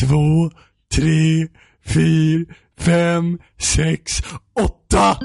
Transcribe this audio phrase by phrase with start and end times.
[0.00, 0.50] två,
[0.94, 1.48] tre,
[1.86, 2.44] fyra,
[2.78, 4.22] fem, sex,
[4.54, 5.18] åtta!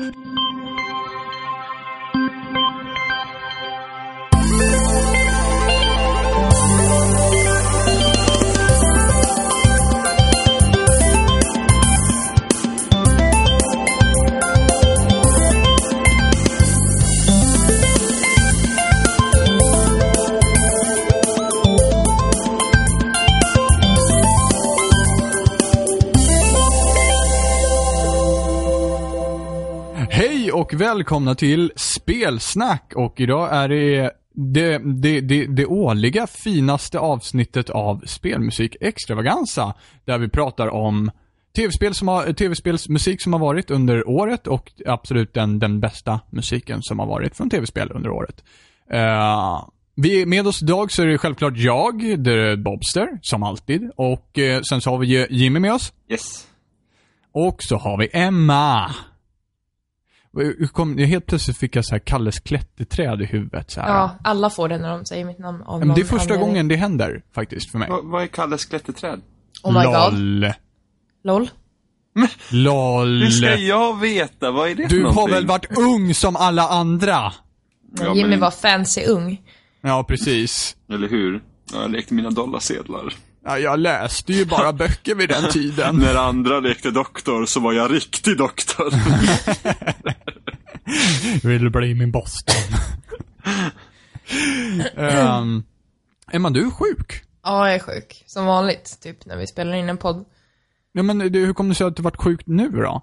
[30.73, 37.69] Och välkomna till Spelsnack och idag är det det, det, det, det årliga finaste avsnittet
[37.69, 39.73] av Spelmusik Extravaganza.
[40.05, 41.11] Där vi pratar om
[41.55, 46.81] tv-spel som har, tv-spelsmusik som har varit under året och absolut den, den bästa musiken
[46.81, 48.43] som har varit från tv-spel under året.
[48.93, 53.91] Uh, vi, med oss idag så är det självklart jag, är Bobster, som alltid.
[53.95, 55.93] Och uh, sen så har vi Jimmy med oss.
[56.09, 56.47] Yes.
[57.31, 58.91] Och så har vi Emma.
[60.37, 63.71] Hur Kom, helt plötsligt fick jag så här Kalles klätterträd i huvudet.
[63.71, 63.89] Så här.
[63.89, 66.47] Ja, alla får det när de säger mitt namn av Men det är första anledning.
[66.47, 67.89] gången det händer faktiskt för mig.
[67.89, 69.21] Va, vad är Kalles klätterträd?
[69.63, 70.13] Oh my god.
[70.19, 70.53] LOL.
[71.23, 71.49] LOL.
[72.51, 73.21] LOL.
[73.23, 74.51] Hur ska jag veta?
[74.51, 75.35] Vad är det för Du har någonting?
[75.35, 77.33] väl varit ung som alla andra?
[77.99, 79.41] Ja, Jimmy men- var fancy ung.
[79.81, 80.75] Ja, precis.
[80.89, 81.41] Eller hur?
[81.73, 83.13] Ja, Jag lekte mina dollarsedlar.
[83.43, 85.95] Ja, jag läste ju bara böcker vid den tiden.
[85.95, 88.93] När andra lekte doktor så var jag riktig doktor.
[91.47, 92.55] Vill du bli min Boston?
[94.95, 95.63] um,
[96.31, 97.23] Emma, du är sjuk.
[97.43, 98.23] Ja, jag är sjuk.
[98.27, 100.25] Som vanligt, typ, när vi spelar in en podd.
[100.91, 103.01] Ja, men du, hur kom det sig att du varit sjuk nu då?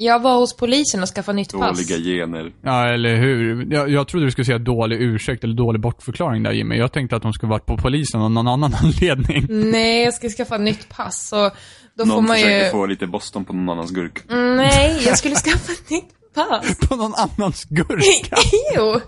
[0.00, 1.88] Jag var hos polisen och skaffade nytt pass.
[1.88, 2.52] Dåliga gener.
[2.62, 3.66] Ja, eller hur?
[3.72, 6.76] Jag, jag trodde du skulle säga dålig ursäkt eller dålig bortförklaring där Jimmy.
[6.76, 9.46] Jag tänkte att de skulle varit på polisen av någon annan anledning.
[9.48, 11.28] Nej, jag ska skaffa nytt pass.
[11.28, 11.50] Så
[11.94, 12.70] då får Någon man försöker ju...
[12.70, 14.20] få lite Boston på någon annans gurka.
[14.30, 16.78] Mm, Nej, jag skulle skaffa ett nytt pass.
[16.88, 18.36] På någon annans gurka.
[18.76, 19.00] jo.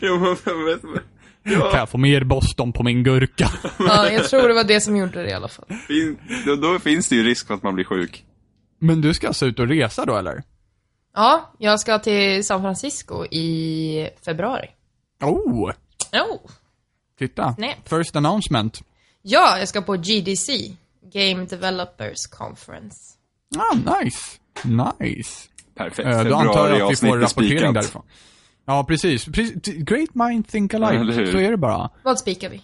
[0.00, 1.02] Jo, men jag vet inte.
[1.70, 3.50] Kan jag få mer Boston på min gurka?
[3.78, 5.66] Ja, jag tror det var det som gjorde det i alla fall.
[5.88, 8.24] Fin, då, då finns det ju risk för att man blir sjuk.
[8.82, 10.42] Men du ska alltså ut och resa då eller?
[11.14, 14.68] Ja, jag ska till San Francisco i februari.
[15.22, 15.70] Oh!
[16.12, 16.50] Oh.
[17.18, 17.54] Titta.
[17.54, 17.88] Snap.
[17.88, 18.80] First announcement.
[19.22, 20.76] Ja, jag ska på GDC.
[21.12, 22.96] Game Developers Conference.
[23.58, 24.18] Ah, nice.
[24.64, 25.48] Nice.
[25.74, 26.08] Perfekt.
[26.08, 27.74] Eh, då antar jag att vi får rapportering spikat.
[27.74, 28.02] därifrån.
[28.64, 29.26] Ja, precis.
[29.64, 31.32] Great mind think alike.
[31.32, 31.90] Så är det bara.
[32.02, 32.56] Vad spikar vi?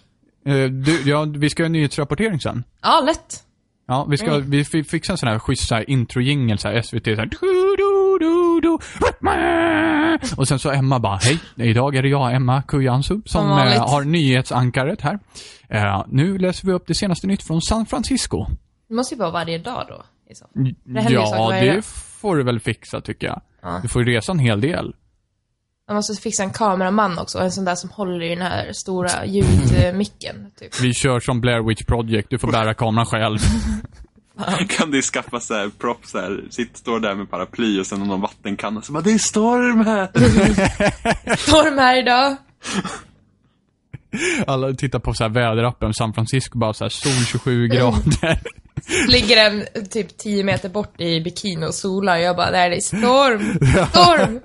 [0.45, 2.63] Eh, du, ja, vi ska göra nyhetsrapportering sen.
[2.81, 3.43] Ja, lätt.
[3.87, 4.49] Ja, vi ska, Mm.
[4.49, 7.37] vi fi- fixar en sån här schysst intro-jingel, så här SVT så här, du,
[7.77, 8.77] du, du, du,
[10.37, 14.03] Och sen så Emma bara, hej, idag är det jag, Emma Kujansu, som eh, har
[14.03, 15.19] nyhetsankaret här.
[15.69, 18.45] Eh, nu läser vi upp det senaste nytt från San Francisco.
[18.89, 20.03] Det måste ju vara varje dag då.
[20.29, 20.45] I så.
[20.53, 21.85] Det Ja, det
[22.21, 23.41] får du väl fixa tycker jag.
[23.61, 23.79] Ja.
[23.81, 24.93] Du får ju resa en hel del.
[25.87, 29.25] Man måste fixa en kameraman också, en sån där som håller i den här stora
[29.25, 30.81] ljudmicken, typ.
[30.81, 33.37] Vi kör som Blair Witch Project, du får bära kameran själv.
[34.69, 37.99] Kan du skaffa så här prop så här, sitt, står där med paraply och sen
[37.99, 40.07] någon vattenkanna så bara det är storm här.
[41.37, 42.35] Storm här idag.
[44.47, 48.41] Alla tittar på så här väderappen, San Francisco bara så här sol 27 grader.
[49.07, 52.17] Ligger en typ 10 meter bort i bikini och solar.
[52.17, 53.59] Jag bara, där det är storm.
[53.89, 54.39] Storm!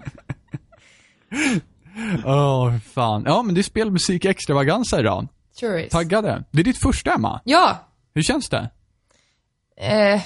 [2.24, 3.22] Åh, fan.
[3.26, 5.28] Ja, men det är spelmusik extravaganza idag.
[5.60, 5.92] Sure is.
[5.92, 6.44] Taggade.
[6.50, 7.40] Det är ditt första, Emma.
[7.44, 7.88] Ja.
[8.14, 8.70] Hur känns det?
[9.76, 10.14] Eh,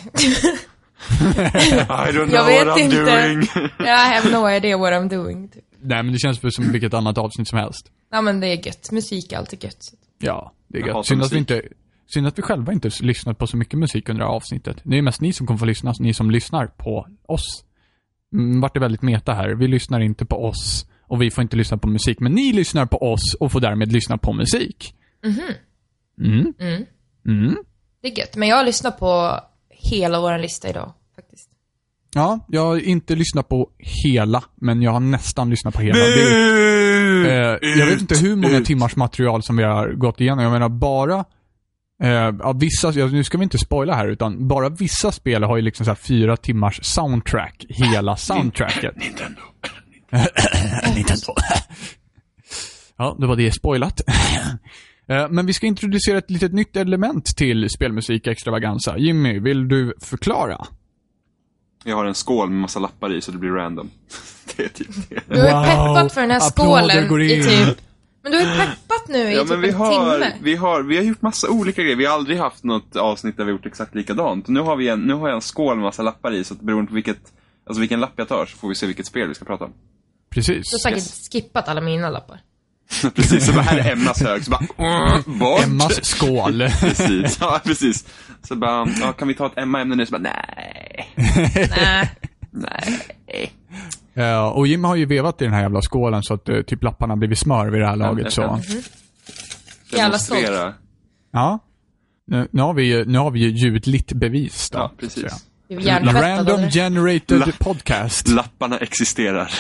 [1.21, 2.97] I don't know Jag vet what I'm inte.
[2.97, 3.43] doing.
[3.79, 5.49] I have no idea what I'm doing.
[5.49, 5.65] Typ.
[5.81, 7.91] Nej, men det känns väl som vilket annat avsnitt som helst.
[8.11, 8.91] Ja men det är gött.
[8.93, 9.79] Musik är alltid gött.
[10.19, 11.07] Ja, det är gött.
[11.07, 11.63] Synd att, vi inte,
[12.07, 14.77] synd att vi själva inte lyssnat på så mycket musik under det här avsnittet.
[14.83, 17.65] Det är mest ni som kommer få lyssna, ni som lyssnar på oss.
[18.33, 19.49] Mm, vart det väldigt meta här.
[19.55, 22.21] Vi lyssnar inte på oss och vi får inte lyssna på musik.
[22.21, 24.95] Men ni lyssnar på oss och får därmed lyssna på musik.
[25.25, 26.55] Mm.
[26.61, 26.85] Mm.
[27.27, 27.57] Mm.
[28.03, 28.37] Det är gött.
[28.37, 29.41] Men jag har lyssnat på
[29.71, 31.51] hela vår lista idag, faktiskt.
[32.15, 35.99] Ja, jag har inte lyssnat på hela, men jag har nästan lyssnat på hela.
[35.99, 40.45] Det är, eh, jag vet inte hur många timmars material som vi har gått igenom.
[40.45, 41.25] Jag menar bara
[42.03, 45.57] Eh, ja, vissa, ja, nu ska vi inte spoila här, utan bara vissa spel har
[45.57, 48.97] ju liksom så här fyra timmars soundtrack, hela soundtracket.
[48.97, 49.41] Nintendo.
[50.95, 51.35] Nintendo.
[52.97, 54.01] ja, det var det spoilat.
[55.09, 58.99] Eh, Men vi ska introducera ett litet nytt element till spelmusik extravaganza.
[58.99, 60.67] Jimmy, vill du förklara?
[61.85, 63.91] Jag har en skål med massa lappar i så det blir random.
[64.57, 65.21] det är typ det.
[65.29, 65.65] Du har ju Wow.
[65.95, 67.43] peppat för den här skålen går i in.
[67.43, 67.79] typ...
[68.23, 70.33] Men du har ju peppat nu i Ja, typ men vi en har, timme.
[70.43, 71.97] vi, har, vi har gjort massa olika grejer.
[71.97, 74.49] Vi har aldrig haft något avsnitt där vi har gjort exakt likadant.
[74.49, 76.61] Nu har, vi en, nu har jag en skål med massa lappar i, så att
[76.61, 77.19] beroende på vilket,
[77.67, 79.73] alltså vilken lapp jag tar så får vi se vilket spel vi ska prata om.
[80.37, 80.71] Precis.
[80.71, 82.41] Du har säkert skippat alla mina lappar.
[83.15, 85.65] precis, så bara, här är Emmas hög, så bara, mm, bort.
[85.65, 86.69] Emmas skål.
[86.81, 88.05] Precis, ja precis.
[88.49, 90.07] Så bara, ja, kan vi ta ett Emma-ämne nu?
[90.07, 92.11] Så bara, nej, Nej.
[92.51, 93.53] nej.
[94.15, 96.83] Ja, och Jim har ju vevat i den här jävla skålen så att eh, typ
[96.83, 98.33] lapparna har blivit smör vid det här laget.
[98.33, 98.43] Så.
[98.43, 98.63] kan-
[99.93, 100.49] Jävla stolt.
[101.33, 101.59] Ja.
[102.27, 104.79] Nu, nu, har vi, ju- nu har vi ju ljudligt bevis då.
[104.79, 105.25] Ja, precis.
[106.05, 108.29] Random generated La- podcast.
[108.29, 109.53] Lapparna existerar.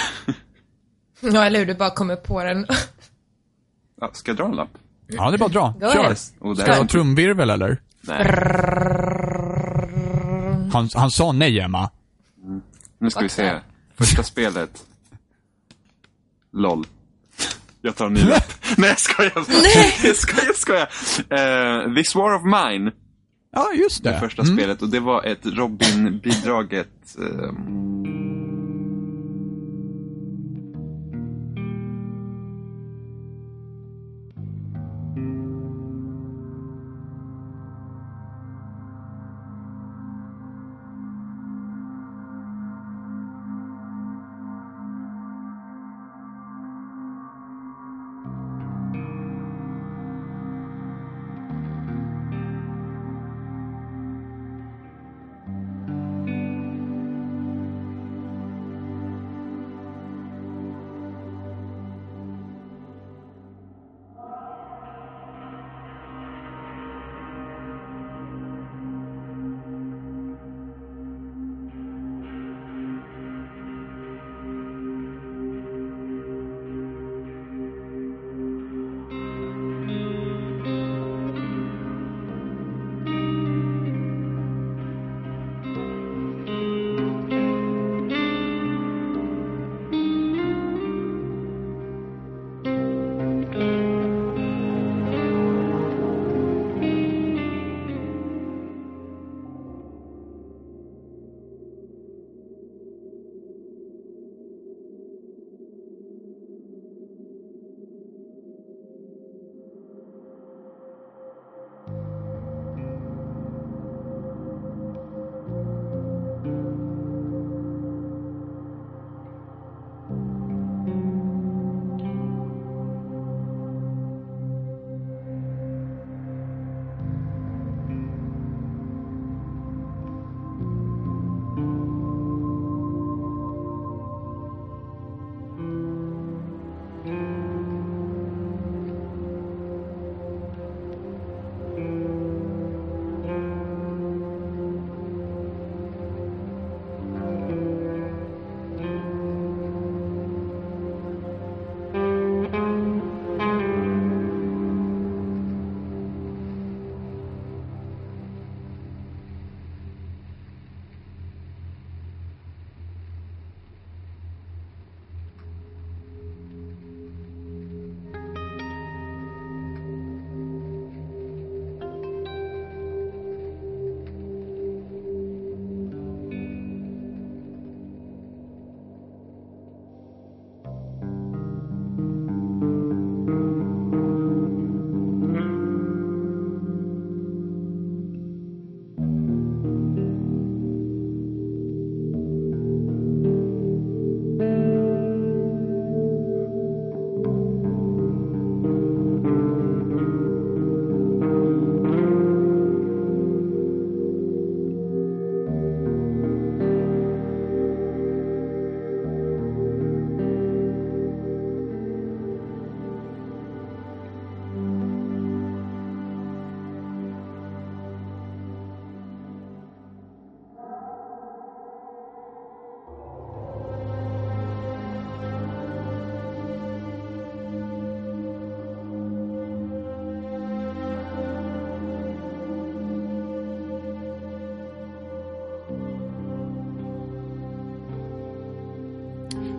[1.21, 1.67] Ja, eller hur?
[1.67, 2.67] Du bara kommer på den.
[4.01, 4.69] Ja, ska jag dra en lapp?
[5.07, 5.69] Ja, det är bara att dra.
[5.81, 5.99] Go Kör.
[6.01, 6.15] ahead.
[6.39, 7.81] Och Ska du ha trumvirvel eller?
[8.01, 8.27] Nej,
[10.73, 11.91] Han, han sa nej, Emma.
[12.99, 13.61] nu ska vi se.
[13.99, 14.85] Första spelet.
[16.53, 16.87] LOL.
[17.83, 18.53] Jag tar en ny lapp.
[18.77, 19.33] Nej, jag skojar.
[20.05, 20.89] Jag skojar, jag skojar.
[21.89, 22.91] Uh, This War of Mine,
[23.53, 24.11] Ja, just det.
[24.11, 24.57] det första Mm.
[24.57, 24.83] spelet.
[24.83, 27.17] Och det var ett Robin-bidraget.
[27.19, 28.36] ehm,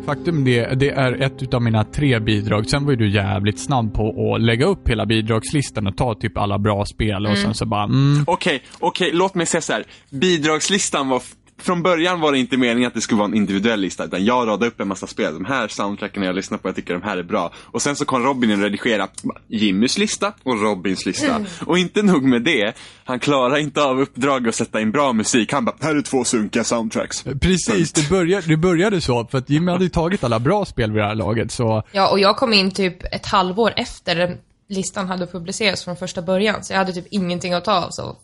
[0.08, 2.70] Faktum det, det är ett utav mina tre bidrag.
[2.70, 6.38] Sen var ju du jävligt snabb på att lägga upp hela bidragslistan och ta typ
[6.38, 9.84] alla bra spel och sen så bara, mm, Okej, okej, låt mig säga så här.
[10.10, 11.22] Bidragslistan var
[11.60, 14.48] från början var det inte meningen att det skulle vara en individuell lista, utan jag
[14.48, 15.34] radade upp en massa spel.
[15.34, 17.54] De här soundtracken jag lyssnar på, jag tycker de här är bra.
[17.56, 19.12] Och sen så kom Robin in och redigerade
[19.48, 21.36] Jimmys lista och Robins lista.
[21.36, 21.48] Mm.
[21.66, 22.74] Och inte nog med det,
[23.04, 25.54] han klarar inte av uppdraget att sätta in bra musik.
[25.54, 27.24] Han bara, här är två sunkiga soundtracks.
[27.24, 30.92] Precis, det började, det började så, för att Jimmy hade ju tagit alla bra spel
[30.92, 34.38] vid det här laget, så Ja, och jag kom in typ ett halvår efter
[34.70, 37.90] listan hade publicerats från första början, så jag hade typ ingenting att ta av.
[37.92, 38.18] Så.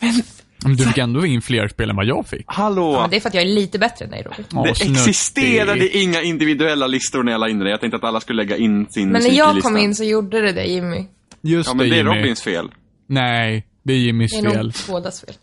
[0.00, 0.22] men
[0.64, 2.44] du fick ändå in fler spel än vad jag fick.
[2.46, 2.92] Hallå!
[2.92, 4.44] Ja, men det är för att jag är lite bättre än dig, Robin.
[4.64, 4.92] Det snuttig.
[4.96, 7.70] existerade inga individuella listor när jag la in det.
[7.70, 10.40] Jag tänkte att alla skulle lägga in sin Men när jag kom in så gjorde
[10.40, 11.04] det det, Jimmy.
[11.42, 12.10] Just Ja, men det är Jimmy.
[12.20, 12.70] Robins fel.
[13.06, 14.72] Nej, det är Jimmys Det är nog fel.
[14.88, 15.34] bådas fel.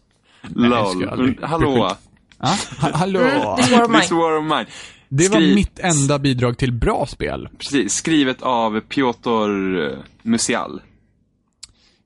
[0.55, 1.05] LOL.
[1.17, 1.95] Men, Hallå.
[2.41, 3.19] Ja, ha- hallå.
[3.59, 4.21] This war of This mine.
[4.21, 4.65] war of mine.
[5.09, 7.49] Det var Skri- mitt enda bidrag till bra spel.
[7.59, 10.81] Precis, skrivet av Piotr eh, Musial.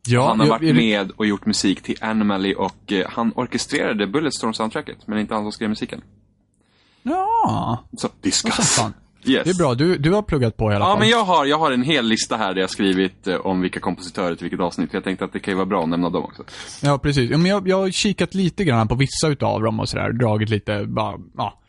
[0.07, 4.07] Ja, han har varit jag- med och gjort musik till Anomaly och eh, han orkestrerade
[4.07, 6.01] Bulletstorm-soundtracket, men inte han som skrev musiken.
[7.03, 8.79] Ja, Så, discuss.
[9.25, 9.43] Yes.
[9.43, 9.73] Det är bra.
[9.73, 10.99] Du, du har pluggat på i alla Ja, fall.
[10.99, 13.79] men jag har, jag har en hel lista här där jag skrivit eh, om vilka
[13.79, 14.89] kompositörer till vilket avsnitt.
[14.93, 16.43] Jag tänkte att det kan ju vara bra att nämna dem också.
[16.81, 17.31] Ja, precis.
[17.31, 20.11] Ja, men jag, jag har kikat lite grann på vissa utav dem och sådär.
[20.11, 21.59] Dragit lite, bara, ja.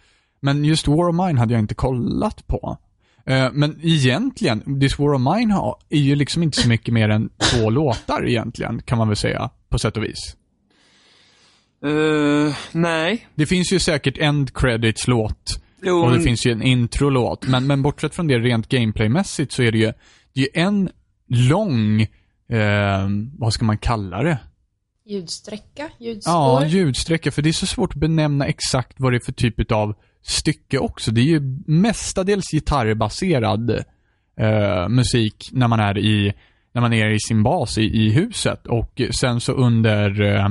[0.40, 2.78] Men just War of Mine hade jag inte kollat på.
[3.26, 7.08] Eh, men egentligen, This War of Mine har, är ju liksom inte så mycket mer
[7.08, 9.50] än två låtar egentligen, kan man väl säga.
[9.68, 10.36] På sätt och vis.
[11.84, 13.28] Uh, nej.
[13.34, 15.60] Det finns ju säkert end credits-låt.
[16.02, 17.48] Och det finns ju en intro-låt.
[17.48, 19.92] Men, men bortsett från det rent gameplaymässigt så är det ju,
[20.34, 20.90] det är en
[21.28, 22.00] lång,
[22.48, 24.38] eh, vad ska man kalla det?
[25.06, 26.32] Ljudsträcka, ljudspår.
[26.32, 27.30] Ja, ljudsträcka.
[27.30, 29.94] För det är så svårt att benämna exakt vad det är för typ av
[30.26, 31.10] stycke också.
[31.10, 33.70] Det är ju mestadels gitarrbaserad
[34.36, 36.34] eh, musik när man är i
[36.74, 38.66] när man är i sin bas i, i huset.
[38.66, 40.48] Och sen så under eh,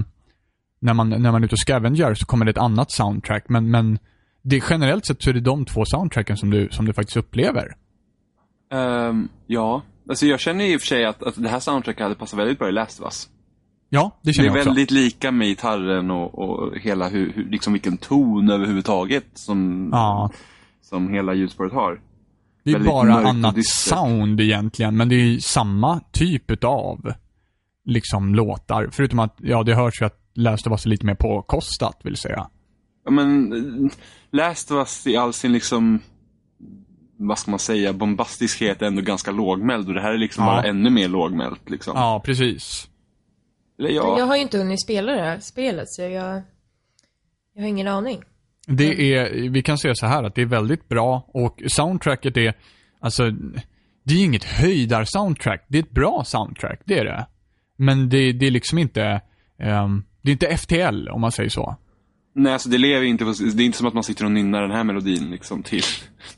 [0.79, 3.45] när, man, när man är ute och scavengar så kommer det ett annat soundtrack.
[3.49, 3.99] Men, men
[4.41, 7.75] det, generellt sett så är det de två soundtracken som du, som du faktiskt upplever.
[8.73, 9.81] Um, ja.
[10.09, 12.59] Alltså jag känner i och för sig att, att det här soundtracket hade passat väldigt
[12.59, 13.29] bra i Last of Us.
[13.95, 14.69] Ja, det Det känner är jag också.
[14.69, 20.31] väldigt lika med gitarren och, och hela hur, hur, liksom vilken ton överhuvudtaget som, Ja.
[20.81, 22.01] som hela ljudspåret har.
[22.63, 27.13] Det är väldigt bara annat sound egentligen, men det är ju samma typ av
[27.85, 28.89] liksom låtar.
[28.91, 32.15] Förutom att, ja, det hörs ju att Last of Us är lite mer påkostat, vill
[32.15, 32.47] säga.
[33.05, 33.89] Ja men,
[34.31, 35.99] Last of Us i all sin liksom,
[37.17, 40.49] vad ska man säga, bombastiskhet är ändå ganska lågmäld och det här är liksom Ja.
[40.51, 41.93] bara ännu mer lågmält liksom.
[41.95, 42.89] Ja, precis.
[43.79, 46.41] Eller Men ja, Jag har ju inte hunnit spela det här spelet, så jag...
[47.55, 48.23] Jag har ingen aning.
[48.67, 52.53] Det är, vi kan säga så här att det är väldigt bra och soundtracket är,
[52.99, 53.23] alltså,
[54.03, 55.65] det är inget höjdar-soundtrack.
[55.67, 57.27] Det är ett bra soundtrack, det är det.
[57.77, 59.21] Men det, det är liksom inte,
[59.59, 61.75] ehm, det är inte FTL om man säger så.
[62.35, 64.61] nej alltså det lever inte på, det är inte som att man sitter och nynnar
[64.61, 65.83] den här melodin liksom till,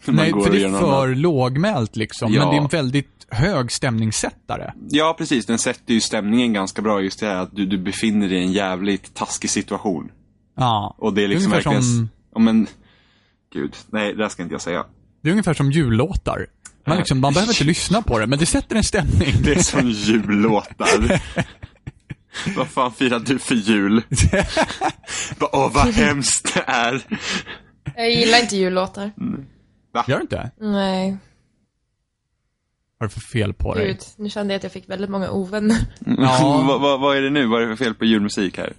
[0.06, 2.34] när man Nej, går för det är något för lågmält liksom.
[2.34, 2.40] Ja.
[2.40, 4.74] Men det är en väldigt hög stämningssättare.
[4.90, 8.30] Ja precis, den sätter ju stämningen ganska bra just det här att du, du befinner
[8.30, 10.12] dig i en jävligt taskig situation.
[10.58, 10.96] Ja.
[10.98, 12.68] Och det är liksom ungefär verkligen, som, ja men,
[13.54, 14.86] gud, nej det där ska inte jag säga.
[15.22, 16.48] det är ungefär som jullåtar.
[16.88, 19.34] Man, liksom, man behöver inte lyssna på det, men det sätter en stämning.
[19.44, 21.22] Det är som jullåtar.
[22.56, 24.02] vad fan firar du för jul?
[25.40, 27.02] Åh, vad hemskt det är.
[27.96, 29.12] Jag gillar inte jullåtar.
[30.08, 30.52] Gör du inte?
[30.58, 31.18] Nej,
[33.06, 33.88] Vad är det för fel på dig?
[33.88, 34.00] gud.
[34.18, 35.78] Nu kände jag att jag fick väldigt många ovänner.
[36.06, 36.64] Ja.
[36.68, 37.48] vad, vad, vad är det nu?
[37.48, 38.74] Vad är det för fel på julmusik här?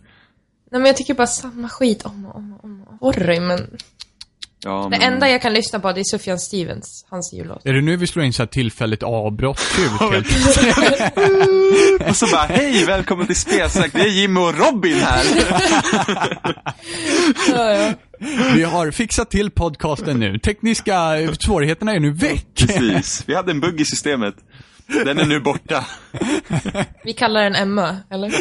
[0.70, 3.12] Nej men jag tycker bara samma skit om och om och om.
[3.12, 3.76] Sorry men.
[4.66, 7.66] Ja, Det men, enda jag kan lyssna på det är Sufjan Stevens, hans jullåt.
[7.66, 10.26] Är det nu vi slår in så här tillfälligt avbrott helt?
[12.08, 13.92] Och så bara, hej, välkommen till Spelsnack.
[13.92, 15.24] Det är Jimmy och Robin här.
[17.48, 17.92] Ja, ja.
[18.54, 20.38] Vi har fixat till podcasten nu.
[20.38, 20.94] Tekniska
[21.40, 22.46] svårigheterna är nu väck.
[22.58, 24.34] Precis, vi hade en bugg i systemet.
[25.04, 25.86] Den är nu borta.
[27.04, 28.28] Vi kallar den Emma, eller?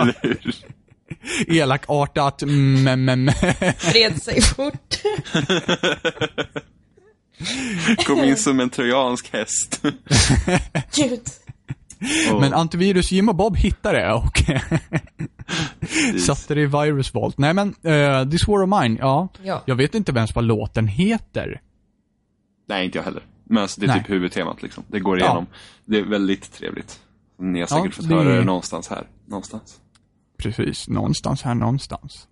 [0.00, 0.54] Eller hur?
[1.48, 3.34] Elakartat, mm, mm, mm.
[3.90, 4.94] Vred sig fort.
[8.06, 9.82] Kom in som en trojansk häst.
[10.96, 11.20] Gud.
[12.32, 14.42] Och- Men antivirus Jim och Bob hittade det och
[16.20, 17.38] satte det i Virus Vault.
[17.38, 19.28] Nej men, uh, This War of Mine, ja.
[19.42, 19.62] Ja.
[19.66, 21.60] Jag vet inte ens vad låten heter.
[22.68, 23.22] Nej, inte jag heller.
[23.44, 23.98] Men alltså, det är Nej.
[24.00, 24.84] typ huvudtemat liksom.
[24.88, 25.24] Det går Ja.
[25.26, 25.46] igenom.
[25.84, 27.00] Det är väldigt trevligt.
[27.38, 29.06] Ni har säkert Ja, fått det- höra det någonstans här.
[29.26, 29.80] Någonstans.
[30.36, 32.28] Precis, någonstans här någonstans.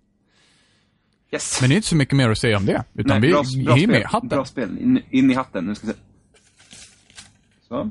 [1.33, 1.61] Yes.
[1.61, 2.83] Men det är inte så mycket mer att säga om det.
[2.93, 4.29] Utan vi bra, bra är med hatten.
[4.29, 4.77] Bra spel.
[4.79, 5.65] In, in i hatten.
[5.65, 5.99] Nu ska vi se.
[7.67, 7.89] Så.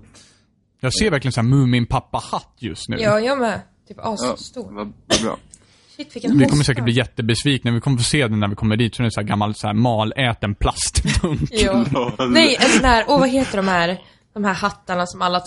[0.80, 2.96] Jag ser verkligen såhär Mumin-pappa-hatt just nu.
[3.00, 3.60] Ja, jag med.
[3.88, 4.72] Typ Ja, asstor.
[4.72, 5.38] vad, vad bra.
[5.96, 7.70] Shit, vilken Vi kommer säkert bli jättebesvikna.
[7.70, 8.94] Vi kommer få se den när vi kommer dit.
[8.94, 11.48] Så är det en sån här gammal så här maläten plastdunk.
[11.50, 11.84] Ja.
[12.28, 14.02] Nej, en sån här, åh vad heter de här,
[14.34, 15.42] de här hattarna som alla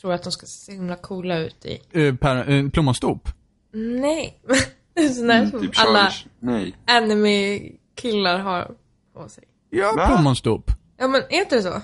[0.00, 1.78] tror att de ska se så himla coola ut i.
[2.12, 3.28] Per, eh, plommonstop.
[3.72, 4.38] Nej.
[5.16, 6.12] Sån där som Typ alla.
[6.40, 6.76] Nej.
[6.86, 8.70] anime-killar har
[9.14, 9.44] på sig.
[9.70, 10.70] Ja, plommonstop.
[10.98, 11.80] Ja men är inte det så?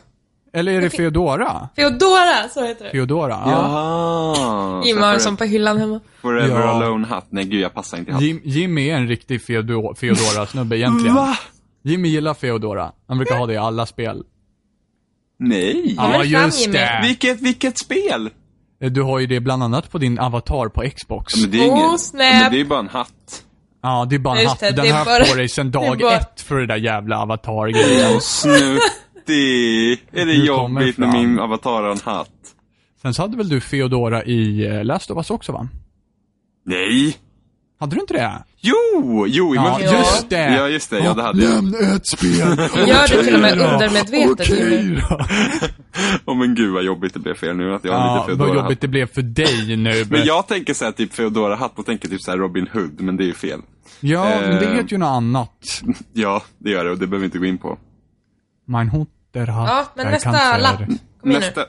[0.52, 0.90] Eller är det.
[0.90, 1.68] Feodora?
[1.76, 2.90] Feodora, så heter det.
[2.90, 3.50] Feodora, ja.
[3.50, 4.84] Jaha.
[4.86, 6.00] Jim har en sån på hyllan hemma.
[6.20, 6.68] Forever Ja.
[6.68, 7.26] Alone-hatt.
[7.30, 8.22] Nej gud, jag passar inte i hatt.
[8.22, 11.14] Jim, Jimmy är en riktig Feodo- Feodora-snubbe egentligen.
[11.16, 11.38] Va?
[11.82, 12.92] Jimmy gillar Feodora.
[13.08, 14.22] Han brukar ha det i alla spel.
[15.38, 15.94] Nej.
[15.96, 16.72] Ja, just Jimmy.
[16.78, 17.00] det.
[17.02, 18.30] Vilket, vilket spel?
[18.82, 21.36] Eh, Du har ju det bland annat på din avatar på Xbox.
[21.36, 21.98] Men det är Oh, ingen...
[21.98, 22.22] snap.
[22.22, 23.42] Ja, men det är bara en hatt.
[23.82, 24.76] Ja, det är bara en Just hatt.
[24.76, 28.20] det, Den har bara- på dig sedan dag bara- ett för det där jävla avatar-grejen.
[29.16, 30.04] Snuttig.
[30.12, 32.30] Är det kommer jobbigt när min avatar har en hatt?
[33.02, 35.68] Sen så hade väl du Feodora i eh, Last of Us också va?
[36.64, 37.16] Nej.
[37.80, 38.44] Hade du inte det?
[38.66, 39.24] Jo!
[39.28, 39.98] Jo, Ja, multiplayer.
[39.98, 40.54] just det.
[40.54, 40.98] Ja, just det.
[40.98, 41.54] Ja, det hade jag.
[41.64, 42.30] Lämna ett spel.
[42.88, 45.00] Gör det till och med undermedvetet, Jimmy.
[45.08, 45.20] då.
[46.26, 48.38] Åh men gud vad jobbigt det blev för er nu att jag har Ja, lite
[48.38, 50.04] vad jobbigt det blev för dig nu.
[50.10, 53.26] Men jag tänker såhär typ Feodora-hatt och tänker typ såhär Robin Hood, men det är
[53.26, 53.60] ju fel.
[54.00, 54.72] Ja, men det Eh.
[54.74, 55.82] heter ju något annat.
[56.12, 57.78] Ja, det gör det och det behöver vi inte gå in på.
[58.68, 60.78] Mein Hutter hat Ja, men nästa lapp.
[61.20, 61.62] Kom igen nu.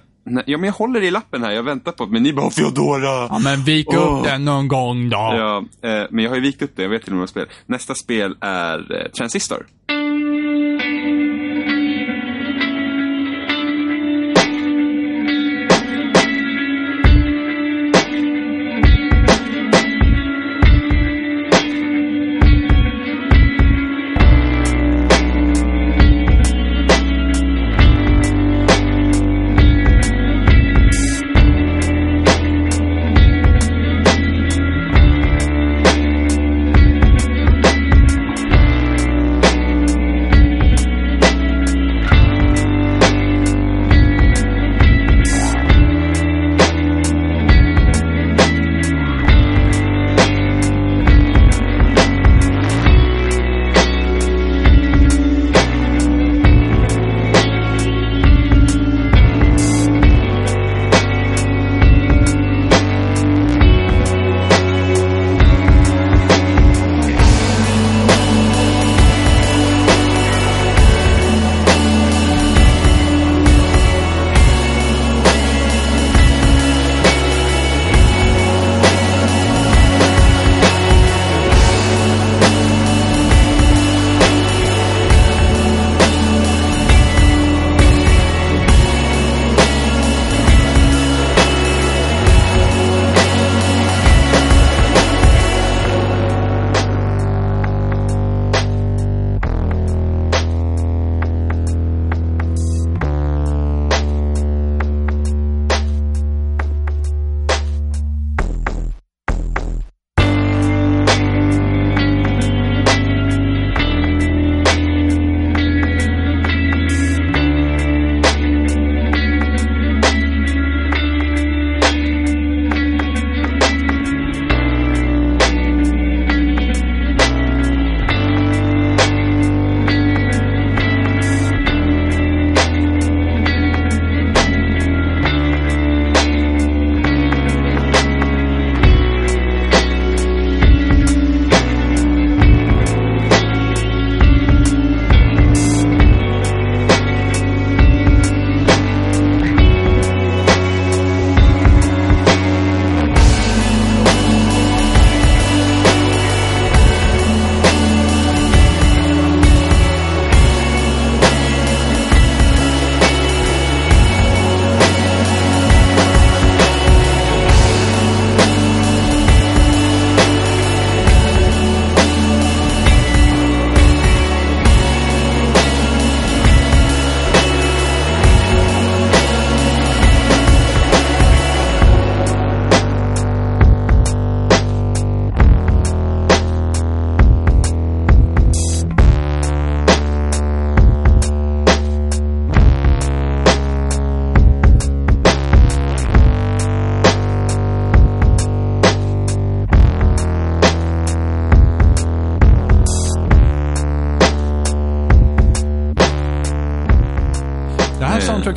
[0.46, 3.27] Ja, men jag håller i lappen här, jag väntar på men ni bara Feodora!
[3.29, 4.24] Ja, men vik upp Åh.
[4.24, 5.17] den någon gång då.
[5.17, 5.57] Ja,
[5.89, 7.46] eh, men jag har ju vikt upp det, jag vet till och med vad spel.
[7.65, 9.65] Nästa spel är eh, Transistor.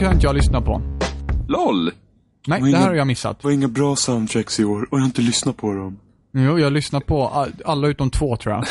[0.08, 0.82] Har inte jag lyssnat på.
[1.48, 1.90] LOL!
[2.46, 3.40] Nej, Vad det här har jag missat.
[3.40, 5.98] Det var inga bra soundtracks i år och jag har inte lyssnat på dem.
[6.32, 8.64] Jo, jag har lyssnat på all- alla utom två tror jag.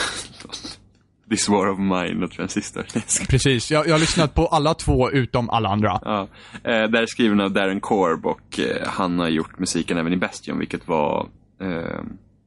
[1.29, 2.85] This War of Mine och Transistor.
[3.29, 5.99] Precis, jag, jag har lyssnat på alla två utom alla andra.
[6.05, 6.21] ja.
[6.53, 10.17] eh, där är skriven av Darren Korb och eh, han har gjort musiken även i
[10.17, 11.27] Bastion, vilket var
[11.61, 11.67] eh,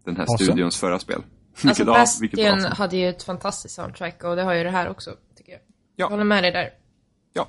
[0.05, 0.45] den här Awesome.
[0.45, 1.17] studions förra spel.
[1.17, 2.75] Alltså Vilket Bastion awesome.
[2.75, 5.61] hade ju ett fantastiskt soundtrack och det har ju det här också, tycker jag.
[5.61, 6.05] Ja.
[6.05, 6.69] Jag håller med dig där.
[7.33, 7.47] Ja.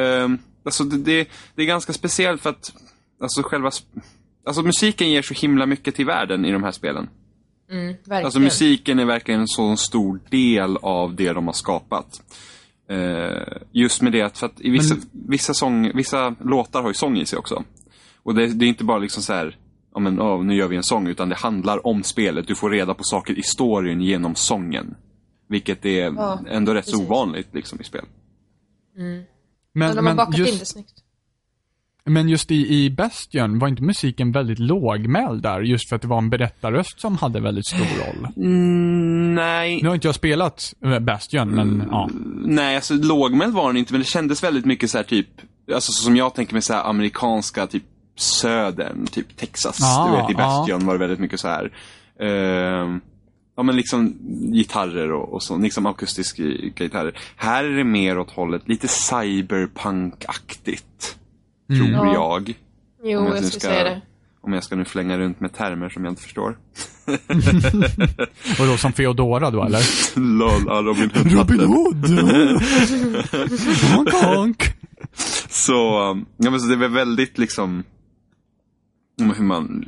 [0.00, 2.72] Ehm, alltså det, det, det är ganska speciellt för att
[3.22, 3.70] alltså själva...
[4.46, 7.08] Alltså musiken ger så himla mycket till världen i de här spelen.
[7.70, 8.24] Mm, verkligen.
[8.24, 12.22] Alltså musiken är verkligen en så stor del av det de har skapat.
[12.90, 16.94] Eh, just med det att, för att i vissa, vissa, sång, vissa låtar har ju
[16.94, 17.64] sång i sig också.
[18.22, 19.56] Och det, det är inte bara liksom så här,
[19.94, 22.46] ja men oh, nu gör vi en sång, utan det handlar om spelet.
[22.46, 24.94] Du får reda på saker i storyn genom sången.
[25.48, 27.06] Vilket är Ja, ändå rätt så precis.
[27.06, 28.04] ovanligt liksom i spel.
[29.72, 30.92] Men, Men, de har men, bakat in det just, snyggt.
[32.04, 35.60] men just i, i Bastion, var inte musiken väldigt lågmäld där?
[35.60, 38.28] Just för att det var en berättarröst som hade väldigt stor roll.
[38.36, 42.10] Mm, nej, Nu har inte jag spelat eh, Bastion, men ja.
[42.44, 45.28] Nej, alltså lågmäld var den inte, men det kändes väldigt mycket så här typ,
[45.74, 47.84] alltså så som jag tänker mig så här amerikanska, typ
[48.16, 49.78] södern, typ Texas.
[49.82, 50.36] Ah, du vet, i ah.
[50.36, 51.72] Bastion var det väldigt mycket så här.
[52.20, 53.00] ehm,
[53.58, 54.16] ja men liksom
[54.52, 57.18] gitarrer och, och så, liksom akustiska gitarrer.
[57.36, 61.16] Här är det mer åt hållet, lite cyberpunk-aktigt.
[61.68, 62.14] Tror Ja.
[62.14, 62.54] jag.
[63.04, 64.00] Jo, Om jag nu skulle säga det.
[64.40, 66.58] Om jag ska nu flänga runt med termer som jag inte förstår.
[68.60, 69.80] Och då som Feodora då, eller?
[70.20, 71.32] Lol, ja, Robin Hood.
[71.32, 72.06] Robin Hood!
[73.94, 74.74] Honk, honk.
[75.48, 75.72] Så,
[76.36, 77.84] ja, men så det var väldigt liksom,
[79.36, 79.84] hur man,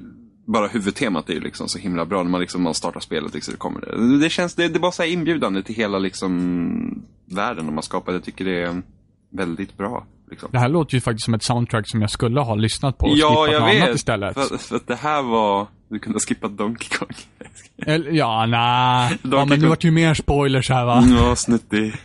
[0.52, 3.34] bara huvudtemat är ju liksom så himla bra när man, liksom, man startar spelet.
[3.34, 4.18] Liksom, det, kommer det.
[4.18, 8.14] det känns, det, det är bara så inbjudande till hela liksom, världen de har skapat.
[8.14, 8.82] Jag tycker det är
[9.30, 10.06] väldigt bra.
[10.30, 10.48] Liksom.
[10.52, 13.16] Det här låter ju faktiskt som ett soundtrack som jag skulle ha lyssnat på och
[13.16, 13.94] Ja, skippat jag något annat vet.
[13.96, 14.34] istället.
[14.34, 17.08] För, för att det här var, du kunde ha skippat Donkey Kong.
[17.86, 19.18] Eller, ja, nej.
[19.22, 19.68] Ja, men Kong.
[19.68, 21.04] vart det ju mer spoilers här va?
[21.20, 21.94] Ja, snuttig.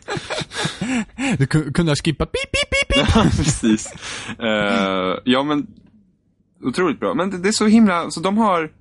[1.37, 3.15] Du ku- kunde ha skippat pip, pip, pip, pip.
[3.15, 3.93] Ja, precis.
[4.39, 5.67] Eh, ja, men
[6.65, 7.13] otroligt bra.
[7.13, 8.71] Men det, det är så himla, så de har,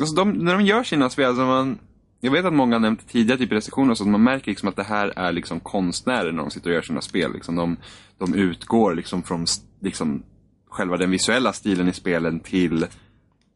[0.00, 1.78] alltså de, när de gör sina spel, alltså man,
[2.20, 4.68] jag vet att många har nämnt tidigare typ recensioner och så, att man märker liksom
[4.68, 7.32] att det här är liksom konstnärer när de sitter och gör sina spel.
[7.32, 7.76] Liksom de,
[8.18, 9.46] de utgår liksom från
[9.80, 10.22] liksom
[10.70, 12.86] själva den visuella stilen i spelen till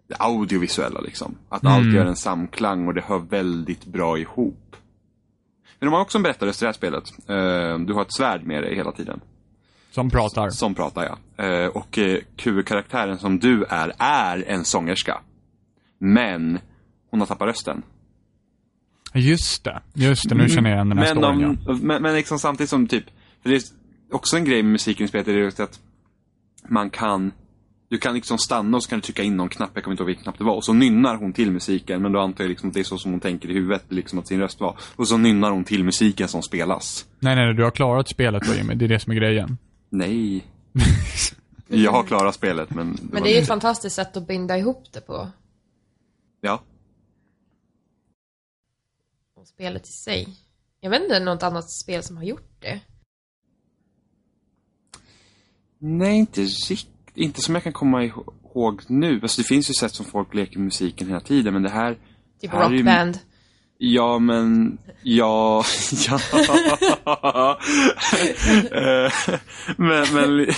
[0.08, 1.34] det audiovisuella liksom.
[1.48, 4.76] Att allt gör en samklang och det hör väldigt bra ihop.
[5.78, 7.04] Men de har också en berättarröst i det här spelet.
[7.28, 9.20] Eh, du har ett svärd med dig hela tiden.
[9.94, 10.50] Som pratar.
[10.50, 11.04] Som pratar
[11.36, 11.44] ja.
[11.44, 15.20] Eh, och eh, huvudkaraktären som du är, är en sångerska.
[15.98, 16.58] Men
[17.10, 17.82] hon har tappat rösten.
[19.14, 19.82] Just det.
[19.92, 21.72] Just det, nu känner jag igen den här Men, storyn ja.
[21.72, 23.04] de, men, men liksom samtidigt som typ,
[23.42, 23.62] för det är
[24.12, 25.80] också en grej med musiken i spelet, det är just att
[26.68, 27.32] man kan
[27.88, 30.02] du kan liksom stanna och så kan du trycka in någon knapp, jag kommer inte
[30.02, 30.54] ihåg vilken knapp det var.
[30.54, 32.98] Och så nynnar hon till musiken, men då antar jag liksom att det är så
[32.98, 34.76] som hon tänker i huvudet, liksom att sin röst var.
[34.96, 37.06] Och så nynnar hon till musiken som spelas.
[37.20, 38.74] Nej, nej, nej, du har klarat spelet då Jimmy.
[38.74, 39.58] Det är det som är grejen.
[39.94, 40.46] Nej.
[41.68, 42.88] jag har klarat spelet, men...
[42.88, 45.28] Men var- det är ju ett fantastiskt sätt att binda ihop det på.
[46.40, 46.62] Ja.
[49.34, 50.28] Och spelet i sig.
[50.80, 52.80] Jag vet inte något annat spel som har gjort det.
[55.78, 56.90] Nej, inte riktigt.
[57.16, 59.20] Inte som jag kan komma ihåg nu.
[59.22, 61.98] Alltså det finns ju sätt som folk leker med musiken hela tiden, men det här...
[62.40, 63.18] Typ här är ju- rockband.
[63.86, 64.78] Ja, men...
[65.02, 65.64] Ja...
[66.08, 67.58] ja.
[68.70, 69.12] Eh,
[69.76, 70.06] men...
[70.14, 70.46] men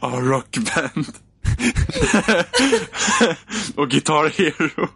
[0.00, 1.06] Ja, rockband.
[3.76, 4.88] och Guitar Hero.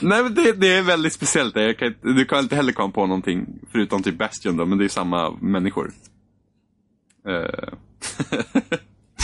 [0.00, 1.56] Nej, men det, det är väldigt speciellt.
[1.56, 4.84] Jag kan, du kan inte heller komma på någonting förutom typ Bastion då, men det
[4.84, 5.92] är samma människor.
[7.28, 7.72] Eh,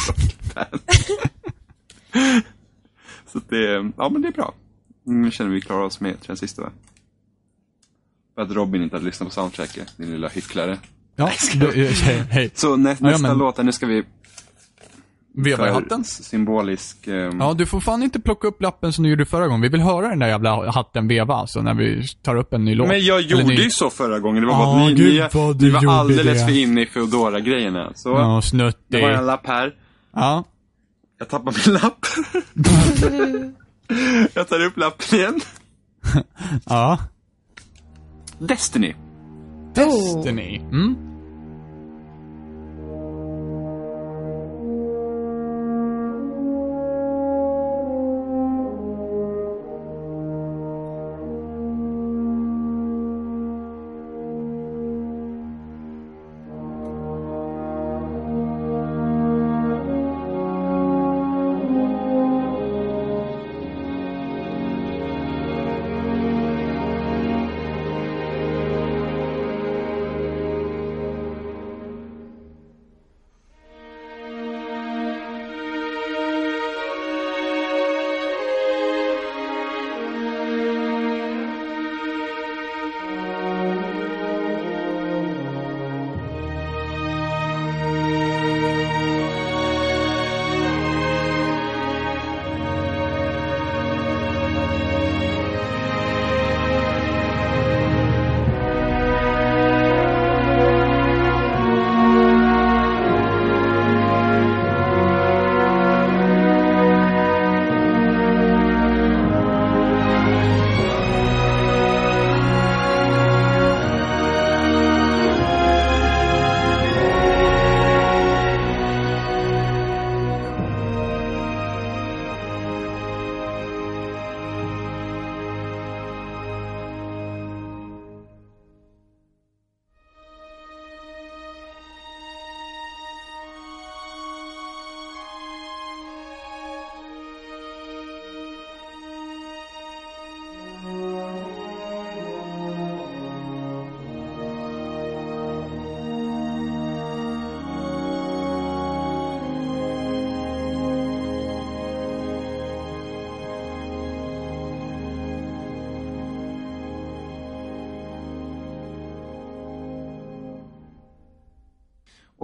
[0.08, 0.80] rockband.
[3.26, 4.54] Så det, ja men det är bra.
[5.08, 6.70] Nu känner vi klarar oss med Transistor va?
[8.34, 10.78] För att Robin inte hade lyssnat på soundtracket, din lilla hycklare.
[11.16, 11.30] Ja,
[11.74, 12.50] hej, hej.
[12.54, 14.04] Så nä, Ja, ja, nästa men- låt, nu ska vi
[15.34, 16.04] Veva i hatten.
[16.04, 17.06] symbolisk...
[17.06, 19.60] ehm, Ja, du får fan inte plocka upp lappen som du gjorde förra gången.
[19.60, 22.74] Vi vill höra den där jävla hatten veva, alltså, när vi tar upp en ny
[22.74, 22.88] låt.
[22.88, 24.42] Men jag gjorde ny- ju så förra gången.
[24.42, 25.14] Det var bara att ni, gud
[25.60, 26.46] ni, ni var alldeles det.
[26.46, 27.92] för inne i Foodora-grejerna.
[27.94, 29.02] Så, Ja, det var en snuttig.
[29.02, 29.74] lapp här.
[30.14, 30.44] Ja.
[31.18, 32.06] Jag tappar min lapp.
[34.34, 35.40] jag tar upp lappen igen.
[36.66, 36.98] Ja.
[38.38, 38.94] Destiny.
[39.74, 40.58] Destiny.
[40.58, 41.07] Mm.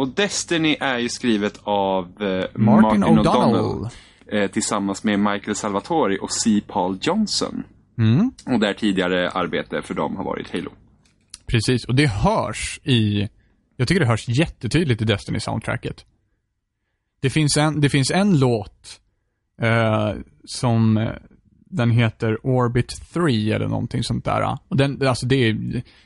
[0.05, 3.55] Och Destiny är ju skrivet av eh, Martin Martin, O'Donnell.
[3.55, 3.89] O'Donnell.
[4.33, 6.61] Eh, tillsammans med Michael Salvatori och C.
[6.67, 7.63] Paul Johnson.
[7.99, 8.33] Mm.
[8.47, 10.71] Och där tidigare arbete för dem har varit Halo.
[11.47, 13.29] Precis, och det hörs i...
[13.77, 16.05] Jag tycker det hörs jättetydligt i Destiny-soundtracket.
[17.21, 19.01] Det finns en, det finns en låt
[19.63, 20.13] eh,
[20.45, 20.97] som...
[20.97, 21.09] eh,
[21.71, 24.59] Den heter Orbit 3 eller någonting sånt där.
[24.69, 25.53] Och den, alltså det,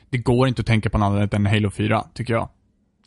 [0.09, 2.49] det går inte att tänka på något annat än Halo 4, tycker jag.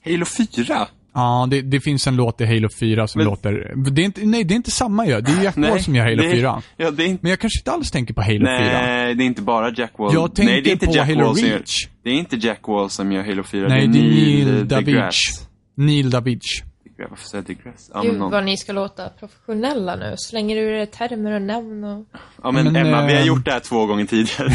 [0.04, 0.88] Halo 4?
[1.14, 3.72] Ja, det, det finns en låt i Halo 4 som Men- låter...
[3.90, 5.20] Det är inte, nej, det är inte samma ju.
[5.20, 6.62] Det är Jack Wall som gör Halo det är- 4.
[6.76, 7.18] Ja, inte...
[7.20, 8.46] Men jag kanske inte alls tänker på Halo 4.
[8.46, 10.14] Nej, det är inte bara Jack Wall.
[10.14, 11.86] Jag tänker Nej, det är inte på Jack Halo Wall som gör, Reach.
[12.02, 13.68] Det är inte Jack Wall som gör Halo 4.
[13.68, 14.90] Nej, det är Neil eh, Davidge.
[14.92, 15.46] deGrasse.
[15.76, 16.62] Neil Davidge.
[17.10, 17.90] Varför säger jag deGrasse?
[17.94, 18.30] Ja, Gud någon...
[18.30, 20.14] vad ni ska låta professionella nu.
[20.18, 22.06] Slänger ur er termer och namn och...
[22.42, 24.52] ja, men, Men, Emma, vi har ehm, gjort det här två gånger tidigare.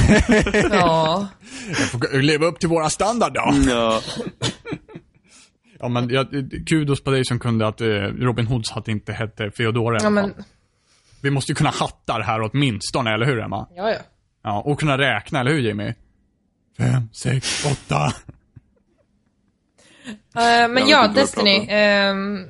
[0.76, 1.28] Ja.
[1.68, 3.54] Jag får leva upp till våra standard då.
[3.70, 4.02] ja.
[5.80, 6.28] Ja, men jag,
[6.68, 10.34] kudos på dig som kunde att eh, Robin Hoods hatt inte hette Feodora Ja men.
[11.22, 13.68] Vi måste ju kunna hattar här åtminstone, eller hur Emma?
[13.76, 13.98] ja ja.
[14.44, 15.94] Ja, och kunna räkna, eller hur Jimmy?
[16.78, 18.14] Fem, sex, åtta.
[20.36, 21.66] Eh, men ja, Destiny.
[21.70, 22.48] ehm,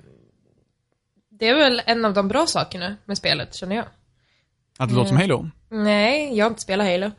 [1.29, 3.85] det är väl en av de bra sakerna med spelet, känner jag.
[4.79, 5.49] Att det låter som Halo.
[5.69, 7.11] Nej, jag har inte spelat Halo.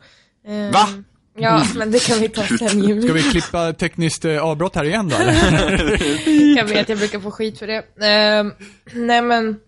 [0.45, 0.87] Ehm, Va?
[1.37, 3.01] Ja, men det kan vi ta sen Jimmy.
[3.01, 5.15] Ska vi klippa tekniskt eh, avbrott här igen då?
[6.57, 8.05] Jag vet, jag brukar få skit för det.
[8.05, 8.53] Ehm,
[8.93, 9.59] nej men,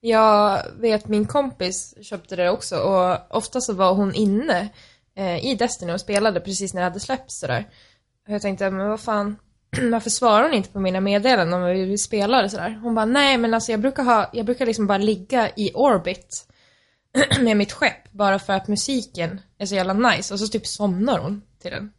[0.00, 4.68] jag vet min kompis köpte det också och ofta så var hon inne
[5.16, 7.68] eh, i Destiny och spelade precis när det hade släppts sådär.
[8.28, 9.36] Och jag tänkte, men vad fan,
[9.90, 12.80] varför svarar hon inte på mina meddelanden om vi vi spelar och sådär?
[12.82, 16.46] Hon bara, nej men alltså jag brukar ha, jag brukar liksom bara ligga i orbit
[17.40, 21.18] med mitt skepp bara för att musiken är så jävla nice och så typ somnar
[21.18, 21.92] hon till den.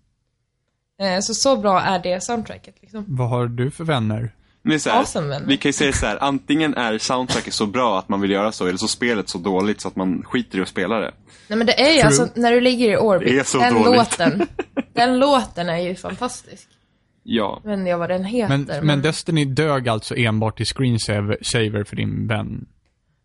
[1.01, 3.05] Eh, så så bra är det soundtracket liksom.
[3.07, 4.35] Vad har du för vänner?
[4.65, 5.47] Men så här, Awesome, vänner.
[5.47, 8.51] vi kan ju säga så här, antingen är soundtracket så bra att man vill göra
[8.51, 11.13] så, eller så spelet så dåligt så att man skiter i att spela det.
[11.47, 12.05] Nej men det är ju True.
[12.05, 13.95] alltså, när du ligger i orbit, Det är så den dåligt.
[13.97, 14.47] låten,
[14.93, 16.67] den låten är ju fantastisk.
[17.23, 17.61] Ja.
[17.63, 18.57] Men jag vad den heter.
[18.57, 22.65] Men, men Destiny dög alltså enbart i screensaver för din vän.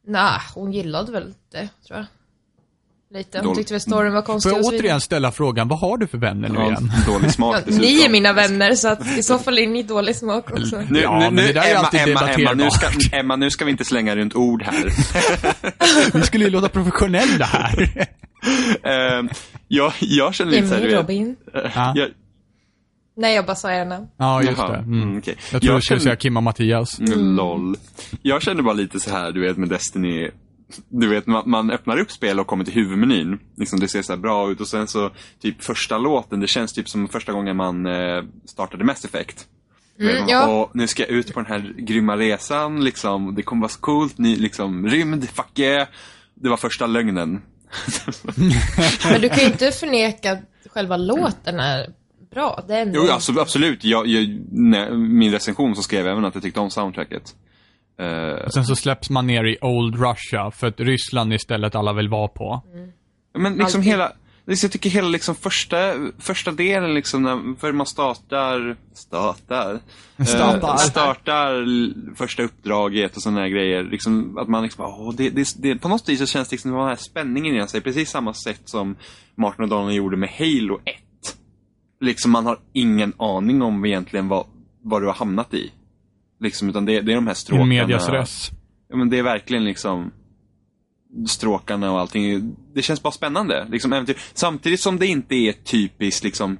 [0.08, 2.06] Nej, hon gillade väl det, tror jag.
[3.18, 3.40] Lite.
[3.44, 4.82] Hon tyckte väl storyn var Får konstig jag och så vidare.
[4.84, 6.92] återigen ställa frågan, vad har du för vänner nu igen?
[7.06, 7.80] dålig smak Ja, dessutom.
[7.80, 10.82] ni är mina vänner, så att i så fall är ni dålig smak också.
[10.90, 13.36] Nu, Ja, nu, men nu, det där är Emma, alltid Emma, Emma, nu ska, Emma,
[13.36, 14.92] nu ska vi inte slänga runt ord här.
[16.18, 18.06] Vi skulle ju låta professionella här.
[18.82, 19.28] Ehm,
[19.68, 21.02] jag, jag känner lite såhär, Jimmy, du vet.
[21.04, 21.36] Robin.
[21.74, 21.92] Ja.
[21.96, 22.08] Jag,
[23.18, 24.06] Nej, jag bara sa era namn.
[24.16, 24.78] Ja, just Jaha, det.
[24.78, 25.02] Mm.
[25.02, 25.36] mm, okej.
[25.52, 26.98] Jag tror Jag du skulle känner- säga Kim och Mattias.
[27.00, 27.36] Mm.
[27.36, 27.76] LOL.
[28.22, 30.30] Jag känner bara lite så här, du vet med Destiny.
[30.88, 33.38] Du vet, man, man öppnar upp spel och kommer till huvudmenyn.
[33.56, 35.10] Liksom det ser så här bra ut och sen så,
[35.42, 39.46] typ första låten, det känns typ som första gången man eh, startade Mass Effect.
[40.00, 40.46] Mm, ja.
[40.46, 43.34] Och nu ska jag ut på den här grymma resan, liksom.
[43.34, 45.88] Det kommer vara så coolt, ny, liksom, rymd, fuck yeah.
[46.34, 47.42] Det var första lögnen.
[49.10, 50.40] Men du kan ju inte förneka att
[50.74, 51.86] själva låten är
[52.30, 52.64] bra.
[52.68, 53.00] Ändå...
[53.06, 53.84] Jo, alltså, absolut.
[53.84, 57.22] Jag, jag, när, min recension så skrev jag även att jag tyckte om soundtracket.
[58.00, 61.74] Eh, Och sen så släpps man ner i Old Russia, för att Ryssland är stället
[61.74, 62.62] alla vill vara på.
[63.38, 63.82] Men liksom Alltid.
[63.82, 64.12] hela,
[64.46, 69.80] liksom jag tycker hela liksom första, första delen liksom, när, för man startar, startar,
[70.26, 70.68] Startar.
[70.68, 71.66] Eh, startar
[72.16, 73.84] första uppdraget och sådana här grejer.
[73.84, 76.70] Liksom, att man liksom, åh, det, det, det, på något vis så känns det liksom
[76.70, 78.96] som den här spänningen i sig, precis samma sätt som
[79.34, 80.94] Martin O'Donnell gjorde med Halo 1.
[82.00, 84.46] Liksom man har ingen aning om egentligen vad,
[84.82, 85.72] vad du har hamnat i.
[86.40, 87.66] Liksom, utan det, det är de här stråkarna.
[87.66, 88.50] Medias res.
[88.88, 90.10] Ja, men det är verkligen liksom
[91.28, 92.56] stråkarna och allting.
[92.74, 93.66] Det känns bara spännande.
[93.70, 94.16] Liksom, äventyr.
[94.34, 96.58] Samtidigt som det inte är ett typiskt liksom,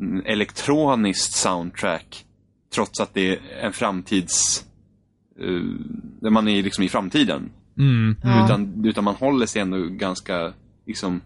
[0.00, 2.24] mm, elektroniskt soundtrack.
[2.74, 4.66] Trots att det är en framtids...
[5.40, 5.74] Uh,
[6.20, 7.50] där man är liksom i framtiden.
[7.78, 8.16] Mm.
[8.22, 8.44] Ja.
[8.44, 10.52] Utan, utan man håller sig ändå ganska
[10.86, 11.20] liksom,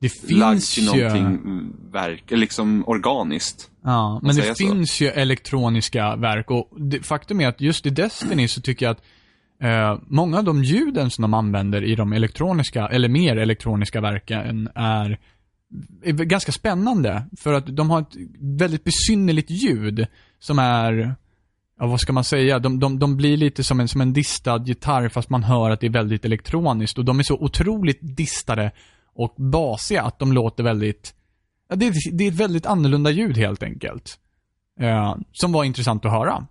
[0.00, 0.84] Det finns ju...
[0.84, 3.70] någonting verk, liksom organiskt.
[3.84, 4.54] Ja, men det så.
[4.54, 8.92] finns ju elektroniska verk och det, faktum är att just i Destiny så tycker jag
[8.92, 9.02] att
[9.62, 14.68] eh, många av de ljuden som de använder i de elektroniska, eller mer elektroniska verken
[14.74, 15.18] är,
[16.02, 17.24] är ganska spännande.
[17.36, 20.06] För att de har ett väldigt besynnerligt ljud
[20.38, 21.14] som är,
[21.78, 24.64] ja vad ska man säga, de, de, de blir lite som en, som en distad
[24.66, 28.72] gitarr fast man hör att det är väldigt elektroniskt och de är så otroligt distade
[29.24, 31.14] och basiga att de låter väldigt
[31.68, 34.18] Ja, det, är, det är ett väldigt annorlunda ljud helt enkelt.
[34.80, 36.46] Eh, som var intressant att höra.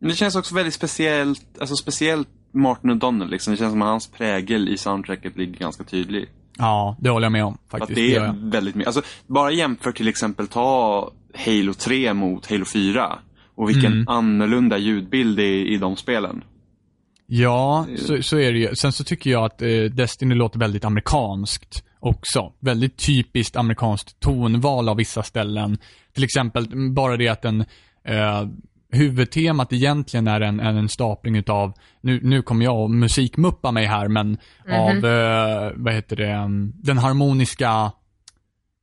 [0.00, 3.28] Det känns också väldigt speciellt, alltså speciellt Martin O'Donnell.
[3.28, 3.50] Liksom.
[3.50, 6.28] Det känns som att hans prägel i soundtracket ligger ganska tydlig.
[6.58, 7.90] Ja, det håller jag med om faktiskt.
[7.90, 8.96] att det är väldigt mycket.
[8.96, 11.10] Alltså, bara jämför till exempel ta
[11.46, 13.18] Halo 3 mot Halo 4.
[13.54, 14.08] Och vilken Mm.
[14.08, 16.44] annorlunda ljudbild det är i de spelen.
[17.32, 18.74] Ja, så, så är det ju.
[18.74, 22.52] Sen så tycker jag att eh, Destiny låter väldigt amerikanskt också.
[22.60, 25.78] Väldigt typiskt amerikanskt tonval av vissa ställen.
[26.14, 27.64] Till exempel mm, bara det att den
[28.04, 28.46] eh,
[28.92, 34.08] huvudtemat egentligen är en, en, stapling utav, nu, nu kommer jag att musikmuppa mig här,
[34.08, 34.38] men
[34.68, 37.92] av, eh, vad heter det, mm, den harmoniska,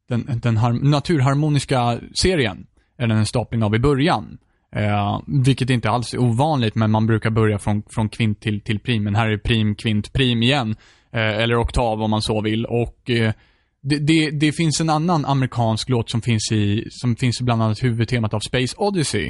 [0.10, 4.38] den, den har, naturharmoniska serien är den en stapling av i början.
[4.75, 8.80] Eh, vilket inte alls är ovanligt, men man brukar börja från, från kvint till, till
[8.80, 9.03] prim.
[9.03, 10.75] Men här är prim, kvint, prim igen.
[11.13, 12.65] Eh, eller oktav om man så vill.
[12.65, 13.34] Och eh,
[13.82, 17.63] det, det, det finns en annan amerikansk låt som finns i, som finns i bland
[17.63, 19.30] annat huvudtemat av Space Odyssey.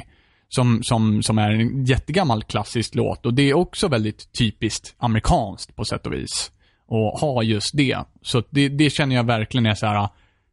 [0.50, 3.26] Som, som, som är en jättegammal klassisk låt.
[3.26, 6.52] Och det är också väldigt typiskt amerikanskt på sätt och vis.
[6.86, 7.98] Och ha just det.
[8.22, 10.08] Så det, det känner jag verkligen är så här.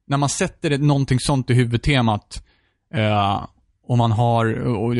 [0.07, 2.43] När man sätter någonting sånt i huvudtemat
[2.95, 3.45] eh,
[3.87, 4.95] och man har, och, och,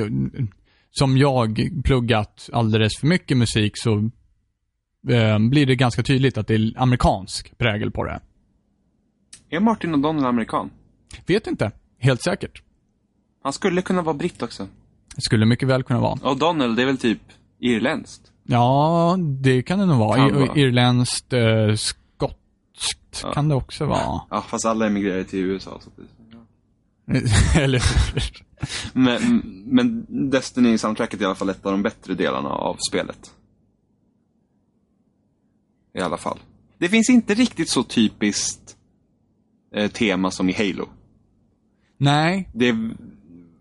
[0.92, 4.10] som jag, pluggat alldeles för mycket musik så
[5.10, 8.22] eh, blir det ganska tydligt att det är amerikansk prägel på det.
[9.50, 10.70] Är Martin O'Donnell amerikan?
[11.28, 11.72] Vet inte.
[12.00, 12.62] Helt säkert.
[13.44, 14.68] Han skulle kunna vara britt också.
[15.18, 16.16] Skulle mycket väl kunna vara.
[16.16, 17.22] O'Donnell, det är väl typ
[17.60, 18.32] irländskt?
[18.44, 20.16] Ja, det kan det nog vara.
[20.30, 20.56] Kan vara.
[20.56, 23.34] Irländskt, eh, skotskt Ja.
[23.34, 24.22] kan det också vara.
[24.30, 25.80] Ja, fast alla emigrerade till USA.
[25.82, 26.02] Så det...
[27.56, 27.84] Eller
[28.94, 33.32] men, men Destiny-soundtracket är i alla fall ett av de bättre delarna av spelet.
[35.94, 36.40] I alla fall.
[36.78, 38.78] Det finns inte riktigt så typiskt
[39.76, 40.90] eh, tema som i Halo.
[41.98, 42.96] Nej, Det är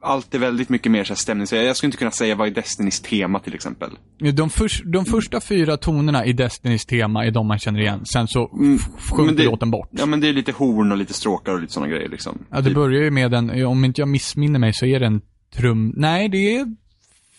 [0.04, 1.46] alltid väldigt mycket mer så här stämning.
[1.46, 3.90] Så jag skulle inte kunna säga vad är Destinys tema till exempel.
[4.34, 8.04] de, förs, de första fyra tonerna i Destinys tema är de man känner igen.
[8.06, 9.88] Sen så Mm, sjunker det- låten bort.
[9.90, 12.38] Ja men det är lite horn och lite stråkar och lite sådana grejer liksom.
[12.50, 15.20] Ja, det börjar ju med en, om inte jag missminner mig så är det en
[15.56, 15.92] trum...
[15.96, 16.66] Nej, det är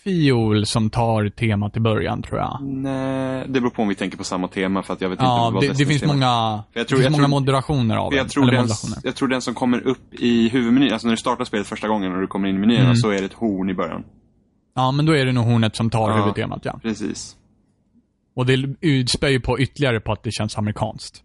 [0.06, 2.60] fiol som tar temat i början tror jag.
[2.64, 5.26] Nej, det beror på om vi tänker på samma tema för att jag vet inte
[5.26, 7.96] Ja, vad det, det finns tema många, jag tror- det jag finns många tror- moderationer
[7.98, 8.68] av jag tror, den,
[9.04, 12.16] jag tror den som kommer upp i huvudmenyn, alltså när du startar spelet första gången
[12.16, 12.96] och du kommer in i menyerna Mm.
[12.96, 14.04] så är det ett horn i början.
[14.76, 16.18] Ja, men då är det nog hornet som tar Ja.
[16.18, 16.80] huvudtemat, ja.
[16.84, 17.36] Precis.
[18.36, 21.22] Och det utspär ju på ytterligare på att det känns amerikanskt.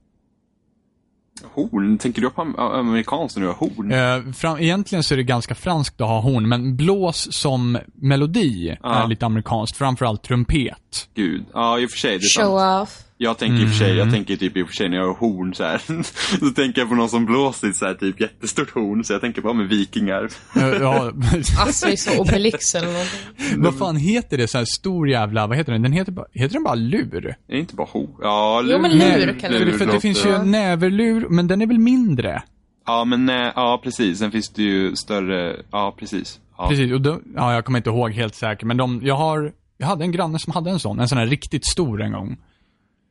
[1.54, 1.98] Horn?
[1.98, 3.92] Tänker du på am- amerikanskt när du har horn?
[4.26, 8.76] Eh, fram, egentligen så är det ganska franskt att ha horn, men blås som melodi
[8.82, 9.02] Ja.
[9.04, 9.76] är lite amerikanskt.
[9.76, 11.08] Framförallt trumpet.
[11.14, 11.44] Gud.
[11.54, 12.10] Ja, i och för sig.
[12.18, 12.46] Det är sant.
[12.48, 12.98] Show off.
[13.22, 13.98] Jag tänker i och för sig, Mm.
[13.98, 15.78] jag tänker typ i och för sig när jag har horn så här.
[16.38, 19.04] så tänker jag på någon som blåser i ett så här typ jättestort horn.
[19.04, 20.28] Så jag tänker bara med vikingar.
[20.56, 21.12] Eh, ja,
[21.66, 23.62] Asterix och Obelix eller någonting.
[23.62, 24.48] vad fan heter det?
[24.48, 25.82] Så här stor jävla, vad heter den?
[25.82, 27.26] Den heter bara, heter den bara lur?
[27.26, 28.10] Är det inte bara horn?
[28.22, 30.42] Ja, Jo, men lur kan det för, det låter- finns ju Ja.
[30.42, 32.42] näverlur, men den är väl mindre?
[32.86, 34.18] Ja, men nej, ja precis.
[34.18, 36.40] Sen finns det ju större, ja precis.
[36.58, 36.68] Ja.
[36.68, 39.86] Precis, och då, ja, jag kommer inte ihåg helt säkert, men de, jag har, jag
[39.86, 42.36] hade en granne som hade en sån, en sån här riktigt stor en gång.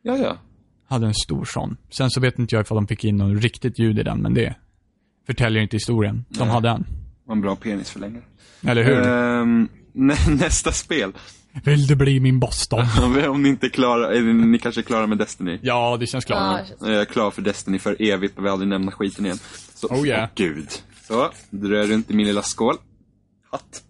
[0.10, 0.38] Ja, ja.
[0.88, 1.78] Hade en stor sån.
[1.90, 4.34] Sen så vet inte jag ifall de fick in något riktigt ljud i den, men
[4.34, 4.56] det
[5.28, 6.26] förtäljer inte historien.
[6.30, 6.48] De Nej.
[6.48, 6.86] hade en.
[7.26, 8.24] Var en bra penisförlängare.
[8.62, 9.08] Eller hur?
[9.08, 11.12] Ehm, nä, nästa spel.
[11.64, 12.86] Vill du bli min Boston?
[13.30, 15.60] Om ni inte är klara, är ni kanske är klara med Destiny?
[15.62, 16.66] ja, det känns klart.
[16.80, 19.38] Ja, Jag är klar för Destiny för evigt, behöver aldrig nämna skiten igen.
[19.76, 20.24] Så, Oh, yeah.
[20.24, 20.70] åh, gud.
[21.08, 22.76] Så, drar jag runt i min lilla skål.
[23.52, 23.84] Hatt.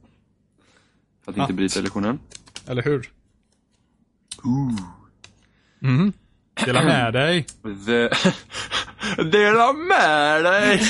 [1.25, 1.55] För att inte Hatt.
[1.55, 2.19] bryta illusionen.
[2.67, 3.09] Eller hur?
[5.79, 6.13] Mhm.
[6.65, 7.45] Dela med dig.
[7.85, 8.09] The...
[9.23, 10.81] Dela med dig!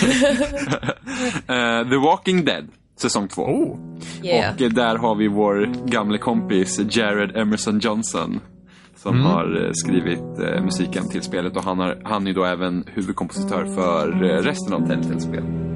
[1.47, 2.67] Eh, The Walking Dead,
[3.01, 3.41] säsong två.
[3.41, 3.79] Oh.
[4.23, 4.55] Yeah.
[4.55, 8.39] Och eh, där har vi vår gamle kompis Jared Emerson Johnson.
[8.95, 12.83] Som har eh, skrivit eh, musiken till spelet och han, har, han är då även
[12.87, 15.68] huvudkompositör för eh, resten av Telltale-spel.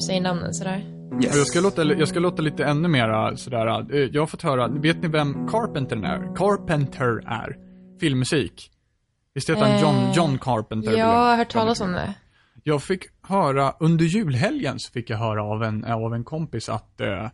[0.00, 0.84] Du säger namnen sådär.
[1.22, 1.36] Yes.
[1.36, 4.68] Jag ska, låta, jag ska låta lite ännu mera sådär, eh, jag har fått höra,
[4.68, 6.36] vet ni vem Carpenter är?
[6.36, 7.56] Carpenter är?
[8.00, 8.70] Filmmusik.
[9.34, 10.92] Visst heter han John, Eh, John Carpenter?
[10.92, 12.14] Jag har hört talas om det.
[12.62, 17.00] Jag fick höra, under julhelgen så fick jag höra av en, av en kompis att
[17.00, 17.28] eh,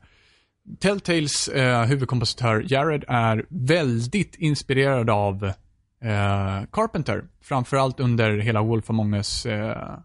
[0.80, 5.44] Telltales eh, huvudkompositör Jared är väldigt inspirerad av
[6.02, 7.24] eh, Carpenter.
[7.42, 9.98] Framförallt under hela Wolf Among Us eh,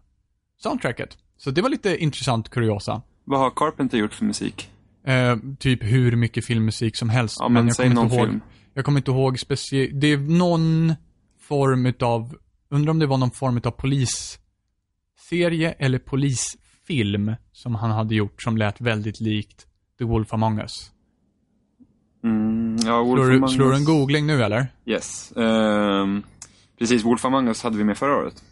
[0.62, 1.18] soundtracket.
[1.44, 3.02] Så det var lite intressant kuriosa.
[3.24, 4.70] Vad har Carpenter gjort för musik?
[5.04, 7.36] Eh, typ hur mycket filmmusik som helst.
[7.40, 8.40] Ja, men jag säg kommer någon inte ihåg, film.
[8.74, 10.00] Jag kommer inte ihåg speciellt.
[10.00, 10.94] Det är någon
[11.40, 12.36] form utav,
[12.70, 18.56] undrar om det var någon form utav polisserie eller polisfilm som han hade gjort som
[18.56, 19.66] lät väldigt likt
[19.98, 20.90] The Wolf Among Us.
[22.24, 24.72] Mm, ja, Wolf Slår Among slår du en googling nu eller?
[24.86, 25.32] Yes.
[25.36, 26.22] Ehm,
[26.78, 28.44] precis, Wolf Among Us hade vi med förra året.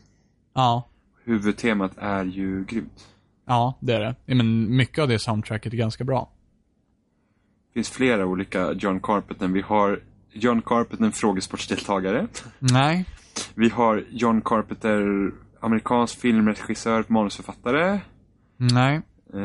[0.55, 0.90] Ja.
[1.25, 3.09] Huvudtemat är ju grymt.
[3.47, 4.35] Ja, det är det.
[4.35, 6.31] Men mycket av det soundtracket är ganska bra.
[7.69, 9.49] Det finns flera olika John Carpenter.
[9.49, 10.01] Vi har
[10.33, 12.27] John Carpenter, frågesportsdeltagare.
[12.59, 13.05] Nej.
[13.55, 18.01] Vi har John Carpenter, amerikansk filmregissör, manusförfattare.
[18.57, 19.01] Nej.
[19.35, 19.41] Eh,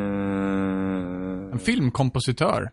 [1.52, 2.72] En filmkompositör.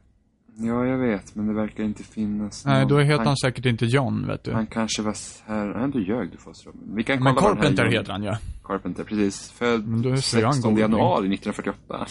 [0.57, 2.89] Ja, jag vet, men det verkar inte finnas Nej, någon.
[2.89, 4.53] då heter han säkert inte John, vet du.
[4.53, 5.67] Han kanske var här...
[5.67, 6.83] Nej, du ljög du för oss Robin.
[6.95, 8.39] Vi kan Men kolla här Carpenter heter han ja.
[8.65, 9.51] Carpenter, precis.
[9.51, 10.83] Född Men då ser jag en 16 googling.
[10.83, 12.07] januari 1948.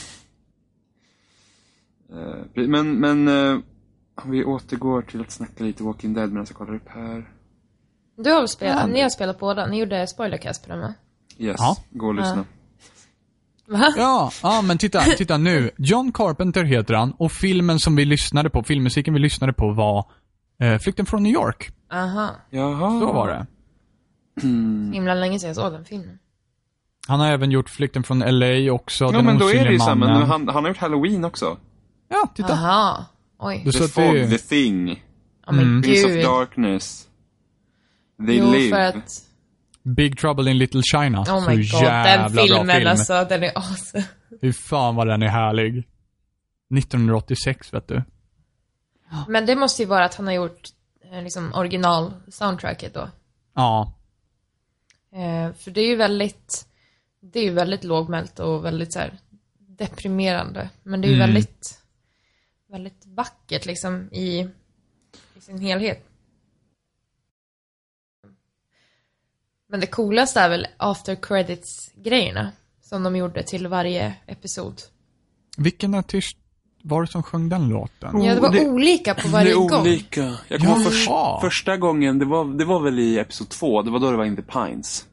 [2.12, 3.28] Eh, men, men
[4.16, 7.30] om vi återgår till att snacka lite Walking Dead medan jag kollar upp här.
[8.18, 9.68] Du har väl spelat, ni har spelat båda?
[9.68, 10.94] Ni gjorde spoilercast på den va?
[11.38, 11.76] Yes, Ja.
[11.90, 12.46] gå och lyssna.
[13.72, 13.94] Va?
[13.98, 15.72] Ja, ja men titta, titta nu.
[15.78, 20.06] John Carpenter heter han och filmen som vi lyssnade på, filmmusiken vi lyssnade på var
[20.62, 21.72] eh, Flykten från New York.
[21.94, 22.36] Aha.
[22.50, 23.00] Jaha.
[23.00, 23.46] Så var det.
[24.42, 24.48] Så
[24.94, 26.20] himla länge sedan jag såg den filmen.
[27.08, 29.80] Han har även gjort Flykten från LA också, Ja, Den men då är det ju
[29.80, 30.06] samma.
[30.08, 31.58] Men han, han har gjort Halloween också.
[32.10, 32.54] Ja, titta.
[32.54, 33.06] Aha.
[33.40, 33.62] Oj.
[33.66, 34.14] Du The Fog.
[34.30, 34.86] The Thing,
[35.48, 35.82] men Mm.
[35.82, 36.24] Prince of.
[36.26, 37.08] Darkness.
[38.28, 38.70] They Jo, Live.
[38.70, 39.22] för att...
[39.84, 41.20] Big Trouble in Little China.
[41.22, 42.88] Oh Så my god, jävla den filmen bra film.
[42.88, 44.04] alltså, den är awesome.
[44.42, 45.88] Hur fan vad den är härlig.
[46.78, 48.04] 1986, vet du.
[49.28, 50.62] Men det måste ju vara att han har gjort
[51.12, 53.10] eh, liksom original-soundtracket då.
[53.56, 53.94] Ja.
[55.14, 56.66] Eh, för det är ju väldigt,
[57.22, 59.18] det är ju väldigt lågmält och väldigt så här
[59.60, 60.70] deprimerande.
[60.84, 61.28] Men det är ju Mm.
[61.28, 61.80] väldigt,
[62.70, 64.40] väldigt vackert liksom i,
[65.36, 66.06] i sin helhet.
[69.72, 72.52] Men det coolaste är väl after credits-grejerna.
[72.82, 74.82] Som de gjorde till varje episod.
[75.58, 76.38] Vilken artist
[76.84, 78.22] var det som sjöng den låten?
[78.24, 79.82] Ja, det var det- olika på varje det är gång.
[79.82, 80.34] olika.
[80.48, 81.10] Jag kommer först,
[81.42, 84.26] första gången, det var, det var väl i Episod 2, det var då det var
[84.26, 85.06] In the Pines.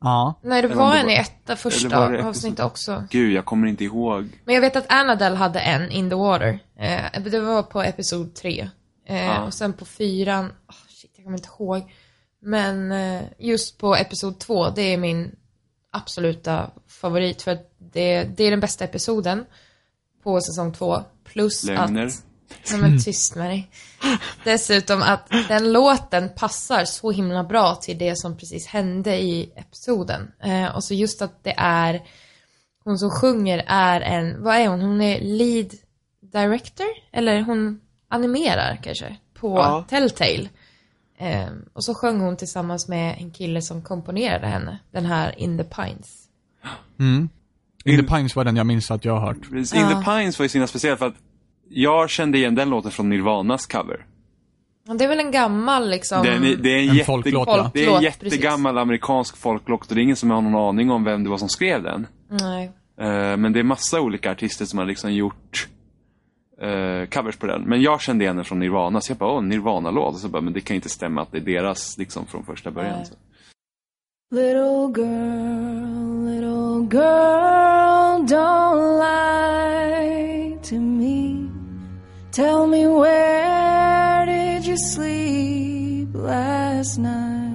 [0.00, 0.34] Ja.
[0.42, 3.04] Nej, det Eller var det en var- i etta första avsnittet också.
[3.10, 4.28] Gud, jag kommer inte ihåg.
[4.44, 6.58] Men jag vet att Annadelle hade en, In the Water.
[6.78, 8.68] Eh, det var på episod tre.
[9.06, 9.42] Eh, Ja.
[9.44, 11.92] Och sen på fyran, oh, shit jag kommer inte ihåg.
[12.40, 15.36] Men eh, just på episod två, det är min
[15.90, 17.42] absoluta favorit.
[17.42, 19.44] För att det, det är den bästa episoden
[20.22, 21.02] på säsong två.
[21.24, 22.06] Plus Lögner.
[22.06, 22.22] att...
[22.70, 23.70] Nej men tyst med dig.
[24.44, 30.32] Dessutom att den låten passar så himla bra till det som precis hände i episoden.
[30.42, 32.02] Eh, och så just att det är
[32.84, 34.80] hon som sjunger är en, vad är hon?
[34.80, 35.74] Hon är lead
[36.20, 36.86] director?
[37.12, 39.16] Eller hon animerar kanske?
[39.34, 39.84] På Ja.
[39.88, 40.48] Telltale.
[41.20, 44.78] Eh, och så sjöng hon tillsammans med en kille som komponerade henne.
[44.92, 46.24] Den här In the Pines.
[47.00, 47.28] Mm.
[47.84, 49.50] In In- the Pines var den jag minns att jag har hört.
[49.50, 49.74] Precis.
[49.74, 49.88] In Ja.
[49.88, 51.14] the Pines var ju så speciell för att
[51.68, 54.06] jag kände igen den låten från Nirvanas cover.
[54.98, 56.22] Det är väl en gammal liksom...
[56.22, 57.70] Den är, det är en, En jätte, folklåt, ja.
[57.74, 61.04] Det är en jättegammal amerikansk folklåt och det är ingen som har någon aning om
[61.04, 62.06] vem det var som skrev den.
[62.30, 62.64] Nej.
[63.00, 65.68] Eh, men det är massa olika artister som har liksom gjort
[66.60, 67.62] eh, covers på den.
[67.62, 70.18] Men jag kände igen den från Nirvana, så jag bara, åh, Nirvana-låt.
[70.18, 73.06] Så bara, men det kan inte stämma att det är deras liksom från första början.
[73.06, 73.14] Så.
[74.30, 81.48] Little girl, little girl, don't lie to me.
[82.30, 87.54] Tell me where did you sleep last night?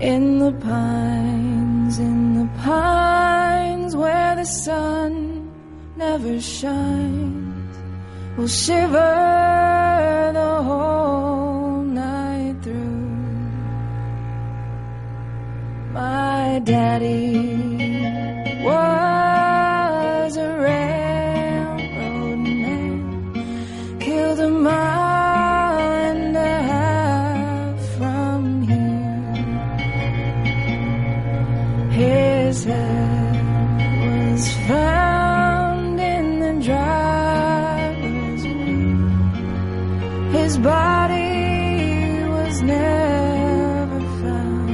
[0.00, 5.35] In the pines, in the pines where the sun
[5.96, 7.76] never shines.
[8.36, 13.08] We'll shiver the whole night through.
[15.92, 19.15] My daddy was
[40.58, 44.70] body was never found.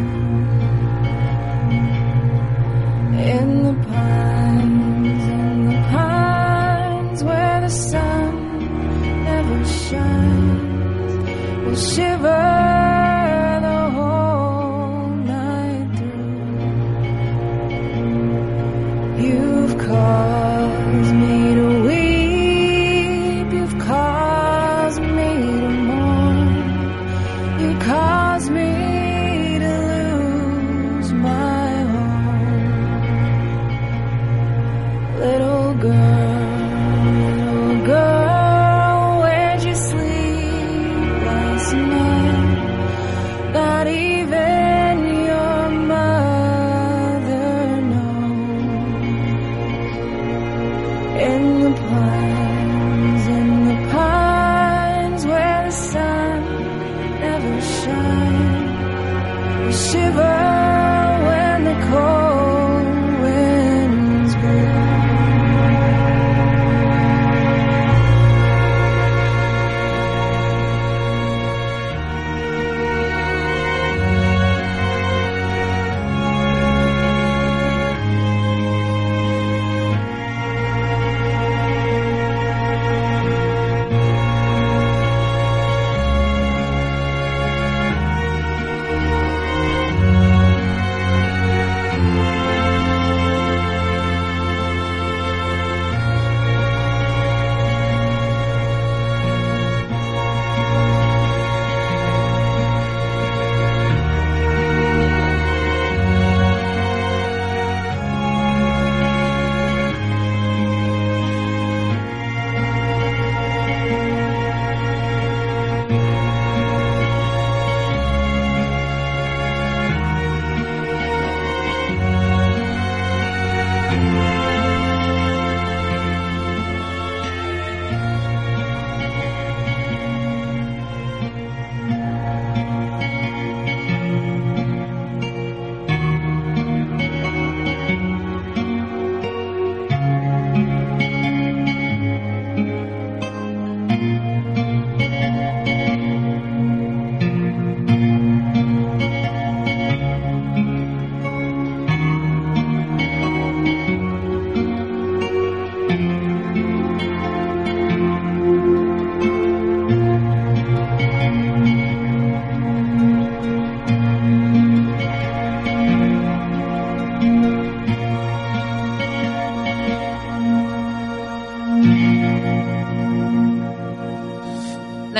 [3.35, 11.26] In the pines, in the pines where the sun never shines,
[11.64, 12.51] will shiver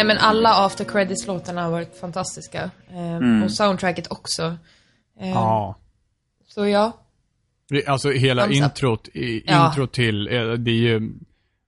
[0.05, 2.71] Nej men alla after credits-låtarna har varit fantastiska.
[2.91, 4.57] Eh, Och soundtracket också.
[5.21, 5.79] Eh, Ja.
[6.49, 6.93] Så ja.
[7.87, 9.87] Alltså hela Thumbs introt, i, Ja.
[9.93, 11.13] till, eh, det är ju,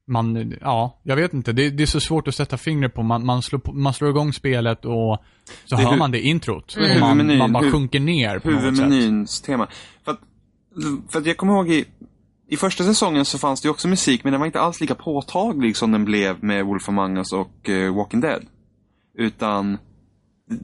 [0.06, 1.52] man, ja, jag vet inte.
[1.52, 3.02] Det, det är så svårt att sätta fingret på.
[3.02, 5.22] Man, man, slår, på- man slår igång spelet och
[5.64, 6.76] så hör hu- man det introt.
[6.76, 7.00] Mm.
[7.00, 8.64] Man, man bara sjunker ner på något sätt.
[8.66, 9.68] huvudmenyns tema.
[10.04, 10.18] För att,
[11.08, 11.84] för att jag kommer ihåg i,
[12.48, 15.76] i första säsongen så fanns det också musik, men den var inte alls lika påtaglig
[15.76, 18.42] som den blev med Wolf Among Us och eh, Walking Dead.
[19.18, 19.78] Utan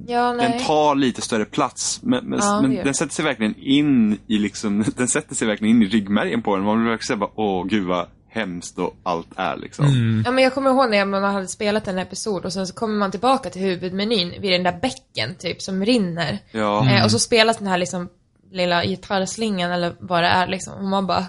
[0.07, 2.01] Ja, den tar lite större plats.
[2.03, 5.77] Men, men, Ja, men den sätter sig verkligen in i liksom, den sätter sig verkligen
[5.77, 6.65] in i ryggmärgen på den.
[6.65, 9.85] Man vill verkligen säga bara, åh gud vad hemskt och allt är liksom.
[9.85, 10.23] Mm.
[10.25, 12.95] Ja men jag kommer ihåg när man hade spelat en episod och sen så kommer
[12.95, 16.39] man tillbaka till huvudmenyn vid den där bäcken typ som rinner.
[16.53, 16.91] Ja.
[16.91, 18.09] Eh, och så spelas den här liksom
[18.53, 20.75] lilla gitarrslingan eller vad det är liksom.
[20.75, 21.27] Och man bara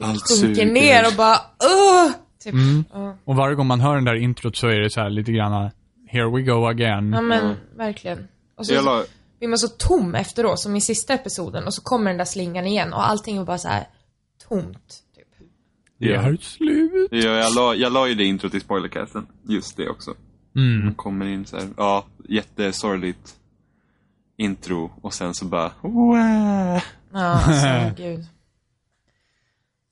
[0.00, 0.72] Allt sjunker suger.
[0.72, 2.12] ner och bara uh!
[2.44, 2.52] Typ.
[2.52, 2.84] Mm.
[2.92, 3.16] Ja.
[3.24, 5.70] Och varje gång man hör den där introt så är det så här lite grann
[6.08, 7.12] here we go again.
[7.12, 8.28] ja men verkligen.
[8.56, 9.04] Och så, la,
[9.38, 12.66] blir man så tom efteråt som i sista episoden och så kommer den där slingan
[12.66, 13.86] igen och allting är bara så här
[14.48, 15.02] tomt.
[15.16, 15.48] Typ.
[15.98, 17.08] Det är slut.
[17.10, 19.26] ja, jag, la, jag la ju det introt i spoilercasten.
[19.48, 20.14] Just det också.
[20.56, 20.94] Mm.
[20.94, 23.34] Kommer in så här, ja, jättesorgligt
[24.36, 26.82] intro och sen så bara, Wah!
[27.12, 28.26] Ja, alltså gud.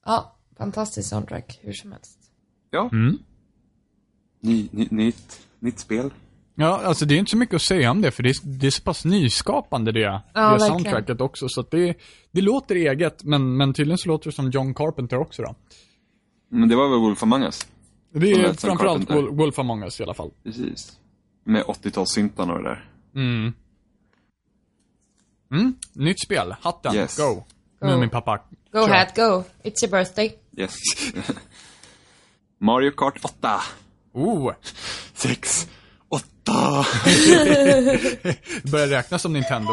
[0.07, 2.18] Ja, fantastisk soundtrack hur som helst.
[2.70, 3.18] Ja, Mm.
[4.40, 6.11] ny, ny, nytt, nytt spel.
[6.54, 8.66] Ja, alltså det är inte så mycket att säga om det, för det är, det
[8.66, 10.61] är så pass nyskapande det, det verkligen.
[10.70, 11.48] soundtracket också.
[11.48, 11.94] Så att det,
[12.32, 15.54] det låter eget, men, men tydligen så låter det som John Carpenter också då.
[16.48, 17.66] Men det var väl Wolf Among Us?
[18.12, 18.78] Det är framförallt
[19.09, 19.14] Carpenter.
[19.14, 20.30] Wolf, Wolf Among Us i alla fall.
[20.44, 20.98] Precis.
[21.44, 22.90] Med 80-talssyntarna och det där.
[23.14, 23.52] Mm.
[25.50, 26.54] Mm, nytt spel.
[26.61, 27.18] Hatten, Yes.
[27.18, 27.34] go.
[27.34, 27.42] Go.
[27.80, 28.40] Nu är min pappa.
[28.77, 28.93] Go Kör.
[28.93, 29.45] ahead, go.
[29.64, 30.35] It's your birthday.
[30.57, 30.74] Yes.
[32.61, 33.62] Mario Kart 8.
[34.12, 34.53] Oh,
[35.14, 35.66] 6,
[36.47, 36.87] Zelda!
[38.22, 39.72] Det börjar räknas som Nintendo.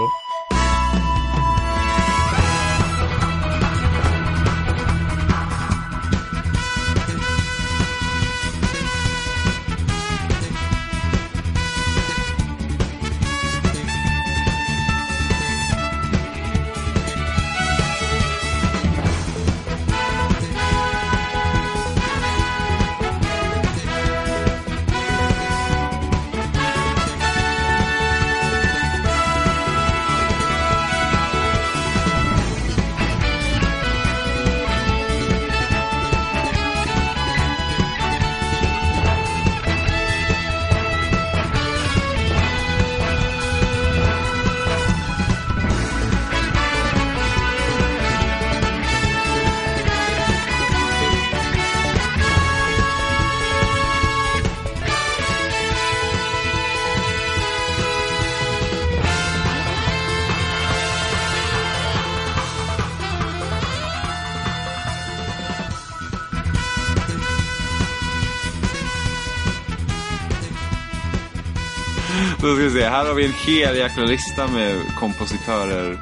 [72.74, 75.94] Se, här har vi en hel jäkla lista med kompositörer.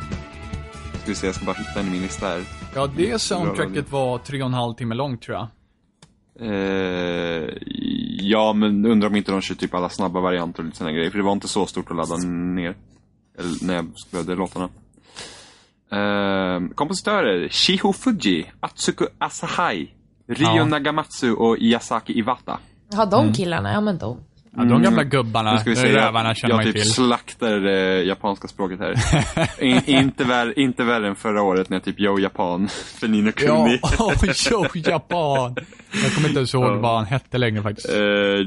[0.93, 2.43] Ska vi se, jag ska bara hitta en i min lista här.
[2.75, 5.47] Ja, det soundtracket var tre och en halv timme långt tror jag.
[6.39, 7.49] Eh,
[8.19, 11.11] ja, men undrar om inte de kör typ alla snabba varianter och lite sådana grejer.
[11.11, 12.75] För det var inte så stort att ladda ner.
[13.39, 14.69] Eller när jag behövde låtarna.
[15.91, 17.49] Eh, kompositörer.
[17.49, 19.91] Shiho Fuji, Atsuku Asahai,
[20.27, 20.65] Ryo Ja.
[20.65, 22.59] Nagamatsu och Yasaki Iwata.
[22.91, 24.17] Ja, de killarna, ja men de.
[24.57, 25.63] Ja, de gamla gubbarna, Mm.
[25.65, 26.91] Nu ska vi rävarna jag, känner man jag ju typ till.
[26.93, 28.93] slaktar det japanska språket här.
[29.63, 32.67] In, inte, vär, inte värre än förra året när jag typ Yo Japan
[32.99, 33.79] för Nino Ja, Kuni.
[33.99, 34.13] oh,
[34.51, 35.55] jo, Japan.
[36.03, 36.75] Jag kommer inte ens ihåg Ja.
[36.79, 37.89] vad han hette längre faktiskt.
[37.89, 37.95] Eh,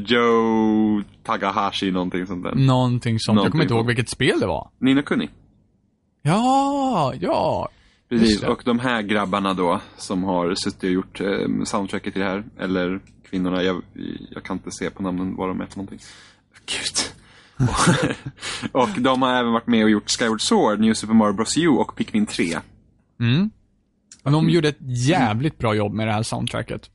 [0.07, 2.55] Joe Tagahashi, någonting sånt där.
[2.55, 3.43] Någonting sånt.
[3.43, 4.71] Jag kommer inte Någonting ihåg vilket spel det var.
[4.81, 5.29] Nino Kuni.
[6.23, 7.69] Ja, ja.
[8.09, 12.29] Precis, och de här grabbarna då som har suttit och gjort eh, soundtracket till det
[12.29, 13.01] här, eller
[13.31, 13.83] kvinnorna, jag,
[14.31, 15.99] jag kan inte se på namnen vad de är för någonting.
[16.67, 17.15] Gud.
[18.73, 21.69] och, de har även varit med och gjort Skyward Sword, New Super Mario Bros U
[21.69, 22.59] och Pikmin 3.
[23.21, 23.51] Mm.
[24.23, 26.91] De gjorde ett jävligt bra jobb med det här soundtracket.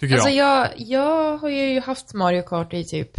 [0.00, 0.66] Tycker Alltså jag.
[0.66, 3.10] jag, jag har ju haft Mario Kart i typ,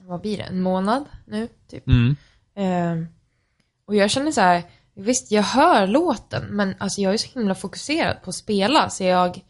[0.00, 1.88] vad blir det, en månad nu, typ.
[1.88, 2.16] Mm.
[2.54, 3.06] Ehm,
[3.84, 4.62] och jag känner så här,
[4.96, 9.04] visst jag hör låten, men alltså jag är så himla fokuserad på att spela, så
[9.04, 9.40] jag,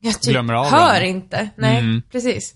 [0.00, 1.08] jag typ Glömmer av hör den.
[1.08, 1.50] inte.
[1.56, 2.02] Nej, Mm.
[2.10, 2.54] precis.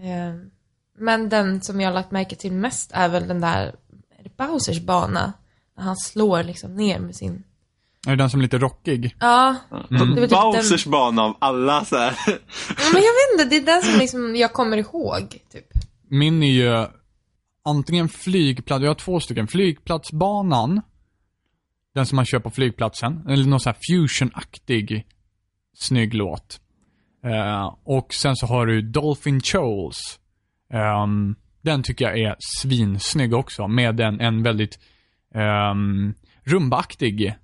[0.00, 0.50] Ehm,
[0.98, 3.74] men den som jag har lagt märke till mest är väl den där,
[4.38, 5.32] Bowsers bana?
[5.76, 7.42] När han slår liksom ner med sin,
[8.06, 9.16] Är det den som är lite rockig?
[9.20, 12.14] ja, var typ Bowsers bana av alla så här.
[12.92, 15.66] men jag vet inte, det är den som liksom jag kommer ihåg, typ.
[16.08, 16.86] Min är ju
[17.64, 19.48] antingen flygplats, jag har två stycken.
[19.48, 20.80] Flygplatsbanan,
[21.94, 25.06] den som man kör på flygplatsen, eller någon sån här fusion-aktig
[25.78, 26.60] snygg låt.
[27.26, 29.96] Uh, och sen så har du Dolphin Choles.
[31.02, 34.78] Um, den tycker jag är svinsnygg också, med en, en väldigt
[35.34, 36.14] ehm, um,
[36.44, 37.34] rumbaktig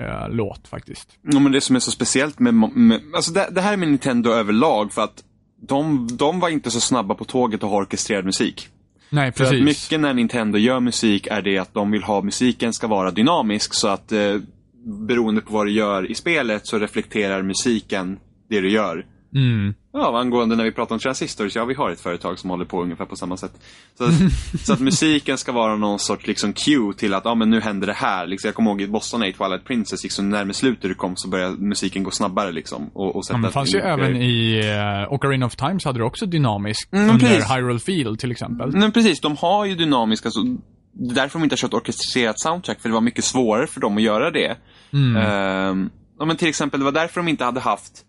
[0.00, 1.18] uh, eh, låt faktiskt.
[1.22, 3.88] Ja, men det som är så speciellt med, med alltså det, det här är med
[3.88, 5.24] Nintendo överlag för att
[5.60, 8.68] de, de var inte så snabba på tåget att ha orkestrerad musik.
[9.10, 9.64] Nej, För att precis.
[9.64, 13.74] mycket när Nintendo gör musik är det att de vill ha musiken ska vara dynamisk
[13.74, 14.36] så att eh,
[15.08, 19.06] beroende på vad du gör i spelet så reflekterar musiken det du gör.
[19.34, 19.74] Mm.
[19.98, 22.82] Ja, angående när vi pratar om transistors, ja vi har ett företag som håller på
[22.82, 23.52] ungefär på samma sätt.
[23.98, 24.12] Så att,
[24.66, 27.86] så att musiken ska vara någon sorts liksom cue till att, ja men nu händer
[27.86, 28.26] det här.
[28.26, 31.28] Liksom, jag kommer ihåg i Boston i Twilight Princess, liksom, närmare slutet du kom så
[31.28, 32.90] började musiken gå snabbare liksom.
[32.94, 34.60] Och, och Ja, men det fanns ju även i
[35.06, 37.50] uh, Ocarina of Time så hade du också dynamisk Mm, under precis.
[37.50, 38.70] Hyrule Field till exempel.
[38.72, 40.40] Men precis, de har ju dynamiska, så
[40.92, 43.80] det är därför de inte har kört orkestrerat soundtrack, för det var mycket svårare för
[43.80, 44.56] dem att göra det.
[44.92, 45.16] Mm.
[45.16, 48.05] Ehm, ja, men till exempel, det var därför de inte hade haft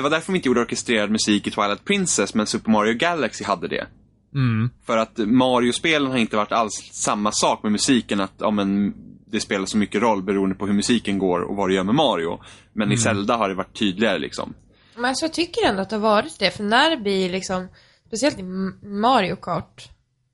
[0.00, 3.44] det var därför de inte gjorde orkestrerad musik i Twilight Princess, men Super Mario Galaxy
[3.44, 3.86] hade det.
[4.34, 4.70] Mm.
[4.86, 8.94] För att Mario-spelen har inte varit alls samma sak med musiken, att ja, men,
[9.26, 11.94] det spelar så mycket roll beroende på hur musiken går och vad du gör med
[11.94, 12.40] Mario.
[12.72, 14.54] Men i Zelda har det varit tydligare liksom.
[14.96, 17.68] Men alltså, jag tycker ändå att det har varit det, för när det blir liksom,
[18.06, 18.42] speciellt i
[18.86, 19.88] Mario Kart,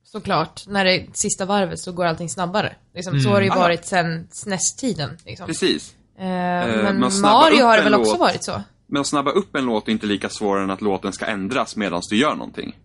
[0.05, 2.77] såklart, när det är sista varvet så går allting snabbare.
[2.95, 3.59] Liksom, Så har det ju Ah.
[3.59, 5.11] varit sen SNES-tiden.
[5.27, 5.47] Liksom.
[5.47, 5.95] Precis.
[6.19, 8.63] Eh, men men snabba Mario har det väl också låt- varit så?
[8.87, 11.77] Men att snabba upp en låt är inte lika svårare än att låten ska ändras
[11.77, 12.77] medan du gör någonting.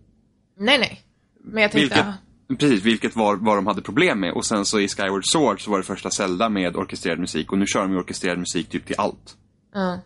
[0.58, 1.00] Nej, nej.
[1.44, 2.14] Men jag tänkte,
[2.48, 4.32] Vilket, precis, vilket var vad de hade problem med.
[4.32, 7.58] Och sen så i Skyward Sword så var det första Zelda med orkestrerad musik och
[7.58, 9.36] nu kör de ju orkestrerad musik typ till allt.
[9.74, 9.98] ja.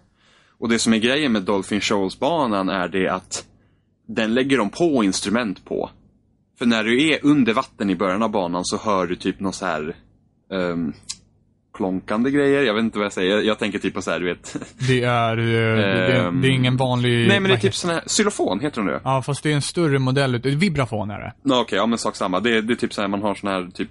[0.58, 3.46] Och det som är grejen med Dolphin Shoals-banan är det att
[4.06, 5.90] den lägger de på instrument på.
[6.58, 9.52] För när du är under vatten i början av banan så hör du typ någon
[9.52, 9.96] så här
[10.50, 10.92] um,
[11.76, 12.62] klonkande grejer.
[12.62, 13.40] Jag vet inte vad jag säger.
[13.42, 14.56] Jag tänker typ på så här, du vet.
[14.88, 17.28] Det är, eh, det, Ehm, det är ingen vanlig...
[17.28, 19.00] Nej men det är typ sån här, xylofon heter de det?
[19.04, 20.34] Ja, fast det är en större modell.
[20.34, 21.32] ut- Vibrafon är det.
[21.42, 22.40] Ja, Okej, ja men sak samma.
[22.40, 23.88] Det, är- det är typ så här, man har sån här typ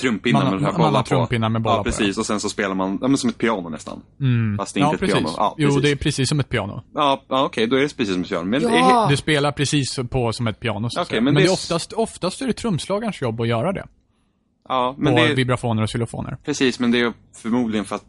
[0.00, 1.08] trumpinnar Man med den här man bollar på.
[1.08, 2.18] trumpinnar med bollar Ja, på, precis.
[2.18, 4.02] Och sen så spelar man, ja men som ett piano nästan.
[4.20, 4.56] Mm.
[4.58, 5.14] Fast det är inte ja, ett precis.
[5.14, 5.28] piano.
[5.36, 5.82] Ja, Jo, precis.
[5.82, 6.82] det är precis som ett piano.
[6.94, 8.44] Ja, ja okej, då är det precis som ett piano.
[8.44, 9.06] Men det är, Ja.
[9.10, 10.90] Du spelar precis på som ett piano.
[10.90, 11.20] så säga.
[11.20, 13.86] men men det det är oftast, oftast är det trumslagarens jobb att göra det.
[14.68, 16.36] Ja, men på det är, vibrafoner och xylofoner.
[16.44, 18.06] precis, men det är förmodligen för att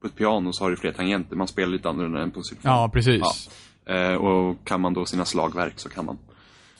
[0.00, 1.36] på ett piano så har du fler tangenter.
[1.36, 2.70] Man spelar lite annorlunda än på xylofon.
[2.70, 3.48] Ja, precis.
[3.84, 3.94] Ja.
[3.94, 6.18] Eh, och kan man då sina slagverk så kan man.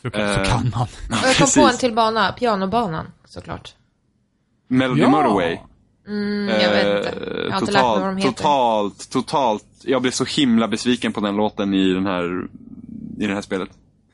[0.03, 0.83] Så, så Eh, kan man.
[1.11, 3.75] Och jag kom på en till bana, pianobanan såklart.
[4.69, 5.09] Melody Ja.
[5.09, 5.59] Motorway.
[6.07, 7.19] Mm, jag vet inte.
[7.45, 8.33] Jag har inte lärt mig vad de heter.
[8.33, 9.65] totalt, totalt.
[9.85, 12.47] Jag blev så himla besviken på den låten i den här,
[13.19, 13.69] i det här spelet.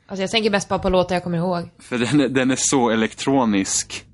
[0.07, 1.69] Alltså jag tänker mest bara på låtar jag kommer ihåg.
[1.79, 4.05] För den, är- den är så elektronisk.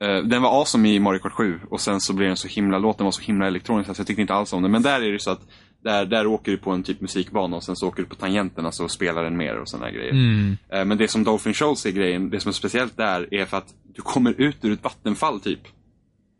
[0.00, 2.78] Eh, den var awesome i Mario Kart 7 och sen så blev den så himla,
[2.78, 4.72] låten var så himla elektronisk så jag tyckte inte alls om den.
[4.72, 5.40] Men där är det så att
[5.84, 8.72] där, där åker du på en typ musikbana och sen så åker du på tangenterna
[8.72, 10.12] så spelar den mer och sådana grejer.
[10.12, 10.56] Mm.
[10.72, 13.56] Eh, Men det som Dolphin Shoals är grejen, det som är speciellt där är för
[13.56, 15.60] att du kommer ut ur ett vattenfall typ.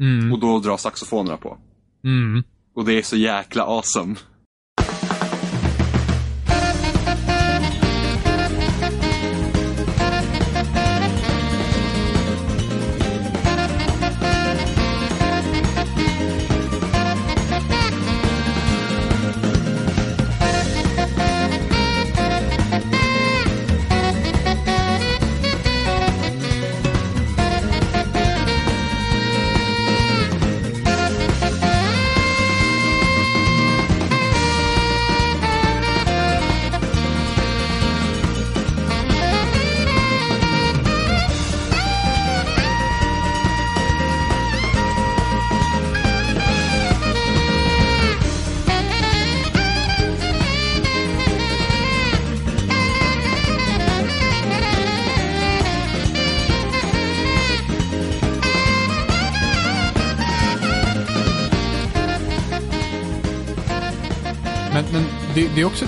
[0.00, 0.32] Mm.
[0.32, 1.58] Och då drar saxofonerna på.
[2.04, 2.42] Mm.
[2.74, 4.14] Och det är så jäkla awesome.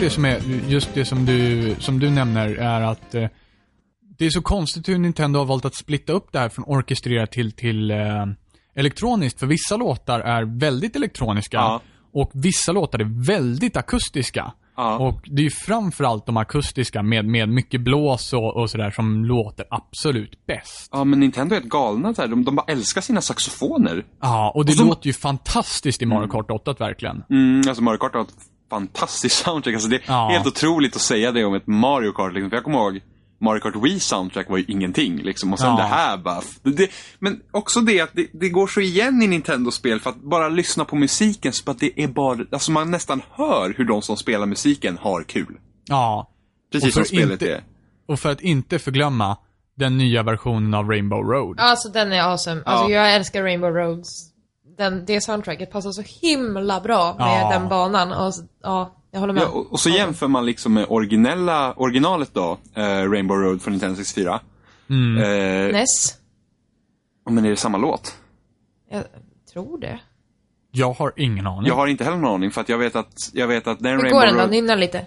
[0.00, 3.28] Det, som är, just det som du, som du nämner, är att eh,
[4.18, 7.32] det är så konstigt hur Nintendo har valt att splitta upp det här från orkestrerat
[7.32, 8.26] till, till eh,
[8.76, 9.40] elektroniskt.
[9.40, 11.80] För vissa låtar är väldigt elektroniska Ja.
[12.12, 14.52] och vissa låtar är väldigt akustiska.
[14.76, 14.98] Ja.
[14.98, 19.24] Och det är ju framförallt de akustiska med, med mycket blås och, och sådär som
[19.24, 20.88] låter absolut bäst.
[20.92, 22.28] Ja, men Nintendo är ett galna här.
[22.28, 24.04] De, de bara älskar sina saxofoner.
[24.20, 27.22] Ja, och det Och så- låter ju fantastiskt i Mario Kart 8 verkligen.
[27.30, 28.34] Mm, alltså Mario Kart har ett
[28.70, 29.74] fantastiskt soundtrack.
[29.74, 30.28] Alltså det är Ja.
[30.32, 32.32] helt otroligt att säga det om ett Mario Kart.
[32.32, 32.50] Liksom.
[32.50, 33.00] För jag kommer ihåg,
[33.40, 35.16] Mario Kart Wii soundtrack var ju ingenting.
[35.16, 35.52] Liksom.
[35.52, 35.76] Och sen Ja.
[35.76, 36.40] det här bara...
[36.62, 40.00] Det, men också det att det, det går så igen i Nintendo-spel.
[40.00, 42.44] För att bara lyssna på musiken, så att det är bara...
[42.52, 45.56] Alltså man nästan hör hur de som spelar musiken har kul.
[45.88, 46.30] Ja.
[46.72, 47.62] Precis som spelet inte- är.
[48.08, 49.36] Och för att inte förglömma
[49.76, 51.60] den nya versionen av Rainbow Road.
[51.60, 52.62] Alltså den är awesome.
[52.66, 52.96] Alltså Ja.
[53.06, 54.29] jag älskar Rainbow Roads.
[54.80, 57.50] Den, det soundtracket passar så himla bra med Ja.
[57.58, 58.12] den banan.
[58.12, 59.42] Och, så- ja, jag håller med.
[59.42, 63.72] Ja, och, och så jämför man liksom med originella, originalet då, eh, Rainbow Road från
[63.72, 64.40] Nintendo 64.
[64.90, 65.16] Mm.
[65.22, 66.14] Eh, Ness?
[67.30, 68.14] men är det samma låt?
[68.90, 69.04] Jag
[69.52, 70.00] tror det.
[70.70, 71.66] Jag har ingen aning.
[71.66, 73.92] Jag har inte heller någon aning för att jag vet att, jag vet att den
[73.92, 74.40] Hur Rainbow går den då?
[74.40, 74.50] Road...
[74.50, 75.06] Nynna lite.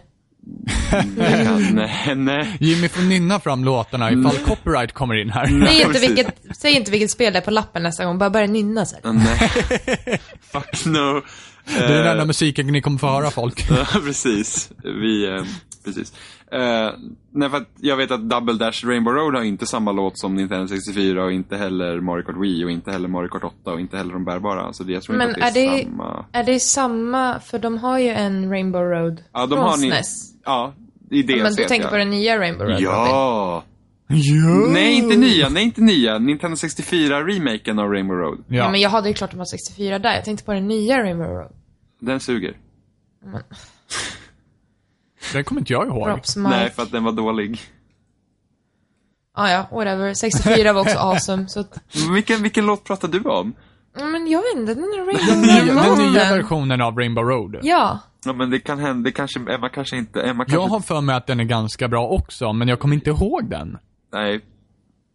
[1.17, 2.57] Nej, nej, nej.
[2.59, 5.45] Jimmy får nynna fram låtarna ifall copyright kommer in här.
[5.67, 8.47] Säg inte, vilket, säg inte vilket spel det är på lappen nästa gång, bara börja
[8.47, 9.13] nynna så här.
[9.13, 10.19] nej.
[10.51, 11.21] Fuck no.
[11.65, 13.65] Det är den Eh, enda musiken ni kommer få höra folk.
[13.69, 14.69] Ja, precis.
[14.83, 15.43] Vi, eh,
[15.85, 16.13] precis.
[16.53, 16.91] Eh,
[17.31, 20.35] nej, för att jag vet att Double Dash Rainbow Road har inte samma låt som
[20.35, 23.79] Nintendo 64 och inte heller Mario Kart Wii och inte heller Mario Kart 8 och
[23.79, 24.73] inte heller de bärbara.
[24.73, 26.25] Så det, jag tror Men inte att det är, är det- samma.
[26.31, 29.87] Är det samma, för de har ju en Rainbow Road Ja, de från har ni...
[29.87, 30.33] SNES.
[30.45, 30.73] Ja,
[31.11, 31.89] i det Men du tänker ja.
[31.89, 32.81] på den nya Rainbow Road?
[32.81, 33.63] Ja!
[34.07, 34.67] Ja.
[34.73, 35.49] Nej, inte nya.
[35.49, 36.19] Nej, inte nya.
[36.19, 38.37] Nintendo 64-remaken av Rainbow Road.
[38.47, 38.55] Ja.
[38.55, 38.71] Ja.
[38.71, 40.13] men jag hade ju klart de har 64 där.
[40.15, 41.51] Jag tänkte på den nya Rainbow Road.
[41.99, 42.57] Den suger.
[45.33, 46.19] Det kommer inte jag ihåg.
[46.37, 47.59] Nej, för att den var dålig.
[49.35, 50.13] Ah, ja, whatever.
[50.13, 51.79] 64 var också awesome, så att...
[52.13, 53.53] Vilken, vilken låt pratar du om?
[53.95, 55.97] Men jag vet inte, den är Rainbow Den nya, Road.
[55.97, 57.59] den nya versionen av Rainbow Road.
[57.63, 57.99] Ja.
[58.25, 59.03] Ja, men det kan hända.
[59.03, 60.21] Det kanske, Emma kanske inte...
[60.21, 60.55] Emma kanske...
[60.55, 63.49] Jag har för mig att den är ganska bra också, men jag kommer inte ihåg
[63.49, 63.77] den.
[64.13, 64.41] Nej.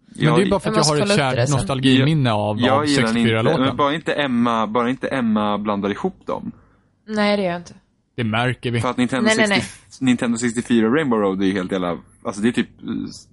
[0.07, 2.87] Men det är bara för att Jag jag har ett kärt nostalgiminne av, jag av
[2.87, 3.33] gillar den inte.
[3.33, 3.77] Men 64-låten.
[3.77, 6.53] bara inte Emma, bara inte Emma blandar ihop dem.
[7.07, 7.75] Nej, det gör jag inte.
[8.19, 8.81] Det märker vi.
[8.81, 11.99] För att Nintendo, Nej, nej, 60, Nintendo 64 och Rainbow Road är ju helt jävla
[12.25, 12.69] alltså det är typ,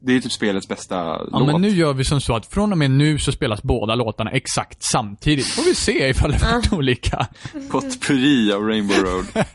[0.02, 1.48] det är typ spelets bästa Ja, låt.
[1.48, 4.32] men nu gör vi som så att från och med nu så spelas båda låtarna
[4.32, 5.48] exakt samtidigt.
[5.48, 7.28] Får vi se ifall det varit olika.
[7.72, 9.26] Potpurri av Rainbow Road.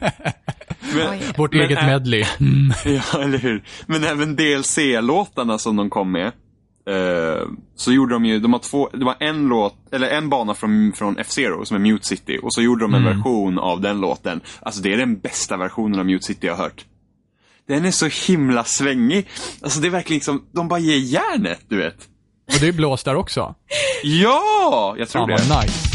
[0.94, 1.20] men.
[1.36, 2.24] Vårt Men eget medley.
[2.40, 2.72] Mm.
[2.84, 3.62] ja, eller hur.
[3.86, 6.32] Men även DLC-låtarna som de kom med.
[6.86, 10.54] Eh, så gjorde de ju, de har två, det var en låt, eller en bana
[10.54, 12.38] från, från F-Zero som är Mute City.
[12.42, 14.40] Och så gjorde de en version av den låten.
[14.62, 16.84] Alltså det är den bästa versionen av Mute City jag har hört.
[17.68, 19.28] Den är så himla svängig.
[19.62, 22.08] Alltså det är verkligen liksom, de bara ger järnet, du vet.
[22.54, 23.54] Och det är blåst där också.
[24.02, 24.94] Ja!
[24.98, 25.44] Jag tror Fan det.
[25.48, 25.89] vad nice.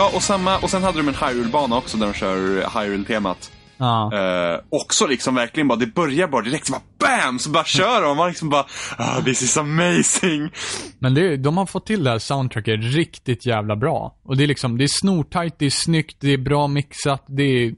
[0.00, 2.38] Ja, och, samma, och sen hade de en Hyrule-bana också där de kör
[2.80, 3.52] Hyrule-temat.
[3.76, 4.10] Ja.
[4.14, 7.38] Eh, också liksom verkligen bara, det börjar bara direkt så bara BAM!
[7.38, 8.16] Så bara kör de.
[8.16, 8.66] Man liksom bara,
[8.98, 10.50] ah, this is amazing.
[10.98, 14.16] Men det, de har fått till det här soundtracket riktigt jävla bra.
[14.22, 17.42] Och det är liksom, det är snortajt, det är snyggt, det är bra mixat, det
[17.42, 17.74] är...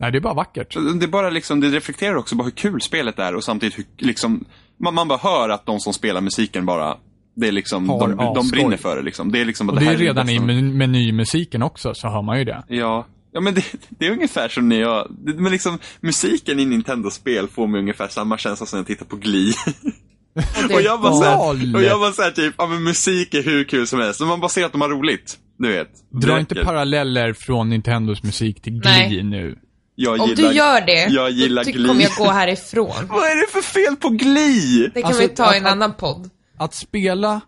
[0.00, 0.74] Nej, det är bara vackert.
[1.00, 3.84] Det är bara liksom, det reflekterar också bara hur kul spelet är och samtidigt hur
[3.98, 4.44] liksom,
[4.80, 6.96] man, man bara hör att de som spelar musiken bara,
[7.40, 9.32] det är liksom, Har de, de brinner för det liksom.
[9.32, 12.22] Det är liksom, Och det är här redan i bästa- men- menymusiken också, så hör
[12.22, 12.62] man ju det.
[12.68, 13.06] Ja.
[13.32, 17.48] Ja men det, det är ungefär som när jag, det, men liksom musiken i Nintendo-spel
[17.48, 19.52] får mig ungefär samma känsla som när jag tittar på Glee.
[20.68, 23.64] det- och jag bara såhär, och jag bara såhär typ, ja men musik är hur
[23.64, 24.20] kul som helst.
[24.20, 25.38] Och man bara ser att de har roligt.
[25.58, 25.88] Du vet.
[26.22, 29.22] Dra Det inte paralleller från Nintendos musik till Glee Nej.
[29.22, 29.58] nu.
[29.94, 31.88] Jag Om gillar, du gör det, jag gillar då Glee.
[31.88, 32.92] kommer jag gå härifrån.
[33.08, 34.90] Vad är det för fel på Glee?
[34.94, 36.30] Det kan Alltså, vi ta i en att- annan podd.
[36.60, 37.40] Att spela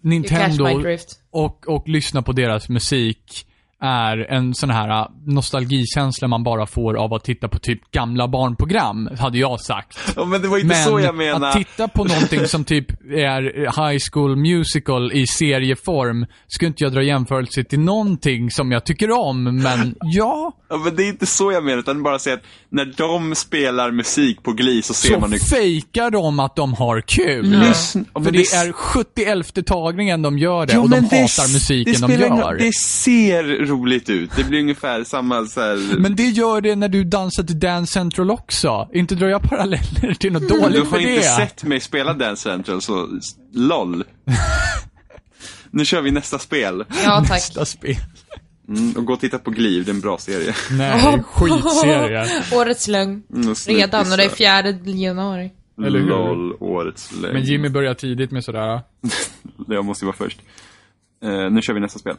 [0.00, 0.82] Nintendo
[1.30, 3.46] och, och lyssna på deras musik
[3.82, 8.28] är en sån här äh, nostalgikänsla man bara får av att titta på typ gamla
[8.28, 9.98] barnprogram, hade jag sagt.
[10.16, 11.48] Ja, men det var inte så jag menar.
[11.48, 13.42] att titta på någonting som typ är
[13.90, 19.10] High School Musical i serieform, skulle inte jag dra jämförelse till någonting som jag tycker
[19.10, 22.42] om, men ja, Ja, men det är inte så jag menar, utan bara säga att
[22.68, 25.38] när de spelar musik på Glee så ser så man hur...
[25.38, 27.50] fejkar de att de har kul.
[27.68, 30.96] Lyssna- Ja, För men det det- är 71 tagningen de gör det Ja, och de
[31.00, 32.56] men det- hatar musiken det de gör.
[32.58, 33.44] Det ser
[33.76, 34.30] roligt ut.
[34.36, 35.98] Det blir ungefär samma så här...
[35.98, 38.88] Men det gör det när du dansar till Dance Central också.
[38.92, 41.14] Inte drar jag paralleller till något du dåligt har för det.
[41.14, 43.08] inte sett mig spela Dance Central, så
[43.52, 44.04] LOL.
[45.70, 46.84] nu kör vi nästa spel.
[47.04, 47.30] Ja, tack.
[47.30, 47.96] Nästa spel.
[48.68, 50.54] Mm, och gå och titta på Glee, det är en bra serie.
[50.70, 52.28] Nej, skitserie.
[52.52, 53.22] Årets lögn.
[53.34, 55.50] Mm, Redan, och det är fjärde januari.
[55.86, 56.06] Eller hur?
[56.06, 57.34] LOL, årets lögn.
[57.34, 58.80] Men Jimmy börjar tidigt med sådär.
[59.68, 60.40] Jag måste ju vara först.
[61.24, 62.16] Eh, nu kör vi nästa spel.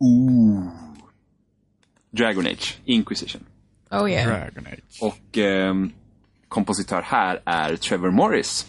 [0.00, 0.62] Ooh.
[2.10, 3.44] Dragon Age, Inquisition.
[3.90, 4.28] Oh yeah.
[4.28, 4.98] Dragon Age.
[5.02, 5.92] Och ehm,
[6.48, 8.66] kompositör här är Trevor Morris.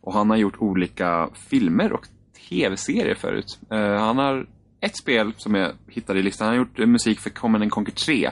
[0.00, 2.06] Och han har gjort olika filmer och
[2.48, 3.58] tv-serier förut.
[3.70, 4.46] Eh, han har
[4.80, 6.46] ett spel som jag hittade i listan.
[6.46, 8.30] Han har gjort eh, musik för Command and Conquer 3.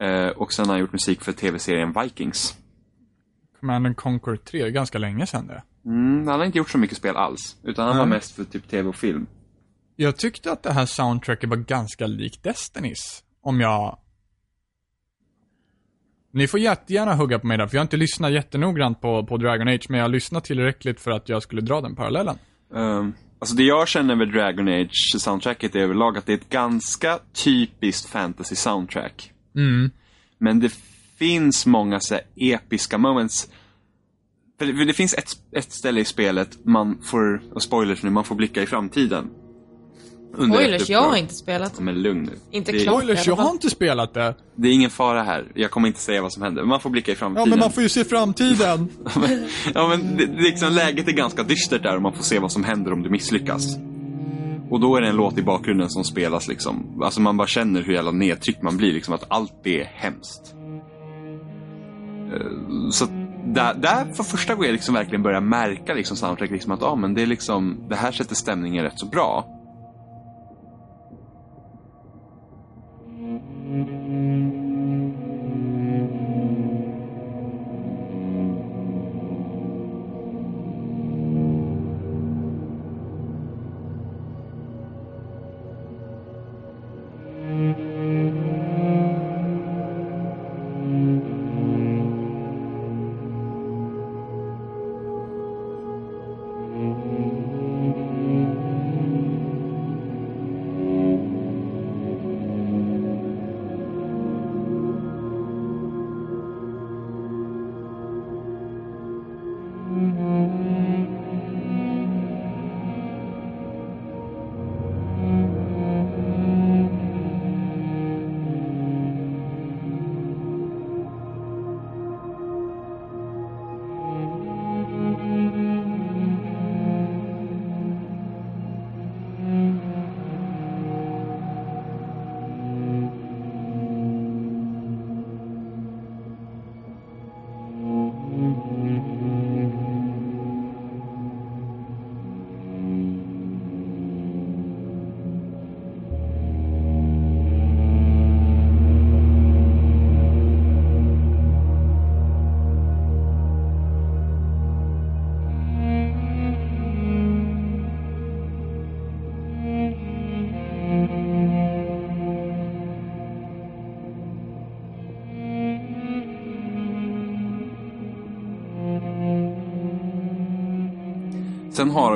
[0.00, 2.56] Eh, och sen har han gjort musik för tv-serien Vikings.
[3.60, 5.62] Command and Conquer 3, ganska länge sedan det.
[5.86, 7.56] Mm, han har inte gjort så mycket spel alls.
[7.62, 8.16] Utan han var Nej.
[8.16, 9.26] mest för typ tv och film.
[9.96, 13.24] Jag tyckte att det här soundtracket var ganska likt Destinys.
[13.42, 13.98] Om jag...
[16.30, 19.36] Ni får jättegärna hugga på mig där, för jag har inte lyssnat jättenoggrant på, på
[19.36, 22.38] Dragon Age, men jag har lyssnat tillräckligt för att jag skulle dra den parallellen.
[22.70, 26.50] Um, alltså det jag känner med Dragon Age soundtracket är överlag att det är ett
[26.50, 29.32] ganska typiskt fantasy soundtrack.
[29.56, 29.90] Mm.
[30.38, 30.72] Men det
[31.18, 33.50] finns många så episka moments.
[34.58, 38.10] För det, för det finns ett, ett ställe i spelet man får, och spoilers nu,
[38.10, 39.30] man får blicka i framtiden.
[40.36, 41.72] Under ett Spoilers, jag har inte spelat.
[41.76, 42.38] Ja, Men lugn nu.
[42.50, 42.94] Inte det, klart.
[42.94, 44.34] Spoilers, jag har inte spelat det.
[44.54, 45.44] det är ingen fara här.
[45.54, 46.62] Jag kommer inte säga vad som händer.
[46.64, 47.50] Man får blicka i Ja, framtiden.
[47.50, 48.88] men man får ju se framtiden.
[49.74, 52.38] ja, men det, det, är liksom, läget är ganska dystert där och man får se
[52.38, 53.76] vad som händer om du misslyckas.
[54.70, 57.02] Och då är det en låt i bakgrunden som spelas liksom.
[57.02, 59.14] Alltså man bara känner hur jävla nedtryckt man blir liksom.
[59.14, 60.54] Att allt är hemskt.
[62.32, 63.06] Eh, Så
[63.46, 66.96] där, där för första gången jag liksom verkligen börjar märka liksom soundtrack liksom att ah,
[66.96, 69.53] men det är liksom, det här sätter stämningen rätt så bra.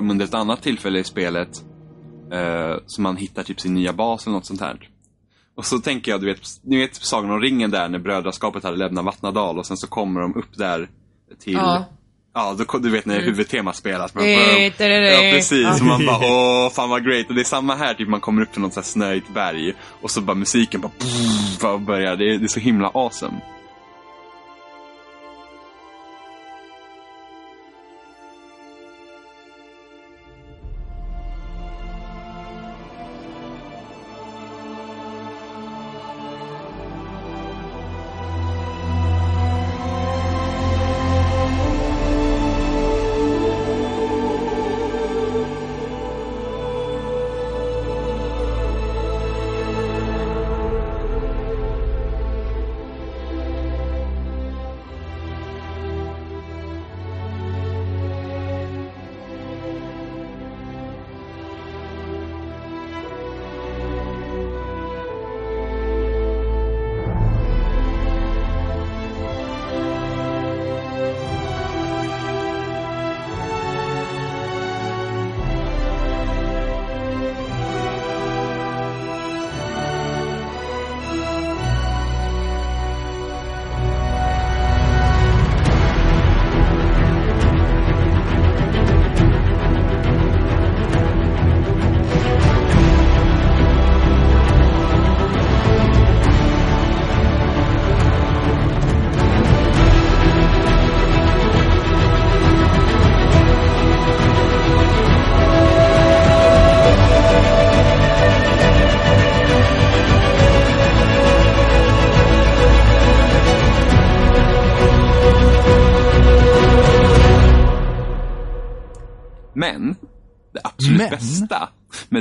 [0.01, 1.49] De under ett annat tillfälle i spelet
[2.33, 4.89] eh, som man hittar typ sin nya bas eller något sånt här.
[5.57, 8.77] Och så tänker jag, du vet, ni vet Sagan om ringen där när brödraskapet hade
[8.77, 10.89] lämnat Vattnadal och sen så kommer de upp där
[11.41, 11.85] till Ja.
[12.35, 14.15] Ja, då, du vet när huvudtemat spelas.
[14.15, 14.73] Man Eh,
[15.13, 15.81] ja, precis.
[15.81, 17.29] Och man bara, åh, fan vad great.
[17.29, 19.75] Och det är samma här, typ man kommer upp till något så här snöigt berg
[20.03, 22.17] och så bara musiken bara, pff, bara börjar.
[22.17, 23.41] Det är, det är så himla awesome.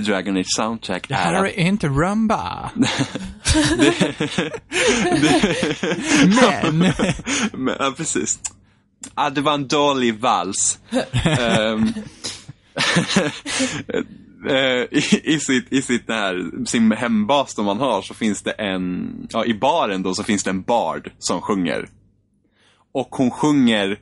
[0.07, 2.71] Dragon Age Soundtrack Det är här att är inte rumba.
[6.41, 6.93] Men.
[7.53, 8.39] Men, ja, precis.
[9.13, 10.79] Ah, det var en dålig vals.
[14.49, 18.51] Eh, i, i sitt, i sitt där, sin hembas som man har så finns det
[18.51, 21.89] en, ja i baren då så finns det en bard som sjunger.
[22.91, 23.99] Och hon sjunger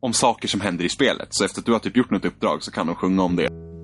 [0.00, 1.28] om saker som händer i spelet.
[1.30, 3.75] Så efter att du har typ gjort något uppdrag så kan hon sjunga om det.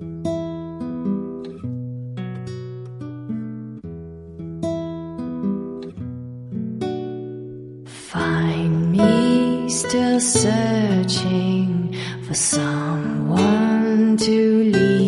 [9.73, 11.95] Still searching
[12.27, 15.02] for someone to lead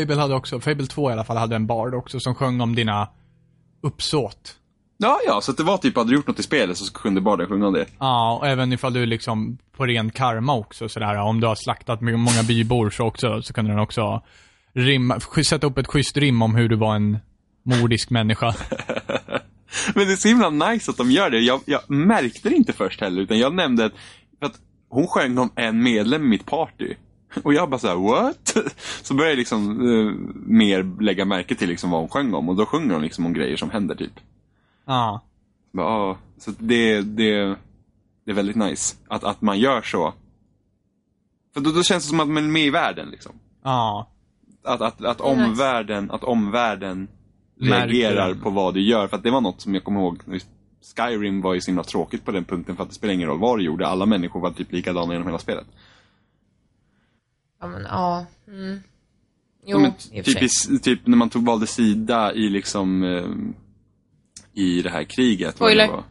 [0.00, 2.74] Fable hade också, Fable 2 i alla fall, hade en bard också som sjöng om
[2.74, 3.08] dina
[3.82, 4.56] uppsåt.
[5.02, 7.20] Ja, ja, så att det var typ, hade du gjort något i spelet så kunde
[7.20, 7.86] barden sjunga om det.
[7.98, 12.00] Ja, och även ifall du liksom på ren karma också sådär, om du har slaktat
[12.00, 14.22] många bybor så också, så kunde den också
[14.74, 17.18] rimma, sätta upp ett schysst rim om hur du var en
[17.62, 18.54] mordisk människa.
[19.94, 21.38] Men det är så himla nice att de gör det.
[21.38, 23.92] Jag, jag märkte det inte först heller, utan jag nämnde att,
[24.38, 26.94] för att hon sjöng om en medlem i mitt party.
[27.42, 28.56] Och jag bara såhär, what?
[29.02, 32.48] Så började jag liksom eh, mer lägga märke till liksom vad hon sjöng om.
[32.48, 34.20] Och då sjunger hon liksom om grejer som händer typ.
[34.84, 35.20] Ja.
[35.72, 37.56] Bara, ah, så det, det,
[38.24, 40.14] det är väldigt nice att, att man gör så.
[41.54, 43.32] För då, då känns det som att man är med i världen liksom.
[43.62, 44.08] Ja.
[44.64, 47.08] Att, att, att, omvärlden, att omvärlden
[47.60, 49.08] reagerar på vad du gör.
[49.08, 50.18] För att det var något som jag kommer ihåg.
[50.96, 53.38] Skyrim var ju så himla tråkigt på den punkten för att det spelar ingen roll
[53.38, 53.86] vad du gjorde.
[53.86, 55.66] Alla människor var typ likadana genom hela spelet.
[57.60, 58.26] Ja, men ja.
[58.48, 58.80] Mm.
[59.66, 63.02] Jo, Ja, men i och typ, i, typ när man tog valde sida i liksom
[63.02, 63.24] eh,
[64.62, 65.60] i det här kriget.
[65.60, 65.88] vad det Spoiler.
[65.92, 66.04] var.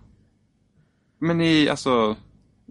[1.20, 2.16] Men i alltså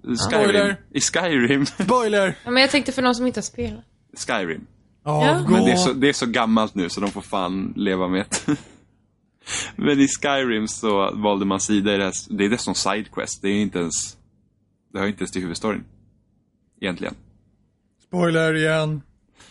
[0.03, 0.17] Skyrim.
[0.17, 0.81] Spoiler.
[0.91, 1.67] I Skyrim.
[1.85, 2.39] Spoiler!
[2.45, 3.85] Ja, men jag tänkte för någon som inte har spelat.
[4.27, 4.67] Skyrim.
[5.05, 8.09] Ja, Men det är, så, det är så gammalt nu så de får fan leva
[8.09, 8.57] med det.
[9.77, 13.43] Men i Skyrim så valde man sida i det här, det är dessutom sidequest.
[13.43, 14.17] Det är inte ens,
[14.93, 15.85] det hör inte ens till huvudstoryn.
[16.81, 17.15] Egentligen.
[18.09, 19.03] Spoiler igen.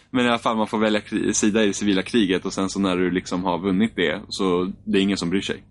[0.09, 1.01] Men i alla fall, man får välja
[1.33, 4.71] sida i det civila kriget och sen så när du liksom har vunnit det, så
[4.83, 5.63] det är ingen som bryr sig.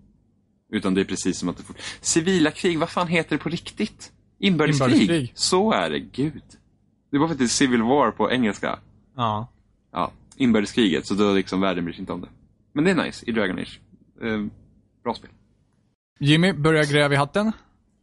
[0.72, 1.76] Utan det är precis som att du får...
[2.00, 4.12] Civila krig, vad fan heter det på riktigt?
[4.38, 4.92] Inbördeskrig.
[4.92, 5.32] Inbördeskrig.
[5.34, 6.42] Så är det, gud.
[7.10, 8.78] Det var för att det är Civil War på engelska.
[9.16, 9.52] Ja.
[9.92, 12.28] Ja, inbördeskriget, så då liksom världen bryr sig inte om det.
[12.72, 13.80] Men det är nice i Dragon Age.
[14.22, 14.44] Eh,
[15.04, 15.30] bra spel.
[16.20, 17.52] Jimmy, börja gräva i hatten.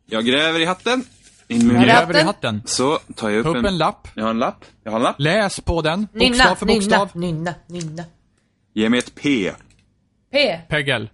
[0.06, 1.04] Jag gräver i hatten.
[1.48, 1.84] In med.
[1.86, 2.62] Gräver i hatten.
[2.66, 3.66] Så tar jag upp, Ta upp en...
[3.66, 4.08] en lapp.
[4.16, 4.66] Jag har en lapp.
[4.84, 5.16] Jag har en lapp.
[5.20, 6.08] Läs på den.
[6.14, 7.10] Nynna, Bokstav för bokstav.
[7.14, 8.04] nynna, nynna, nynna.
[8.74, 9.52] Ge mig ett P.
[10.32, 10.60] P.
[10.70, 11.10] Pegel.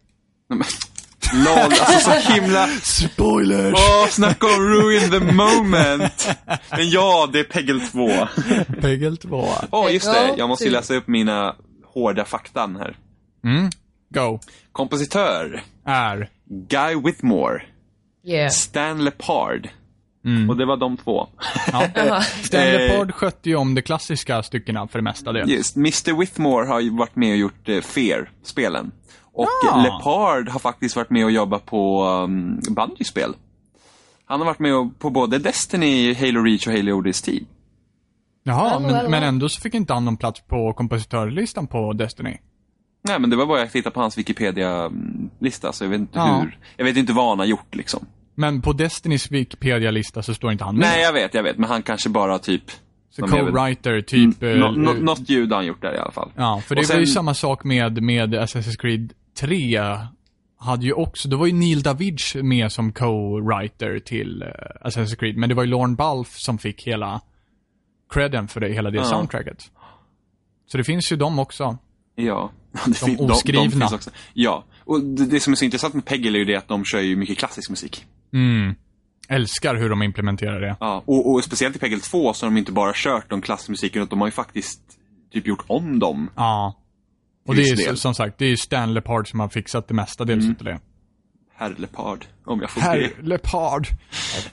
[1.33, 2.67] LOL, alltså så himla...
[2.67, 3.73] Spoilers!
[3.73, 6.29] Åh, snacka om ruin the moment!
[6.71, 8.09] Men ja, det är Peggle 2.
[8.81, 9.47] Pegel 2.
[9.71, 10.33] Åh, just det.
[10.37, 11.55] Jag måste ju läsa upp mina
[11.93, 12.97] hårda faktan här.
[13.43, 13.69] Mm.
[14.13, 14.39] Go.
[14.71, 15.63] Kompositör.
[15.85, 16.29] Är.
[16.69, 17.61] Guy Whitmore.
[18.25, 18.49] Yeah.
[18.49, 19.69] Stan Lepard.
[20.35, 20.49] Mm.
[20.49, 21.27] Och det var de två.
[21.71, 21.87] Ja.
[21.95, 22.21] Jaha.
[22.21, 25.49] Stan Eh, Lepard skötte ju om de klassiska styckena för det mesta del.
[25.49, 28.91] Just, Mr Whitmore har ju varit med och gjort eh, Fear-spelen.
[29.33, 29.81] Och Ja.
[29.83, 33.33] Lepard har faktiskt varit med och jobbat på um, Bungie-spel.
[34.25, 37.43] Han har varit med och, på både Destiny, Halo Reach och Halo Odyssey.
[38.43, 42.37] Jaha, Well, men, men ändå så fick inte han någon plats på kompositörlistan på Destiny.
[43.03, 46.39] Nej, men det var bara jag tittade på hans Wikipedia-lista, så jag vet inte Ja.
[46.41, 46.57] hur.
[46.77, 48.05] Jag vet inte vad han har gjort liksom.
[48.39, 50.87] Men på Destinys Wikipedia-lista så står inte han med.
[50.87, 51.57] Nej, jag vet, jag vet.
[51.57, 52.63] Men han kanske bara typ...
[53.09, 54.43] så de co-writer, typ...
[54.43, 56.31] eh, Nå- nå- något ljud har han gjort där i alla fall.
[56.35, 59.79] Ja, för det var ju sen- samma sak med, med Assassin's Creed 3.
[60.61, 65.37] Hade ju också, då var ju Neil Davidge med som co-writer till uh, Assassin's Creed.
[65.37, 67.21] Men det var ju Lorne Balfe som fick hela
[68.13, 69.03] credden för det, hela det Ja.
[69.03, 69.71] soundtracket.
[70.71, 71.77] Så det finns ju de också.
[72.15, 72.51] Ja.
[72.85, 73.69] Det fin- oskrivna.
[73.69, 74.09] finns också.
[74.33, 74.63] Ja.
[74.85, 76.99] Och det, det som är så intressant med Peggle är ju det att de kör
[76.99, 78.05] ju mycket klassisk musik.
[78.33, 78.75] Mm.
[79.29, 80.75] Älskar hur de implementerar det.
[80.79, 84.01] Ja, och, och speciellt i Peggle 2 så har de inte bara kört de klassmusiken,
[84.01, 84.81] utan de har ju faktiskt
[85.33, 86.29] typ gjort om dem.
[86.35, 86.75] Ja.
[87.47, 87.97] Och det är del.
[87.97, 90.79] som sagt, det är ju Stan Lepard som har fixat det mesta dels utav det.
[91.55, 92.87] Herr Leopard, om jag får be.
[92.87, 93.87] Herr Lepard.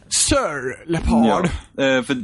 [0.09, 1.49] Sir Lepard.
[1.77, 2.17] Ja, eh, för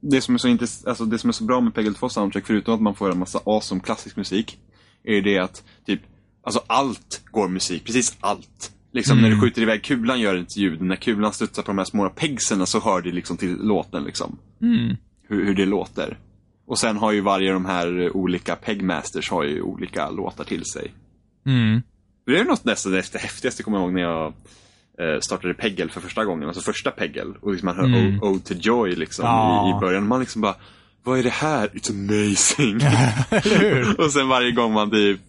[0.00, 2.46] det som, är så intress- alltså det som är så bra med Peggle 2 soundtrack,
[2.46, 4.58] förutom att man får en massa awesome klassisk musik,
[5.04, 6.00] är det att typ,
[6.42, 8.72] alltså allt går musik, precis allt.
[8.98, 11.78] Liksom när du skjuter iväg kulan gör det ett ljud, när kulan studsar på de
[11.78, 14.38] här små pegsen så hör det liksom till låten liksom.
[15.28, 16.18] Hur, hur det låter.
[16.66, 20.92] Och sen har ju varje de här olika pegmasters har ju olika låtar till sig.
[21.46, 21.82] Mm.
[22.26, 24.26] Det är något nästan det häftigaste jag kommer ihåg när jag
[25.00, 27.34] eh, startade Peggle för första gången, alltså första Peggle.
[27.40, 28.22] Och liksom man hör Mm.
[28.22, 29.68] Ode to Joy liksom Ja.
[29.68, 30.08] i, i början.
[30.08, 30.54] Man liksom bara,
[31.04, 31.68] vad är det här?
[31.68, 32.80] It's amazing.
[34.04, 35.20] Och sen varje gång man typ,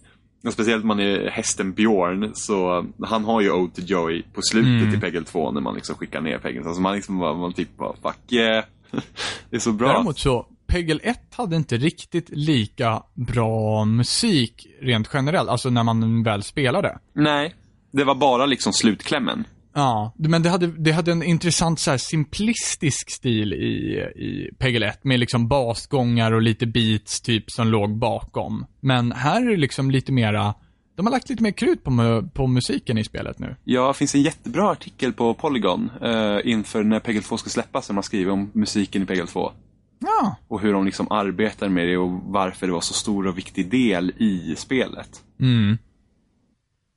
[0.52, 4.82] speciellt om man är hästen Bjorn, så han har ju Ode to Joy på slutet
[4.82, 4.94] Mm.
[4.94, 6.62] i Peggle 2 när man liksom skickar ner Peggle.
[6.66, 8.64] Alltså man liksom bara, man typ bara, fuck yeah.
[9.50, 9.88] det är så bra.
[9.92, 16.22] Däremot så, Peggle 1 hade inte riktigt lika bra musik rent generellt, alltså när man
[16.22, 16.98] väl spelade.
[17.12, 17.54] Nej,
[17.92, 19.44] det var bara liksom slutklämmen.
[19.72, 24.88] Ja, men det hade, det hade en intressant så här simplistisk stil i, i Peggle
[24.88, 28.66] 1 med liksom basgångar och lite beats typ som låg bakom.
[28.80, 30.54] Men här är det liksom lite mera,
[30.96, 33.56] de har lagt lite mer krut på, på musiken i spelet nu.
[33.64, 37.86] Ja, det finns en jättebra artikel på Polygon eh, inför när Peggle 2 ska släppas
[37.86, 39.52] som man skriver om musiken i Peggle 2.
[39.98, 43.38] Ja, Och hur de liksom arbetar med det och varför det var så stor och
[43.38, 45.22] viktig del i spelet.
[45.40, 45.78] mm.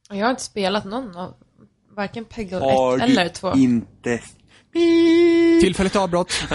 [0.09, 1.33] Jag har inte spelat någon av
[1.95, 3.53] varken Peggle 1 Har eller du 2.
[3.53, 4.21] inte...
[5.61, 6.33] Tillfälligt avbrott.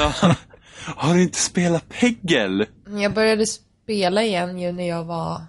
[0.97, 2.66] Har du inte spelat Peggle?
[2.86, 5.43] Jag började spela igen ju när jag var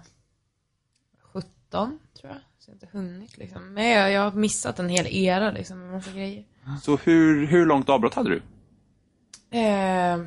[1.32, 2.40] 17, tror jag.
[2.58, 3.74] Så jag har inte hunnit liksom.
[3.74, 6.44] Men jag, jag har missat en hel era liksom, med massa grejer.
[6.82, 8.42] Så hur, hur långt avbrott hade du?
[9.50, 10.18] Eh,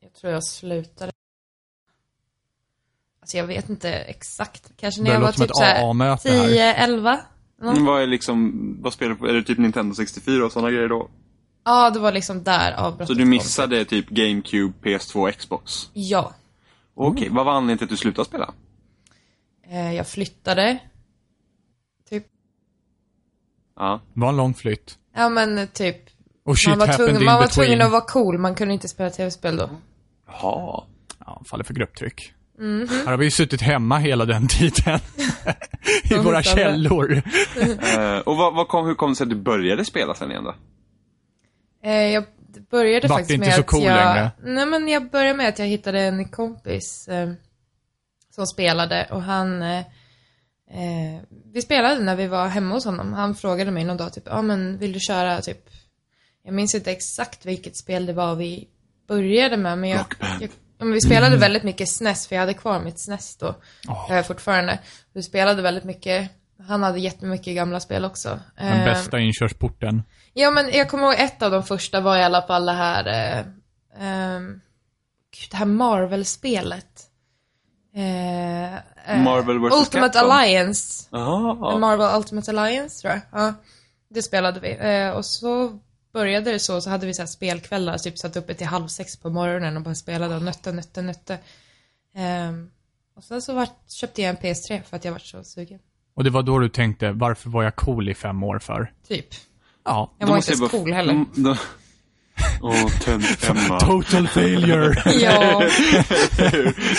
[0.00, 1.12] jag tror jag slutade.
[3.20, 4.72] Alltså jag vet inte exakt.
[4.76, 6.48] Kanske när jag var typ såhär AA-möte här.
[6.48, 7.20] 10, 11.
[7.72, 7.84] Mm.
[7.84, 9.26] Vad är liksom, vad spelar du på?
[9.26, 11.08] Är det typ Nintendo 64 och sådana grejer då?
[11.64, 13.30] Ja, det var liksom där avbrottet Så du kom.
[13.30, 15.90] missade typ GameCube, PS2, Xbox?
[15.92, 16.32] Ja.
[16.94, 18.54] Okej, vad var anledningen till att du slutade spela?
[19.70, 20.78] Eh, jag flyttade.
[22.10, 22.26] Typ.
[23.76, 24.00] Ja.
[24.14, 24.98] Det var en lång flytt.
[25.14, 25.96] Ja men typ.
[26.44, 28.38] Och shit Man var, tvungen, man var tvungen att vara cool.
[28.38, 29.70] Man kunde inte spela tv-spel då.
[30.26, 30.84] Jaha.
[31.26, 32.32] Ja, faller för grupptryck.
[32.58, 32.88] Mhm.
[32.88, 35.00] Här har vi ju suttit hemma hela den tiden.
[36.10, 37.22] I våra källor.
[37.96, 40.44] Eh, och vad, vad kom, hur kom det sig att du började spela sen igen
[40.44, 40.54] då?
[41.84, 42.24] Eh, jag
[42.70, 43.96] började Vart faktiskt inte med så att cool jag...
[43.96, 44.30] längre.
[44.44, 47.32] Nej men jag började med att jag hittade en kompis eh,
[48.30, 49.64] som spelade och han...
[51.52, 53.12] Vi spelade när vi var hemma hos honom.
[53.12, 55.70] Han frågade mig någon dag typ, ja ah, men vill du köra typ...
[56.42, 58.68] Jag minns inte exakt vilket spel det var vi
[59.08, 60.04] började med men jag...
[60.20, 60.48] Jag ja,
[60.78, 63.54] men vi spelade väldigt mycket SNES för jag hade kvar mitt SNES då.
[63.86, 64.78] Har fortfarande.
[65.12, 66.30] Vi spelade väldigt mycket.
[66.68, 68.40] Han hade jättemycket gamla spel också.
[68.56, 70.02] Den Eh, bästa inkörsporten.
[70.32, 73.06] Ja, men jag kommer ihåg ett av de första var i alla fall det här...
[73.06, 73.44] Eh,
[74.06, 74.60] ehm,
[75.40, 76.86] gud, det här Marvel-spelet.
[77.96, 79.74] Eh, eh, Marvel vs.
[79.80, 80.30] Ultimate Capcom.
[80.30, 81.08] Alliance.
[81.10, 81.78] Jaha.
[81.78, 83.40] Marvel Ultimate Alliance, tror jag.
[83.40, 83.54] Ja,
[84.10, 84.76] det spelade vi.
[84.80, 85.78] Eh, och så
[86.14, 89.16] började det så, så hade vi så här spelkvällar, typ satt uppe till halv sex
[89.16, 91.38] på morgonen och bara spelade och nötte, nötte, nötte.
[92.16, 92.70] Ehm,
[93.16, 95.78] och sen så vart, köpte jag en PS3 för att jag var så sugen.
[96.16, 98.92] Och det var då du tänkte, varför var jag cool i fem år för?
[99.08, 99.26] Typ.
[99.84, 100.14] Ja.
[100.18, 101.12] Jag var inte bara- cool heller.
[101.12, 101.56] Mm, då-
[102.62, 103.80] Åh, tönt Emma.
[103.80, 105.02] Total failure.
[105.20, 105.60] Ja,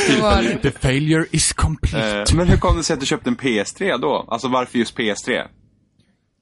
[0.07, 0.57] det var det.
[0.61, 2.19] The failure is complete.
[2.29, 4.25] Eh, men hur kom det sig att du köpte en PS3 då?
[4.31, 5.37] Alltså varför just PS3?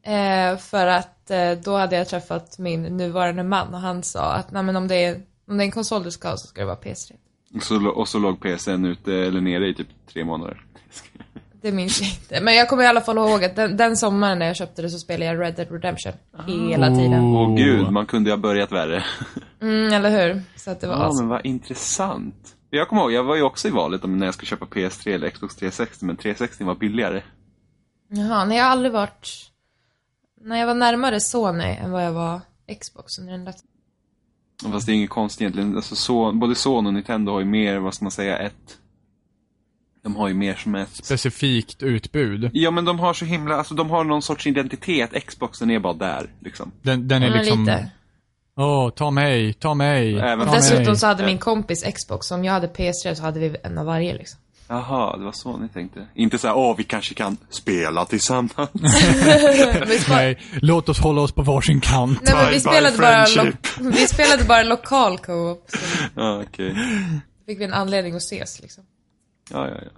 [0.05, 4.51] Eh, för att eh, då hade jag träffat min nuvarande man och han sa att
[4.51, 6.61] Nej, men om, det är, om det är en konsol du ska ha så ska
[6.61, 7.11] det vara PS3.
[7.55, 10.61] Och så, och så låg PSN ute eller nere i typ tre månader.
[11.61, 12.41] Det minns jag inte.
[12.45, 14.89] Men jag kommer i alla fall ihåg att den, den sommaren när jag köpte det
[14.89, 16.13] så spelade jag Red Dead Redemption.
[16.47, 17.23] Hela tiden.
[17.23, 19.03] Åh gud, man kunde ju ha börjat värre.
[19.61, 20.41] Mm, eller hur?
[20.55, 21.21] Så att det var Ja, awesome.
[21.21, 22.55] men vad intressant.
[22.69, 25.15] Jag kommer ihåg, jag var ju också i valet om när jag skulle köpa PS3
[25.15, 27.21] eller Xbox 360, men 360 var billigare.
[28.09, 29.29] Jaha, nej jag har aldrig varit...
[30.45, 32.41] Nej, jag var närmare Sony än vad jag var
[32.81, 33.53] Xbox under den där
[34.71, 35.75] Fast det är inget konstigt egentligen.
[35.75, 38.77] Alltså, så, både Sony och Nintendo har ju mer, vad ska man säga, ett...
[40.03, 40.89] De har ju mer som ett...
[40.95, 42.49] Specifikt utbud.
[42.53, 45.25] Ja, men de har så himla, alltså de har någon sorts identitet.
[45.27, 46.71] Xboxen är bara där, liksom.
[46.81, 47.91] Den, den är Ja, liksom, lite.
[48.57, 50.19] åh, ta mig, ta mig.
[50.19, 50.95] Även ta Dessutom mig.
[50.97, 54.13] så hade min kompis Xbox, om jag hade PS3 så hade vi en av varje
[54.13, 54.39] liksom.
[54.67, 56.07] Jaha, det var så ni tänkte.
[56.15, 58.69] Inte så här, åh, vi kanske kan spela tillsammans.
[60.09, 62.19] Nej, låt oss hålla oss på varsin kant.
[62.23, 63.25] Nej, men vi spelade, bara
[63.91, 65.67] vi spelade bara lokal co-op.
[66.15, 66.75] Ja, okej.
[67.45, 68.83] fick vi en anledning att ses liksom.
[69.51, 69.91] Ja, ja, ja.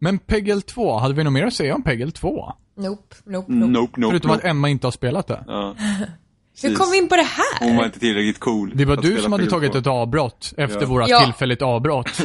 [0.00, 2.52] Men Peggle 2, hade vi något mer att säga om Peggle 2?
[2.78, 3.72] Nope, nope, nope.
[3.72, 4.40] Nope, nope, Förutom nope.
[4.42, 5.44] att Emma inte har spelat det.
[5.46, 5.74] Ja,
[6.62, 7.66] Hur kom vi in på det här?
[7.68, 8.72] Hon var inte tillräckligt cool.
[8.74, 9.78] Det var du som hade Peggle tagit 2.
[9.78, 10.86] ett avbrott efter Ja.
[10.86, 11.24] våra Ja.
[11.24, 12.20] tillfälligt avbrott.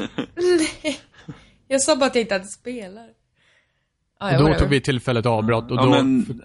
[1.72, 3.06] Jag sa bara att jag inte hade spelat.
[4.19, 4.60] Ah, Och ja, då whatever.
[4.60, 5.89] tog vi tillfälligt avbrott och Ja, då...
[5.89, 6.41] men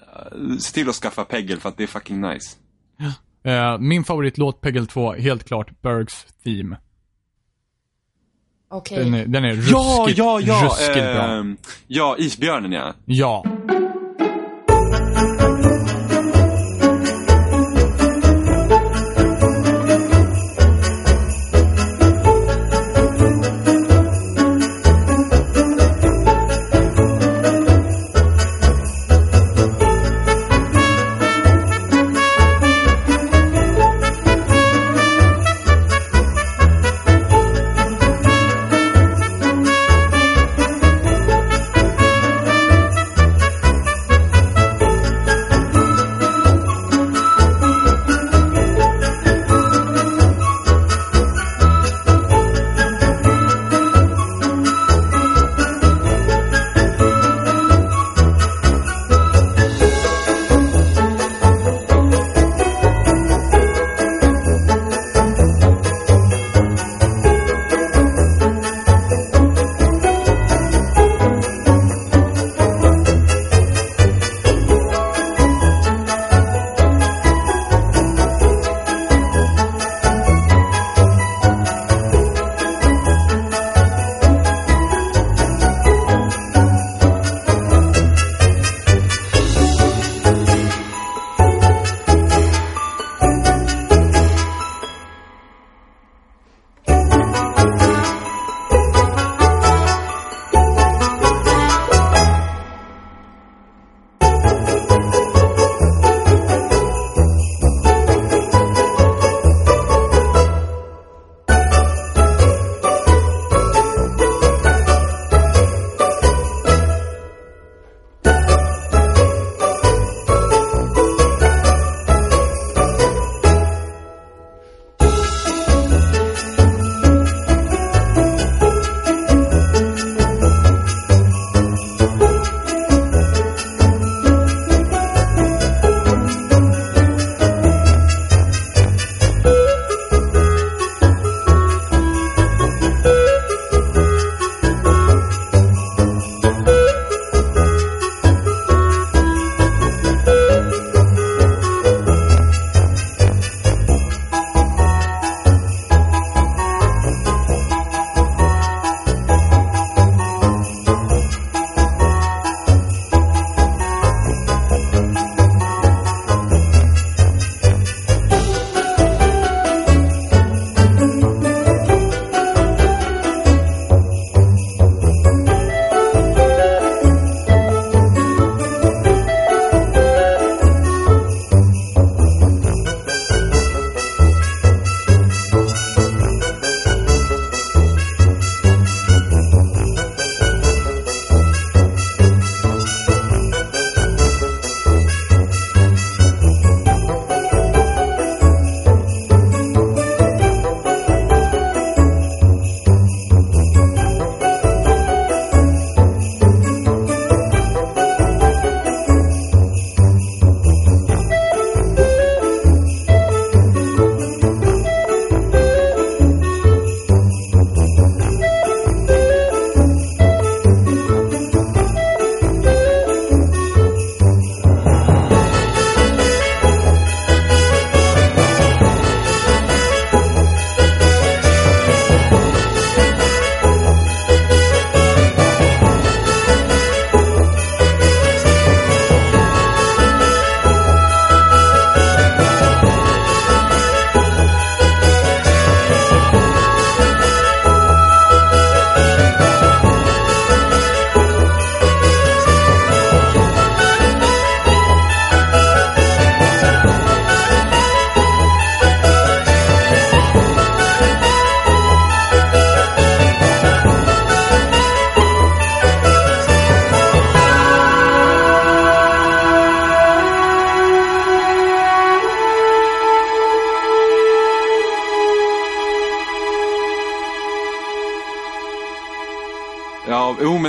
[0.52, 2.56] äh, se till att skaffa Peggle för att det är fucking nice.
[3.44, 6.76] Eh, min favoritlåt Peggle 2, helt klart Bergs Theme.
[8.70, 9.04] Okej.
[9.04, 10.62] Den är, den är ruskigt, Ja, ja, ja!
[10.64, 11.22] ruskigt bra.
[11.38, 12.94] ehm, ja, Isbjörnen ja.
[13.04, 13.44] Ja.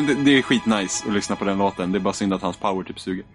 [0.07, 1.91] Det, det är skitnice att lyssna på den låten.
[1.91, 3.25] Det är bara synd att hans power typ suger.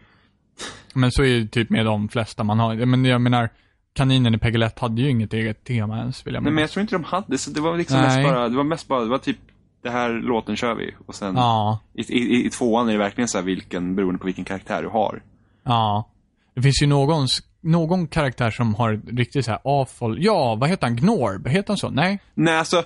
[0.94, 2.74] Men så är det typ med de flesta man har.
[2.86, 3.48] Men jag menar,
[3.94, 6.70] kaninen i Peggelett hade ju inget eget tema ens, vill jag Nej, men jag minnas.
[6.72, 8.06] tror inte de hade, så det var liksom Nej.
[8.22, 9.38] mest bara, det var mest bara, det var typ,
[9.82, 10.94] det här låten kör vi.
[11.06, 14.26] Och sen, Ja, i, i, i tvåan är det verkligen så här vilken, beroende på
[14.26, 15.22] vilken karaktär du har.
[15.64, 16.08] ja.
[16.54, 17.26] Det finns ju någon,
[17.60, 20.96] någon karaktär som har riktigt så här awful, ja, vad heter han?
[20.96, 21.48] Gnorb?
[21.48, 21.90] Heter han så?
[21.90, 22.18] Nej?
[22.34, 22.82] Nej, alltså,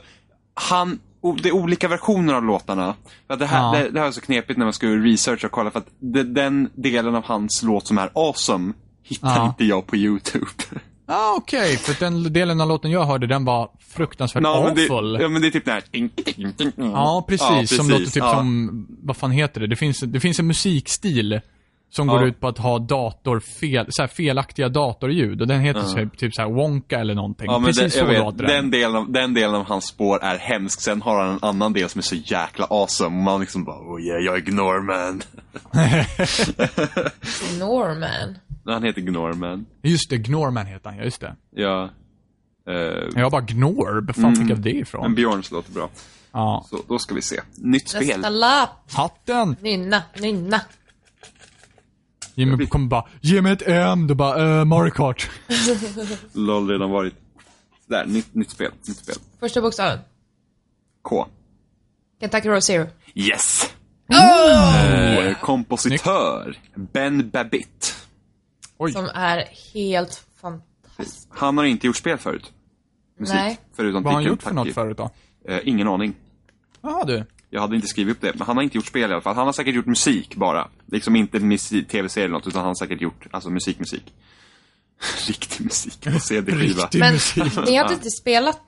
[0.55, 0.99] han,
[1.33, 2.95] det är olika versioner av låtarna.
[3.39, 3.83] Det, här, Ja.
[3.83, 6.23] det, det här är så knepigt när man ska researcha och kolla, för att det,
[6.23, 8.73] den delen av hans låt som är awesome,
[9.03, 9.47] hittar Ja.
[9.47, 10.47] inte jag på YouTube.
[11.09, 11.77] Ja, ah, okej.
[11.77, 15.13] För den delen av låten jag hörde, den var fruktansvärt Ja, men awful.
[15.13, 16.73] det, ja, men det är typ den här...
[16.77, 17.77] Ja, precis.
[17.77, 18.35] Som låter typ ja.
[18.35, 19.67] som, vad fan heter det?
[19.67, 21.41] Det finns, det finns en musikstil
[21.91, 22.15] som Ja.
[22.15, 25.41] går ut på att ha datorfel, så här felaktiga datorljud.
[25.41, 27.47] Och den heter typ, typ så här Wonka eller någonting.
[27.47, 28.71] Ja, men precis jag så vet, låter den, den.
[28.71, 30.81] delen av, den delen av hans spår är hemsk.
[30.81, 33.17] Sen har han en annan del som är så jäkla awesome.
[33.17, 35.23] Och man liksom bara, oh yeah, jag är Gnorman.
[37.59, 38.39] Norman.
[38.65, 39.67] Han heter Gnorman.
[39.83, 41.37] Just det, Gnorman heter han, ja just det.
[41.51, 41.91] Ja.
[42.69, 45.15] Eh, Jag bara Gnorb, fan fick jag det ifrån?
[45.15, 45.89] Björns låter bra.
[46.33, 46.67] Ja.
[46.71, 47.41] Så då ska vi se.
[47.57, 48.07] Nytt spel.
[48.07, 48.93] Nästa lapp.
[48.93, 49.57] Hatten!
[49.61, 50.61] Nynna, nynna.
[52.37, 54.07] Jimmy kommer bara, ge mig ett M.
[54.07, 55.31] Du bara, eh, Mario Kart.
[56.33, 57.15] LOL redan varit.
[57.87, 58.73] Där, nytt, nytt spel.
[58.89, 59.15] Nytt spel.
[59.41, 59.99] Första bokstaven.
[61.03, 61.27] K.
[62.21, 62.87] Kentucky Road Zero.
[63.15, 63.71] Yes!
[64.09, 65.27] Oh!
[65.27, 66.59] Eh, kompositör.
[66.75, 67.95] Ben Babbitt.
[68.79, 68.93] Oj.
[68.93, 69.45] Som är
[69.75, 71.29] helt fantastisk.
[71.31, 72.53] Han har inte gjort spel förut.
[73.19, 73.35] Musik.
[73.35, 73.59] Nej.
[73.77, 75.11] Förutom Vad har han gjort för något förut då?
[75.49, 76.15] Eh, ingen aning.
[76.83, 77.25] Ja du.
[77.57, 79.37] Jag hade inte skrivit upp det, men han har inte gjort spel i alla fall.
[79.37, 80.69] Han har säkert gjort musik bara.
[80.87, 81.39] Liksom inte
[81.89, 84.15] tv-serie eller något, utan han har säkert gjort alltså musik, musik.
[85.29, 86.89] Riktig musik på CD-skiva.
[86.99, 87.19] Men
[87.67, 88.61] ni hade inte spelat?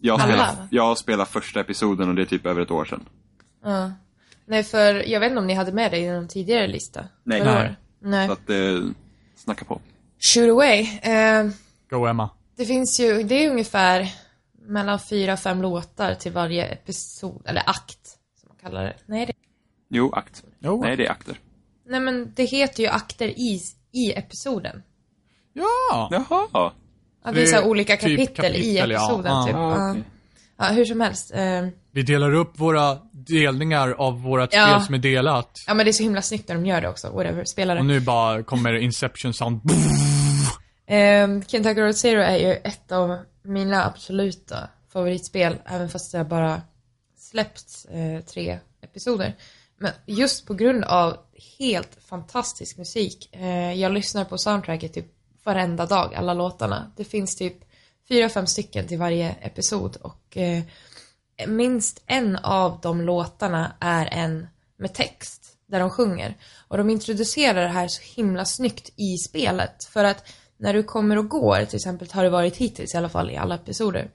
[0.00, 3.04] Jag spelar, jag spelar första episoden och det är typ över ett år sedan.
[3.64, 3.92] Ja.
[4.46, 7.04] Nej, för jag vet inte om ni hade med det i någon tidigare lista.
[7.24, 7.44] Nej.
[7.44, 7.76] Nej.
[8.02, 8.26] Nej.
[8.26, 8.56] Så att, eh,
[9.36, 9.80] snacka på.
[10.20, 10.80] Shoot away.
[11.02, 11.48] Eh,
[11.90, 12.30] Go Emma.
[12.56, 14.08] det finns ju, det är ungefär
[14.68, 17.97] mellan fyra, fem låtar till varje episod, eller akt,
[18.68, 18.96] kallar det.
[19.06, 19.32] Nej, det,
[19.90, 20.42] Jo, akt.
[20.58, 20.82] Jo.
[20.82, 21.40] Nej, det är akter.
[21.88, 23.60] nej men det heter ju akter i,
[23.92, 24.82] i episoden.
[25.52, 26.08] Ja!
[26.10, 26.48] Jaha.
[26.52, 26.72] Ja,
[27.24, 28.96] det är Det är så här olika typ kapitel, i kapitel, ja.
[28.96, 29.46] episoden, Ja.
[29.46, 29.54] typ.
[29.56, 29.90] Ah, Ja.
[29.90, 30.02] okej.
[30.58, 31.34] ja, hur som helst.
[31.34, 34.66] Eh, Vi delar upp våra delningar av vårat Ja.
[34.66, 35.64] spel som är delat.
[35.66, 37.10] ja, men det är så himla snyggt när de gör det också.
[37.10, 37.80] Whatever, spelar det.
[37.80, 39.60] Och nu bara kommer Inception sound.
[40.86, 44.56] Eh, Kentucky Road Zero är ju ett av mina absoluta
[44.92, 46.62] favoritspel, även fast har bara
[47.30, 49.36] släppts eh, tre episoder.
[49.78, 51.16] Men just på grund av
[51.58, 53.28] helt fantastisk musik.
[53.32, 55.06] Eh, jag lyssnar på soundtracket typ
[55.44, 56.92] varenda dag, alla låtarna.
[56.96, 57.56] Det finns typ
[58.08, 60.62] fyra, fem stycken till varje episod och eh,
[61.46, 64.46] minst en av de låtarna är en
[64.76, 66.36] med text där de sjunger.
[66.68, 69.84] Och de introducerar det här så himla snyggt i spelet.
[69.84, 70.24] För att
[70.56, 73.36] när du kommer och går, till exempel har det varit hittills i alla fall i
[73.36, 74.10] alla episoder.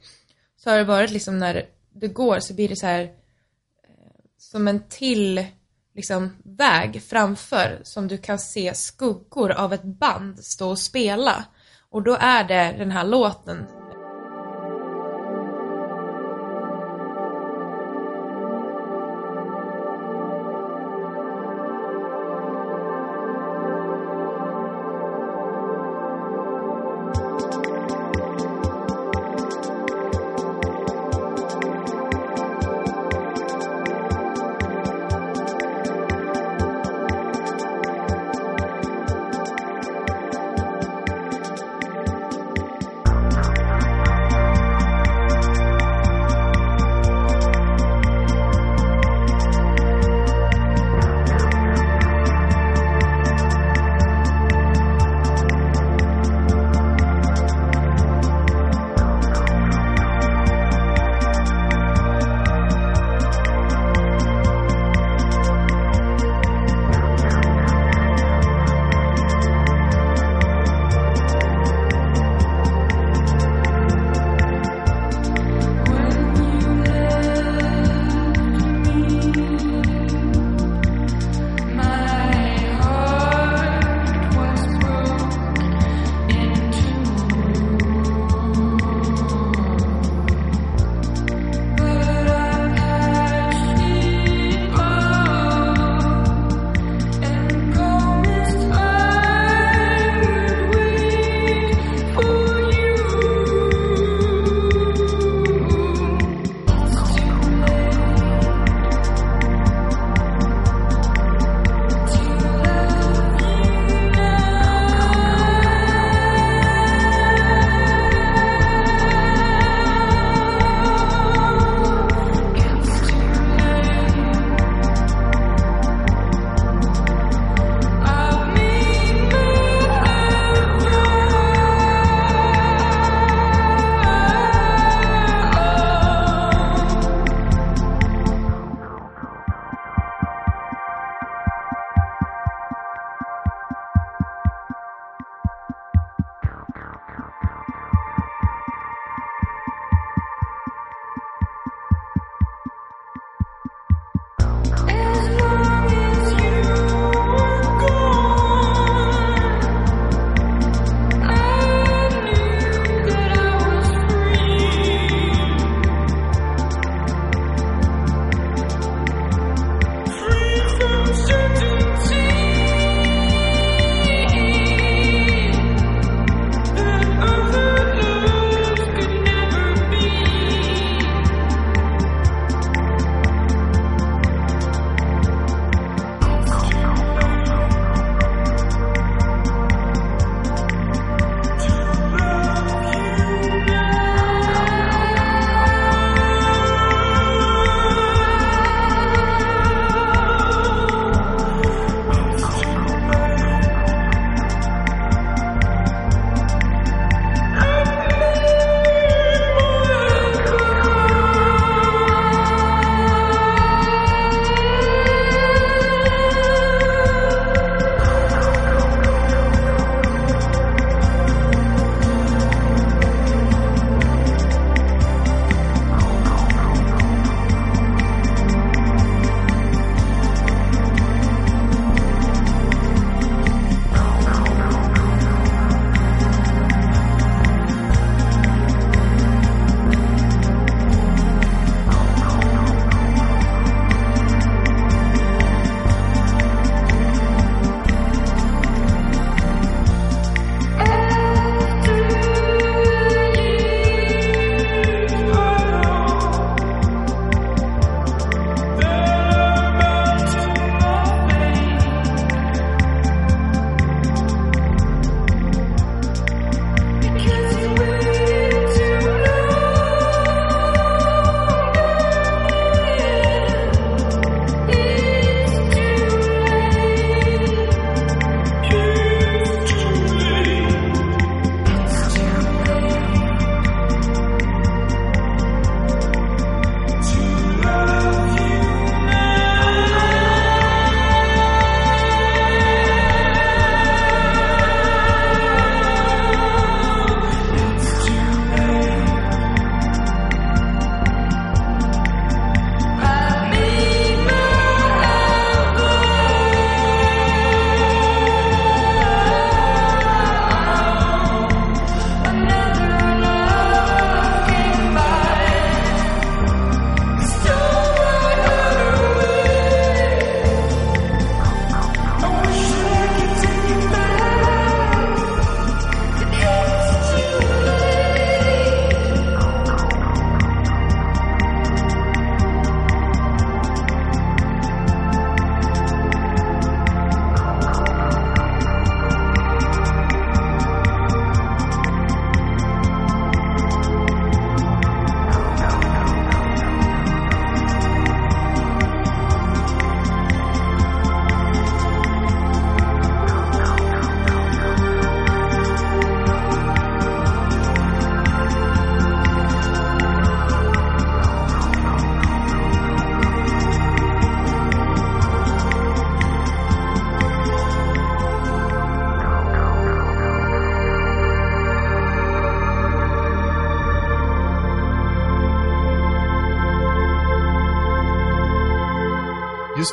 [0.64, 3.10] Så har det varit liksom när du går så blir det så här eh,
[4.38, 5.46] som en till
[5.96, 11.46] liksom väg framför som du kan se skuggor av ett band stå och spela.
[11.90, 13.66] Och då är det den här låten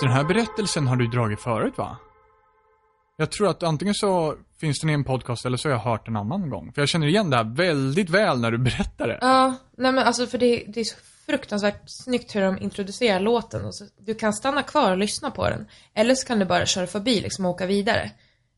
[0.00, 1.96] Det, den här berättelsen har du dragit förut va?
[3.16, 6.06] Jag tror att antingen så finns den i en podcast eller så har jag hört
[6.06, 6.72] den annan gång.
[6.72, 9.18] För jag känner igen det här väldigt väl när du berättar det.
[9.20, 10.96] Ja, nej men alltså för det, det är så
[11.26, 13.64] fruktansvärt snyggt hur de introducerar låten.
[13.64, 15.66] Och så, du kan stanna kvar och lyssna på den.
[15.94, 18.10] Eller så kan du bara köra förbi liksom och åka vidare.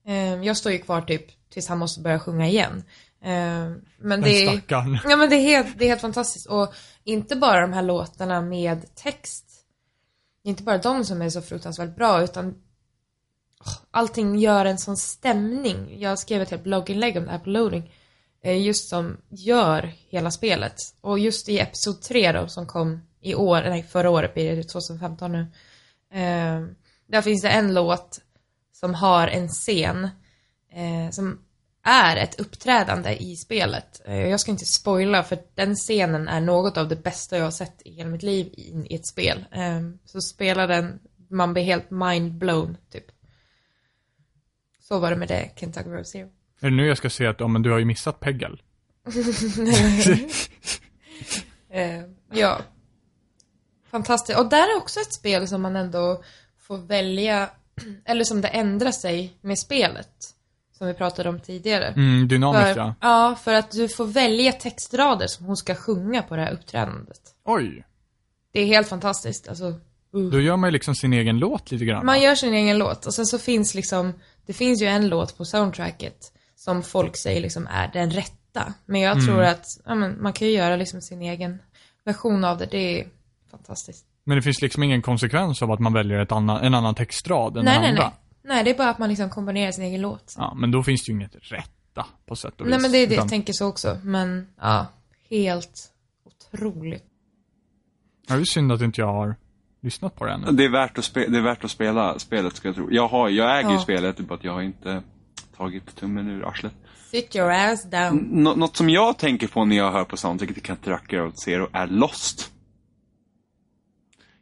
[0.07, 2.85] Eh, jag står ju kvar typ tills han måste börja sjunga igen.
[3.25, 4.61] Eh, men Den det är...
[4.69, 6.47] Ja men det är, helt, det är helt fantastiskt.
[6.47, 6.75] Och
[7.05, 9.52] inte bara de här låtarna med text.
[10.43, 12.63] Det är inte bara de som är så fruktansvärt bra utan
[13.91, 16.01] allting gör en sån stämning.
[16.01, 17.93] Jag skrev ett helt blogginlägg om det här på loading.
[18.43, 20.75] Eh, just som gör hela spelet.
[21.01, 24.63] Och just i episod 3 då som kom i år, nej förra året blir det
[24.63, 25.41] 2015 nu.
[26.13, 26.61] Eh,
[27.07, 28.21] där finns det en låt
[28.73, 30.05] som har en scen
[30.73, 31.45] eh, som
[31.85, 34.03] är ett uppträdande i spelet.
[34.05, 37.51] Eh, Jag ska inte spoila för den scenen är något av det bästa jag har
[37.51, 39.45] sett i hela mitt liv i, ett spel.
[39.53, 41.01] Eh, Så spelar den,
[41.31, 43.05] man blir helt mind-blown typ.
[44.81, 46.27] Så var det med det, Kentucky Road Zero.
[46.61, 48.57] Är det nu jag ska säga att, ja men du har ju missat Peggle?
[51.71, 52.03] Eh,
[52.33, 52.61] ja.
[53.91, 54.39] Fantastiskt.
[54.39, 56.23] Och där är också ett spel som man ändå
[56.59, 57.51] får välja,
[58.05, 60.35] eller som det ändrar sig med spelet.
[60.83, 61.87] Som vi pratade om tidigare.
[61.87, 62.95] Mm, dynamiskt För, ja.
[63.01, 67.21] ja, för att du får välja textrader som hon ska sjunga på det här uppträdandet.
[67.45, 67.85] Oj.
[68.53, 69.49] Det är helt fantastiskt.
[69.49, 69.65] Alltså,
[70.17, 70.31] uh.
[70.33, 72.07] Då gör man ju liksom sin egen låt lite grann.
[72.07, 74.13] Man gör sin egen låt och sen så finns liksom,
[74.47, 76.17] det finns ju en låt på soundtracket
[76.57, 78.75] som folk säger liksom är den rätta.
[78.87, 79.27] Men jag Mm.
[79.27, 81.59] tror att, ja, men man kan ju göra liksom sin egen
[82.05, 82.67] version av det.
[82.71, 83.07] Det är
[83.51, 84.05] fantastiskt.
[84.25, 87.57] Men det finns liksom ingen konsekvens av att man väljer ett annan, en annan textrad
[87.57, 88.03] än nej, den nej, andra.
[88.03, 88.13] nej.
[88.45, 90.35] Nej, det är bara att man liksom komponerar sin egen låt.
[90.39, 92.71] Ja, men då finns det ju inget rätta på sätt och vis.
[92.71, 93.99] Nej men det är det Utan- jag tänker så också.
[94.05, 94.87] Men ja,
[95.31, 95.93] helt
[96.55, 97.05] otroligt.
[98.29, 99.35] Ja, det är synd att inte jag har
[99.81, 100.47] lyssnat på det ännu.
[100.53, 102.89] Det är värt att, spe, det är värt att spela spelet, ska jag tro.
[102.93, 103.81] Jag, har, jag äger ju Ja.
[103.81, 105.03] spelet, det är bara att jag har inte
[105.57, 106.73] tagit tummen ur arslet.
[107.11, 108.17] Sit your ass down.
[108.31, 111.69] Nå- något som jag tänker på när jag hör på soundtracket till Kentucky Road Zero
[111.73, 112.52] är Lost.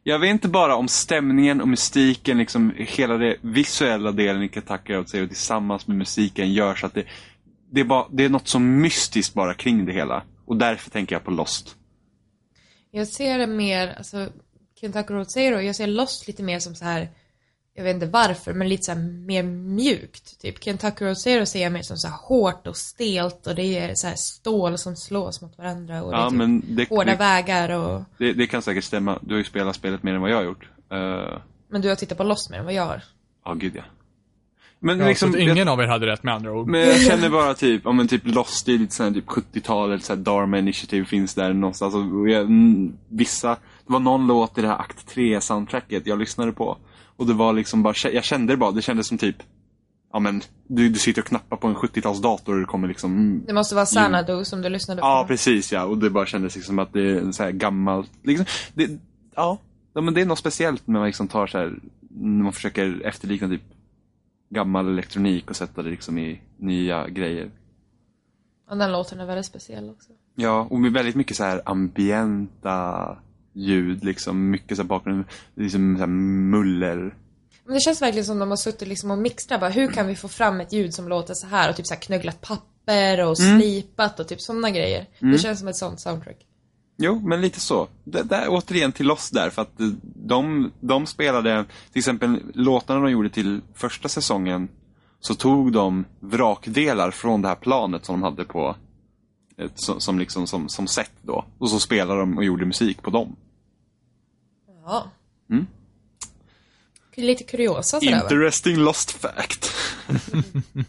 [0.02, 4.92] Jag vet inte bara om stämningen och mystiken, liksom hela det visuella delen i Kentucky
[4.92, 7.04] Road Zero tillsammans med musiken gör så att det,
[7.70, 10.22] det, är bara, det är något så mystiskt bara kring det hela.
[10.46, 11.76] Och därför tänker jag på Lost.
[12.90, 14.28] Jag ser det mer, alltså
[14.80, 17.08] Kentucky Road Zero, jag ser Lost lite mer som så här
[17.80, 20.40] jag vet inte varför, men lite så här mer mjukt.
[20.40, 23.78] Typ Kentucky Road Zero ser jag mer som så här hårt och stelt och det
[23.78, 26.88] är så här stål som slås mot varandra och det är Ja, typ men det,
[26.88, 28.02] hårda det, vägar och...
[28.18, 29.18] det, det kan säkert stämma.
[29.22, 30.68] Du har ju spelat spelet mer än vad jag har gjort.
[30.92, 31.38] Uh,
[31.68, 33.02] Men du har tittat på Lost mer än vad jag har.
[33.44, 33.82] Ja, gud ja.
[34.82, 36.68] Men Ja, liksom, så ingen av er hade rätt med andra ord.
[36.68, 40.20] Men jag känner bara typ, om en typ Lost i lite såhär typ 70-talet, såhär
[40.20, 41.94] Dharma Initiative finns där någonstans.
[41.94, 43.48] Alltså, och jag, mm, vissa,
[43.86, 46.78] det var någon låt i det här akt 3 soundtracket jag lyssnade på.
[47.20, 49.36] Och det var liksom bara, jag kände det bara, det kändes som typ,
[50.12, 53.44] ja men, du, du sitter och knappar på en 70-talsdals-dator och det kommer liksom, mm.
[53.46, 55.06] Det måste vara Xanadu som du lyssnade på.
[55.06, 55.84] Ja, precis ja.
[55.84, 58.90] Och det bara kändes liksom att det är en så här gammal, liksom, det,
[59.34, 59.58] ja.
[59.94, 60.00] ja.
[60.00, 61.78] men det är något speciellt när man liksom tar så här,
[62.10, 63.62] när man försöker efterlikna typ
[64.50, 67.50] gammal elektronik och sätta det liksom i nya grejer.
[68.70, 70.08] Och den låten är väldigt speciell också.
[70.34, 73.16] Ja, och med väldigt mycket så här ambienta
[73.52, 74.50] ljud liksom.
[74.50, 75.24] Mycket så här bakgrund,
[75.54, 77.14] liksom så muller.
[77.64, 80.16] Men det känns verkligen som de har suttit liksom och mixtrat bara, hur kan vi
[80.16, 83.40] få fram ett ljud som låter så här och typ så här knögglat papper och
[83.40, 83.60] Mm.
[83.60, 85.06] slipat och typ sådana grejer.
[85.18, 86.36] Det känns som ett sånt soundtrack.
[87.02, 87.88] Jo, men lite så.
[88.04, 89.72] Det, där, återigen till Lost där, för att
[90.02, 94.68] de, de spelade, till exempel låtarna de gjorde till första säsongen,
[95.20, 98.76] så tog de vrakdelar från det här planet som de hade på,
[99.74, 101.44] som, som liksom som, som set då.
[101.58, 103.36] Och så spelade de och gjorde musik på dem.
[104.84, 105.10] Ja.
[105.50, 105.66] Mm.
[107.14, 108.22] Lite kuriosa sådär va?
[108.22, 109.70] Interesting Lost fact.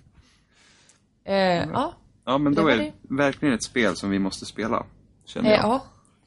[1.23, 1.93] Eh, ja.
[2.25, 4.85] Ja, men Det då var är det verkligen ett spel som vi måste spela.
[5.25, 5.63] Känner Eh, jag.
[5.65, 5.85] ja.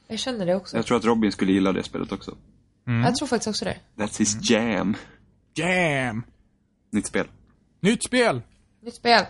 [0.09, 0.77] Jag känner det också.
[0.77, 2.37] Jag tror att Robin skulle gilla det spelet också.
[2.85, 3.77] Jag tror faktiskt också det.
[3.97, 4.97] That's his jam.
[5.55, 6.23] Jam!
[6.91, 7.27] Nytt spel.
[7.81, 8.43] Nytt spel!
[8.83, 9.25] Nytt spel.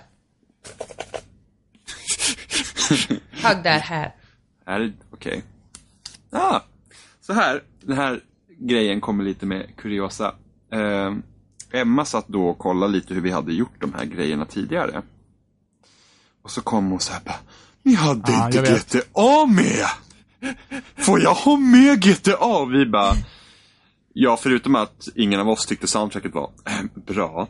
[3.43, 4.15] Hugg där här.
[4.66, 5.43] Är det okej?
[6.31, 6.61] Ah,
[7.20, 7.62] så här.
[7.81, 8.20] Den här
[8.59, 10.35] grejen kommer lite med kuriosa.
[10.73, 11.12] Eh,
[11.81, 15.02] Emma satt då och kollade lite hur vi hade gjort de här grejerna tidigare.
[16.43, 17.39] Och så kom hon så här bara,
[17.82, 18.61] Ni hade Ja, inte.
[19.02, 19.86] GTA med!
[20.97, 22.65] Får jag ha med GTA?
[22.65, 23.12] Vi bara,
[24.12, 27.48] ja förutom att ingen av oss tyckte soundtracket var eh, bra.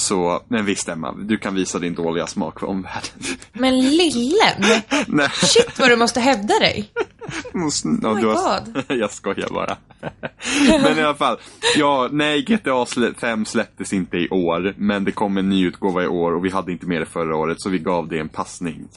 [0.00, 3.10] Så, men visst Emma, du kan visa din dåliga smak för omvärlden.
[3.52, 4.82] Men lillen!
[5.06, 5.28] Nej.
[5.28, 6.90] Shit vad du måste hävda dig.
[6.94, 7.02] Ja,
[7.52, 8.84] Oh my du har- God.
[8.98, 9.76] jag skojar bara.
[10.82, 11.38] men i alla fall.
[11.76, 12.86] Ja, nej, GTA
[13.18, 14.74] 5 släpptes inte i år.
[14.76, 17.36] Men det kom en ny utgåva i år och vi hade inte med det förra
[17.36, 17.60] året.
[17.60, 18.88] Så vi gav det en passning.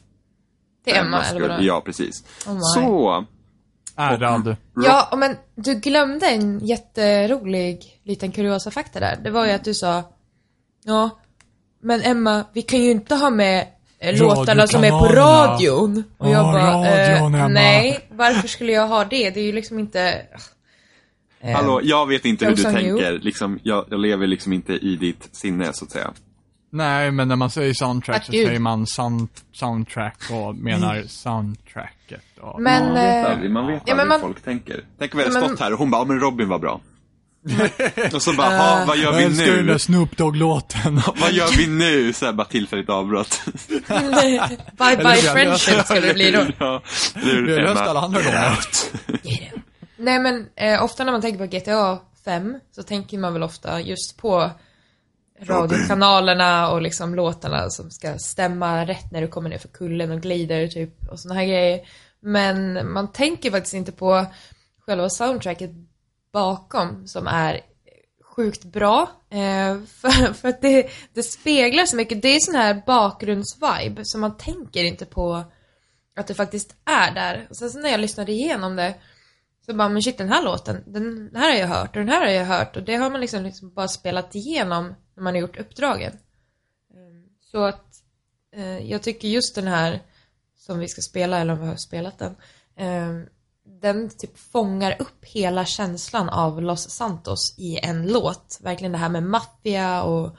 [0.86, 1.64] Till Emma, Emmas eller vadå?
[1.64, 2.24] Ja, precis.
[2.48, 3.26] Oh så,
[3.96, 4.56] Ärad.
[4.76, 9.20] Ja, men du glömde en jätterolig liten kuriosa fakta där.
[9.24, 10.04] Det var ju att du sa,
[10.86, 11.10] ja,
[11.82, 13.68] men Emma, vi kan ju inte ha med
[14.00, 16.04] eh, låtarna som är på radion.
[16.18, 17.48] Och jag Ja, bara, radion, eh, Emma.
[17.48, 19.30] nej, varför skulle jag ha det?
[19.30, 20.22] Det är ju liksom inte...
[21.42, 23.20] eh, hallå, jag vet inte hur du tänker.
[23.20, 26.14] Liksom, jag, jag lever liksom inte i ditt sinne, så att säga.
[26.76, 28.48] Nej, men när man säger soundtrack Tack så Gud.
[28.48, 32.22] säger man sound, soundtrack och menar soundtracket.
[32.42, 32.86] Och, Men...
[32.86, 34.84] Man vet eh, aldrig, man vet ja, aldrig men man- hur folk tänker.
[35.00, 36.60] Tänk om vi hade Ja, men- stått här och hon bara, ja men Robin var
[36.60, 36.82] bra.
[38.14, 39.80] Och så bara, "Ha, vad gör jag vi älskar den där nu?
[39.80, 41.02] Snoop Dogg-låten.
[41.16, 42.14] Vad gör vi nu?
[42.14, 43.42] Så här, bara tillfälligt avbrott.
[44.78, 46.46] bye bye friendship skulle det bli då.
[46.60, 46.82] ja,
[47.16, 48.58] Vi har löst alla andra gånger.
[49.98, 53.82] Nej men eh, ofta när man tänker på GTA 5 så tänker man väl ofta
[53.82, 54.52] just på
[55.42, 60.22] radiokanalerna och liksom låtarna som ska stämma rätt när du kommer ner för kullen och
[60.22, 61.80] glider typ och såna här grejer.
[62.22, 64.26] Men man tänker faktiskt inte på
[64.86, 65.72] själva soundtracket
[66.34, 67.62] bakom som är
[68.36, 69.12] sjukt bra.
[69.30, 74.18] Eh, för, för att det, det speglar så mycket, det är sån här bakgrundsvibe så
[74.18, 75.44] man tänker inte på
[76.16, 77.48] att det faktiskt är där.
[77.50, 78.96] Och sen så när jag lyssnade igenom det
[79.66, 82.22] så bara, men shit den här låten, den här har jag hört och den här
[82.22, 85.42] har jag hört och det har man liksom, liksom bara spelat igenom när man har
[85.42, 86.12] gjort uppdragen.
[86.94, 88.04] Ehm, så att
[88.56, 90.02] eh, jag tycker just den här
[90.56, 92.36] som vi ska spela, eller om vi har spelat den,
[92.76, 93.28] eh,
[93.82, 98.60] den typ fångar upp hela känslan av Los Santos i en låt.
[98.62, 100.36] Verkligen det här med maffia och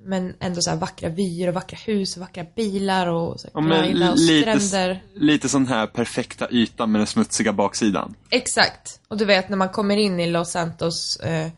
[0.00, 4.18] men ändå så vackra vyer och vackra hus och vackra bilar och så Ja, och
[4.18, 5.02] lite, stränder.
[5.14, 8.14] lite sån här perfekta yta med den smutsiga baksidan.
[8.30, 9.00] Exakt.
[9.08, 11.48] Och du vet när man kommer in i Los Santos eh,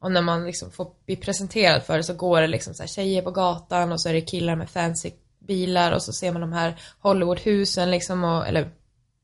[0.00, 2.88] och när man liksom får bli presenterad för det så går det liksom så här
[2.88, 5.10] tjejer på gatan och så är det killar med fancy
[5.46, 8.70] bilar och så ser man de här Hollywoodhusen liksom och, eller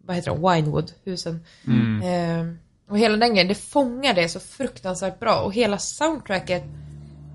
[0.07, 1.45] vad heter de, Winewood-husen.
[2.03, 2.55] Eh,
[2.91, 6.65] och hela den grejen, det fångar det så fruktansvärt bra och hela soundtracket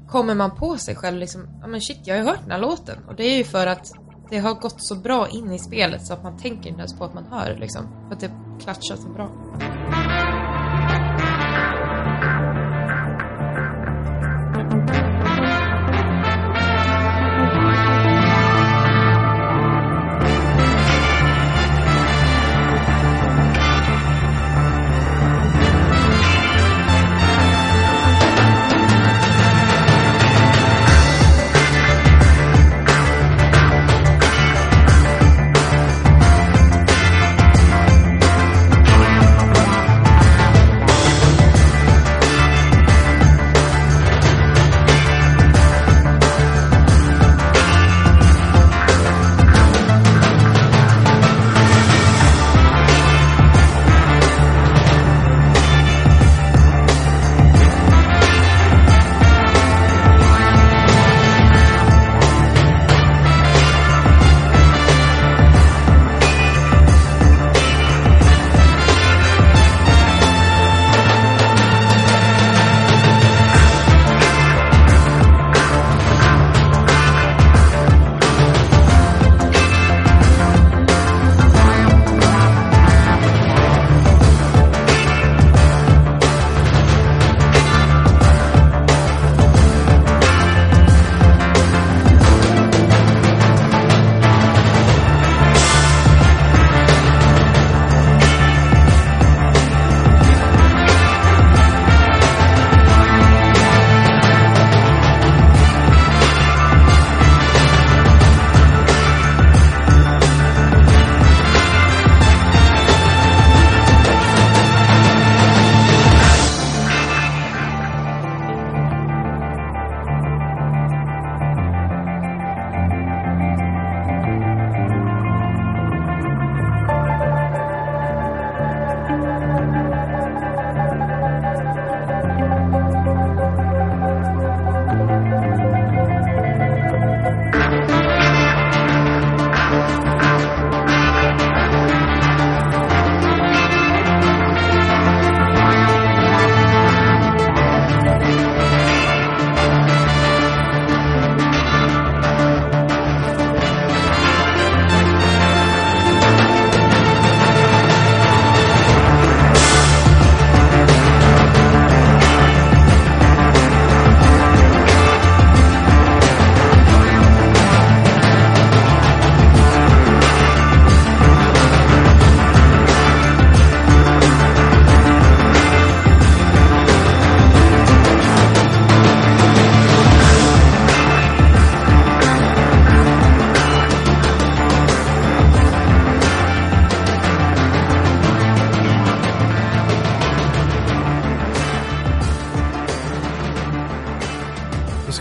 [0.10, 2.60] kommer man på sig själv liksom, ja men shit jag har ju hört den här
[2.60, 3.92] låten och det är ju för att
[4.30, 7.04] det har gått så bra in i spelet så att man tänker inte ens på
[7.04, 7.88] att man hör det liksom.
[8.08, 9.30] För att det klatschar så bra.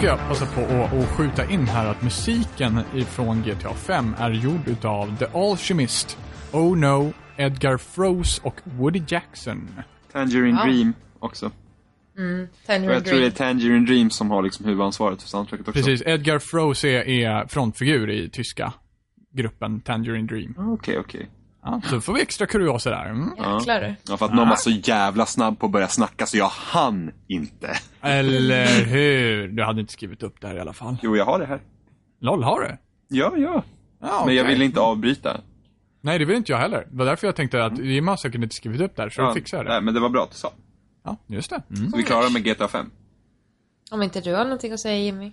[0.07, 4.31] Ska jag passa på att, att skjuta in här att musiken ifrån GTA 5 är
[4.31, 6.19] gjord utav The Alchemist,
[6.53, 9.69] Oh No, Edgar Froese och Woody Jackson.
[10.13, 10.65] Tangerine Ja.
[10.65, 11.47] Dream också.
[11.47, 11.53] Och
[12.67, 13.33] Tangerine jag tror det är Dream.
[13.33, 15.83] Tangerine Dream som har liksom huvudansvaret för soundtracket också.
[15.83, 18.73] Precis, Edgar Froese är, är frontfigur i tyska
[19.35, 20.55] gruppen Tangerine Dream.
[20.59, 21.31] Ah, Okej, okej.
[21.63, 23.07] Ja, så får vi extra kuriosa där.
[23.11, 23.29] Mm.
[23.39, 23.97] Jäklar.
[24.09, 27.11] Ja, för att någon var så jävla snabb på att börja snacka så jag hann
[27.29, 27.77] inte.
[28.07, 29.49] Eller hur?
[29.49, 30.97] Du hade inte skrivit upp det här i alla fall.
[31.03, 31.61] Jo, jag har det här.
[32.21, 32.77] LOL, har du?
[33.09, 33.63] Ja, ja.
[34.01, 35.41] Ja, Men jag ville inte avbryta.
[36.01, 36.87] Nej, det vill inte jag heller.
[36.91, 39.21] Det var därför jag tänkte att Jimmy har säkert inte skrivit upp det här, så
[39.21, 39.73] Ja, fixar jag det.
[39.73, 40.53] Nej, men det var bra att du sa.
[41.05, 41.63] Ja, just det.
[41.77, 41.91] Mm.
[41.91, 42.91] Så vi klarar med GTA 5.
[43.91, 45.33] Om inte du har någonting att säga Jimmy.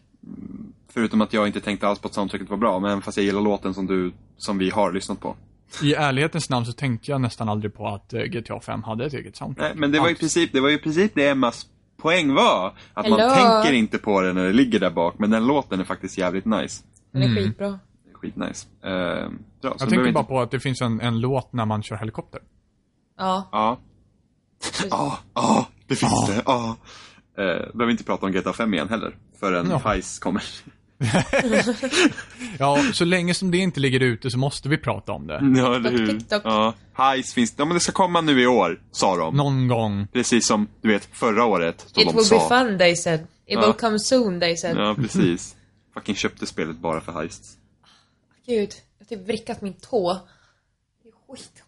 [0.89, 3.41] Förutom att jag inte tänkte alls på att soundtracket var bra, men fast jag gillar
[3.41, 5.35] låten som du, som vi har lyssnat på.
[5.83, 9.13] I ärlighetens namn så tänkte jag nästan aldrig på att eh, GTA 5 hade ett
[9.13, 9.67] eget soundtrack.
[9.69, 11.67] Nej, men det var i princip, det var i princip det Emmas
[12.03, 12.73] poäng var.
[12.93, 13.33] Att man Hello.
[13.35, 16.45] tänker inte på det när det ligger där bak, men den låten är faktiskt jävligt
[16.45, 16.83] nice.
[17.11, 17.43] Den är Mm.
[17.43, 17.79] skitbra.
[18.13, 18.67] Skitnice.
[18.85, 19.29] Uh, bra,
[19.61, 20.11] så Jag tänker inte...
[20.11, 22.41] bara på att det finns en, en låt när man kör helikopter.
[23.17, 23.49] Ja.
[23.51, 23.77] Ja.
[24.89, 26.41] Ja, ja, det finns det.
[26.45, 26.75] Ja.
[27.39, 29.77] Uh, behöver inte prata om GTA 5 igen heller, förrän Ja.
[29.85, 30.43] Heist kommer.
[32.59, 35.33] Ja, så länge som det inte ligger ute så måste vi prata om det.
[35.57, 36.07] Ja, eller hur?
[36.07, 36.41] TikTok.
[36.45, 36.73] Ja.
[36.93, 39.35] Heist finns Ja, men det ska komma nu i år, sa de.
[39.37, 40.07] Någon gång.
[40.13, 41.85] Precis som, du vet, förra året.
[41.97, 42.35] It will sa.
[42.49, 43.19] be fun, they said.
[43.19, 43.61] It Ja.
[43.65, 44.77] will come soon, they said.
[44.77, 45.55] Ja, precis.
[45.93, 47.43] Fucking köpte spelet bara för Heist.
[48.45, 50.13] Gud, jag har typ vrickat min tå.
[51.03, 51.62] Det är skitont.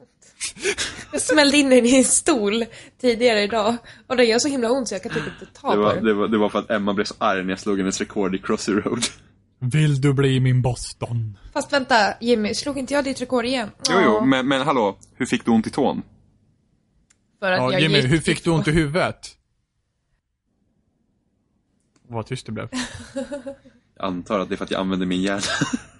[1.12, 2.66] Jag smällde in den i en stol
[3.02, 3.76] tidigare idag.
[4.08, 5.96] Och det gör så himla ont så jag kan typ inte ta Det på var,
[5.96, 6.04] den.
[6.04, 8.36] det, var, det var för att Emma blev så arg när jag slog hennes rekord
[8.36, 9.04] i Crossy Road.
[9.60, 11.38] Vill du bli min Boston?
[11.54, 13.70] Fast vänta, Jimmy, slog inte jag ditt rekord igen?
[13.90, 16.02] Jo, jo, men, men hallå, hur fick du ont i tån?
[17.40, 19.28] För att Ja, jag Jimmy, gick hur fick du ont i huvudet?
[22.08, 22.70] Vad tyst det blev.
[24.00, 25.42] Antar att det är för att jag använder min hjärna.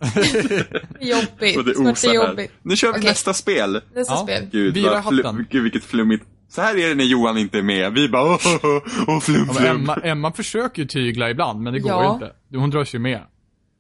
[1.00, 1.58] Jobbigt.
[1.58, 2.16] Och det osar här.
[2.16, 2.52] jobbigt.
[2.64, 3.10] Nu kör vi Okej.
[3.10, 3.82] nästa spel.
[3.96, 4.18] Nästa Ja.
[4.24, 4.48] spel.
[4.52, 5.46] Gud, Vira hatten.
[5.50, 6.26] Gud, vilket flummigt.
[6.50, 7.94] Så här är det när Johan inte är med.
[7.94, 9.68] Vi bara åh, åh, åh, flum, Ja, men flum.
[9.76, 12.14] Emma, Emma försöker ju tygla ibland, men det går Ja.
[12.14, 12.32] inte.
[12.60, 13.22] Hon dras ju med.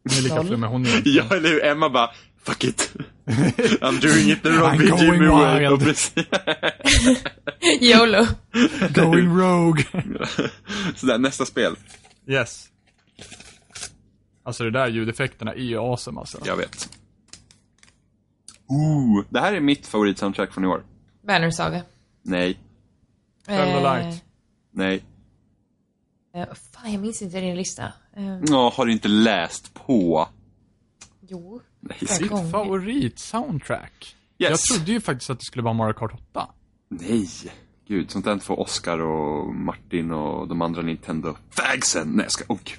[0.09, 1.01] Hon är lika flummig hon är.
[1.05, 1.63] Ja, eller hur?
[1.65, 2.09] Emma bara,
[2.43, 2.93] fuck it.
[3.81, 6.13] I'm doing it the wrong I'm way, going Jimmy precis-
[7.81, 8.25] YOLO.
[8.93, 9.83] Going rogue.
[10.95, 11.75] Sådär, nästa spel.
[12.29, 12.65] yes.
[14.45, 16.38] Alltså det där ljudeffekterna är ju awesome alltså.
[16.45, 16.89] Jag vet.
[18.67, 20.84] Ooh, det här är mitt favoritsoundtrack från i år.
[21.23, 21.81] Banner Saga.
[22.22, 22.59] Nej,
[23.47, 24.23] Eh, Light.
[24.72, 25.03] nej.
[26.35, 27.84] eh, fan, jag minns inte din lista.
[28.17, 30.27] Eh, Ja, har du inte läst på?
[31.22, 31.61] jo.
[31.80, 32.31] Nej, sitt.
[32.51, 34.15] Favorit-soundtrack?
[34.38, 34.49] Yes.
[34.49, 36.47] Jag trodde ju faktiskt att det skulle vara Mario Kart 8.
[36.89, 37.27] Nej.
[37.87, 42.07] Gud, sånt där får Oscar och Martin och de andra Nintendo-fagsen.
[42.07, 42.43] Nej, jag ska...
[42.53, 42.77] Oh, gud.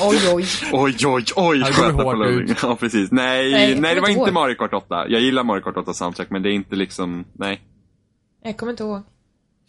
[0.00, 0.46] Oj, oj.
[0.72, 2.58] Oj, oj, oj, sköta på ut.
[2.62, 3.12] Ja, precis.
[3.12, 4.32] Nej, Nej, nej, det var inte ihåg.
[4.32, 5.08] Mario Kart 8.
[5.08, 7.60] Jag gillar Mario Kart 8 soundtrack, men det är inte liksom, nej.
[8.42, 9.02] Jag kommer inte ihåg.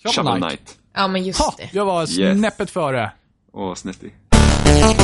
[0.04, 0.48] Shovel Knight.
[0.50, 0.78] Knight.
[0.94, 1.54] Ja, men just Ha!
[1.58, 1.70] det.
[1.74, 2.38] Jag var Yes.
[2.40, 3.12] snäppet före.
[3.52, 4.10] Och Snitty.
[4.32, 4.96] Så,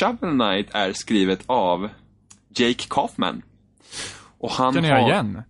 [0.00, 1.88] Shovel Knight är skrivet av
[2.48, 3.42] Jake Kaufman.
[4.38, 5.42] Och han Känner jag har, igen.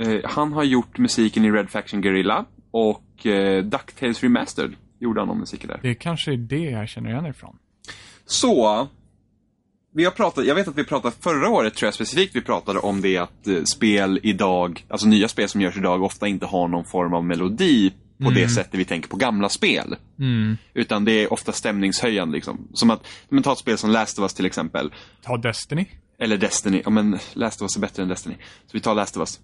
[0.00, 5.30] Eh, han har gjort musiken i Red Faction Guerrilla och eh, DuckTales Remastered gjorde han
[5.30, 5.80] om musiken där.
[5.82, 7.58] Det kanske är det jag känner igen ifrån.
[8.26, 8.88] Så,
[9.94, 12.78] vi har pratat, jag vet att vi pratade förra året tror jag specifikt vi pratade
[12.78, 16.68] om det att eh, spel idag, alltså nya spel som görs idag ofta inte har
[16.68, 17.92] någon form av melodi
[18.24, 19.96] på det sättet vi tänker på gamla spel.
[20.18, 20.56] Mm.
[20.74, 22.68] Utan det är ofta stämningshöjande liksom.
[22.74, 24.92] Som att, men ta ett spel som Last of Us till exempel.
[25.22, 25.86] Ta Destiny.
[26.18, 28.34] Eller Destiny, ja men Last of Us är bättre än Destiny.
[28.66, 29.40] Så vi tar Last of Us.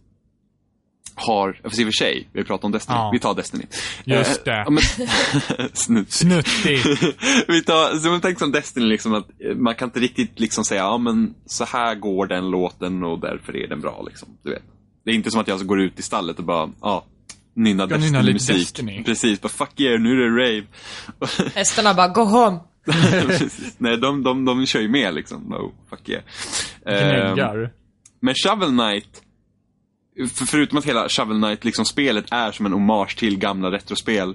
[1.14, 2.96] har, fast i och för sig, vi pratar om Destiny.
[2.98, 3.10] Ja.
[3.12, 3.64] Vi tar Destiny.
[4.04, 4.50] Just Eh, det.
[4.66, 4.82] ja, men,
[5.72, 6.12] snutt.
[6.12, 6.78] Snuttig.
[7.48, 10.64] vi tar, så man tänker som Destiny, liksom att eh, man kan inte riktigt liksom
[10.64, 14.02] säga, ja men så här går den låten och därför är den bra.
[14.08, 14.62] Liksom, du vet.
[15.04, 17.04] Det är inte som att jag går ut i stallet och bara, ja,
[17.56, 18.56] nynna lite Destiny-musik.
[18.56, 19.04] Destiny.
[19.04, 20.66] Precis, bara fuck yeah, nu är det rave.
[21.54, 22.58] Hästarna bara, go home.
[23.78, 25.52] Nej, de, de, de kör ju med liksom.
[25.52, 26.22] Oh, fuck yeah.
[26.86, 27.72] Ehm, Gnäggar.
[28.20, 29.22] men Shovel Knight,
[30.34, 34.34] för, förutom att hela Shovel Knight, liksom spelet är som en hommage till gamla retrospel.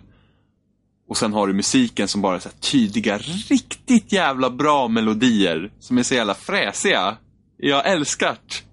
[1.07, 5.71] Och sen har du musiken som bara är så här tydliga, riktigt jävla bra melodier.
[5.79, 7.17] Som är så jävla fräsiga.
[7.57, 8.70] Jag älskar det.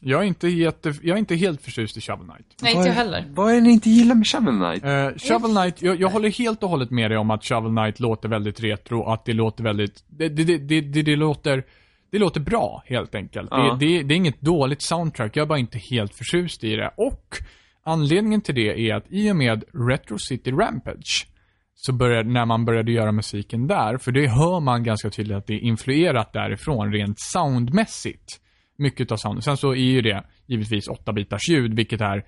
[0.00, 2.46] Jag är, inte jätte, jag är inte helt förtjust i Shovel Knight.
[2.62, 3.24] Nej, inte jag heller.
[3.30, 4.84] Vad är det ni inte gillar med Shovel Knight?
[4.84, 8.00] Uh, Shovel Knight, jag, jag håller helt och hållet med dig om att Shovel Knight
[8.00, 11.64] låter väldigt retro, att det låter väldigt, det, det, det, det, det, det låter,
[12.10, 13.48] det låter bra helt enkelt.
[13.50, 13.76] Ja.
[13.80, 16.90] Det, det, det är inget dåligt soundtrack, jag är bara inte helt förtjust i det.
[16.96, 17.36] Och
[17.84, 21.26] anledningen till det är att i och med Retro City Rampage,
[21.74, 25.46] så började, när man började göra musiken där, för det hör man ganska tydligt att
[25.46, 28.40] det är influerat därifrån rent soundmässigt
[28.78, 29.44] mycket av soundet.
[29.44, 32.24] Sen så är ju det givetvis 8-bitars ljud, vilket är...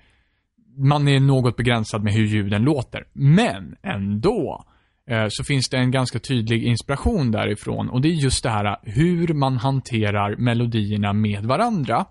[0.77, 3.07] Man är något begränsad med hur ljuden låter.
[3.13, 4.65] Men ändå
[5.09, 8.77] eh, så finns det en ganska tydlig inspiration därifrån och det är just det här
[8.83, 12.05] hur man hanterar melodierna med varandra.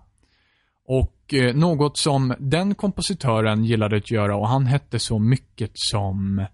[0.87, 6.45] Och eh, något som den kompositören gillade att göra och han hette så mycket som...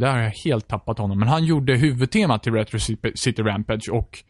[0.00, 1.18] Där har jag helt tappat honom.
[1.18, 2.78] Men han gjorde huvudtemat till Retro
[3.14, 4.24] City Rampage och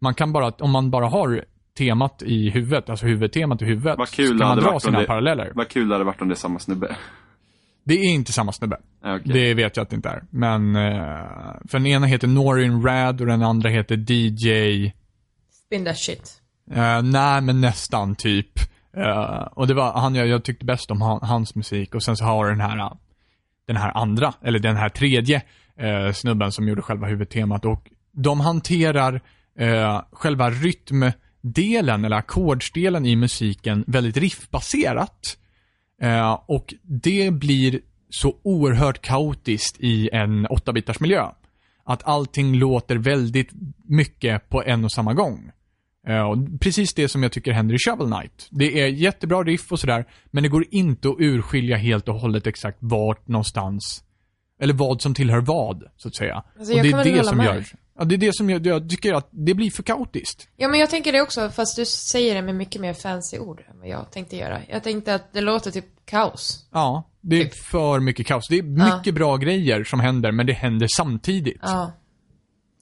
[0.00, 1.44] man kan bara, om man bara har
[1.78, 5.06] temat i huvudet, alltså huvudtemat i huvudet, Vad kul så kan man dra sina det-
[5.06, 5.52] paralleller.
[5.54, 6.96] Vad kul det hade varit om det är samma snubbe.
[7.84, 8.76] Det är inte samma snubbe.
[9.02, 9.32] Ja, okej.
[9.32, 10.22] Det vet jag att det inte är.
[10.30, 10.92] Men, eh,
[11.68, 14.92] för den ena heter Norin Rad och den andra heter DJ,
[15.66, 16.42] Spin that shit.
[16.70, 18.48] eh, nej men nästan typ.
[18.96, 22.16] Eh, och det var han jag, jag tyckte bäst om han, hans musik och sen
[22.16, 22.96] så har den här,
[23.66, 25.42] den här andra, eller den här tredje
[25.78, 29.20] eh, snubben som gjorde själva huvudtemat och de hanterar
[29.58, 35.38] eh, själva rytmdelen eller ackordsdelen i musiken väldigt riffbaserat.
[36.02, 37.80] Eh, och det blir
[38.10, 41.28] så oerhört kaotiskt i en 8-bitars miljö.
[41.84, 43.50] Att allting låter väldigt
[43.84, 45.50] mycket på en och samma gång.
[46.30, 48.48] Och precis det som jag tycker händer i Shovel Knight.
[48.50, 52.46] Det är jättebra riff och sådär, men det går inte att urskilja helt och hållet
[52.46, 54.04] exakt vart någonstans,
[54.60, 56.44] eller vad som tillhör vad, så att säga.
[56.58, 57.46] Alltså, och det är det som med.
[57.46, 57.64] gör,
[57.98, 60.48] ja, det är det som gör, jag tycker att det blir för kaotiskt.
[60.56, 63.60] Ja, men jag tänker det också, fast du säger det med mycket mer fancy ord
[63.70, 64.60] än vad jag tänkte göra.
[64.68, 66.66] Jag tänkte att det låter typ kaos.
[66.72, 67.54] Ja, det är Typ.
[67.64, 68.48] för mycket kaos.
[68.48, 68.96] Det är Ja.
[68.96, 71.60] mycket bra grejer som händer, men det händer samtidigt.
[71.62, 71.92] Ja.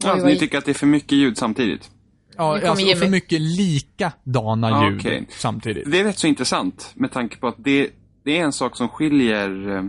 [0.05, 1.91] Ja, Oj, så ni tycker att det är för mycket ljud samtidigt?
[2.37, 2.95] Ja, alltså, och Jimmy.
[3.01, 5.27] för mycket likadana Ja, ljud okej.
[5.31, 5.91] samtidigt.
[5.91, 7.91] Det är rätt så intressant med tanke på att det,
[8.25, 9.83] det är en sak som skiljer eh,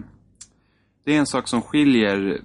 [1.06, 2.41] Det är en sak som skiljer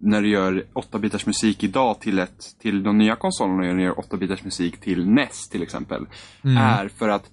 [0.00, 3.92] när du gör 8-bitars musik idag till, ett, till de nya konsolerna och du gör
[3.94, 6.06] 8-bitars musik till NES till exempel.
[6.42, 7.24] Är för att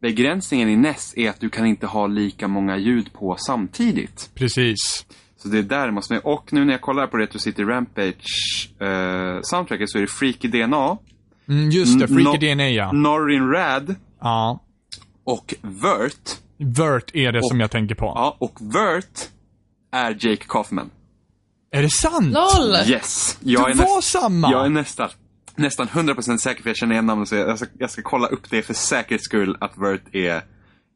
[0.00, 4.30] begränsningen i NES är att du kan inte ha lika många ljud på samtidigt.
[4.34, 5.06] Precis.
[5.36, 6.22] Så det är där det måste med.
[6.24, 10.48] Och nu när jag kollar på Retro City Rampage eh, soundtracket så är det Freaky
[10.48, 10.98] DNA,
[11.48, 12.92] Mm, just det, Freaky No- DNA ja.
[12.92, 14.60] Norrin Rad Ja.
[15.24, 16.30] och Vert.
[16.58, 18.04] Vert är det som jag tänker på.
[18.06, 19.28] Ja, och Vert
[19.92, 20.90] är Jake Kaufman.
[21.72, 22.34] Är det sant?
[22.34, 22.76] LOL!
[22.86, 23.38] Yes!
[23.40, 24.50] Jag är, det var näst, samma!
[24.50, 25.08] jag är nästan,
[25.56, 28.50] nästan 100% säker för jag känner igen namnet så jag, ska, jag ska kolla upp
[28.50, 30.42] det för säkerhets skull att Vert är,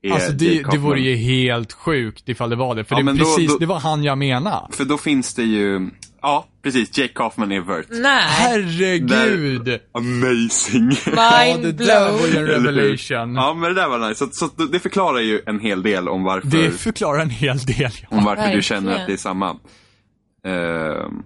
[0.03, 2.85] är Alltså det, det vore ju helt sjukt ifall det var det.
[2.85, 4.67] För Ja, det, då- precis, då- det var han jag menade.
[4.77, 5.91] För då finns det ju,
[6.23, 7.87] ja precis, Jake Kaufman är Vert.
[7.91, 8.23] Nej!
[8.27, 9.81] Herregud!
[9.95, 10.91] Amazing!
[11.17, 13.35] Ja, det Mind där var ju en revelation.
[13.35, 14.19] Ja, men det där var nice.
[14.19, 17.77] Så, så det förklarar ju en hel del om varför, Det förklarar en hel del.
[17.79, 18.17] Ja.
[18.17, 18.63] om varför du verkligen.
[18.63, 19.57] känner att det är samma.
[20.47, 21.23] Ehm,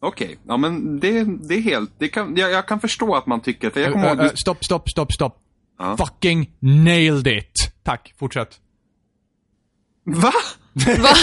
[0.00, 3.40] Okej, ja men det, det är helt, det kan, jag, jag kan förstå att man
[3.40, 5.38] tycker, för jag kommer ihåg, Äh, du, äh, stopp, stopp, stopp, stopp.
[5.98, 7.72] Fucking nailed it.
[7.82, 8.60] Tack, fortsätt.
[10.04, 10.32] va?
[11.00, 11.14] Va?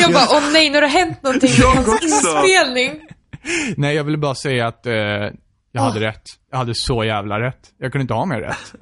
[0.00, 3.00] Jag bara, åh nej, nu har det hänt någonting med Jag hans inspelning.
[3.76, 4.92] Nej, jag ville bara säga att eh,
[5.72, 6.22] jag hade rätt.
[6.50, 7.70] Jag hade så jävla rätt.
[7.78, 8.74] Jag kunde inte ha mer rätt.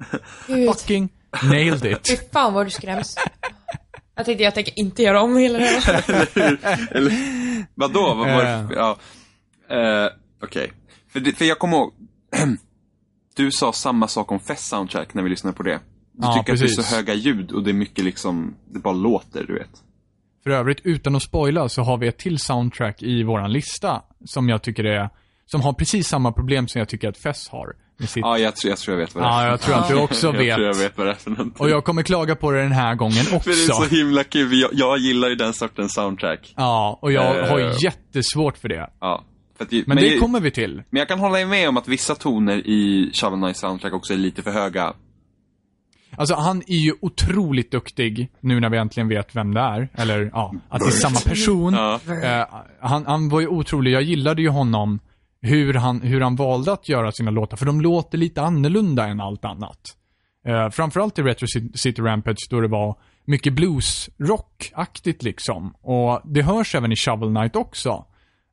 [0.47, 1.09] Gud, Fucking
[1.43, 2.31] nailed fy it.
[2.33, 3.17] fan vad du skräms.
[4.17, 6.29] Jag tänkte, jag tänker inte göra om hela det här.
[6.97, 7.13] Eller,
[7.75, 8.01] vadå?
[8.15, 8.67] Vad var det Eh.
[8.69, 8.97] för- ja.
[10.05, 10.11] Eh,
[10.43, 10.73] Okej.
[11.13, 11.93] För, det- för jag kommer ihåg,
[13.37, 15.81] du sa samma sak om Fest Soundtrack när vi lyssnade på det.
[16.13, 16.87] Du Ja, tycker att det är precis.
[16.89, 19.71] så höga ljud och det är mycket liksom, det bara låter, du vet.
[20.43, 24.49] För övrigt, utan att spoila, så har vi ett till soundtrack i våran lista som
[24.49, 25.09] jag tycker är,
[25.47, 27.73] som har precis samma problem som jag tycker att Fess har.
[28.01, 28.17] Sitt...
[28.17, 29.31] Ja, jag tror jag, tror jag vet vad det är.
[29.45, 30.55] Ja, jag tror att du också jag vet.
[30.55, 31.61] tror jag vet vad det är för någonting.
[31.61, 33.83] Och jag kommer klaga på det den här gången För det är också.
[33.83, 36.55] så himla kul, jag, jag gillar ju den sortens soundtrack.
[36.57, 37.49] Ja, och jag Eh.
[37.51, 38.91] har jättesvårt för det.
[39.01, 39.25] Ja.
[39.59, 40.83] För ju- Men det ju- kommer vi till.
[40.91, 44.17] men jag kan hålla med om att vissa toner i Shovel Knight soundtrack också är
[44.17, 44.93] lite för höga.
[46.17, 49.89] Alltså han är ju otroligt duktig, nu när vi äntligen vet vem det är.
[49.95, 51.75] Eller ja, att det är samma person.
[51.75, 52.01] Ja.
[52.23, 52.47] Eh,
[52.81, 55.01] han, han var ju otrolig, jag gillade ju honom,
[55.45, 59.21] hur han, hur han valde att göra sina låtar, för de låter lite annorlunda än
[59.21, 59.97] allt annat.
[60.49, 65.75] Uh, framförallt i Retro City Rampage då det var mycket bluesrock-aktigt liksom.
[65.81, 68.05] Och det hörs även i Shovel Knight också.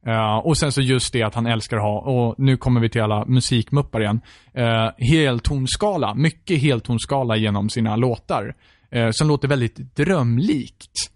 [0.08, 2.90] Uh, och sen så just det att han älskar att ha, och nu kommer vi
[2.90, 4.22] till alla musikmuppar igen,
[4.58, 8.56] uh, heltonskala, mycket heltonskala genom sina låtar.
[8.96, 11.11] Uh, som låter väldigt drömlikt.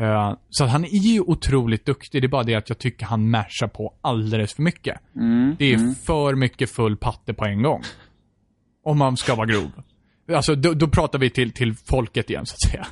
[0.00, 3.06] Eh, så att han är ju otroligt duktig, det är bara det att jag tycker
[3.06, 5.00] han mashar på alldeles för mycket.
[5.58, 7.82] det är för mycket full patte på en gång.
[8.84, 9.70] Om man ska vara grov.
[10.34, 12.86] Alltså, då, då pratar vi till, till folket igen, så att säga.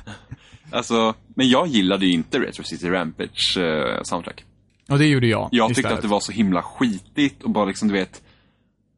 [0.71, 4.45] Alltså, men jag gillade ju inte Retro City Rampage eh, soundtrack.
[4.89, 5.97] Och det gjorde jag Jag tyckte istället.
[5.97, 8.21] att det var så himla skitigt och bara liksom, du vet,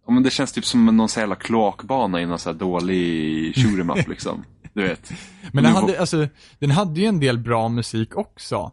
[0.08, 3.54] ja, men det känns typ som någon så jävla kloakbana i någon så här dålig
[3.56, 4.44] shoot'em up liksom.
[4.74, 5.12] Du vet.
[5.52, 6.28] Men den hade, alltså,
[6.60, 8.72] den hade ju en del bra musik också.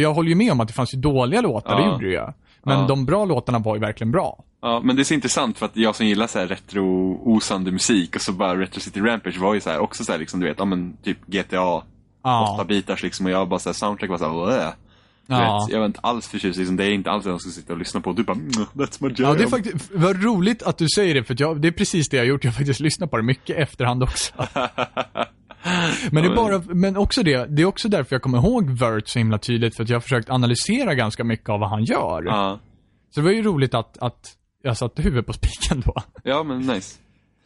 [0.00, 1.92] Jag håller ju med om att det fanns ju dåliga låtar, det Ja.
[1.92, 2.26] gjorde det ju.
[2.62, 2.86] Men Ja.
[2.86, 4.44] de bra låtarna var ju verkligen bra.
[4.62, 8.16] Ja, men det är så intressant för att jag som gillar så här retro-osande musik
[8.16, 10.46] och så bara Retro City Rampage var ju så här, också så här, liksom, du
[10.48, 11.82] vet, ja men typ GTA
[12.22, 12.54] Ja.
[12.54, 14.68] 8 bitars liksom och jag bara så här, soundtrack var så här, "Åh."
[15.30, 15.64] Ja.
[15.66, 17.72] vet, jag var inte alls förtjust, liksom, det är inte alls det jag ska sitta
[17.72, 18.12] och lyssna på.
[18.12, 19.14] Du bara, "Mm, that's my jam.
[19.18, 22.08] Ja, det är faktiskt, vad roligt att du säger det, för jag, det är precis
[22.08, 22.44] det jag har gjort.
[22.44, 24.32] Jag har faktiskt lyssnat på det mycket efterhand också.
[26.10, 29.08] Men det är bara, men också det, det är också därför jag kommer ihåg Vert
[29.08, 32.22] så himla tydligt, för att jag har försökt analysera ganska mycket av vad han gör.
[32.26, 32.58] Ja,
[33.10, 34.26] Så det var ju roligt att, att
[34.62, 35.94] jag satte huvudet på spiken då.
[36.24, 36.98] ja men nice.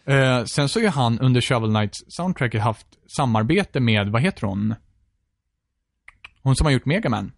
[0.07, 2.87] Eh, sen så har ju han under Shovel Knights soundtracket haft
[3.17, 4.75] samarbete med, vad heter hon?
[6.43, 7.33] Hon som har gjort Megaman.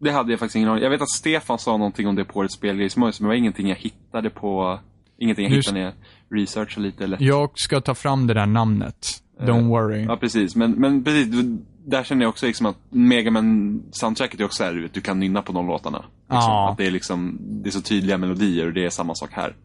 [0.00, 2.42] Det hade jag faktiskt ingen aning Jag vet att Stefan sa någonting om det på
[2.42, 4.80] ett spelgrejsmöte, men det var ingenting jag hittade på,
[5.18, 5.94] ingenting jag hittade när jag
[6.40, 7.22] researchade lite eller.
[7.22, 9.06] Jag ska ta fram det där namnet.
[9.40, 10.04] Don't worry.
[10.04, 10.56] Ja, precis.
[10.56, 11.34] Men, men precis,
[11.86, 15.20] där känner jag också liksom att Megaman soundtracket är också här, du vet, du kan
[15.20, 15.98] nynna på de låtarna.
[15.98, 16.06] Liksom.
[16.28, 16.70] Ja.
[16.70, 19.56] Att det är liksom, det är så tydliga melodier och det är samma sak här.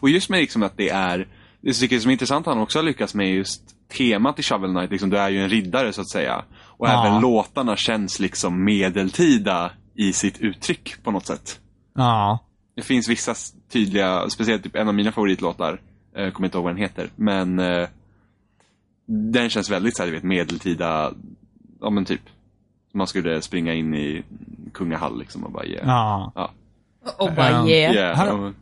[0.00, 1.28] Och just med liksom att det är,
[1.60, 3.62] det tycker jag som är intressant han också har lyckats med just
[3.98, 6.44] temat i Shovel Knight, liksom, du är ju en riddare så att säga.
[6.64, 7.06] Och Ja.
[7.06, 11.60] även låtarna känns liksom medeltida i sitt uttryck på något sätt.
[11.94, 12.38] Ja.
[12.74, 13.34] Det finns vissa
[13.72, 15.80] tydliga, speciellt typ en av mina favoritlåtar,
[16.16, 17.88] eh, kommer inte ihåg vad den heter, men eh,
[19.06, 21.12] den känns väldigt såhär, du vet, medeltida,
[21.80, 22.20] ja men typ,
[22.94, 24.22] man skulle springa in i
[24.72, 25.88] kungahall liksom och bara yeah.
[25.88, 26.32] Ja.
[26.34, 26.50] Ja.
[27.18, 27.94] Och bara Um, yeah.
[27.94, 28.52] Yeah,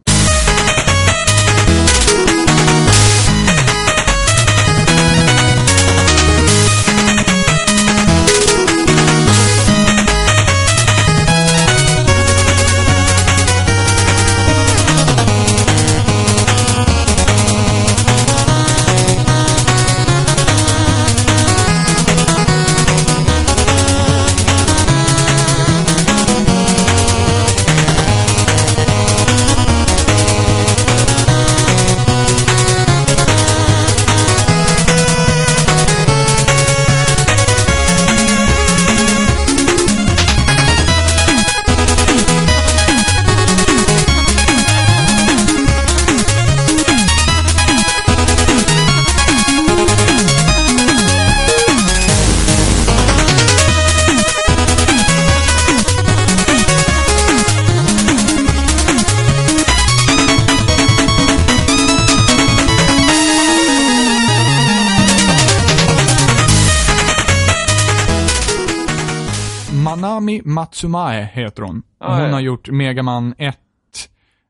[70.52, 71.82] Matsumae heter hon.
[71.98, 72.32] Ah, Och hon ja.
[72.32, 73.56] har gjort Megaman 1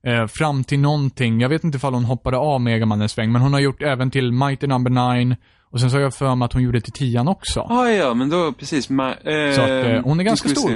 [0.06, 1.40] eh, fram till någonting.
[1.40, 4.10] Jag vet inte ifall hon hoppade av Megaman en sväng, men hon har gjort även
[4.10, 5.36] till Mighty Number 9.
[5.70, 7.60] Och sen så har jag för mig att hon gjorde till 10 också.
[7.60, 8.90] Ah, ja, men då precis.
[8.90, 10.70] Ma, eh, Så att, eh, hon är ganska stor.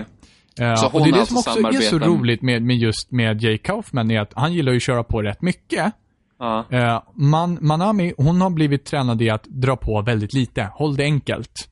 [0.60, 2.76] Eh, Så och hon det är det som alltså också är så roligt med, med
[2.76, 5.92] just med Jay Kaufman, är att han gillar ju att köra på rätt mycket.
[6.38, 6.64] Ja.
[6.70, 10.68] Eh, Man, Manami, hon har blivit tränad i att dra på väldigt lite.
[10.72, 11.68] Håll det enkelt.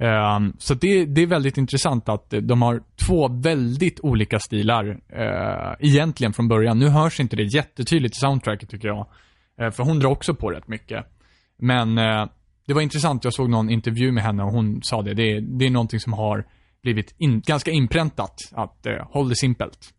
[0.00, 5.88] Eh, så det, det är väldigt intressant att de har två väldigt olika stilar eh,
[5.88, 6.78] egentligen från början.
[6.78, 9.06] Nu hörs inte det jättetydligt i soundtracket tycker jag.
[9.60, 11.06] Eh, för hon drar också på rätt mycket.
[11.58, 12.26] Men eh,
[12.66, 15.14] det var intressant, jag såg någon intervju med henne och hon sa det.
[15.14, 16.46] Det är, det är någonting som har
[16.82, 18.36] blivit in, ganska inpräntat.
[18.52, 19.94] Att eh, håll det simpelt.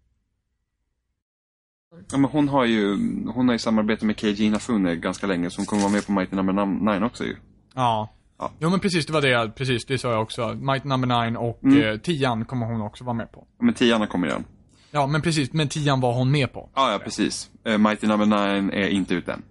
[2.11, 2.95] Ja, men hon har ju,
[3.33, 6.11] hon har ju samarbete med Keiji Inafune ganska länge, så hon kommer vara med på
[6.11, 6.65] Mighty Number
[6.99, 7.35] 9 också ju.
[7.75, 8.09] Ja.
[8.41, 8.51] Ja.
[8.59, 10.53] Jo men precis, det var det jag, precis, det sa jag också.
[10.53, 11.81] Might Number 9 och Mm.
[11.83, 13.47] eh, tian kommer hon också vara med på.
[13.59, 14.45] Men tian kommer redan.
[14.91, 16.69] Ja, men precis, men tian var hon med på.
[16.75, 17.49] Ja, ja precis.
[17.67, 19.43] Uh, Mighty Number 9 är inte ut än.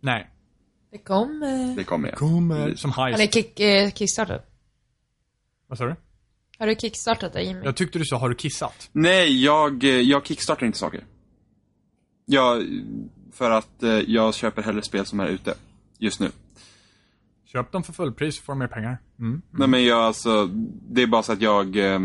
[0.00, 0.30] Nej.
[0.92, 1.42] Det kom...
[1.42, 2.18] Eh, Det kommer igen.
[2.18, 3.34] Kommer som heist.
[3.34, 4.42] kick, eh, kickstartad.
[5.68, 5.96] Vad sa du?
[6.58, 7.60] Har du kickstartat det Jimmy?
[7.64, 8.88] Jag tyckte du sa, har du kissat?
[8.92, 11.04] Nej, jag, eh, jag kickstartar inte saker.
[12.24, 12.64] Jag,
[13.32, 15.54] för att eh, jag köper hellre spel som är ute.
[15.98, 16.30] Just nu.
[17.56, 18.98] Köp dem för fullpris så får du mer pengar.
[19.18, 19.42] Mm.
[19.50, 20.46] Nej men jag alltså,
[20.90, 22.00] det är bara så att jag, eh,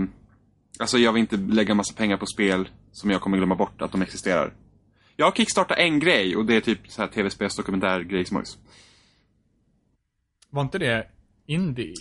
[0.79, 3.91] alltså jag vill inte lägga massa pengar på spel som jag kommer glömma bort att
[3.91, 4.53] de existerar.
[5.15, 8.57] Jag har kickstartat en grej och det är typ så här tv-spels dokumentärgrejsmojs.
[10.49, 11.07] Var inte det
[11.45, 11.93] Indie?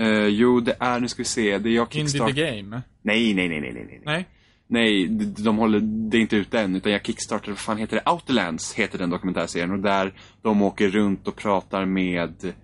[0.00, 2.34] Uh, jo, det är, nu ska vi se, det är jag Indie kickstart...
[2.34, 2.82] the Game?
[3.02, 4.02] Nej, nej, nej, nej, nej, nej.
[4.04, 4.28] Nej?
[4.66, 8.00] Nej, de, de håller, det är inte ute än, utan jag kickstartade, vad fan heter
[8.04, 8.10] det?
[8.10, 12.54] Outerlands heter den dokumentärserien och där de åker runt och pratar med,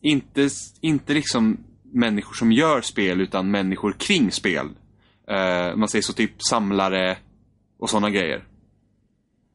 [0.00, 0.48] inte,
[0.80, 4.68] inte liksom människor som gör spel, utan människor kring spel.
[5.28, 7.18] Eh, man säger så typ samlare
[7.78, 8.44] och sådana grejer.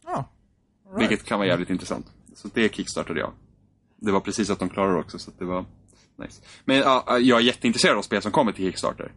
[0.05, 0.11] Ja.
[0.13, 1.11] All right.
[1.11, 2.05] Vilket kan vara jävligt intressant.
[2.35, 3.33] Så det kickstartade jag.
[3.97, 5.65] Det var precis att de klarade också, så att det var
[6.15, 6.41] nice.
[6.65, 9.11] Men ja, jag är jätteintresserad av spel som kommer till Kickstarter.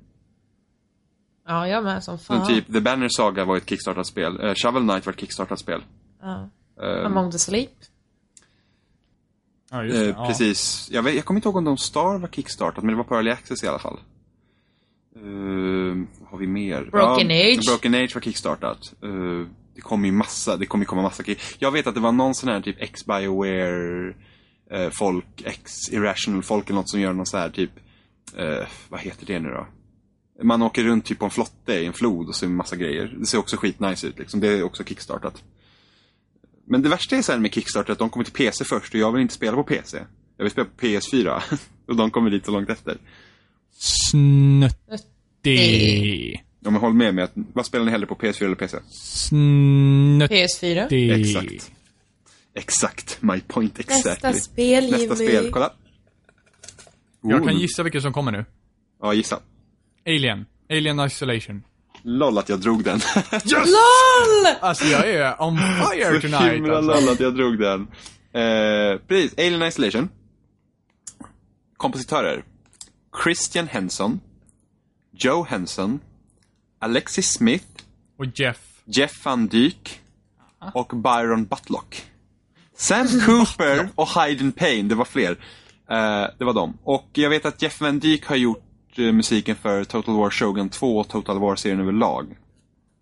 [1.47, 2.47] Ja, jag med som Men fan.
[2.47, 4.41] typ The Banner Saga var ett kickstartat spel.
[4.41, 5.85] Uh, Shovel Knight var ett kickstartat spel.
[6.21, 6.49] Ja.
[6.83, 7.71] Eh, Among the Sleep.
[9.77, 10.05] Ja, just det.
[10.05, 10.27] eh, ja.
[10.27, 10.89] Precis.
[10.93, 13.15] Jag, vet, jag kommer inte ihåg om de Star var kickstartat, men det var på
[13.15, 13.99] Early Access i alla fall.
[15.25, 16.85] Uh, vad har vi mer?
[16.85, 17.67] Broken Age.
[17.69, 18.93] Broken Age var kickstartat.
[19.05, 21.41] Uh, det kommer ju massa, det kommer komma massa kick.
[21.59, 24.15] Jag vet att det var någon sån här typ ex-Bioware
[24.71, 27.71] eh, folk, ex-Irrational folk eller något som gör någon sån här typ,
[28.89, 29.67] vad heter det nu då?
[30.43, 32.77] Man åker runt typ på en flotte i en flod och så är det massa
[32.77, 33.17] grejer.
[33.19, 34.41] Det ser också skitnice ut liksom.
[34.41, 35.43] Det är också kickstartat.
[36.67, 39.13] Men det värsta är sen med Kickstarter att de kommer till PC först och jag
[39.13, 39.99] vill inte spela på PC.
[40.37, 41.43] Jag vill spela på PS4.
[41.87, 42.97] och de kommer dit så långt efter.
[44.11, 44.67] Snuttig.
[46.61, 48.79] Ja, men håll med mig att, vad spelar ni hellre på PS4 eller PC?
[48.91, 50.37] Snuttig.
[50.37, 51.21] PS4.
[51.21, 51.73] Exakt.
[52.55, 53.23] Exakt.
[53.23, 54.11] My point exactly.
[54.31, 54.97] Nästa spel, Jimmy.
[54.99, 55.73] Nästa spel, kolla.
[57.21, 58.45] Jag kan gissa vilket som kommer nu.
[59.03, 59.41] Ja, gissa.
[60.07, 60.47] Alien.
[60.71, 61.63] Alien Isolation.
[62.09, 63.01] Loll att jag drog den.
[63.45, 64.55] LOL!
[64.61, 66.93] Alltså jag är on fire Så tonight himla alltså.
[66.93, 67.81] loll att jag drog den.
[68.33, 70.09] Eh, precis, Alien Isolation.
[71.77, 72.45] Kompositörer.
[73.25, 74.21] Christian Henson.
[75.13, 76.01] Joe Henson.
[76.79, 77.67] Alexis Smith.
[78.19, 78.61] Och Jeff.
[78.85, 80.01] Jeff Van Dyk.
[80.75, 82.05] Och Byron Butlock.
[82.77, 85.31] Sam Cooper och Hayden Payne, det var fler.
[85.91, 86.79] Eh, det var dem.
[86.83, 88.66] Och jag vet att Jeff Van Dyk har gjort
[88.99, 92.37] eh, musiken för Total War Shogun 2 och Total War-serien överlag.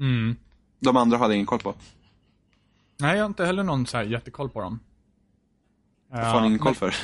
[0.01, 0.37] Mm.
[0.81, 1.75] De andra hade jag ingen koll på.
[3.01, 4.81] Nej, jag har inte heller någon så här jättekoll på dem.
[6.11, 6.95] Vad har ni ingen koll för?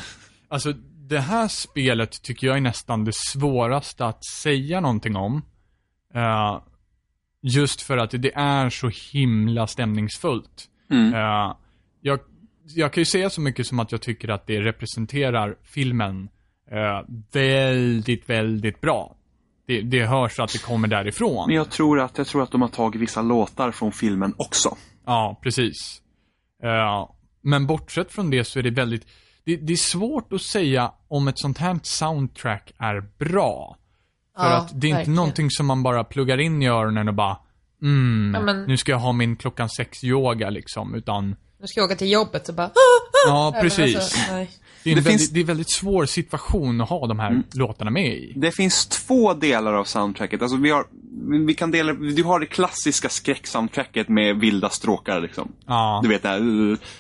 [0.49, 0.73] Alltså,
[1.09, 5.43] det här spelet tycker jag är nästan det svåraste att säga någonting om.
[6.15, 6.61] Eh,
[7.43, 10.69] just för att det är så himla stämningsfullt.
[10.91, 11.15] Mm.
[11.15, 11.57] Eh,
[12.01, 12.21] jag,
[12.65, 16.29] jag kan ju säga så mycket som att jag tycker att det representerar filmen
[16.71, 19.15] eh, väldigt, väldigt bra.
[19.67, 21.47] Det, det hörs att det kommer därifrån.
[21.47, 24.77] Men jag tror, att, jag tror att de har tagit vissa låtar från filmen också.
[25.07, 26.03] Ja, precis.
[26.63, 27.09] Eh,
[27.43, 29.07] men bortsett från det så är det väldigt,
[29.45, 33.77] det, det är svårt att säga om ett sånt här soundtrack är bra.
[34.39, 35.15] För Ja, att det är inte verkligen.
[35.17, 37.39] någonting som man bara pluggar in i öronen och bara,
[37.83, 41.81] mm, Ja, men- nu ska jag ha min klockan sex yoga liksom, utan, Nu ska
[41.81, 42.71] jag åka till jobbet och bara...
[43.27, 43.97] ja men precis.
[43.97, 44.19] alltså.
[44.85, 47.43] Det, är Det väldigt, finns- det är en väldigt svår situation att ha de här
[47.55, 48.33] låtarna med i.
[48.37, 50.43] Det finns två delar av soundtracket.
[50.43, 50.87] Alltså vi har,
[51.47, 55.53] vi kan dela, du har det klassiska skräcksoundtracket med vilda stråkar liksom.
[56.03, 56.41] Du vet det här,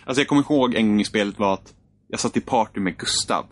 [0.04, 1.72] alltså jag kommer ihåg en gång i spelet var att
[2.08, 3.46] jag satt i party med Gustav.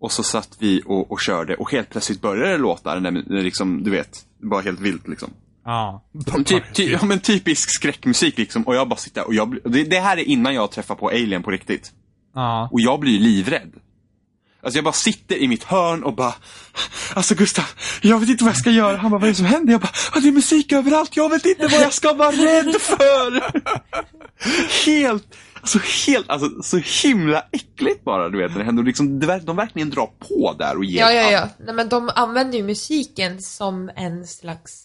[0.00, 3.82] Och så satt vi och, och körde och helt plötsligt började det låta, när, liksom,
[3.84, 4.10] du vet,
[4.40, 5.30] var helt vilt liksom.
[5.64, 6.04] Ja.
[6.44, 8.62] Typ, ty, ja, men typisk skräckmusik liksom.
[8.62, 11.42] Och jag bara sitter och jag, det, det här är innan jag träffar på Alien
[11.42, 11.92] på riktigt.
[12.36, 12.68] Ja.
[12.72, 13.72] Och jag blir livrädd.
[14.62, 16.34] Alltså jag bara sitter i mitt hörn och bara
[17.14, 17.64] Alltså Gustav,
[18.02, 18.96] jag vet inte vad jag ska göra.
[18.96, 19.72] Han bara, vad är det som händer?
[19.72, 21.16] Jag bara, "Ah, det är musik överallt.
[21.16, 23.40] Jag vet inte vad jag ska vara rädd för.
[24.86, 26.76] helt, alltså helt, alltså så
[27.08, 28.82] himla äckligt bara du vet när det händer.
[28.82, 31.32] Liksom, de verkligen drar på där och ger Ja, ja, allt.
[31.58, 31.64] ja.
[31.64, 34.82] Nej, men de använder ju musiken som en slags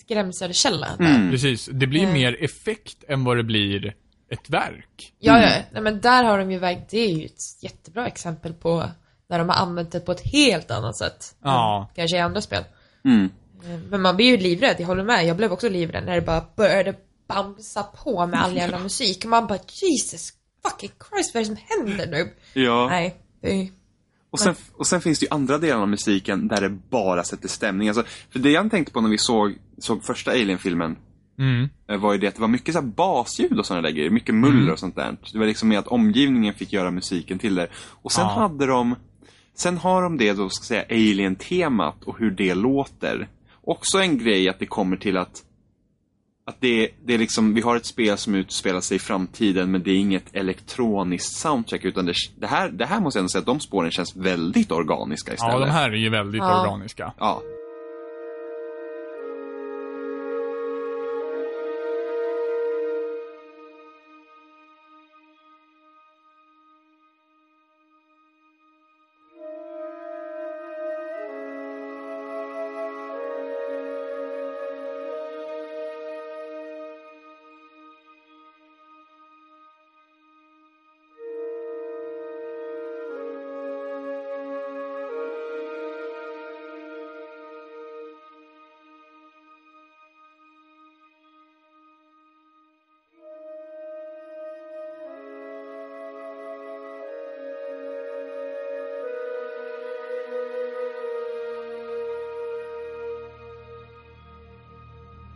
[0.00, 0.88] skrämselkälla.
[0.98, 1.30] Mm.
[1.30, 1.68] Precis.
[1.72, 2.12] Det blir Eh.
[2.12, 3.94] mer effekt än vad det blir
[4.30, 5.12] ett verk.
[5.18, 5.50] Ja, Mm.
[5.50, 5.62] ja.
[5.72, 8.90] Nej, men där har de ju verkligen, det är ju ett jättebra exempel på
[9.28, 11.34] när de har använt det på ett helt annat sätt.
[11.42, 11.90] Ja.
[11.94, 12.64] Kanske i andra spel.
[13.04, 13.30] Mm.
[13.64, 15.26] Eh, Men man blir ju livrädd, jag håller med.
[15.26, 16.94] Jag blev också livrädd när det bara började
[17.28, 19.24] bamsa på med all jävla musik.
[19.24, 20.32] Och man bara Jesus
[20.68, 22.34] fucking Christ, vad är det som händer nu?
[22.62, 22.86] Ja.
[22.88, 23.68] Nej, det är
[24.30, 27.48] Och sen, och sen finns det ju andra delar av musiken där det bara sätter
[27.48, 27.88] stämning.
[27.88, 30.96] Alltså, för det jag tänkte på när vi såg, såg första Alien-filmen
[31.40, 31.68] Mm.
[31.88, 34.10] eh, var ju det att det var mycket så här basljud och sådana där grejer.
[34.10, 35.16] Mycket muller och sånt där.
[35.32, 37.66] Det var liksom med att omgivningen fick göra musiken till det.
[38.02, 38.32] Och sen Ja.
[38.40, 38.94] hade de
[39.54, 43.28] Sen har de det då, ska säga, Alien-temat och hur det låter.
[43.64, 45.42] Också en grej att det kommer till att
[46.46, 49.82] att det, det är liksom, vi har ett spel som utspelar sig i framtiden men
[49.82, 53.40] det är inget elektroniskt soundtrack utan det, det, här, det här måste jag ändå säga
[53.40, 55.54] att de spåren känns väldigt organiska istället.
[55.54, 56.60] Ja, de här är ju väldigt Ja.
[56.62, 57.12] organiska.
[57.18, 57.42] Ja.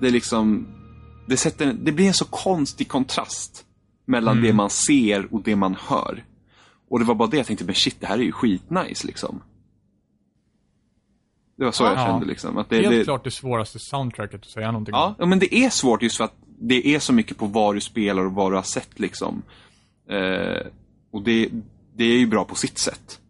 [0.05, 0.67] Det liksom,
[1.27, 3.65] det, sätter, det blir en så konstig kontrast
[4.05, 6.25] mellan det man ser och det man hör.
[6.91, 9.43] Och det var bara det jag tänkte, men shit, det här är ju skitnice liksom.
[11.57, 12.07] Det var så jag Ja.
[12.07, 12.59] kände liksom.
[12.59, 15.01] Att det, Helt det, klart det svåraste soundtracket att säga någonting om.
[15.01, 17.75] Ja, ja, men det är svårt just för att det är så mycket på vad
[17.77, 19.43] du spelar och vad du har sett liksom.
[20.11, 20.67] Eh,
[21.11, 21.49] och det,
[21.97, 23.21] det är ju bra på sitt sätt.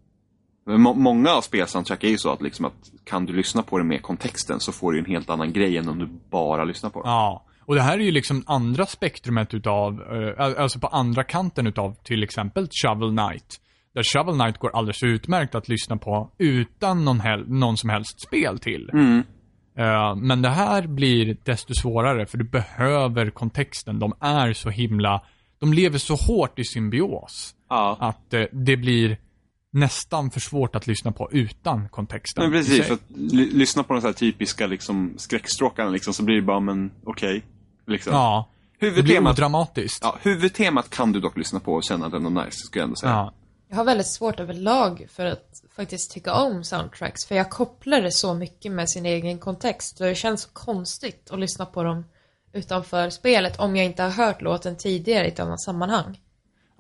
[0.67, 3.85] Må, många av spelsoundtrack är ju så att, liksom att kan du lyssna på det
[3.85, 7.03] med kontexten så får du en helt annan grej än om du bara lyssnar på
[7.03, 7.09] det.
[7.09, 10.01] Ja, och det här är ju liksom andra spektrumet utav,
[10.39, 13.61] eh, alltså på andra kanten utav till exempel Shovel Knight.
[13.95, 18.21] Där Shovel Knight går alldeles utmärkt att lyssna på utan någon, hel- någon som helst
[18.21, 18.91] spel till.
[18.93, 19.23] Mm.
[19.79, 23.99] Eh, men det här blir desto svårare för du behöver kontexten.
[23.99, 25.23] De är så himla,
[25.59, 27.55] de lever så hårt i symbios.
[27.69, 27.97] Ja.
[28.01, 29.17] Att eh, det blir
[29.75, 32.43] nästan för svårt att lyssna på utan kontexten.
[32.51, 36.23] Men precis, för att ly- lyssna på de så här typiska liksom, skräckstråkarna liksom, så
[36.23, 37.45] blir det bara, men okej.
[37.87, 38.13] liksom.
[38.13, 39.99] Ja, det blir Huvudtemat, odramatiskt.
[40.03, 42.85] ja, huvudtemat kan du dock lyssna på och känna det är något nice, skulle jag
[42.87, 43.13] ändå säga.
[43.13, 43.33] Ja.
[43.69, 47.25] Jag har väldigt svårt överlag för att faktiskt tycka om soundtracks.
[47.27, 50.01] För jag kopplar det så mycket med sin egen kontext.
[50.01, 52.05] Och det känns så konstigt att lyssna på dem
[52.53, 56.19] utanför spelet om jag inte har hört låten tidigare i ett annat sammanhang.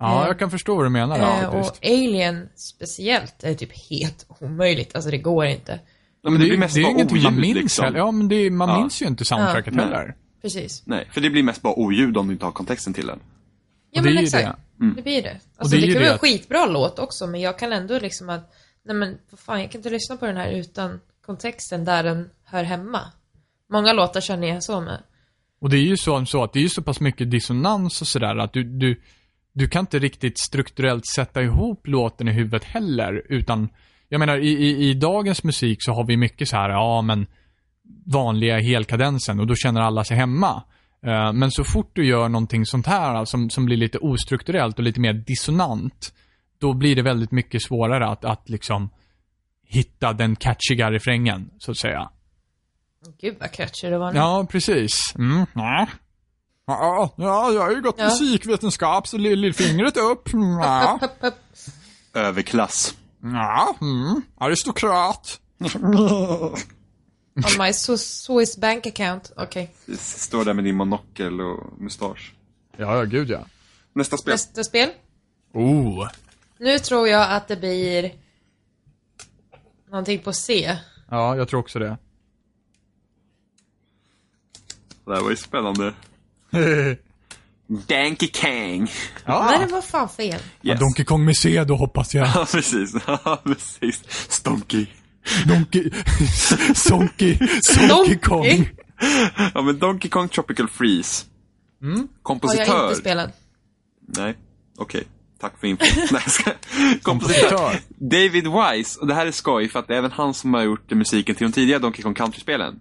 [0.04, 4.26] Ja, jag kan förstå vad du menar ja, Eh, och Alien speciellt är typ helt
[4.40, 4.94] omöjligt.
[4.94, 5.80] Alltså det går inte.
[6.22, 7.84] Ja, men det, blir mest det är bara ingenting man minns liksom.
[7.84, 7.98] heller.
[7.98, 8.78] Ja, men det är, man Ja.
[8.80, 9.82] minns ju inte soundtracket Ja.
[9.82, 10.14] heller.
[10.42, 10.82] Precis.
[10.86, 13.20] Nej, för det blir mest bara oljud om du inte har kontexten till den.
[13.90, 14.58] Ja det är men exakt.
[14.78, 14.92] det.
[14.96, 15.40] Det blir det.
[15.56, 17.58] Alltså det det, är ju kan det vara en att- skitbra låt också men jag
[17.58, 18.52] kan ändå liksom att
[18.86, 22.30] Nej men vad fan jag kan inte lyssna på den här utan kontexten där den
[22.44, 23.00] hör hemma.
[23.72, 25.02] Många låtar känner jag så med.
[25.60, 28.06] Och det är ju så, så att det är ju så pass mycket dissonans och
[28.08, 29.00] sådär att du, du,
[29.54, 33.68] du kan inte riktigt strukturellt sätta ihop låten i huvudet heller, utan
[34.08, 37.26] jag menar i, i, i dagens musik så har vi mycket så här, ja men
[38.06, 40.62] vanliga helkadensen och då känner alla sig hemma.
[41.06, 44.84] Eh, Men så fort du gör någonting sånt här som, som blir lite ostrukturellt och
[44.84, 46.14] lite mer dissonant,
[46.58, 48.90] då blir det väldigt mycket svårare att, att liksom
[49.66, 52.10] hitta den catchiga refrängen, så att säga.
[53.20, 54.18] Gud vad catchy det var nu.
[54.18, 54.96] Ja, precis.
[55.18, 55.46] Mm.
[56.66, 57.14] Ja.
[57.16, 58.04] Ja, ja, jag har ju gått Ja.
[58.04, 60.32] musikvetenskap, så lill- lillfingret upp.
[60.32, 61.00] Mm, Ja.
[62.14, 62.94] Överklass.
[63.22, 64.22] ja mm.
[64.38, 65.40] aristokrat.
[67.36, 69.32] On my Swiss, bank account.
[69.36, 69.74] Okej.
[69.98, 72.34] Står där med din monokel och mustasch.
[72.76, 73.44] Ja, ja, gud ja.
[73.92, 74.32] Nästa spel.
[74.32, 74.90] Nästa spel.
[75.52, 76.08] Oh.
[76.58, 78.14] Nu tror jag att det blir
[79.90, 80.76] någonting på C.
[81.10, 81.96] Ja, jag tror också det.
[85.04, 85.94] Det här var ju spännande.
[87.88, 88.90] Donkey Kang.
[89.24, 90.40] ja, Nej, det var fan fel.
[90.60, 92.26] ja, Donkey Kong med C då hoppas jag.
[92.28, 92.94] Ja, precis.
[93.06, 94.02] Ja, precis.
[94.28, 94.86] Stonky.
[95.46, 95.90] Donkey...
[96.74, 97.38] Sonky...
[97.62, 98.68] Sonky Kong.
[99.54, 101.24] Ja, men Donkey Kong Tropical Freeze.
[101.82, 101.96] Mm.
[101.98, 102.64] Har Kompositör.
[102.66, 103.30] jag inte spelat.
[104.16, 104.34] Nej,
[104.78, 105.04] okej.
[105.40, 105.84] Tack för info.
[106.12, 106.50] Nej, ska...
[107.02, 107.76] Kompositör.
[107.88, 110.62] David Wise, och det här är skoj för att det är även han som har
[110.62, 112.80] gjort musiken till de tidiga Donkey Kong Country-spelen.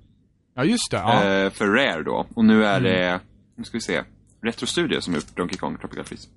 [0.55, 0.97] Ja, just det.
[0.97, 1.23] Ja.
[1.23, 2.27] Eh, för Rare då.
[2.35, 3.19] Och nu är det,
[3.55, 4.03] nu ska vi se,
[4.41, 6.27] Retro Studio som har gjort Donkey Kong Tropical Freeze.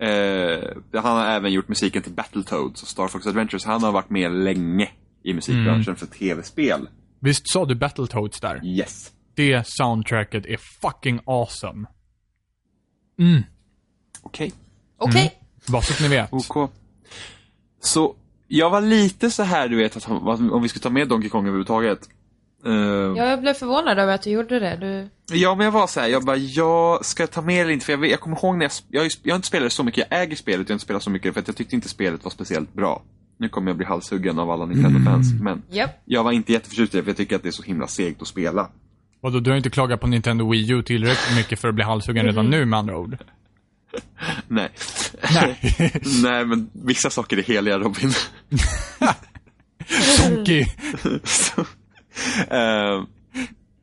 [0.00, 3.64] Eh, han har även gjort musiken till Battletoads och Star Fox Adventures.
[3.64, 4.90] Han har varit med länge
[5.22, 6.88] i musikbranschen för tv-spel.
[7.20, 8.64] Visst sa du Battletoads där?
[8.64, 9.12] Yes.
[9.34, 11.88] Det soundtracket är fucking awesome.
[13.18, 13.42] Mm.
[14.22, 14.52] Okej.
[14.98, 15.40] Okej.
[15.66, 16.32] Bara så att ni vet.
[16.32, 16.70] OK.
[17.80, 18.14] Så
[18.48, 21.30] jag var lite så här, du vet, att om om vi skulle ta med Donkey
[21.30, 22.08] Kong överhuvudtaget.
[22.64, 24.76] Ja, jag blev förvånad över att du gjorde det.
[24.76, 25.08] Du...
[25.36, 27.86] Ja, men jag var så här, jag bara, jag ska jag ta med eller inte?
[27.86, 30.22] För jag, jag kommer ihåg när jag, jag, jag har inte spelat så mycket, jag
[30.22, 32.30] äger spelet, jag har inte spelat så mycket för att jag tyckte inte spelet var
[32.30, 33.02] speciellt bra.
[33.38, 36.02] Nu kommer jag bli halshuggen av alla Nintendo-fans, men Japp.
[36.04, 38.22] jag var inte jätteförtjust i det för jag tycker att det är så himla segt
[38.22, 38.70] att spela.
[39.20, 42.26] Vadå, du har inte klagat på Nintendo Wii U tillräckligt mycket för att bli halshuggen
[42.26, 43.18] redan nu med andra ord?
[44.48, 44.68] Nej.
[45.34, 45.58] Nej.
[46.22, 48.12] Nej, men vissa saker är heliga Robin.
[50.28, 50.66] Donkey.
[52.50, 53.04] Eh,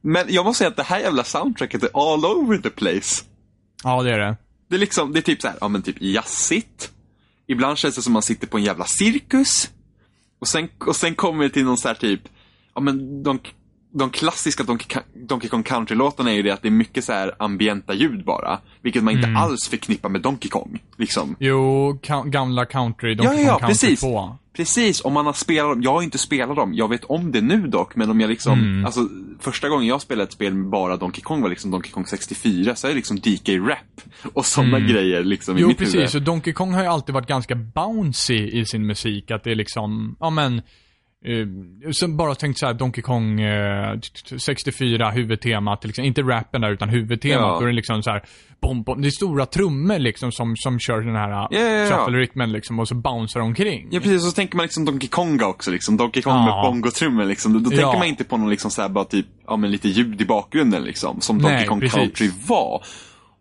[0.01, 3.23] men jag måste säga att det här jävla soundtracket är all over the place.
[3.84, 4.38] Ja, det är det.
[4.69, 6.91] Det är liksom, det är typ så här, ja men typ jazzigt.
[7.47, 9.69] Ibland känns det som man sitter på en jävla cirkus.
[10.39, 12.22] Och sen, och sen kommer det till någon så här typ,
[12.76, 13.39] ja men de,
[13.93, 14.63] de klassiska
[15.27, 18.59] Donkey, Kong Country-låtarna är ju det att det är mycket så här ambienta ljud bara.
[18.81, 20.79] Vilket man inte alls förknippar med Donkey Kong.
[20.97, 21.35] Liksom.
[21.39, 23.99] Jo, gamla country, Ja, Donkey ja, ja, Kong Country precis.
[23.99, 24.37] 2.
[24.55, 25.81] Precis, om man har spelat dem.
[25.83, 26.73] Jag har inte spelat dem.
[26.73, 28.59] Jag vet om det nu dock, men om jag liksom...
[28.59, 28.85] Mm.
[28.85, 29.07] Alltså,
[29.39, 32.75] första gången jag spelade ett spel med bara Donkey Kong var liksom Donkey Kong 64,
[32.75, 34.01] så är det liksom DK Rap
[34.33, 35.69] och sådana grejer liksom i Mm.
[35.71, 35.95] Jo, precis.
[35.95, 36.15] huvud.
[36.15, 39.31] Och Donkey Kong har ju alltid varit ganska bouncy i sin musik.
[39.31, 40.61] Att det är liksom, ja men,
[41.25, 46.07] eh, sen bara tänkt så här, Donkey Kong eh, t- t- 64, huvudtemat, till exempel.
[46.07, 47.41] Inte rappen där, utan huvudtemat.
[47.41, 47.55] Ja.
[47.59, 48.23] Då är det liksom så här,
[48.61, 49.01] bom, bom.
[49.01, 52.87] Det är stora trummor liksom som, som kör den här Ja, ja, shuffle-rytmen liksom och
[52.87, 53.87] så bouncear omkring.
[53.91, 55.97] Ja precis, och så tänker man liksom Donkey Konga också liksom.
[55.97, 56.45] Donkey Kong Ja.
[56.45, 57.53] med bongotrummor liksom.
[57.53, 59.87] Då, då tänker man inte på någon liksom så här bara typ, ja men lite
[59.89, 61.21] ljud i bakgrunden liksom.
[61.21, 61.99] Som Donkey Nej, Kong precis.
[61.99, 62.83] Country var.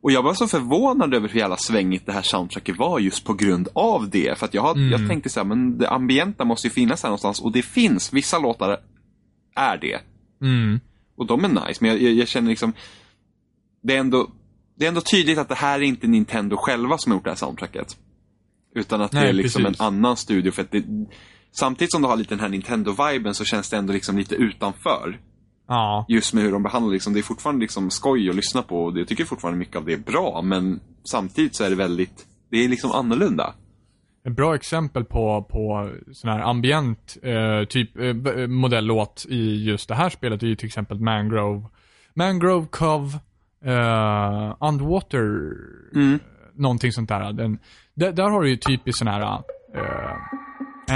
[0.02, 3.34] Och jag var så förvånad över hur jävla svängigt det här soundtracket var just på
[3.34, 4.38] grund av det.
[4.38, 4.92] För att jag, Mm.
[4.92, 7.40] har, jag tänkte så här, men det ambienta måste ju finnas här någonstans.
[7.40, 8.80] Och det finns, vissa låtar
[9.56, 10.00] är det.
[10.42, 10.80] Mm.
[11.16, 12.72] Och de är nice, men jag, jag, jag känner liksom,
[13.82, 14.30] det är, ändå,
[14.78, 17.30] det är ändå tydligt att det här är inte Nintendo själva som har gjort det
[17.30, 17.96] här soundtracket.
[18.74, 19.80] Utan att det Nej, är liksom precis.
[19.80, 20.52] en annan studio.
[20.52, 20.84] För det,
[21.52, 25.20] samtidigt som du har lite den här Nintendo-viben så känns det ändå liksom lite utanför.
[25.68, 26.04] Ja.
[26.08, 28.98] Just med hur de behandlar liksom, det är fortfarande liksom skoj att lyssna på och
[28.98, 30.42] jag tycker fortfarande mycket av det är bra.
[30.42, 33.54] Men samtidigt så är det väldigt, det är liksom annorlunda.
[34.26, 39.88] Ett bra exempel på, på sån här ambient eh, typ eh, eh, modellåt i just
[39.88, 41.62] det här spelet är ju till exempel Mangrove.
[42.14, 43.18] Mangrove Cove,
[43.64, 45.52] eh, Underwater,
[45.94, 46.18] Mm.
[46.54, 47.32] någonting sånt där.
[47.32, 47.58] Den,
[47.94, 49.20] där, där har du ju typiskt sån här
[49.74, 50.16] eh,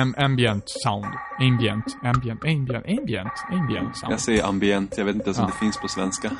[0.01, 1.05] am, ambient sound.
[1.41, 4.13] Ambient, ambient, ambient, ambient, ambient sound.
[4.13, 5.51] Jag säger ambient, jag vet inte ens om Ja.
[5.55, 6.31] det finns på svenska.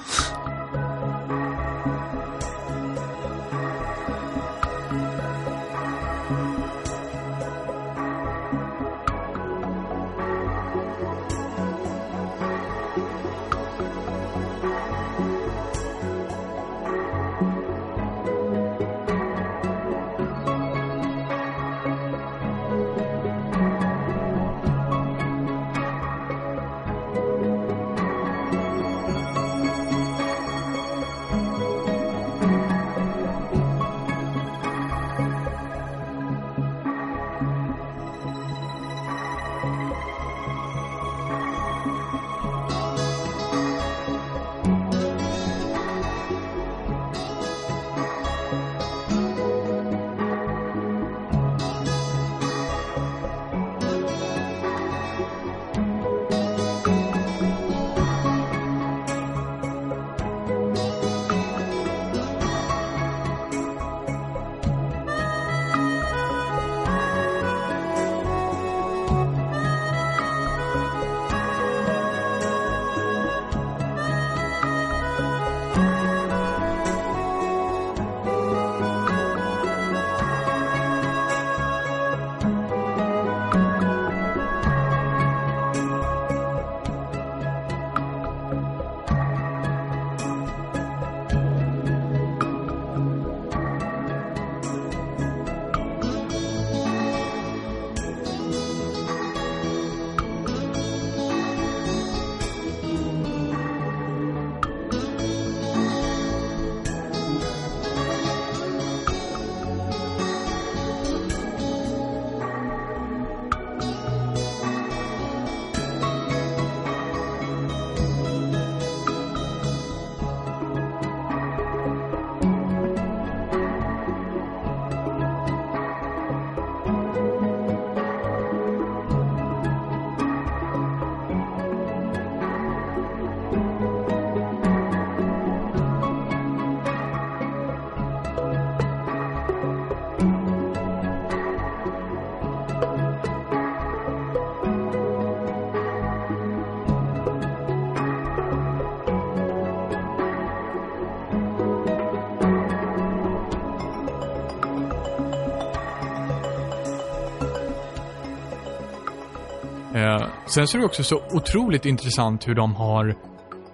[160.57, 163.15] Sen så är det också så otroligt intressant hur de har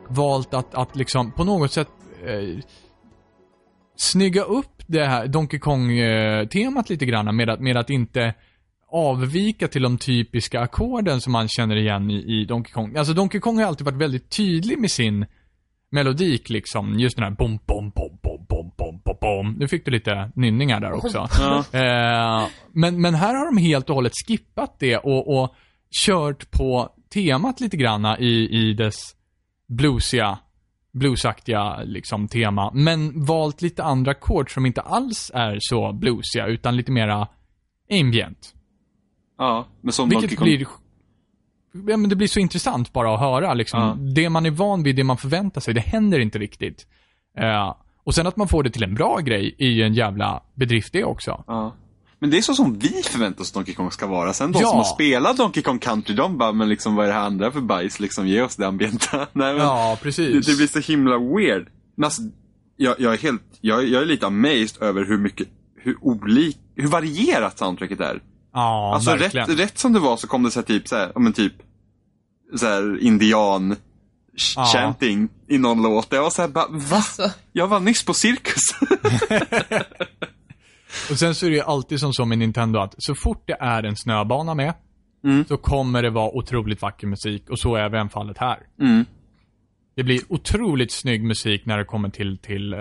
[0.09, 1.89] valt att, att liksom på något sätt
[2.27, 2.65] eh,
[3.97, 8.35] snygga upp det här Donkey Kong-temat lite grann med att, med att inte
[8.93, 12.97] avvika till de typiska ackorden som man känner igen i, i Donkey Kong.
[12.97, 15.27] Alltså Donkey Kong har alltid varit väldigt tydlig med sin
[15.91, 16.99] melodik liksom.
[16.99, 19.57] Just den här bom, bom, bom, bom, bom, bom, bom, bom.
[19.59, 21.29] Nu fick du lite nynningar där också.
[21.39, 21.65] Ja.
[21.73, 25.55] Eh, men, men här har de helt och hållet skippat det och, och
[25.93, 29.17] kört på temat lite granna i, i dess
[29.69, 30.39] bluesiga,
[30.93, 32.71] bluesaktiga liksom tema.
[32.75, 37.29] Men valt lite andra ackord som inte alls är så bluesiga utan lite mera
[37.91, 38.55] ambient.
[39.39, 40.45] Ja, men som Donkey Vilket Kong.
[40.45, 40.67] blir
[41.75, 43.81] Ja, men det blir så intressant bara att höra liksom.
[43.81, 43.97] Ja.
[44.15, 46.87] Det man är van vid, det man förväntar sig, det händer inte riktigt.
[47.39, 47.75] Eh,
[48.05, 51.05] och sen att man får det till en bra grej ju en jävla bedrift det
[51.05, 51.45] också.
[51.47, 51.75] Ja.
[52.23, 54.33] Men det är så som vi förväntar oss Donkey Kong ska vara.
[54.33, 54.69] Sen de Ja.
[54.69, 57.53] som har spelat Donkey Kong Country, de bara, men liksom vad är det här andra
[57.53, 58.01] för bajs?
[58.01, 59.17] Liksom, ge oss det ambienta.
[59.33, 60.47] Nej, men, Ja, det, precis.
[60.47, 61.69] det blir så himla weird.
[61.97, 62.23] Men alltså,
[62.77, 66.89] jag, jag är helt, jag, jag är lite amazed över hur mycket, hur olik, hur
[66.89, 68.23] varierat soundtracket är.
[68.53, 69.47] Ja, alltså verkligen.
[69.47, 71.53] rätt, rätt som det var så kom det så här typ, så här, men typ,
[72.57, 73.73] så här indian
[74.37, 74.65] sh- Ja.
[74.73, 76.07] chanting i någon låt.
[76.11, 76.97] Jag var så här, bara, va?
[76.97, 78.63] Alltså, Jag var nyss på cirkus.
[81.11, 83.57] Och sen så är det ju alltid som så med Nintendo att så fort det
[83.61, 84.75] är en snöbana med,
[85.25, 85.45] Mm.
[85.45, 87.51] så kommer det vara otroligt vacker musik.
[87.51, 88.59] Och så är även fallet här.
[88.81, 89.05] Mm.
[89.95, 92.79] Det blir otroligt snygg musik när det kommer till, till, eh,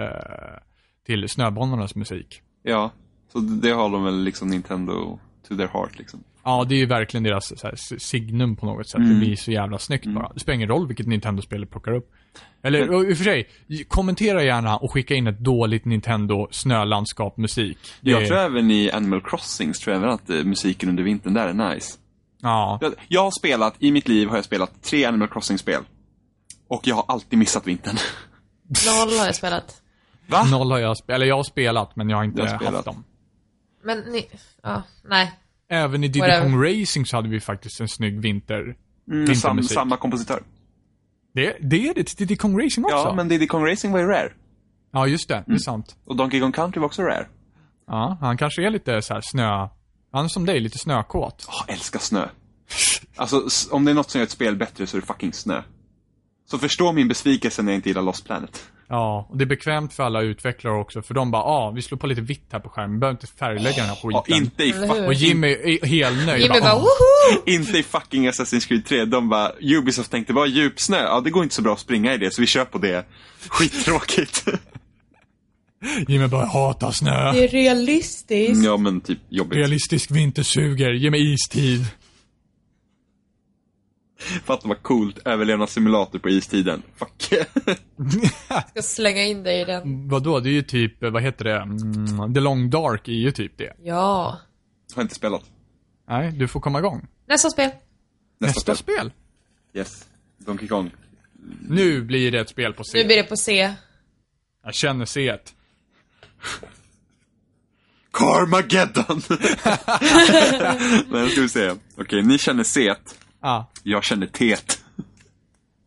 [1.06, 2.42] till snöbanornas musik.
[2.64, 2.92] Ja,
[3.34, 6.24] så det har de väl liksom Nintendo to their heart liksom.
[6.44, 9.00] Ja, det är ju verkligen deras här, signum på något sätt.
[9.00, 9.10] Mm.
[9.14, 10.32] Det blir så jävla snyggt bara.
[10.34, 12.12] Det spelar ingen roll vilket Nintendo-spel du plockar upp.
[12.64, 13.50] Eller och i och för sig,
[13.88, 17.78] kommentera gärna och skicka in ett dåligt Nintendo snölandskap musik.
[18.02, 21.04] Det Jag är- tror även i Animal Crossings tror jag även att eh, musiken under
[21.04, 21.98] vintern där är nice.
[22.42, 22.78] Ja.
[22.82, 25.84] Jag, jag har spelat, i mitt liv har jag spelat tre Animal Crossing-spel.
[26.68, 27.96] Och jag har alltid missat vintern.
[28.86, 29.82] noll har jag spelat.
[30.28, 30.44] Va?
[30.44, 32.64] Noll har jag spelat, eller jag har spelat men jag har inte Jag har haft
[32.66, 32.86] spelat.
[32.86, 33.04] dem.
[33.84, 34.26] Men ni,
[34.64, 35.32] ja, nej.
[35.70, 36.40] Även i Diddy.
[36.42, 38.76] Kong Racing så hade vi faktiskt en snygg vinter,
[39.12, 40.44] Mm, sam, samma kompositör.
[41.34, 42.98] Det, det är det till Diddy Kong Racing också?
[42.98, 44.32] Ja, men Diddy Kong Racing var ju rare.
[44.92, 45.44] Ja, just det.
[45.48, 45.96] Det är sant.
[46.06, 47.28] Och Donkey Kong Country var också rare.
[47.88, 49.68] Ja, han kanske är lite så här snö...
[50.12, 51.46] Han är som dig, lite snökåt.
[51.48, 52.28] Åh, älskar snö.
[53.16, 55.64] Alltså, om det är något som gör ett spel bättre så är det fucking snö.
[56.46, 58.71] Så förstå min besvikelse när jag inte gillar Lost Planet.
[58.94, 61.98] Ja, och det är bekvämt för alla utvecklare också, för de bara ah, vi slår
[61.98, 64.44] på lite vitt här på skärmen, vi behöver inte färglägga den här Ja, skiten.
[64.44, 65.08] inte, i Eller fuck, hur?
[65.08, 66.42] Och Jimmy är helnöjd.
[66.42, 66.88] Jimmy bara woho!
[67.46, 69.06] inte i fucking Assassin's Creed 3.
[69.06, 70.98] De bara, Ubisoft tänkte, vad är djupsnö?
[71.04, 73.06] Ja, det går inte så bra att springa i det, så vi kör på det.
[73.50, 74.46] Skittråkigt.
[76.08, 77.32] Jimmy bara, hatar snö.
[77.32, 78.64] Det är realistiskt.
[78.66, 79.58] ja, men typ jobbigt.
[79.58, 81.86] Realistisk vinter suger, ge mig istid.
[84.46, 86.82] Fatta vad coolt, överlevnadssimulator på istiden.
[86.96, 87.24] Fuck.
[88.70, 90.10] Ska slänga in dig i den.
[90.10, 91.56] Vadå, det är ju typ, vad heter det?
[91.58, 93.74] Mm, The Long Dark är ju typ det.
[93.84, 94.38] Ja.
[94.96, 95.44] har inte spelat.
[96.10, 97.08] Nej, du får komma igång.
[97.28, 97.70] Nästa spel.
[98.40, 98.96] Nästa, Nästa spel.
[98.98, 99.12] spel.
[99.74, 100.06] Yes.
[100.38, 100.92] Donkey Kong.
[101.70, 103.04] Nu blir det ett spel på Nu C.
[103.06, 103.74] blir det på C.
[104.64, 105.38] Jag känner C.
[108.14, 109.22] Carmageddon!
[111.10, 111.74] Men ska vi se.
[111.98, 113.16] Okej, ni känner set.
[113.42, 113.72] Ja.
[113.84, 114.84] Jag känner tet.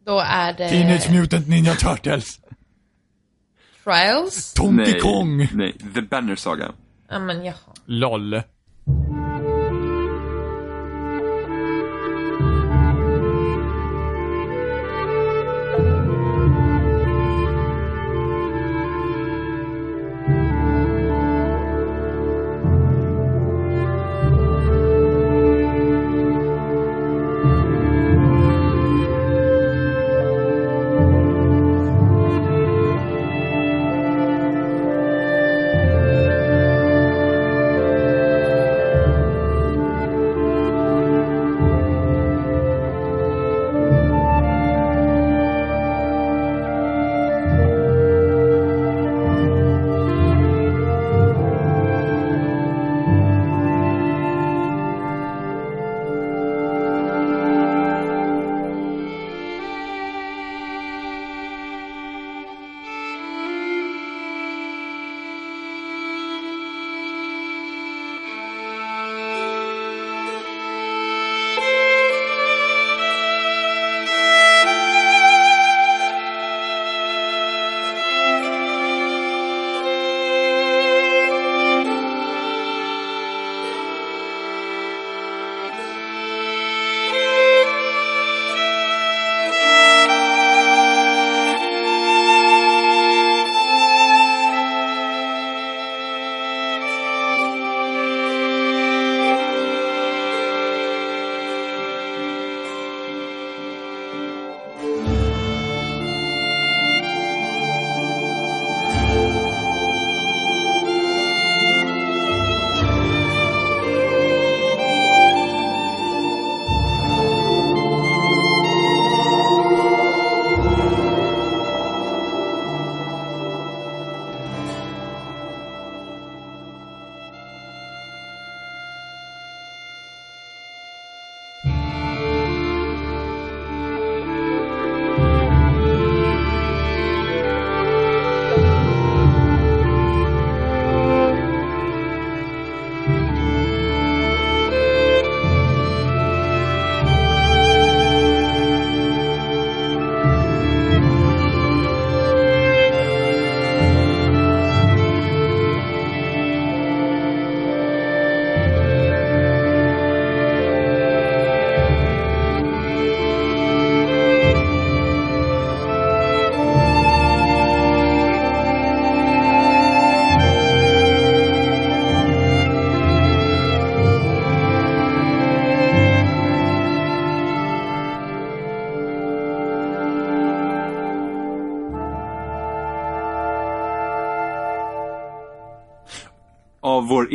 [0.07, 2.41] Då är det Teenage Mutant Ninja Turtles.
[3.85, 4.55] Trials.
[4.55, 5.49] Donkey Kong.
[5.53, 6.73] Nej, The Banner Saga.
[7.09, 7.55] Ja, men jaha.
[7.87, 8.43] LOL.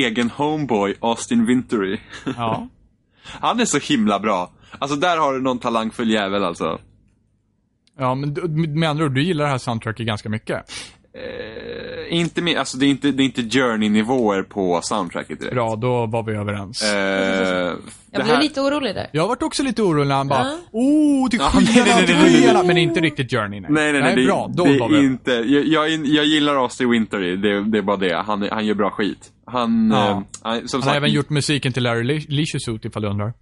[0.06, 2.00] Egen homeboy Austin Wintory.
[2.38, 2.68] Ja.
[3.24, 4.52] Han är så himla bra.
[4.80, 6.80] Alltså där har du någon talangfull jävel alltså.
[7.98, 8.34] Ja, men
[8.80, 10.72] med andra ord, du gillar det här soundtracket ganska mycket.
[12.10, 15.54] Inte mer, alltså det är inte, det är inte Journey-nivåer på soundtracket direkt.
[15.56, 16.84] Bra, då var vi överens.
[16.84, 17.76] Eh, Jag
[18.12, 19.08] blev här- lite orolig där.
[19.14, 20.58] Jag varit också lite orolig när han bara Ja.
[20.72, 22.42] Oh, till nej, nej, nej, nej, nej, nej.
[22.42, 22.64] skyarna.
[22.64, 23.72] Men inte riktigt Journey, nej.
[23.72, 24.16] Nej, nej, nej.
[24.16, 27.64] det, bra, då det var är vi inte, jag, jag, jag gillar Austin Wintory, det,
[27.64, 28.16] det är bara det.
[28.26, 29.32] Han, han gör bra skit.
[29.46, 30.10] Han, Ja.
[30.10, 33.02] eh, han som Han har sagt, även gjort musiken till Larry Le- Leisure Suit ifall
[33.02, 33.34] du undrar.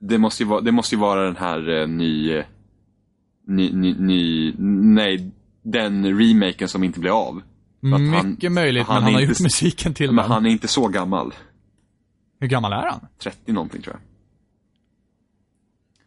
[0.00, 2.44] det, måste ju vara, det måste ju vara den här eh, ny, eh,
[3.48, 5.30] ny, ny, ny, nej,
[5.72, 7.42] den remaken som inte blev av.
[7.80, 10.32] För att han- Mycket möjligt, han men han har inte gjort musiken till Men den.
[10.32, 11.34] han är inte så gammal.
[12.40, 13.00] Hur gammal är han?
[13.22, 14.02] 30 någonting tror jag.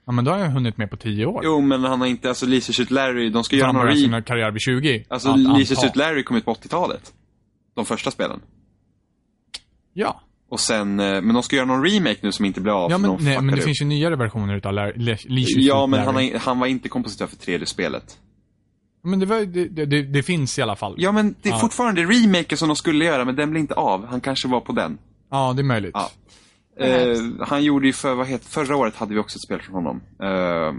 [0.06, 1.42] Ja, men då har jag hunnit med på 10 år.
[1.44, 3.96] Jo, men han har inte, alltså Lisa Shoot Larry, de ska göra han börjar re...
[3.98, 5.06] sin karriär vid 20.
[5.10, 5.76] Alltså Lisa.
[5.76, 7.14] Shoot Larry kom ut på 80-talet.
[7.76, 8.40] De första spelen.
[9.94, 10.22] Ja.
[10.50, 12.92] Och sen, eh, men de ska göra någon remake nu som inte blir av.
[12.92, 13.64] Ja, men, nej, men det upp.
[13.64, 16.38] finns ju nyare versioner utav Larry, Le- Leisure Ja, men han, Larry.
[16.38, 18.18] han var inte kompositör för tredje spelet.
[19.02, 20.96] Men det, var, det, det, det, det finns i alla fall.
[20.98, 21.60] Ja, men det är Ja.
[21.60, 24.06] fortfarande remaken som de skulle göra, men den blir inte av.
[24.06, 24.98] Han kanske var på den.
[25.32, 25.92] Ja, det är möjligt.
[25.94, 26.10] Ja.
[26.86, 29.76] Eh, han gjorde ju för, vad heter, förra året hade vi också ett spel från
[29.76, 30.02] honom.
[30.22, 30.74] Eh,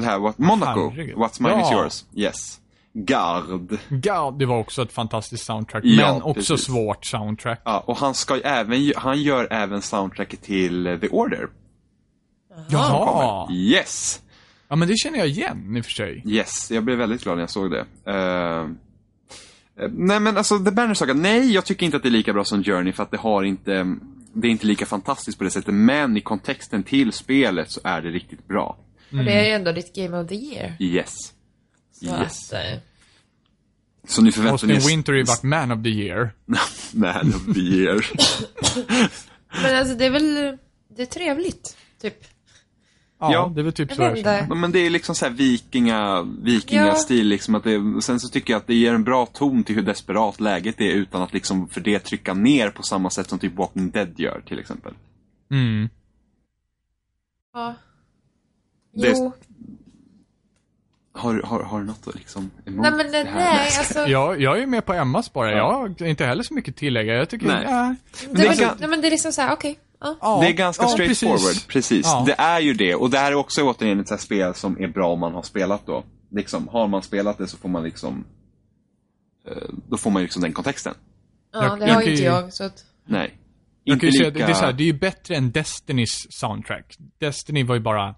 [0.00, 0.90] det här, what, Monaco.
[0.90, 1.16] Herregud.
[1.16, 1.82] What's mine is Ja.
[1.82, 2.04] yours.
[2.14, 2.60] Yes.
[2.92, 3.78] Gard.
[4.04, 5.84] Ja, det var också ett fantastiskt soundtrack.
[5.84, 6.66] Ja, men också precis.
[6.66, 7.62] svårt soundtrack.
[7.64, 11.48] Ja, och han ska ju även, han gör även soundtracket till The Order.
[12.68, 13.52] Jaha!
[13.52, 14.20] Yes!
[14.70, 16.22] Ja, men det känner jag igen i och för sig.
[16.26, 17.80] Yes, jag blev väldigt glad när jag såg det.
[18.06, 18.68] Eh,
[19.92, 22.44] nej men alltså, The Banner Saga, nej jag tycker inte att det är lika bra
[22.44, 23.96] som Journey för att det har inte,
[24.34, 25.74] det är inte lika fantastiskt på det sättet.
[25.74, 28.78] Men i kontexten till spelet så är det riktigt bra.
[29.12, 30.76] Och det är ju ändå ditt Game of the Year.
[30.80, 31.14] Yes.
[31.92, 32.52] Så Yes.
[32.52, 32.78] att, eh,
[34.08, 36.30] Så nu förväntar Austin ni er Wintory vart Man of the Year.
[36.92, 38.06] Man of the year.
[39.62, 40.58] Men alltså det är väl,
[40.96, 42.24] det är trevligt, typ.
[43.20, 43.52] Ja, Ja.
[43.54, 44.02] det är väl typ så.
[44.24, 47.54] Ja, men det är liksom så här vikinga, vikingastil liksom.
[47.54, 50.40] Att det, sen så tycker jag att det ger en bra ton till hur desperat
[50.40, 53.90] läget är utan att liksom för det trycka ner på samma sätt som typ Walking
[53.90, 54.92] Dead gör till exempel.
[55.50, 55.88] Mm.
[57.54, 57.74] Ja.
[58.94, 59.32] Det- Jo.
[61.12, 63.54] Har, har, har du något att liksom emot Nej men det, det här?
[63.54, 63.98] nej, alltså.
[64.06, 65.50] Jag, jag är med på Emmas spara.
[65.50, 65.56] Ja.
[65.56, 67.14] Jag har inte heller så mycket tillägga.
[67.14, 67.64] Jag tycker, Nej.
[67.68, 67.94] ja.
[68.30, 69.78] det, det är ga- nej, men det är liksom såhär, okej.
[69.78, 69.89] ja.
[70.00, 71.66] Ja, Det är ganska ja, straightforward, precis.
[71.66, 72.06] precis.
[72.06, 72.22] Ja.
[72.26, 72.94] Det är ju det.
[72.94, 75.86] Och det här är också återigen ett spel som är bra om man har spelat
[75.86, 76.04] då.
[76.30, 78.24] Liksom, har man spelat det så får man liksom
[79.48, 79.56] eh,
[79.88, 80.94] Då får man ju liksom den kontexten.
[81.52, 82.84] Ja, Jag- det jag har ju inte jag, så att...
[83.06, 83.36] Nej.
[83.84, 84.46] Jag Inte kan ju säga, lika...
[84.46, 86.96] det, är så här, det är ju bättre än Destinys soundtrack.
[87.20, 88.14] Destiny var ju bara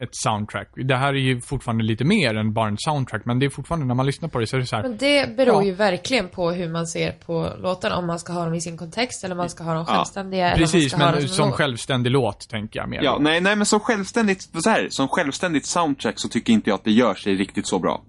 [0.00, 0.68] ett soundtrack.
[0.76, 3.86] Det här är ju fortfarande lite mer än bara en soundtrack, men det är fortfarande,
[3.86, 5.64] när man lyssnar på det så är det så här, Men det beror Ja.
[5.64, 7.96] ju verkligen på hur man ser på låtarna.
[7.96, 9.94] Om man ska ha dem i sin kontext eller om man ska ha dem Ja,
[9.94, 10.46] precis, självständiga.
[10.52, 11.56] eller om man ska ha men som låt.
[11.56, 13.02] självständig låt tänker jag mer.
[13.02, 16.74] Ja, nej, nej men som självständigt, så här, som självständigt soundtrack så tycker inte jag
[16.74, 18.02] att det gör sig riktigt så bra.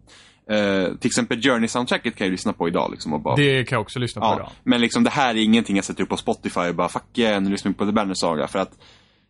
[0.51, 3.35] Eh, till exempel Journey-soundtracket kan jag lyssna på idag liksom och bara...
[3.35, 4.50] Det kan jag också lyssna på ja, idag.
[4.64, 7.42] men liksom det här är ingenting jag sätter upp på Spotify och bara fuck yeah,
[7.42, 8.48] nu lyssnar vi på The Banner Saga.
[8.48, 8.72] För att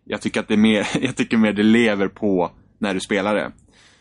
[0.10, 3.52] jag tycker att det mer, jag tycker mer det lever på när du spelar det.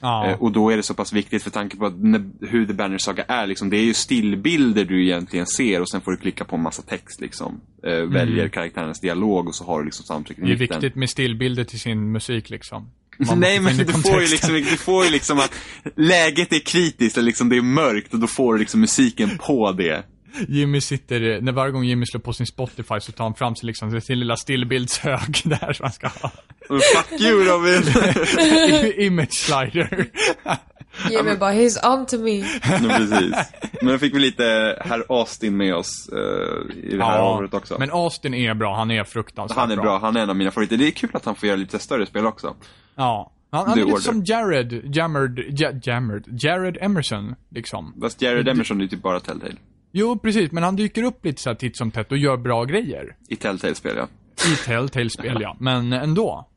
[0.00, 0.26] Ja.
[0.26, 1.94] Eh, och då är det så pass viktigt för tanke på att
[2.40, 3.46] hur The Banner Saga är.
[3.46, 6.62] Liksom, det är ju stillbilder du egentligen ser och sen får du klicka på en
[6.62, 7.20] massa text.
[7.20, 7.60] Liksom.
[7.86, 10.48] Eh, Väljer karaktärens dialog och så har du liksom Mm.
[10.48, 12.90] det är viktigt med stillbilder till sin musik liksom.
[13.36, 15.54] Nej men du får, ju liksom, du får ju liksom att
[15.96, 19.72] läget är kritiskt, eller liksom det är mörkt och då får du liksom musiken på
[19.72, 20.02] det.
[20.48, 23.66] Jimmy sitter, när varje gång Jimmy slår på sin Spotify så tar han fram sig
[23.66, 26.30] liksom sin lilla stillbildshög där som han ska ha.
[26.68, 27.82] Och Fuck you Robin!
[29.06, 30.06] Image slider.
[31.10, 32.38] Jimmy bara, he's on to me.
[32.80, 33.34] no, precis.
[33.82, 37.76] Men då fick vi lite herr Austin med oss eh, i det här året också.
[37.78, 40.50] men Austin är bra, han är fruktansvärt han är bra, han är en av mina
[40.50, 40.76] favoriter.
[40.76, 42.54] Det är kul att han får göra lite större spel också.
[42.94, 43.32] Ja.
[43.50, 44.02] Han, han är lite Order.
[44.02, 47.94] som Jared, Jammered, ja, Jammered, Jared Emerson, liksom.
[48.00, 49.54] Fast Jared Emerson är ju typ bara Telltale.
[49.98, 52.64] Jo, precis, men han dyker upp lite så här titt som tätt och gör bra
[52.64, 53.16] grejer.
[53.28, 54.08] I Telltale-spel ja.
[54.52, 55.56] I Telltale-spel, ja.
[55.60, 56.48] Men ändå.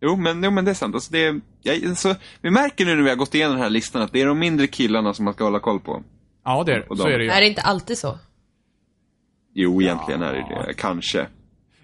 [0.00, 0.94] Jo men, jo, men det är sant.
[0.94, 3.70] Alltså, det är, jag, så, vi märker nu när vi har gått igenom den här
[3.70, 6.02] listan att det är de mindre killarna som man ska hålla koll på.
[6.44, 7.30] Ja, det är Och Så är det ju.
[7.30, 8.18] Är det inte alltid så?
[9.54, 10.74] Jo, egentligen är det det.
[10.74, 11.26] Kanske.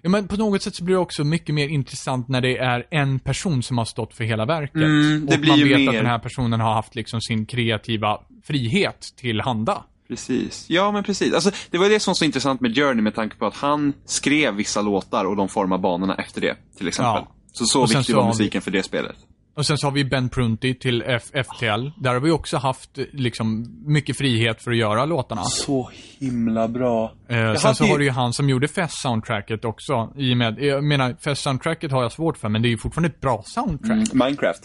[0.01, 2.87] Ja, men på något sätt så blir det också mycket mer intressant när det är
[2.91, 4.75] en person som har stått för hela verket.
[4.75, 7.21] Mm, det och blir man ju vet mer- att den här personen har haft liksom
[7.21, 9.83] sin kreativa frihet till handa.
[10.07, 10.65] Precis.
[10.69, 11.33] Ja, men precis.
[11.33, 13.93] Alltså, det var det som var så intressant med Journey med tanke på att han
[14.05, 17.23] skrev vissa låtar och de formar banorna efter det, till exempel.
[17.25, 17.35] Ja.
[17.51, 19.15] Så så viktig så var har vi- musiken för det spelet.
[19.57, 21.89] Och sen så har vi Ben Prunty till F FTL.
[21.97, 25.43] Där har vi också haft liksom mycket frihet för att göra låtarna.
[25.43, 27.11] Så himla bra.
[27.29, 30.13] Eh, Jag sen så hade ju- har du ju han som gjorde Fest-soundtracket också.
[30.17, 33.07] I och med, jag menar, Fest-soundtracket har jag svårt för, men det är ju fortfarande
[33.09, 34.13] ett bra soundtrack.
[34.13, 34.61] Minecraft.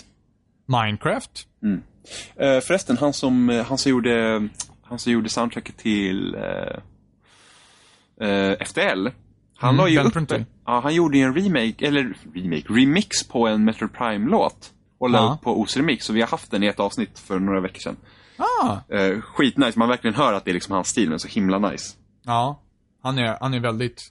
[0.68, 1.46] Minecraft.
[2.36, 4.48] Eh, förresten, han som, eh, han som gjorde,
[4.90, 6.76] han som gjorde soundtracket till eh,
[8.28, 9.08] eh, FTL.
[9.56, 10.44] Han Mm, la ju upp, Prunty.
[10.66, 14.70] ja, han gjorde ju en remake, eller remake, remix på en Metroid Prime-låt.
[14.98, 15.32] Och la Ja.
[15.34, 17.78] upp på OS Remix, och vi har haft den i ett avsnitt för några veckor
[17.80, 17.96] sedan.
[18.36, 18.94] Ah!
[18.94, 21.96] Eh, skitnice, man verkligen hör att det är liksom hans stil, men så himla nice.
[22.24, 22.60] Ja.
[23.02, 24.02] Han är, han är väldigt...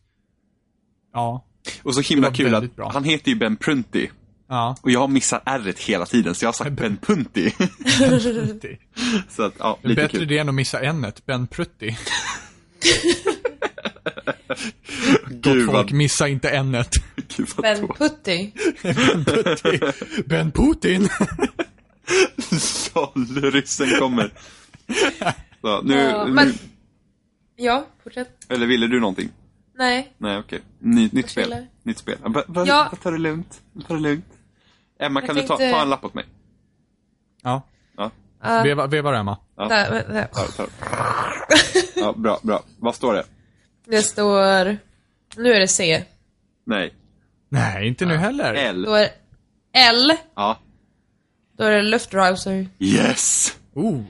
[1.13, 1.45] Ja.
[1.83, 2.89] Och så himla kul att bra.
[2.93, 4.07] han heter ju Ben Prunty.
[4.51, 4.75] Ja.
[4.81, 7.51] Och jag har missat r hela tiden, så jag har sagt Ben Punty.
[9.29, 10.27] så att, ja, lite Bättre kul.
[10.27, 11.93] det än att missa n Ben Prutty.
[15.29, 16.83] Gud Gud, folk vad, missa inte n Ben.
[17.61, 18.51] Ben Putty.
[20.25, 21.09] Ben Putin.
[22.59, 23.11] Så,
[23.41, 24.33] ryssen kommer.
[25.61, 26.53] Så, nu, Ja, nu, men-
[27.55, 28.29] Ja, fortsätt.
[28.49, 29.29] Eller ville du någonting?
[29.77, 30.13] Nej.
[30.17, 30.61] Nej, okej.
[30.79, 31.55] Ny, nytt spel.
[31.83, 32.17] Nytt spel.
[32.47, 32.91] Va, Ja.
[33.03, 33.61] ta det lugnt.
[33.87, 34.25] Ta det lugnt.
[34.99, 36.25] Emma, Jag kan du ta, tänkte- ta en lapp åt mig?
[37.43, 37.61] Ja.
[37.97, 38.11] Ja,
[38.45, 39.37] Uh, Veva, veva Emma.
[39.55, 40.25] där, där.
[40.33, 40.67] ta, ta.
[41.95, 42.63] ja bra, bra.
[42.77, 43.23] Vad står det?
[43.85, 44.77] Det står...
[45.35, 46.03] Nu är det C.
[46.65, 46.93] Nej.
[47.49, 48.53] Nej, inte nu heller.
[48.53, 48.81] L.
[48.83, 49.09] Då är
[49.73, 50.13] L.
[50.35, 50.57] Ja.
[51.57, 52.67] Då är det luftrouser.
[52.79, 53.57] Yes!
[53.73, 54.01] Oh.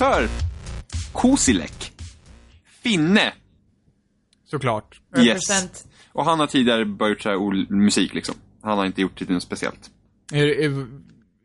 [0.00, 0.28] Kompositör.
[1.12, 1.92] Kosilek.
[2.82, 3.32] Finne.
[4.50, 5.00] Såklart.
[5.14, 5.84] Represent.
[6.12, 8.34] Och han har tidigare börjat köra ol- musik liksom.
[8.62, 9.90] Han har inte gjort det till något speciellt.
[10.32, 10.86] Är, är,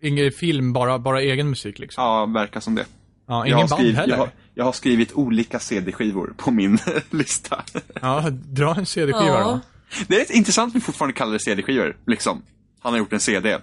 [0.01, 2.03] ingen film, bara, bara egen musik liksom?
[2.03, 2.85] Ja, verkar som det.
[3.27, 4.13] Ja, Jag ingen har, band skrivit, heller?
[4.13, 6.77] jag, har, jag har skrivit olika CD-skivor på min
[7.11, 7.63] lista.
[8.01, 9.43] Ja, dra en CD-skiva Ja.
[9.43, 9.59] då.
[10.07, 12.41] Det är intressant att vi fortfarande kallar det CD-skivor, liksom.
[12.79, 13.57] Han har gjort en CD.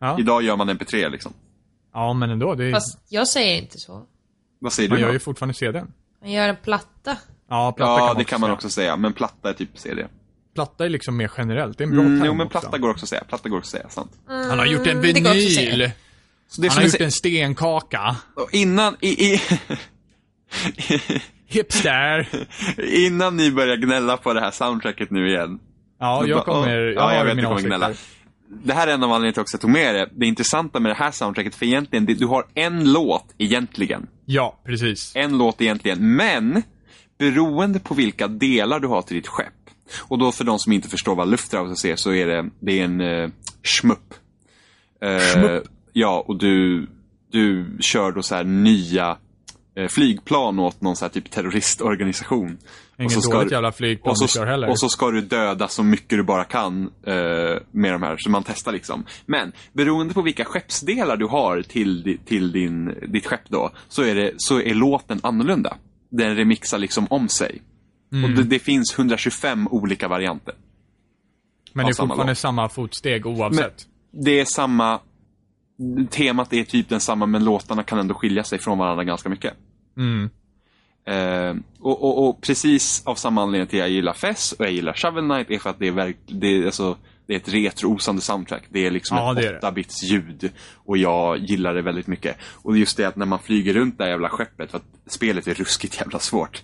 [0.00, 0.18] Ja.
[0.20, 1.32] Idag gör man MP3, liksom.
[1.92, 2.54] ja, men ändå.
[2.54, 4.06] Det är, Fast jag säger inte så.
[4.64, 5.12] Vad säger man du gör då?
[5.14, 5.92] ju fortfarande CDn.
[6.20, 7.16] Man gör en platta.
[7.50, 8.54] Ja, platta Ja, kan man det också kan man säga.
[8.54, 8.96] också säga.
[8.96, 10.06] Men platta är typ CD.
[10.54, 11.78] Platta är liksom mer generellt.
[11.78, 12.60] Det är en bra Mm, term jo, men också.
[12.60, 13.24] platta går också att säga.
[13.28, 14.12] Platta går också att säga, sant.
[14.26, 15.90] Han har gjort en Mm, också vinyl.
[16.48, 18.16] Så det är Han har jag gjort en stenkaka.
[18.36, 19.40] och innan, i, i,
[21.46, 22.28] Hipster.
[22.78, 25.58] innan ni börjar gnälla på det här soundtracket nu igen.
[26.00, 27.92] Ja, jag bara, kommer, jag ja, jag har vet du kommer gnälla.
[28.62, 30.08] Det här är en av anledningarna till också att jag tog med det.
[30.12, 34.06] Det intressanta med det här soundtracket, för egentligen, det, du har en låt egentligen.
[34.24, 35.12] Ja, precis.
[35.16, 36.62] En låt egentligen, men
[37.18, 39.52] beroende på vilka delar du har till ditt skepp.
[40.00, 42.84] Och då för de som inte förstår vad Luftrausers är så är det, det är
[42.84, 43.30] en uh,
[43.62, 44.14] schmupp.
[45.02, 45.60] Eh,
[45.92, 46.86] ja, och du,
[47.32, 49.16] du kör då så här nya
[49.88, 52.58] flygplan åt någon så här typ terroristorganisation.
[52.98, 54.68] Ingen och så ska dåligt du- jävla flygplan och så, kör heller.
[54.70, 57.14] och så ska du döda så mycket du bara kan eh,
[57.70, 59.04] med de här, så man testar liksom.
[59.26, 64.14] Men beroende på vilka skeppsdelar du har till, till din, ditt skepp då, så är,
[64.14, 65.76] det, så är låten annorlunda.
[66.10, 67.62] Den remixar liksom om sig.
[68.12, 68.24] Mm.
[68.24, 70.54] Och det, det finns 125 olika varianter.
[71.72, 72.38] Men det är fortfarande låt.
[72.38, 73.86] samma fotsteg oavsett.
[74.24, 75.00] Det är samma,
[76.10, 79.54] temat är typ densamma men låtarna kan ändå skilja sig från varandra ganska mycket.
[79.96, 80.30] Mm.
[81.06, 84.72] Eh, och, och, och precis av samma anledning till att jag gillar Fess och jag
[84.72, 87.48] gillar Shovel Knight är för att det är, verk, det är, alltså, det är ett
[87.48, 88.64] retroosande soundtrack.
[88.68, 89.66] Det är liksom Ja, det är ett det.
[89.66, 92.36] 8-bits ljud och jag gillar det väldigt mycket.
[92.42, 95.46] Och just det att när man flyger runt det här jävla skeppet, för att spelet
[95.46, 96.62] är ruskigt jävla svårt.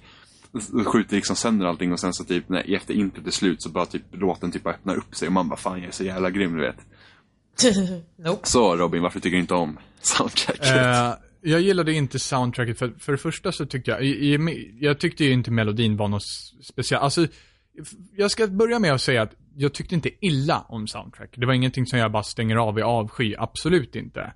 [0.86, 3.86] Skjuter liksom sönder allting och sen så typ när, efter introt är slut så bara
[3.86, 6.56] typ låten typ öppnar upp sig och man bara fan jag är så jävla grym
[6.56, 6.76] du vet.
[8.16, 8.40] nope.
[8.48, 10.76] Så Robin, varför tycker du inte om soundtracket?
[10.76, 11.12] Eh,
[11.42, 15.24] jag gillade inte soundtracket för, för det första så tyckte jag, i, i, jag tyckte
[15.24, 16.22] ju inte melodin var något
[16.62, 17.02] speciellt.
[17.02, 17.26] Alltså,
[18.16, 21.34] jag ska börja med att säga att jag tyckte inte illa om soundtrack.
[21.36, 24.32] Det var ingenting som jag bara stänger av i avsky, absolut inte.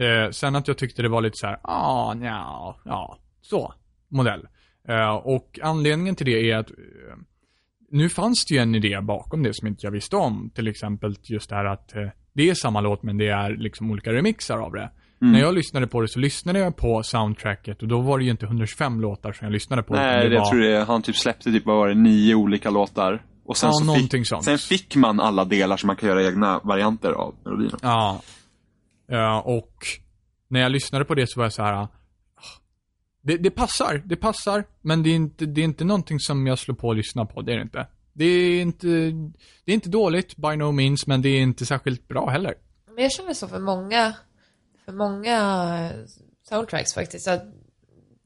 [0.00, 3.74] Eh, sen att jag tyckte det var lite så här, ah, nja, ja, så,
[4.08, 4.48] modell.
[4.88, 6.76] Eh, och anledningen till det är att eh,
[7.90, 10.50] nu fanns det ju en idé bakom det som inte jag visste om.
[10.54, 13.90] Till exempel just det här att eh, det är samma låt men det är liksom
[13.90, 14.90] olika remixar av det.
[15.20, 15.32] Mm.
[15.32, 18.30] När jag lyssnade på det så lyssnade jag på soundtracket och då var det ju
[18.30, 19.94] inte 125 låtar som jag lyssnade på.
[19.94, 22.70] Nej, det jag var, tror det, han typ släppte typ, vad var det, nio olika
[22.70, 23.22] låtar.
[23.44, 24.44] Och sen, Ja, så någonting fick, sånt.
[24.44, 27.78] sen fick man alla delar så man kan göra egna varianter av melodierna.
[27.82, 28.20] Ja.
[29.08, 29.74] Ja, och
[30.48, 31.72] när jag lyssnade på det så var jag så här.
[31.74, 31.88] ah,
[33.22, 36.58] Det, det passar, det passar, men det är, inte, det är inte någonting som jag
[36.58, 37.86] slår på och lyssnar på, det är det inte.
[38.12, 38.86] Det är inte,
[39.64, 42.54] det är inte dåligt by no means, men det är inte särskilt bra heller.
[42.94, 44.14] Men jag känner så för många,
[44.86, 45.90] för många
[46.48, 47.28] soundtracks faktiskt.
[47.28, 47.42] Att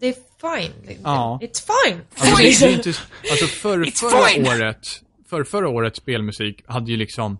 [0.00, 0.72] det är fine.
[0.86, 1.38] Det- Ja.
[1.42, 2.00] It's fine.
[2.18, 2.88] Alltså, det, det är inte,
[3.30, 4.46] alltså för, It's förra fine.
[4.46, 4.86] året,
[5.30, 7.38] för förra årets spelmusik hade ju liksom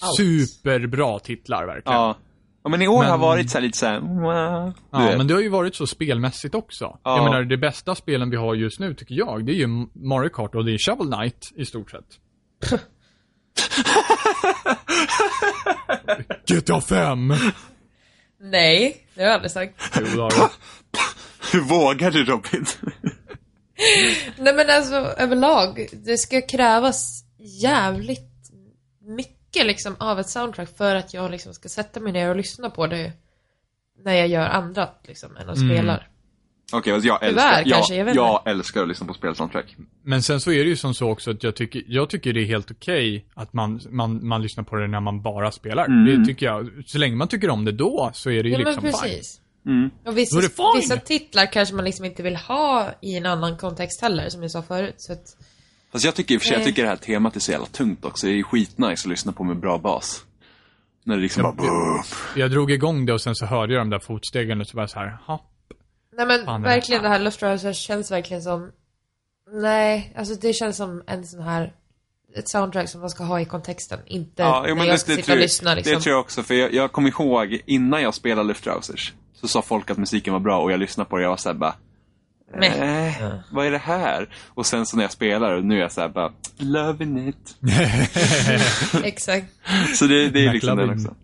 [0.00, 0.16] Allt.
[0.16, 1.98] superbra titlar verkligen.
[1.98, 2.16] Ja.
[2.64, 4.00] ja, men i år Men- har varit så här lite så här,
[4.90, 5.18] Ja, vet.
[5.18, 6.84] men det har ju varit så spelmässigt också.
[7.04, 7.16] Ja.
[7.16, 10.28] Jag menar, det bästa spelen vi har just nu tycker jag, det är ju Mario
[10.28, 12.04] Kart och det är Shovel Knight i stort sett.
[16.48, 17.32] GTA 5!
[18.40, 19.96] Nej, det har jag aldrig sagt.
[21.52, 22.66] Hur vågar du Robin?
[24.38, 28.50] Nej men alltså överlag, det ska krävas jävligt
[29.00, 32.70] mycket liksom av ett soundtrack för att jag liksom ska sätta mig ner och lyssna
[32.70, 33.12] på det
[34.04, 35.68] när jag gör andra liksom än att Mm.
[35.68, 36.08] spelar.
[36.72, 39.76] Okej, alltså jag Tyvärr, älskar, kanske, jag jag, jag älskar att lyssna på spelsoundtrack.
[40.02, 42.40] Men sen så är det ju som så också att jag tycker, jag tycker det
[42.40, 45.84] är helt okej att man, man, man lyssnar på det när man bara spelar.
[45.86, 46.04] Mm.
[46.20, 46.70] Det tycker jag.
[46.86, 48.92] Så länge man tycker om det då, så är det ju Ja men liksom fine.
[48.92, 49.40] precis.
[49.66, 49.90] Mm.
[50.06, 50.50] Och vissa, fine.
[50.76, 54.50] vissa titlar kanske man liksom inte vill ha i en annan kontext heller, som jag
[54.50, 54.94] sa förut.
[54.96, 55.24] Så att,
[55.92, 56.66] Fast jag tycker i och för sig, jag Nej.
[56.66, 58.26] tycker det här temat är så jävla tungt också.
[58.26, 60.24] Det är skitnice att lyssna på med bra bas.
[61.04, 61.66] När det liksom Ja, bara...
[61.68, 62.02] boom.
[62.36, 64.82] Jag drog igång det och sen så hörde jag de där fotstegen och så var
[64.82, 65.44] jag så här, ha.
[66.16, 68.72] Nej men Fan, det verkligen det här Luftraiser känns verkligen som...
[69.52, 71.72] Nej, alltså det känns som en sån här...
[72.36, 74.98] Ett soundtrack som man ska ha i kontexten, inte Ja, jo, när men jag det,
[74.98, 75.94] ska det, sitta tror, och lyssna liksom.
[75.94, 76.42] det tror jag också.
[76.42, 80.40] För jag, jag kommer ihåg, innan jag spelade Luftrausers, så sa folk att musiken var
[80.40, 81.74] bra och jag lyssnade på det och jag var såhär bara...
[82.56, 83.16] Nej.
[83.20, 84.28] Eh, vad är det här?
[84.48, 87.56] Och sen så när jag spelar, nu är jag såhär bara, loving it.
[89.04, 89.46] Exakt.
[89.94, 91.14] Så det, det är liksom den också.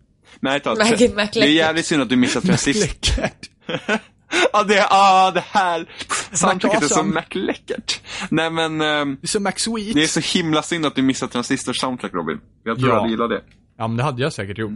[0.41, 3.29] Nej, ta, Mac- det är jävligt synd att du missat transistor.
[4.53, 5.89] Ja, det, ah, det här
[6.33, 7.21] soundtracket är så awesome.
[7.21, 8.01] McLäckert.
[8.31, 9.95] Nej men, ehm, Det är som Max Sweet.
[9.95, 12.41] det är så himla synd att du missat Transistor soundtrack Robin.
[12.65, 12.95] Jag tror Ja.
[12.95, 13.43] du hade gillat det.
[13.79, 14.73] Ja, men det hade jag säkert gjort.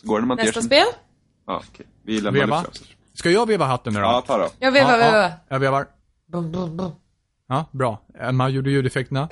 [0.00, 0.86] Så går det man Nästa spel?
[1.46, 1.86] Ja, okej.
[2.04, 2.64] Vi lämnar Veva?
[3.14, 4.06] Ska jag veva hatten nu då?
[4.06, 4.48] Ja, ta då.
[4.58, 5.18] Jag vevar, ja, vevar.
[5.22, 5.86] ja, jag vevar.
[6.32, 6.90] Bum, bum, bum.
[7.48, 8.02] Ja, bra.
[8.20, 9.28] Emma gjorde ljudeffekterna.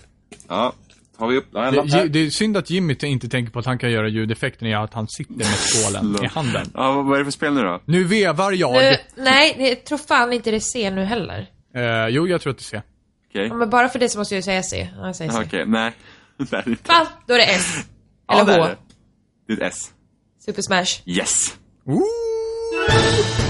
[0.48, 0.72] Ja,
[1.18, 1.54] tar vi upp.
[1.54, 4.68] En Det, det är synd att Jimmy inte tänker på att han kan göra ljudeffekten
[4.68, 6.70] i att han sitter med skålen i handen.
[6.74, 7.80] Ja, vad är det för spel nu då?
[7.84, 8.72] Nu vevar jag.
[8.74, 11.46] Nu, nej, jag tror fan inte det ser nu heller.
[11.74, 12.82] Eh, jo, jag tror att det ser.
[13.30, 13.46] Okej.
[13.46, 14.88] Ja, men bara för det så måste jag säga C.
[14.96, 15.44] Ja, jag säger Ja, C.
[15.46, 15.92] Okej, nej.
[16.36, 16.88] Det är det inte.
[16.88, 17.06] Va?
[17.26, 17.78] Då är det S.
[18.28, 18.66] Ja, Eller det är H.
[18.66, 18.76] det.
[19.56, 19.90] Det är ett S.
[20.44, 21.02] Super Smash.
[21.06, 21.56] Yes.
[21.86, 23.47] Ooh.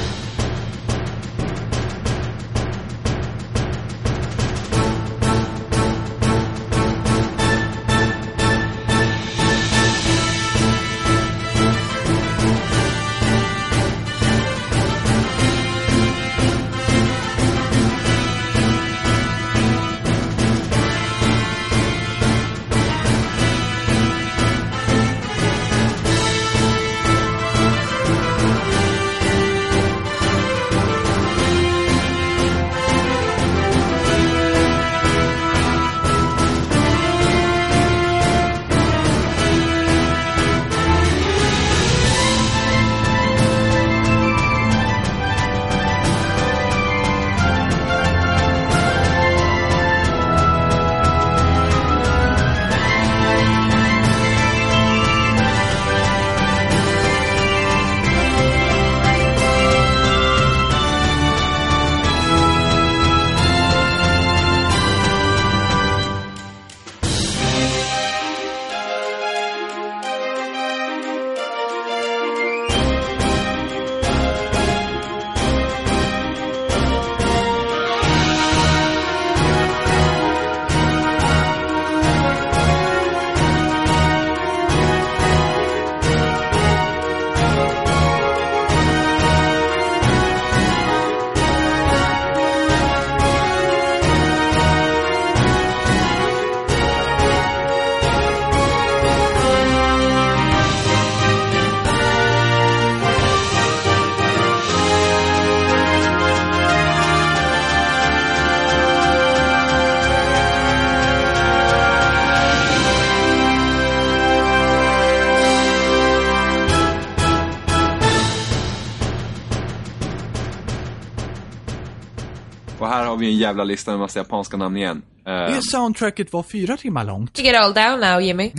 [122.78, 125.02] Och här har vi en jävla lista med massa japanska namn igen.
[125.26, 127.38] Eh, Det soundtracket var fyra timmar långt.
[127.38, 128.52] Get all down now Jimmy.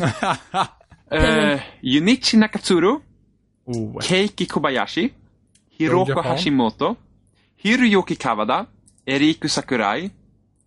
[1.12, 3.00] eh, Junichi Nakatsuru,
[3.66, 4.00] Oh.
[4.02, 5.10] Keiki Kobayashi,
[5.78, 6.22] Hiroko.
[6.22, 6.96] Hashimoto,
[7.64, 8.66] Hiroyuki Kawada,
[9.06, 10.10] Eriku Sakurai,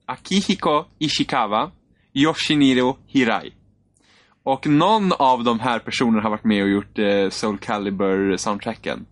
[0.07, 1.71] Akihiko Ishikawa,
[2.15, 3.53] Yoshiniro Hirai.
[4.45, 9.05] Och någon av de här personerna har varit med och gjort eh, Soul Calibur-soundtracken.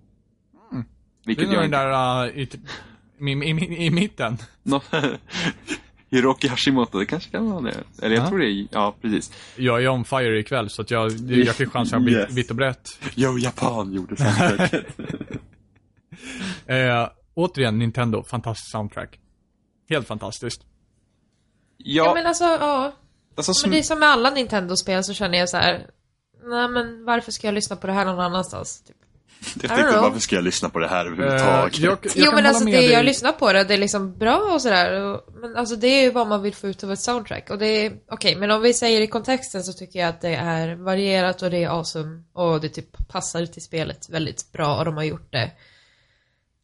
[0.71, 0.85] Det
[1.27, 2.57] Vilket är nog jag den inte...
[2.57, 2.71] där uh,
[3.29, 4.39] i, i, i mitten.
[6.11, 7.75] Hiroki Hashimoto, det kanske kan vara det.
[8.03, 8.29] Eller jag Ja.
[8.29, 8.67] tror det är...
[8.71, 9.33] Ja, precis.
[9.57, 12.31] Jag är on fire ikväll så att jag, jag fick chansen att bli Yes.
[12.31, 12.89] vitt och brett.
[13.17, 14.87] Yo, Japan gjorde soundtracket.
[16.67, 19.19] Eh, återigen, Nintendo, fantastiskt soundtrack.
[19.89, 20.63] Helt fantastiskt.
[21.77, 22.93] Ja ja, men alltså, ja.
[23.37, 23.71] alltså som...
[23.71, 25.87] Men det är som med alla Nintendo-spel så känner jag så här.
[26.45, 28.83] Nej men varför ska jag lyssna på det här någon annanstans?
[28.83, 28.97] Typ.
[29.63, 31.79] Jag tänkte, varför ska jag lyssna på det här överhuvudtaget?
[31.79, 32.91] jag, jag Jo kan men hålla alltså med det, dig.
[32.91, 35.21] jag lyssnar på det, det är liksom bra och sådär.
[35.41, 37.51] Men alltså det är ju vad man vill få ut av ett soundtrack.
[37.51, 40.35] Och det är, okej, men om vi säger i kontexten så tycker jag att det
[40.35, 42.23] är varierat och det är awesome.
[42.33, 45.51] Och det typ passar till spelet väldigt bra och de har gjort det.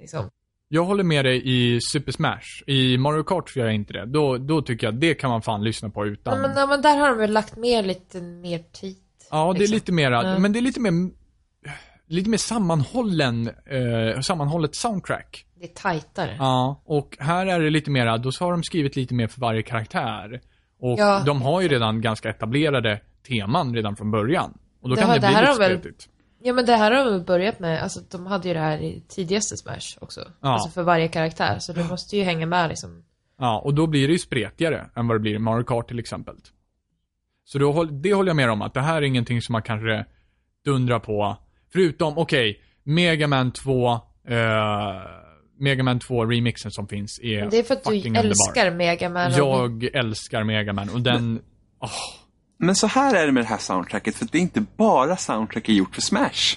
[0.01, 0.31] Liksom.
[0.69, 2.63] Jag håller med dig i Super Smash.
[2.67, 4.07] I Mario Kart gör jag inte det.
[4.07, 6.35] Då, då tycker jag att det kan man fan lyssna på utan...
[6.43, 8.97] Ja, men, ja, men där har de väl lagt mer lite mer tid.
[9.31, 9.75] Ja, det är liksom.
[9.75, 10.39] lite mera, Ja.
[10.39, 11.11] men det är lite mer,
[12.09, 15.47] lite mer sammanhållen, eh, sammanhållet soundtrack.
[15.61, 16.37] Det är tajtare.
[16.39, 19.63] Ja, och här är det lite mera, då har de skrivit lite mer för varje
[19.63, 20.41] karaktär.
[20.81, 21.23] Och Ja.
[21.27, 24.59] de har ju redan ganska etablerade teman redan från början.
[24.83, 26.09] Och då Det kan har- det det bli lite väl- spretigt.
[26.43, 29.05] Ja men det här har de börjat med, alltså de hade ju det här i
[29.09, 30.21] tidigaste Smash också.
[30.41, 30.49] Ja.
[30.49, 33.05] Alltså för varje karaktär, så du måste ju hänga med liksom.
[33.39, 35.99] Ja, och då blir det ju spretigare än vad det blir i Mario Kart till
[35.99, 36.35] exempel.
[37.45, 40.05] Så då, det håller jag med om, att det här är ingenting som man kanske
[40.65, 41.37] dundrar på.
[41.81, 43.99] Förutom, okej, Mega Man 2, eh,
[45.61, 48.21] Mega Man 2 remixen som finns är Men det är för att du underbar.
[48.27, 49.33] älskar Mega Man.
[49.33, 51.41] och- Jag älskar Mega Man och den,
[52.59, 55.75] Men så här är det med det här soundtracket, för det är inte bara soundtracket
[55.75, 56.57] gjort för Smash.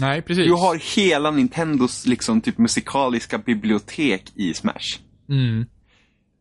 [0.00, 0.44] nej precis.
[0.46, 4.98] Du har hela Nintendos liksom typ musikaliska bibliotek i Smash.
[5.28, 5.66] Mm.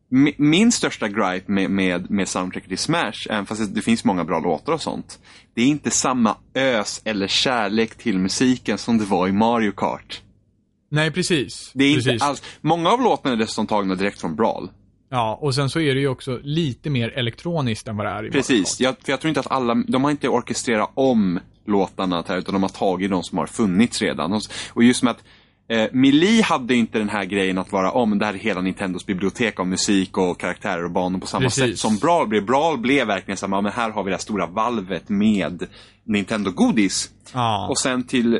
[0.09, 4.23] Mi- Min största gripe med, med, med soundtracket i Smash, även fast det finns många
[4.23, 5.19] bra låtar och sånt,
[5.53, 10.21] det är inte samma ös eller kärlek till musiken som det var i Mario Kart.
[10.89, 11.71] Nej, precis.
[11.73, 12.13] Det är precis.
[12.13, 14.69] inte alls, många av låtarna är dessutom tagna direkt från Brawl.
[15.09, 18.13] Ja, och sen så är det ju också lite mer elektroniskt än vad det är
[18.13, 21.39] i Mario Precis, jag, för jag tror inte att alla, de har inte orkestrerat om
[21.65, 24.33] låtarna här, utan de har tagit de som har funnits redan.
[24.33, 24.41] Och,
[24.73, 25.23] och just med att
[25.67, 29.05] eh, Mili hade inte den här grejen att vara om, det här är hela Nintendos
[29.05, 31.63] bibliotek av musik och karaktärer och banor på samma Precis.
[31.63, 32.45] sätt som Brawl blev.
[32.45, 35.67] Brawl blev verkligen samma, men här har vi det här stora valvet med
[36.03, 37.11] Nintendo-godis.
[37.33, 37.67] Ja.
[37.69, 38.39] Och sen till,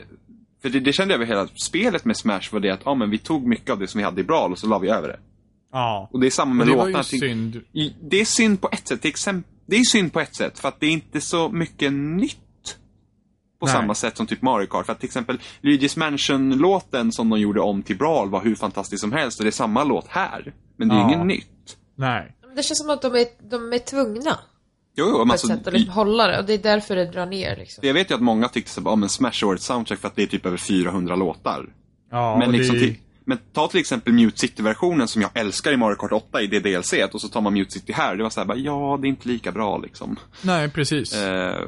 [0.62, 3.10] för det, det kände jag över hela spelet med Smash var det att, ja men
[3.10, 5.08] vi tog mycket av det som vi hade i Brawl och så la vi över
[5.08, 5.20] det.
[5.72, 6.10] ja.
[6.12, 7.04] Och det är samma med det var låtarna.
[7.12, 7.62] ju synd.
[8.02, 9.02] Det är synd på ett sätt.
[9.02, 11.94] Till exempel, det är synd på ett sätt för att det är inte så mycket
[11.94, 12.38] nytt.
[13.60, 13.74] På Nej.
[13.76, 14.86] samma sätt som typ Mario Kart.
[14.86, 19.02] För att till exempel Luigi's Mansion-låten som de gjorde om till Brawl var hur fantastisk
[19.02, 19.40] som helst.
[19.40, 20.54] Och det är samma låt här.
[20.78, 21.14] Men det är Ja.
[21.14, 21.78] inget nytt.
[21.96, 22.36] Nej.
[22.56, 24.40] Det känns som att de är, de är tvungna
[24.98, 26.40] Jo, jo, men alltså, sätt att liksom hålla det.
[26.40, 27.88] Och det är därför det drar ner liksom.
[27.88, 30.16] jag vet ju att många tyckte så, ja men Smash är årets soundtrack för att
[30.16, 31.66] det är typ över 400 låtar.
[32.12, 32.82] Ja, men, liksom det...
[32.82, 36.48] till, men ta till exempel Mute City-versionen som jag älskar i Mario Kart 8 i
[36.48, 38.16] det DLC och så tar man Mute City här.
[38.16, 40.16] Det var så här, bara, ja, det är inte lika bra liksom.
[40.42, 41.16] Nej, precis.
[41.16, 41.62] Eh,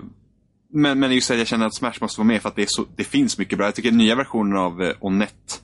[0.77, 2.85] men, men just att jag känner att Smash måste vara med för att det, så,
[2.95, 3.67] det finns mycket bra.
[3.67, 5.61] Jag tycker nya versionen av eh, Onett,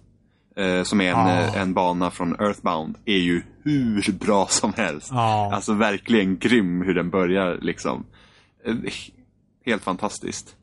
[0.56, 5.08] eh, som är en, eh, en bana från Earthbound, är ju hur bra som helst.
[5.12, 5.56] Ja.
[5.56, 8.06] Alltså verkligen grym hur den börjar liksom.
[8.66, 8.76] Eh,
[9.66, 10.56] helt fantastiskt.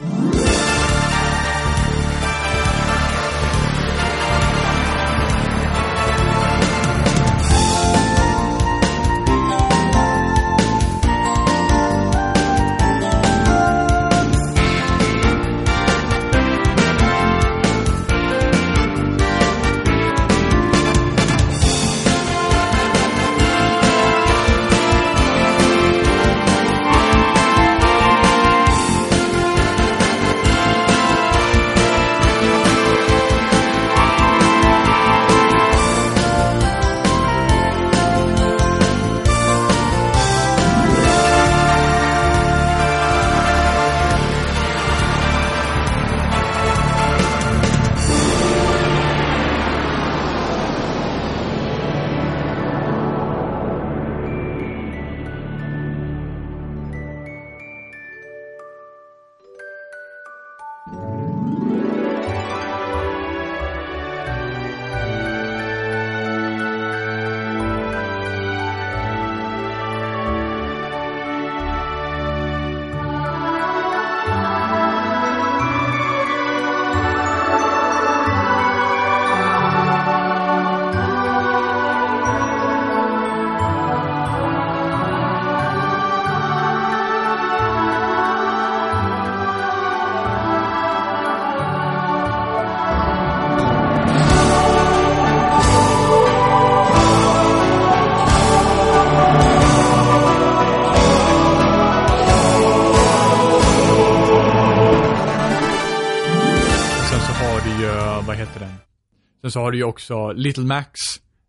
[109.50, 111.00] Sen så har du ju också Little Max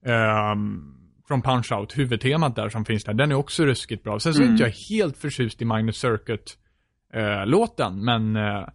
[0.05, 0.93] ehm,
[1.27, 3.13] från Punch-Out, huvudtemat där som finns där.
[3.13, 4.19] Den är också ruskigt bra.
[4.19, 8.67] Sen så är inte jag helt förtjust i Magnus Circuit-låten, men eh,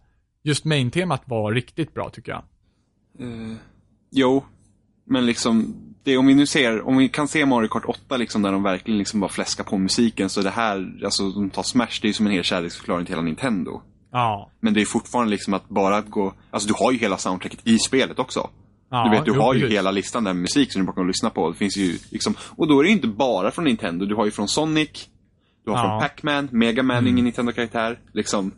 [0.43, 2.43] just main-temat var riktigt bra tycker jag.
[4.11, 4.45] Jo,
[5.05, 8.41] men liksom, det, om vi nu ser, om vi kan se Mario Kart 8 liksom
[8.41, 11.99] där de verkligen liksom bara fläskar på musiken så det här, alltså de tar Smash,
[12.01, 13.81] det är ju som en hel kärleksförklaring till hela Nintendo.
[14.11, 14.51] Ja.
[14.59, 17.67] Men det är fortfarande liksom att bara att gå, alltså du har ju hela soundtracket
[17.67, 18.49] i spelet också.
[18.89, 19.75] Ja du vet, du jo, har ju precis.
[19.77, 21.49] hela listan där med musik som du bara kan lyssna på.
[21.51, 24.25] Det finns ju liksom, och då är det ju inte bara från Nintendo, du har
[24.25, 25.09] ju från Sonic,
[25.65, 25.85] du har Ja.
[25.85, 25.99] Mm.
[25.99, 28.51] från Pac-Man, Mega Man är ingen Nintendo-karaktär, liksom.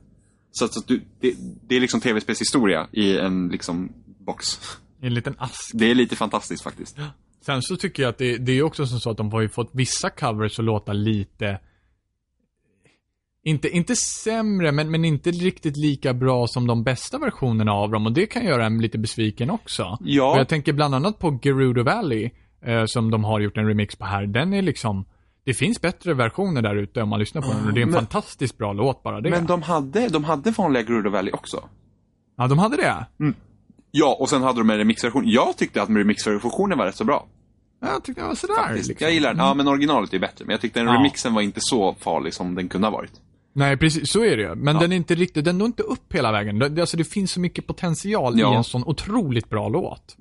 [0.51, 1.35] Så så att du, det,
[1.67, 3.89] det är liksom tv-spelshistoria i en liksom
[4.25, 4.59] box.
[5.01, 5.71] I en liten ask.
[5.73, 6.97] Det är lite fantastiskt faktiskt.
[7.45, 9.49] Sen så tycker jag att det, det är också som så att de har ju
[9.49, 11.59] fått vissa covers att låta lite
[13.43, 18.05] inte, inte sämre, men, men inte riktigt lika bra som de bästa versionerna av dem.
[18.05, 19.97] Och det kan göra en lite besviken också.
[20.01, 20.31] Ja.
[20.33, 22.29] Och jag tänker bland annat på Gerudo Valley,
[22.65, 24.25] eh, som de har gjort en remix på här.
[24.27, 25.05] Den är liksom,
[25.45, 27.67] det finns bättre versioner där ute om man lyssnar på den.
[27.67, 29.29] Och det är en men- fantastiskt bra låt bara det.
[29.29, 31.63] Men de hade, de hade vanliga Gerudo Valley också.
[32.37, 33.05] Ja, de hade det.
[33.91, 35.23] Ja, och sen hade de en remixversion.
[35.25, 37.25] Jag tyckte att remixversionen var rätt så bra.
[37.81, 38.73] Jag tyckte det var sådär.
[38.75, 38.95] Liksom.
[38.99, 39.45] Jag gillar den.
[39.45, 40.45] Ja, men originalet är bättre.
[40.45, 40.93] Men jag tyckte den Ja.
[40.93, 43.11] remixen var inte så farlig som den kunde ha varit.
[43.59, 44.11] Nej, precis.
[44.11, 44.55] Så är det ju.
[44.55, 44.81] Men Ja.
[44.81, 46.59] den är inte riktigt, den når inte upp hela vägen.
[46.59, 48.53] Det, alltså det finns så mycket potential Ja.
[48.53, 50.15] i en sån otroligt bra låt.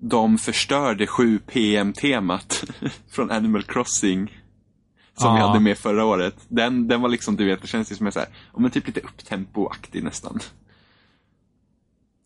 [0.00, 2.64] De förstörde 7 PM-temat
[3.10, 4.40] från Animal Crossing.
[5.16, 6.34] Som vi hade med förra året.
[6.48, 8.86] Den, den var liksom, du vet, det känns ju som en så här, men typ
[8.86, 10.38] lite upptempo-aktig nästan.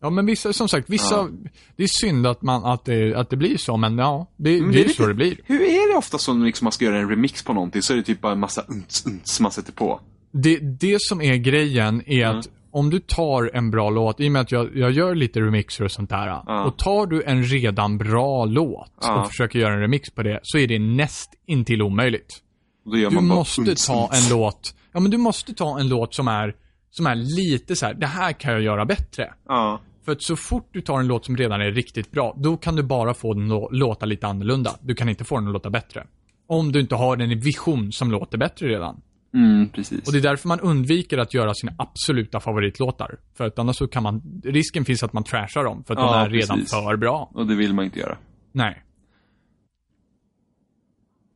[0.01, 1.29] Ja, men vissa, som sagt, vissa, Ja.
[1.75, 4.71] det är synd att man, att det, att det blir så, men ja, det, Men
[4.71, 5.37] det är lite- så det blir.
[5.45, 7.97] Hur är det ofta som liksom man ska göra en remix på någonting så är
[7.97, 9.99] det typ bara en massa unts, unts man sätter på.
[10.33, 14.31] Det, det som är grejen är att om du tar en bra låt, i och
[14.31, 16.27] med att jag, jag gör lite remixer och sånt där.
[16.27, 16.63] Ja.
[16.63, 19.21] Och tar du en redan bra låt Ja.
[19.21, 22.41] och försöker göra en remix på det, så är det näst intill omöjligt.
[22.85, 26.27] Du bara måste unts, ta en låt, ja men du måste ta en låt som
[26.27, 26.55] är,
[26.89, 29.33] som är lite så här: det här kan jag göra bättre.
[29.47, 29.81] Ja.
[30.05, 32.75] För att så fort du tar en låt som redan är riktigt bra, då kan
[32.75, 34.71] du bara få den att låta lite annorlunda.
[34.81, 36.07] Du kan inte få den att låta bättre.
[36.47, 39.01] Om du inte har en vision som låter bättre redan.
[39.33, 40.07] Mm, precis.
[40.07, 43.19] Och det är därför man undviker att göra sina absoluta favoritlåtar.
[43.33, 46.05] För att annars så kan man, risken finns att man trashar dem, för att Ja,
[46.05, 46.71] de är redan precis.
[46.73, 47.31] för bra.
[47.33, 48.17] Och det vill man inte göra.
[48.51, 48.83] Nej.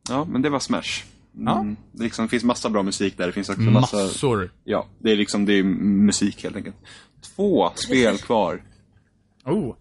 [0.10, 1.04] Ja, men det var Smash.
[1.46, 1.60] Ja.
[1.60, 3.26] Mm, det liksom, finns massa bra musik där.
[3.28, 3.98] Det finns också massa...
[3.98, 4.52] Massor.
[4.64, 6.76] Ja, det är liksom det är musik helt enkelt.
[7.36, 8.64] Två spel kvar.
[9.46, 9.76] Oh.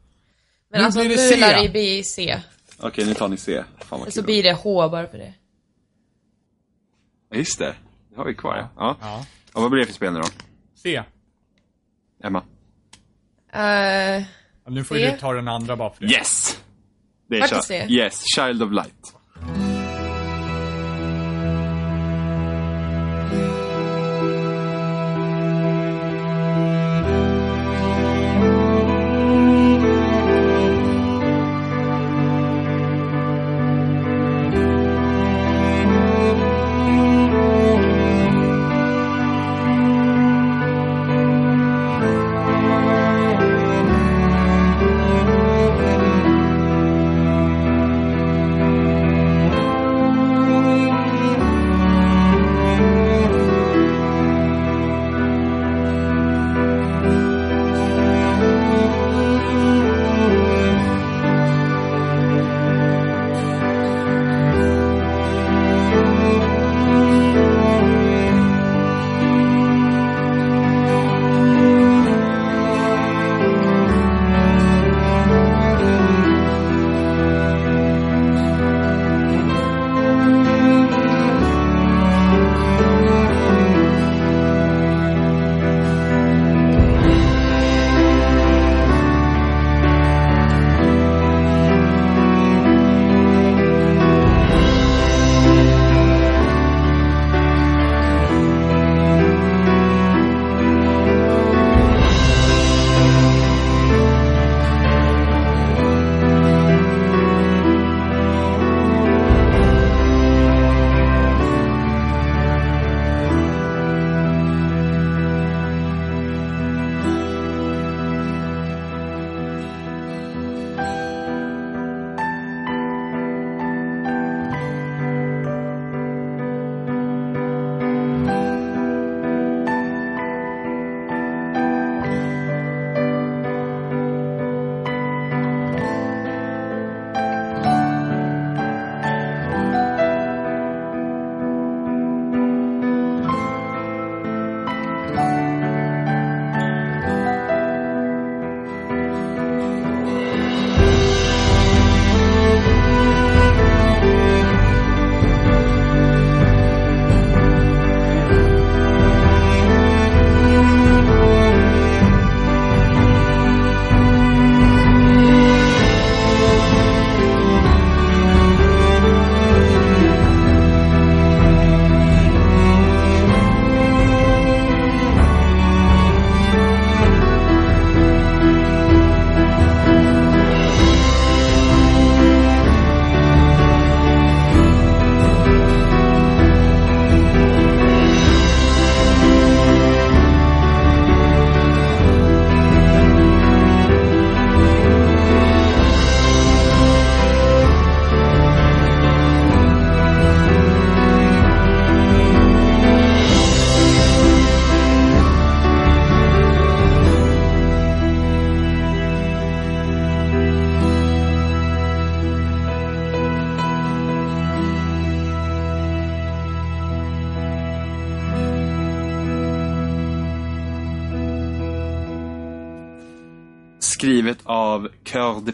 [0.70, 1.36] Men Nu alltså blir nu det C.
[1.40, 2.40] lär det bli C.
[2.78, 3.64] Okej, nu tar ni C.
[3.78, 4.24] Fan vad Så kul.
[4.26, 5.34] blir det H bara för det.
[7.30, 7.74] Ja, just det.
[8.16, 8.68] Det har vi kvar ja.
[8.78, 8.96] ja.
[9.00, 9.26] Ja.
[9.52, 10.26] Och vad blir det för spel nu då?
[10.74, 11.02] C.
[12.24, 12.38] Emma?
[12.38, 14.26] Uh,
[14.66, 15.10] nu får C.
[15.10, 16.12] du ta den andra bara för det.
[16.12, 16.62] Yes!
[17.28, 17.90] Det är?
[17.90, 19.15] Yes, Child of Light.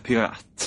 [0.03, 0.65] Pirate.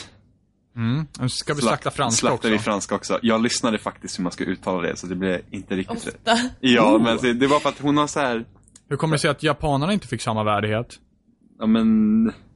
[0.75, 1.07] Mm.
[1.19, 2.49] Nu Ska vi slakta franska Slaktar också?
[2.49, 3.19] vi franska också.
[3.21, 6.15] Jag lyssnade faktiskt hur man ska uttala det, så det blev inte riktigt rätt.
[6.15, 6.37] Ofta.
[6.59, 8.45] Ja, men det, var för att hon har så här,
[8.89, 10.87] Hur kommer det sig att japanerna inte fick samma värdighet?
[11.59, 11.87] ja men,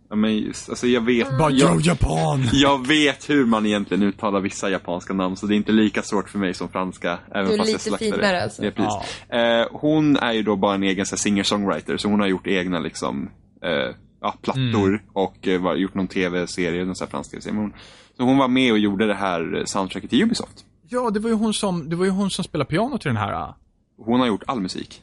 [0.09, 1.37] ja men just, alltså jag vet.
[1.37, 2.43] Bara jag, Japan!
[2.53, 6.29] jag vet hur man egentligen uttalar vissa japanska namn, så det är inte lika svårt
[6.29, 7.19] för mig som franska.
[7.35, 8.65] Även Du är lite finare, alltså.
[8.65, 9.29] Ja, precis.
[9.29, 13.29] Eh, hon är ju då bara en egen singer-songwriter, så hon har gjort egna liksom,
[13.63, 14.99] eh, ja, plattor Mm.
[15.13, 17.69] och eh, var, gjort någon tv-serie, någon sån här fransk tv-serie.
[18.17, 20.65] Så hon var med och gjorde det här eh, soundtracket till Ubisoft.
[20.89, 23.17] Ja, det var ju hon som, det var ju hon som spelade piano till den
[23.17, 23.33] här.
[23.33, 23.55] ah.
[23.97, 25.01] Hon har gjort all musik.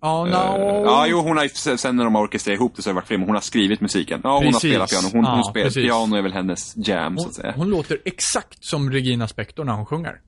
[0.00, 0.84] Ja, Eh, no.
[0.84, 3.06] Ja, jo, hon har sen när de har orkestrerat ihop det så har det varit
[3.06, 4.20] fler, men hon har skrivit musiken.
[4.24, 5.08] Ja, hon har spelat piano.
[5.12, 5.84] Hon, Ja, hon spelar, precis.
[5.84, 7.52] piano är väl hennes jam, så hon, att säga.
[7.56, 10.20] hon låter exakt som Regina Spektor när hon sjunger.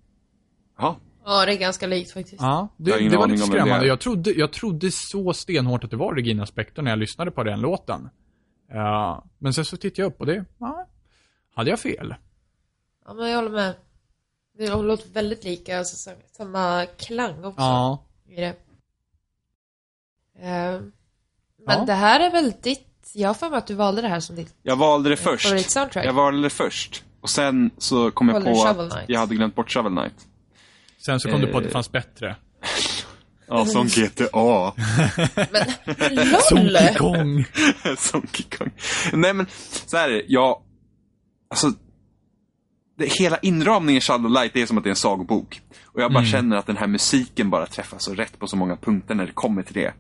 [0.79, 0.95] Jaha.
[1.25, 2.43] Ja, det är ganska likt faktiskt.
[2.43, 3.87] Ja, det, det var lite skrämmande.
[3.87, 7.45] Jag trodde, jag trodde så stenhårt att det var Regina Spektor när jag lyssnade på
[7.45, 8.09] den låten.
[8.69, 10.87] Ja, men sen så tittade jag upp och det, ja,
[11.55, 12.15] hade jag fel?
[13.05, 13.75] Ja, men jag håller med.
[14.59, 18.05] Det låter väldigt lika, alltså, så- samma klang också Ja.
[18.29, 18.57] i det.
[20.39, 20.81] Eh,
[21.67, 21.85] Men Ja.
[21.85, 24.37] det här är väl ditt, jag har för mig att du valde det här som
[24.37, 25.75] ditt Jag valde det först.
[25.95, 27.05] Jag valde det först.
[27.21, 30.27] Och sen så kom jag på att jag hade glömt bort Shovel Knight.
[30.99, 31.73] Sen så kom du på att det Eh.
[31.73, 32.37] fanns bättre.
[33.49, 34.73] Ja, som GTA.
[35.51, 36.29] Men
[36.73, 36.95] LOL!
[36.97, 37.45] Kong!
[37.99, 38.23] som
[38.59, 38.71] Kong.
[39.13, 39.47] Nej men,
[39.87, 40.25] så här är det.
[40.29, 40.63] Jag...
[41.51, 41.73] Alltså...
[42.99, 45.61] Det, hela inramningen i Shadow Light det är som att det är en sagobok.
[45.85, 48.77] Och jag bara känner att den här musiken bara träffar så rätt på så många
[48.77, 49.93] punkter när det kommer till det.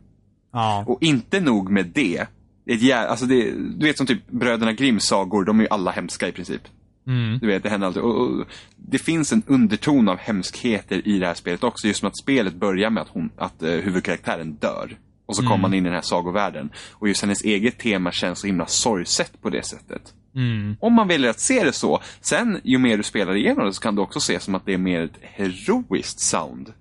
[0.52, 0.84] Ja.
[0.86, 2.26] Och inte nog med det.
[2.64, 2.96] det, är ett jä...
[2.96, 6.32] alltså det du vet som typ Bröderna Grimms sagor, de är ju alla hemska i
[6.32, 6.62] princip.
[7.08, 7.38] Mm.
[7.38, 8.02] Du vet, det händer alltid.
[8.02, 8.46] Och, och,
[8.76, 11.86] det finns en underton av hemskheter i det här spelet också.
[11.86, 14.98] Just som att spelet börjar med att, hon, att uh, huvudkaraktären dör.
[15.26, 16.70] Och så kommer man in i den här sagovärlden.
[16.92, 20.14] Och just hennes eget tema känns så himla sorgset på det sättet.
[20.34, 20.76] Mm.
[20.80, 22.00] Om man väljer att se det så.
[22.20, 24.74] Sen, ju mer du spelar igenom det så kan du också se som att det
[24.74, 26.72] är mer ett heroiskt sound.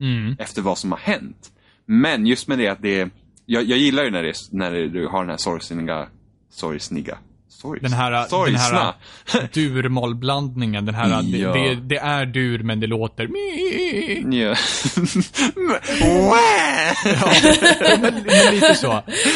[0.00, 0.36] Mm.
[0.38, 1.52] Efter vad som har hänt.
[1.86, 3.10] Men just med det att det är...
[3.46, 6.08] Jag, jag gillar ju när, det, är- när du har den här sorgsniga...
[6.50, 7.18] Sorgsniga?
[7.60, 8.94] Sorgs, Den här, den sorgsna.
[9.26, 11.22] här dur-mollblandningen, den här, Ja.
[11.22, 13.28] det, det, det är dur men det låter.
[14.34, 14.48] Ja.
[16.00, 16.94] Wah!
[18.00, 18.92] men, men lite så.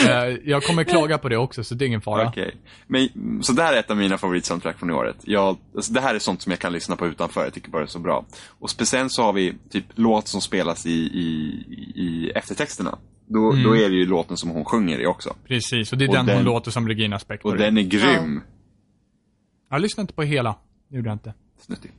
[0.09, 2.29] Eh, jag kommer klaga på det också, så det är ingen fara.
[2.29, 2.55] Okej.
[2.87, 3.09] Men,
[3.43, 5.17] så det här är ett av mina favoritsoundtrack från i året.
[5.23, 7.45] Jag, alltså det här är sånt som jag kan lyssna på utanför.
[7.45, 8.25] Jag tycker bara det är så bra.
[8.61, 11.25] Och speciellt så har vi typ låt som spelas i, i,
[11.97, 12.99] i eftertexterna.
[13.33, 15.37] Då, då är det ju låten som hon sjunger i också.
[15.47, 17.53] Precis, och det är Och den, den- hon låter som Regina Spektor.
[17.53, 18.41] Och den är grym.
[19.71, 20.57] Jag lyssnade inte på hela.
[20.89, 21.35] Det gjorde jag inte.
[21.61, 21.93] Snuttig.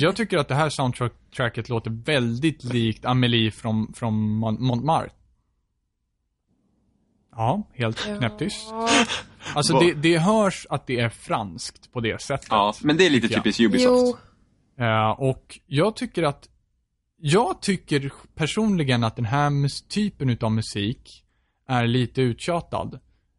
[0.00, 4.14] Jag tycker att det här soundtracket låter väldigt likt Amelie från, från
[4.44, 5.10] Mon- Montmartre.
[7.32, 8.68] Ja, helt knäpptyst.
[8.70, 8.88] Ja.
[9.54, 12.46] Alltså det, det hörs att det är franskt på det sättet.
[12.50, 13.88] Ja, men det är lite typiskt Ubisoft.
[13.88, 14.16] Jo,
[14.84, 16.48] Eh, och jag tycker att
[17.20, 21.24] jag tycker personligen att den här typen utav musik
[21.68, 22.98] är lite uttjatad.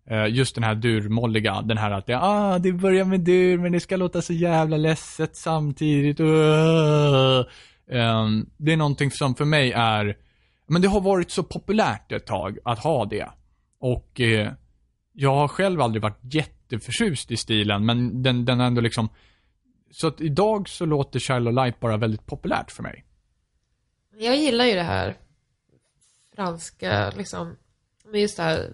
[0.10, 3.72] Eh, just den här durmolliga, den här att det, ah, det börjar med dur men
[3.72, 6.20] det ska låta så jävla ledset samtidigt.
[6.20, 7.46] Uh.
[7.92, 10.18] Ehm, det är någonting som för mig är,
[10.68, 13.30] men det har varit så populärt ett tag att ha det.
[13.80, 14.52] Och eh,
[15.14, 19.10] jag har själv aldrig varit jätteförtjust i stilen, men den, den är ändå liksom
[19.92, 23.06] så att idag så låter Child of Light bara väldigt populärt för mig
[24.26, 25.18] jag gillar ju det här
[26.36, 27.56] franska, liksom,
[28.06, 28.74] men just det här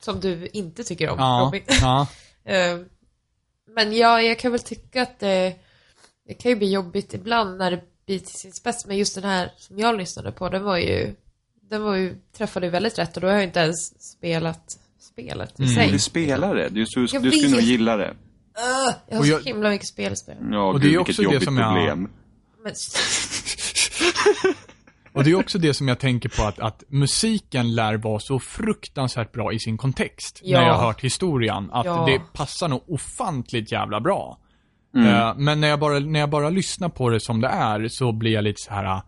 [0.00, 1.62] som du inte tycker om, Ja, Robin.
[1.80, 2.06] ja.
[2.44, 2.78] Eh,
[3.68, 5.54] Men ja, jag kan väl tycka att det,
[6.28, 8.86] det kan ju bli jobbigt ibland när det blir till sin spets.
[8.86, 11.14] Men just den här som jag lyssnade på, den var ju,
[11.62, 15.60] den var ju, träffade ju väldigt rätt och då har jag inte ens spelat spelet
[15.60, 15.74] i Mm.
[15.74, 15.90] sig.
[15.92, 16.68] Du spelar det.
[16.68, 18.08] Du, du, Jag du skulle nog gilla det.
[18.10, 20.36] Ugh, jag har Och så jag- himla mycket spelspel.
[20.52, 22.10] Ja, Och gud, det är vilket också det som jag- problem.
[22.62, 22.72] Men,
[25.12, 28.38] Och det är också det som jag tänker på att, att musiken lär vara så
[28.38, 30.40] fruktansvärt bra i sin kontext.
[30.44, 30.60] Ja.
[30.60, 31.70] När jag har hört historien.
[31.72, 32.06] Att Ja.
[32.06, 34.38] det passar nog ofantligt jävla bra.
[34.96, 35.14] Mm.
[35.14, 38.12] Eh, men när jag, bara, när jag bara lyssnar på det som det är så
[38.12, 39.00] blir jag lite så här,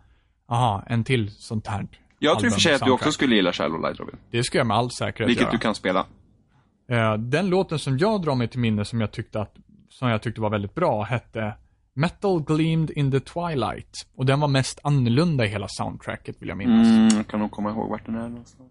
[0.49, 1.87] aha, en till sånt här
[2.19, 4.15] Jag tror i för sig att du också skulle gilla Shallow Light, Robin.
[4.31, 5.51] Det ska jag med all säkerhet Vilket göra.
[5.51, 6.05] du kan spela.
[6.91, 9.55] Eh, den låten som jag drar mig till minne som jag tyckte att,
[9.89, 11.53] som jag tyckte var väldigt bra hette
[11.93, 14.07] Metal Gleamed in the Twilight.
[14.15, 16.87] Och den var mest annorlunda i hela soundtracket vill jag minnas.
[16.87, 18.69] Mm, jag kan nog komma ihåg vart den är någonstans.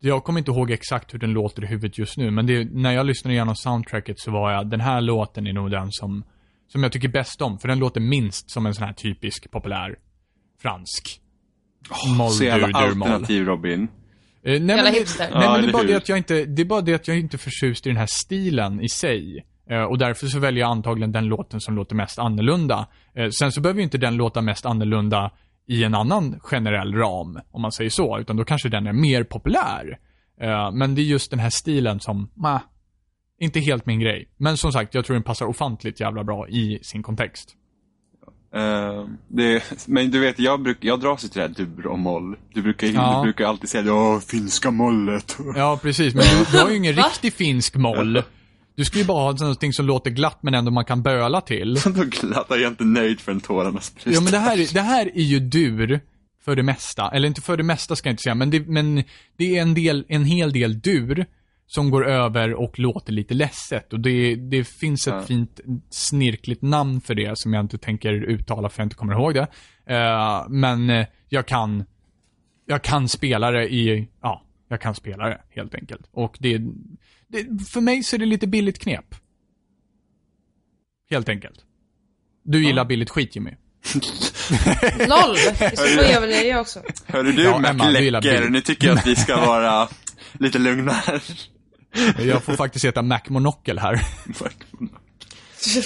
[0.00, 2.92] Jag kommer inte ihåg exakt hur den låter i huvudet just nu, men det, när
[2.92, 6.24] jag lyssnade igenom soundtracket så var jag, den här låten är nog den som,
[6.68, 9.98] som jag tycker bäst om, för den låter minst som en sån här typisk populär
[10.62, 11.20] fransk.
[12.18, 13.82] moll, Så jävla alternativ, Robin.
[13.82, 13.88] Eh,
[14.42, 16.94] nej, men nej, men det är bara det att jag inte, det är bara det
[16.94, 19.46] att jag inte är förtjust i den här stilen i sig.
[19.70, 22.86] Eh, och därför så väljer jag antagligen den låten som låter mest annorlunda.
[23.14, 25.30] Eh, sen så behöver ju inte den låta mest annorlunda
[25.66, 29.24] i en annan generell ram, om man säger så, utan då kanske den är mer
[29.24, 29.98] populär.
[30.40, 32.60] Eh, men det är just den här stilen som, ma,
[33.40, 34.28] inte helt min grej.
[34.36, 37.54] Men som sagt, jag tror den passar ofantligt jävla bra i sin kontext.
[38.54, 41.98] Eh, det, men du vet, jag, bruk, jag dras ju till det här dur och
[41.98, 42.36] moll.
[42.54, 43.16] Du brukar, Ja.
[43.16, 45.36] du brukar alltid säga Åh, finska mollet.
[45.56, 46.14] Ja, precis.
[46.14, 48.22] Men du, du har ju ingen riktig finsk moll.
[48.78, 51.74] Du ska ju bara ha någonting som låter glatt men ändå man kan böla till.
[51.84, 54.10] Då glattar jag inte nöjd förrän tårarna sprutar.
[54.12, 56.00] Ja, men det här, är- det här är ju dur
[56.44, 57.10] för det mesta.
[57.10, 59.04] Eller inte för det mesta ska jag inte säga, men det, men
[59.36, 61.26] det är en, del, en hel del dur
[61.66, 63.92] som går över och låter lite ledset.
[63.92, 65.22] Och det, det finns ett Ja.
[65.22, 69.34] fint snirkligt namn för det som jag inte tänker uttala för jag inte kommer ihåg
[69.34, 69.46] det.
[69.94, 71.84] Eh, men jag kan,
[72.66, 76.02] jag kan spela det i, ja, jag kan spela det helt enkelt.
[76.12, 76.60] Och det,
[77.28, 79.14] det för mig så är det lite billigt knep.
[81.10, 81.58] Helt enkelt.
[82.44, 83.50] Du gillar billigt skit Jimmy.
[84.98, 85.36] LOL!
[85.72, 86.82] I så gör väl det jag också.
[87.06, 88.52] Hörru du, Ja, ja, Emma, du gillar McLecker, bild.
[88.52, 89.88] nu tycker jag att vi ska vara
[90.32, 91.22] lite lugna här.
[92.18, 93.94] Jag får faktiskt heta Mac Monocle här.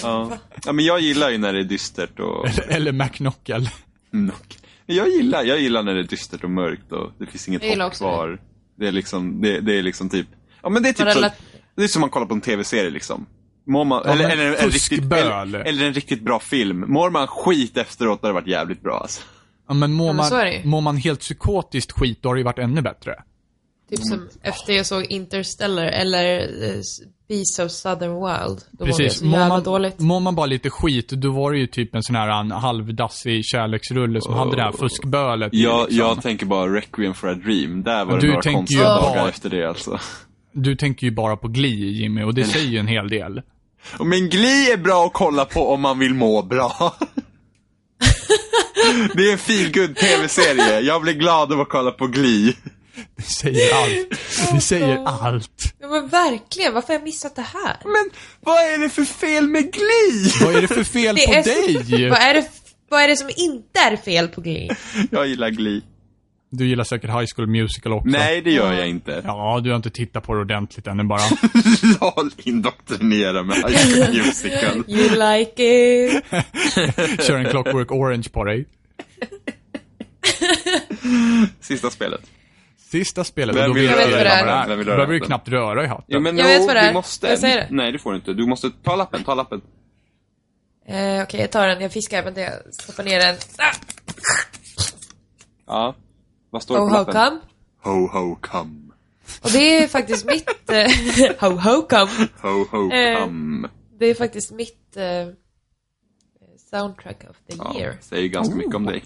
[0.03, 0.39] ja.
[0.65, 2.49] ja, men jag gillar ju när det är dystert och...
[2.69, 3.71] Eller Mac Knuckle.
[4.11, 4.59] Nock.
[4.87, 7.93] Jag gillar, jag gillar när det är dystert och mörkt och det finns inget hopp
[7.95, 8.41] kvar.
[8.79, 10.27] Det är liksom, det, det är liksom typ,
[10.63, 11.29] ja men det är typ så,
[11.77, 13.27] det är som man kollar på en tv-serie liksom.
[13.67, 16.85] Mår man, Ja, eller, eller, en riktigt, eller, eller en riktigt bra film.
[16.93, 19.23] Mår man skit efteråt har det varit jävligt bra alltså.
[19.69, 22.39] Ja, men mår, Ja, men det man, mår man helt psykotiskt skit, då har det
[22.41, 23.15] ju varit ännu bättre.
[23.91, 26.81] Typ som efter jag såg Interstellar eller uh,
[27.29, 28.61] Beast of Southern Wild.
[28.71, 29.23] Då var det Precis.
[29.23, 29.99] Mår man, dåligt.
[29.99, 33.45] mår man bara lite skit, då var det ju typ en sån här en halvdassig
[33.45, 35.99] kärleksrulle som hade det här fuskbölet i, Jag, liksom.
[36.07, 37.83] jag tänker bara Requiem for a Dream.
[37.83, 39.99] Där var det Du några tänker konstiga dagar bara- efter det alltså.
[40.53, 43.43] Du tänker ju bara på Glee, Jimmy, och det säger ju en hel del.
[44.01, 46.95] Men Glee är bra att kolla på om man vill må bra.
[49.15, 50.81] det är en feel good tv-serie.
[50.81, 52.55] Jag blir glad av att kolla på Glee.
[53.17, 54.21] Det säger allt.
[54.53, 55.75] Det säger allt.
[55.81, 57.77] Ja men verkligen, varför har jag missat det här?
[57.85, 60.47] Men vad är det för fel med Glee?
[60.47, 62.09] Vad är det för fel Det på är dig?
[62.11, 62.49] Vad är, det,
[62.89, 64.77] vad är det som inte är fel på Glee?
[65.11, 65.81] Jag gillar Glee.
[66.55, 68.09] Du gillar säkert High School Musical också.
[68.09, 69.23] Nej, det gör jag inte.
[69.25, 71.21] Ja, du har inte tittat på det ordentligt ännu bara.
[72.01, 74.85] LOL, indoktrinera med High School Musical.
[74.89, 76.25] You like it?
[77.27, 78.67] Kör en Clockwork Orange på dig.
[81.61, 82.21] Sista spelet.
[82.79, 85.27] Sista spelet, Vem vill vet röra du vad det Vem vill röra behöver du hatten?
[85.27, 86.05] knappt röra i hatten.
[86.09, 86.89] Ja, men Jag vet jo, vad det är.
[86.89, 87.27] vi måste.
[87.27, 87.67] Jag säger det.
[87.71, 88.33] Nej, det får du inte.
[88.33, 89.61] Du måste ta lappen, ta lappen.
[90.89, 91.81] Eh, Okej, jag tar den.
[91.81, 92.23] Jag fiskar.
[92.23, 93.37] Vänta, jag stoppar ner den.
[93.59, 93.75] Ah!
[95.67, 95.95] Ja.
[96.53, 97.41] Vad står det Ho på ho lappen?
[97.83, 97.97] come.
[97.97, 98.93] Ho ho come.
[99.43, 100.71] Och det är faktiskt mitt...
[100.71, 100.91] Eh,
[101.51, 102.29] ho ho come.
[102.43, 103.19] Ho ho Eh.
[103.25, 103.69] come.
[103.99, 105.05] Det är faktiskt mitt eh,
[106.71, 107.97] soundtrack of the Ja, year.
[108.01, 109.05] säger ganska mycket om dig.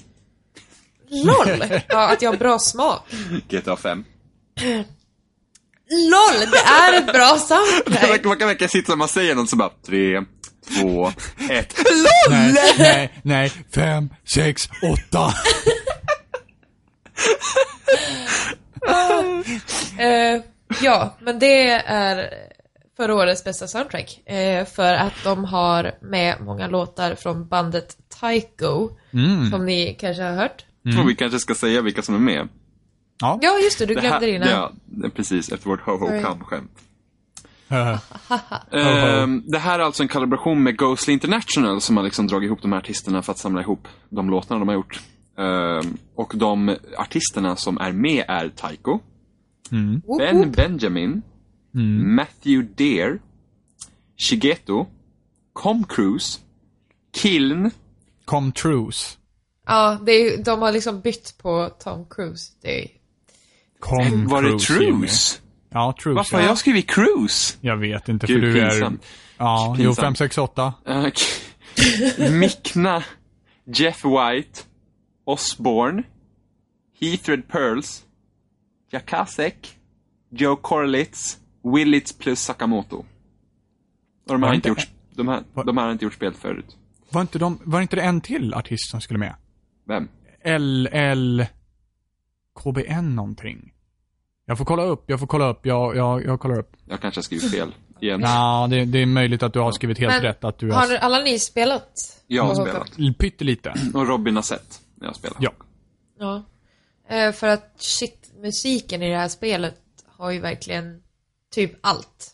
[1.10, 1.80] LOL!
[1.88, 3.02] Ja, att jag har bra smak.
[3.48, 4.04] GTA 5.
[6.10, 6.50] LOL!
[6.50, 8.24] Det är ett bra soundtrack!
[8.24, 10.22] man kan verkligen sitta och man säger något så bara tre,
[10.80, 11.08] två,
[11.50, 11.74] ett.
[12.30, 13.52] Nej, nej, nej.
[13.74, 15.32] Fem, sex, åtta.
[19.98, 20.42] Eh,
[20.82, 22.30] ja, men det är
[22.96, 24.20] förra årets bästa soundtrack.
[24.26, 28.90] Eh, för att de har med många låtar från bandet Tycho.
[29.12, 29.50] Mm.
[29.50, 30.64] Som ni kanske har hört.
[30.82, 32.48] Jag tror vi kanske ska säga vilka som är med.
[33.20, 33.38] Ja.
[33.42, 34.48] Ja, just det, du glömde det innan.
[34.48, 34.72] Ja,
[35.14, 35.52] precis.
[35.52, 36.22] Efter vårt ho ho Sorry.
[36.22, 36.70] come-skämt.
[38.70, 42.62] Eh, det här är alltså en kollaboration med Ghostly International som har liksom dragit ihop
[42.62, 45.00] de här artisterna för att samla ihop de låtarna de har gjort.
[45.38, 48.98] Ehm, och de artisterna som är med är Tycho,
[49.72, 50.02] Mm.
[50.18, 50.52] Ben.
[50.52, 51.22] Benjamin,
[52.16, 53.18] Matthew Deere,
[54.16, 54.86] Shigeto,
[55.52, 56.38] Com Cruise,
[57.12, 57.70] Kiln,
[58.24, 59.18] Come trues.
[59.66, 62.52] Ja, det är, de har liksom bytt på Tom Cruise.
[62.62, 62.88] Det är,
[63.80, 64.98] Come var det Cruise, Jimmy.
[64.98, 65.40] Trues?
[65.70, 66.16] Ja, trues.
[66.16, 66.48] Varför har ja.
[66.48, 67.56] jag skrivit Cruise?
[67.60, 68.70] Jag vet inte, för Gud, du är...
[68.70, 69.06] pinsamt.
[69.38, 70.74] Ja, jo, fem, sex, åtta.
[70.88, 71.08] Uh,
[72.30, 73.02] Mikna,
[73.64, 74.60] Jeff White,
[75.26, 76.02] Osborne,
[77.00, 78.04] Heathred Pearls,
[78.90, 79.78] Jakasek,
[80.30, 82.96] Joe Korlitz, Willits plus Sakamoto.
[82.96, 83.04] Och
[84.24, 86.76] de Var har, inte gjort, de, här, de här har inte gjort spel förut.
[87.10, 89.34] Var inte, de, var inte det en till artist som skulle med?
[89.84, 90.08] Vem?
[90.58, 91.42] LL...
[92.62, 93.72] KBN någonting.
[94.44, 96.76] Jag får kolla upp, jag får kolla upp, jag, jag, jag kollar upp.
[96.88, 98.20] Jag kanske har skrivit fel igen.
[98.20, 100.44] Ja, det, det är möjligt att du har skrivit helt Men rätt.
[100.44, 100.96] Att du har har...
[100.96, 101.92] alla ni spelat?
[102.26, 103.18] Jag har spelat.
[103.18, 103.74] Pyttelite.
[103.94, 105.36] Och Robin har sett när jag spelar.
[105.40, 105.52] Ja.
[106.18, 106.44] Ja.
[107.08, 111.02] Eh, för att shit, musiken i det här spelet har ju verkligen
[111.54, 112.32] typ allt.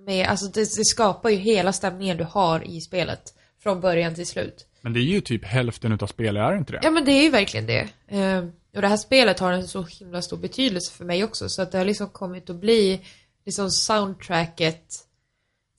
[0.00, 3.22] Med, alltså det, det skapar ju hela stämningen du har i spelet.
[3.62, 4.66] Från början till slut.
[4.80, 6.80] Men det är ju typ hälften utav spelet, är det inte det?
[6.82, 7.88] Ja men det är ju verkligen det.
[8.08, 11.48] Eh, och det här spelet har en så himla stor betydelse för mig också.
[11.48, 13.00] Så att det har liksom kommit att bli
[13.44, 15.03] liksom soundtracket.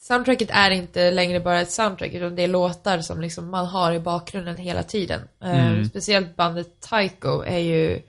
[0.07, 3.93] Soundtracket är inte längre bara ett soundtrack utan det är låtar som liksom man har
[3.93, 5.21] i bakgrunden hela tiden.
[5.43, 5.85] Eh, Mm.
[5.85, 8.01] Speciellt bandet Tycho är ju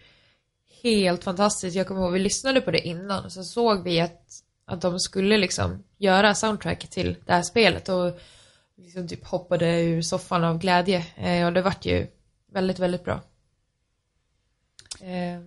[0.83, 1.77] helt fantastiskt.
[1.77, 4.23] Jag kommer ihåg vi lyssnade på det innan och så såg vi att,
[4.67, 8.19] att de skulle liksom göra soundtrack till det här spelet och
[8.79, 11.05] liksom typ hoppade ur soffan av glädje.
[11.17, 12.07] Eh, och det vart ju
[12.53, 13.21] väldigt, väldigt bra.
[15.01, 15.41] Eh,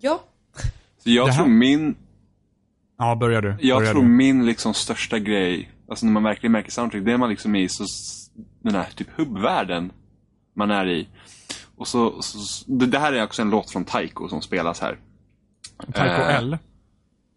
[0.00, 0.22] ja.
[0.98, 1.96] Så jag tror min,
[2.98, 3.56] Ja, börjar du.
[3.60, 4.08] jag börjar tror du.
[4.08, 7.60] min liksom största grej, alltså när man verkligen märker soundtrack, det är man liksom är
[7.60, 7.84] i så,
[8.62, 9.92] den här typ hubbvärlden
[10.54, 11.08] man är i.
[11.76, 14.98] Och så, så det, det här är också en låt från Taiko som spelas här.
[15.92, 16.58] Taiko Eh, L.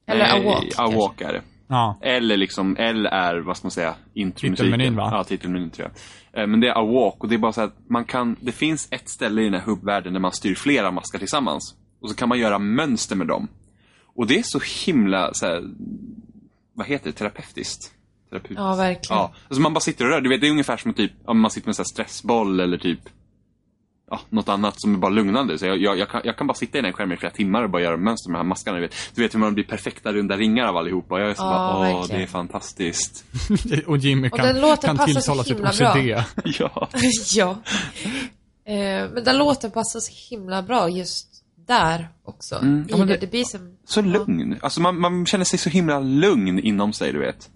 [0.08, 0.82] Eller Awak, kanske.
[0.82, 1.42] Awak är det.
[1.67, 1.98] Ja.
[2.01, 4.66] Eller liksom, L är, vad ska man säga, intromusiken.
[4.66, 5.09] Titelmenyn, va?
[5.11, 5.90] Ja, titelmenyn tror
[6.34, 6.42] jag.
[6.42, 8.51] Eh, Men det är a walk och det är bara så att man kan, det
[8.51, 11.75] finns ett ställe i den här hubbvärlden där man styr flera maskar tillsammans.
[12.00, 13.48] Och så kan man göra mönster med dem.
[14.16, 15.64] Och det är så himla, så här,
[16.74, 17.92] vad heter det, terapeutiskt?
[18.39, 18.57] Terapeut.
[18.57, 19.17] Ja, verkligen.
[19.22, 20.22] Ja, alltså man bara sitter och rör.
[20.22, 22.99] Du vet, det är ungefär som typ, om man sitter med en stressboll eller typ
[24.11, 25.57] Ja, något annat som är bara lugnande.
[25.57, 27.64] Så jag, jag, jag, kan, jag kan bara sitta i den skärmen i flera timmar
[27.64, 28.77] och bara göra mönster med de här maskarna.
[28.77, 31.19] Du vet, du vet hur man blir perfekta runda ringar av allihopa.
[31.19, 32.19] Jag är så Ja, bara, åh, verkligen.
[32.19, 33.25] det är fantastiskt.
[33.88, 35.97] och Jimmy Och kan, den låten kan tilltala sitt OCD.
[36.59, 36.89] ja.
[37.35, 37.57] ja.
[38.65, 41.34] Eh, men den låten passar så himla bra just
[41.68, 42.56] där också.
[42.56, 42.85] Mm.
[42.90, 43.60] Ja, det- det blir som...
[43.85, 44.06] Så Ja.
[44.06, 44.58] lugn.
[44.61, 47.50] Alltså man, man känner sig så himla lugn inom sig, du vet.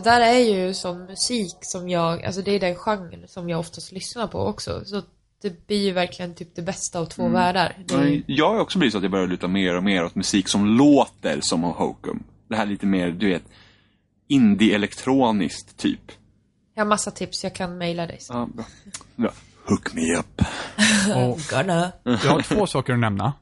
[0.00, 3.60] Det där är ju sån musik som jag, alltså det är den genren som jag
[3.60, 4.84] oftast lyssnar på också.
[4.84, 5.02] Så
[5.42, 7.76] det blir ju verkligen typ det bästa av två världar.
[7.88, 10.14] Det är, Jag har också blivit så att jag börjar luta mer och mer åt
[10.14, 12.22] musik som låter som Hokum.
[12.48, 13.42] Det här lite mer, du vet,
[14.28, 16.12] indie-elektroniskt typ.
[16.74, 18.18] jag har massa tips, jag kan mejla dig.
[18.28, 18.64] Ja, bra.
[19.16, 19.30] bra.
[19.64, 20.42] Hook me up.
[21.16, 23.32] Och Gonna jag har två saker att nämna.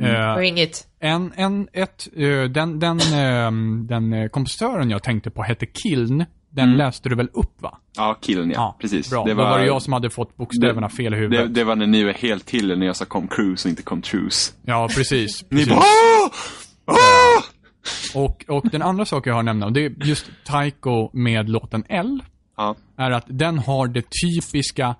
[0.00, 0.86] Eh, bring it.
[1.00, 6.24] En, en, ett, eh, den, den, ehm, den eh, kompositören jag tänkte på hette Kiln.
[6.50, 7.78] Den läste du väl upp va?
[7.96, 8.76] Ja, killen ja.
[8.80, 9.10] Precis.
[9.10, 11.54] Bra, det var, då var det jag som hade fått bokstäverna fel i det, huvudet.
[11.54, 14.02] det var när ni var helt till när jag sa kom cruise och inte kom
[14.02, 14.52] truce.
[14.62, 15.42] Ja, precis.
[15.50, 15.68] Ni precis.
[15.68, 16.30] bara "Åh!
[16.86, 17.44] Åh!"
[18.24, 22.22] Och, och den andra saken jag har och det är just Taiko med låten L.
[22.56, 22.76] Ja.
[22.96, 24.94] är att den har det typiska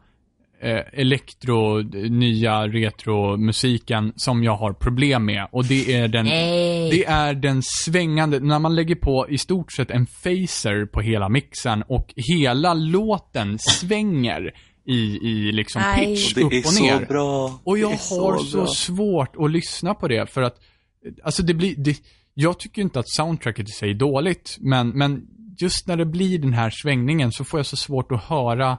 [0.60, 5.48] eh, elektro, nya retro-musiken som jag har problem med.
[5.52, 6.90] Och det är den, Nej.
[6.90, 11.28] det är den svängande, när man lägger på i stort sett en phaser på hela
[11.28, 14.54] mixen och hela låten svänger
[14.86, 16.06] i, i liksom Nej.
[16.06, 17.06] pitch Det upp är och så ner.
[17.06, 17.60] bra.
[17.64, 20.56] Och jag har så så svårt att lyssna på det för att,
[21.24, 21.96] alltså det blir, det,
[22.34, 25.26] jag tycker inte att soundtracket i sig är dåligt, men, men
[25.58, 28.78] just när det blir den här svängningen så får jag så svårt att höra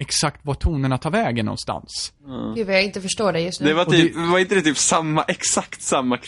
[0.00, 2.12] exakt var tonerna tar vägen någonstans.
[2.54, 3.66] Gud vad jag inte förstår dig just nu.
[3.66, 6.18] Det var, typ, det- var inte det typ samma, exakt samma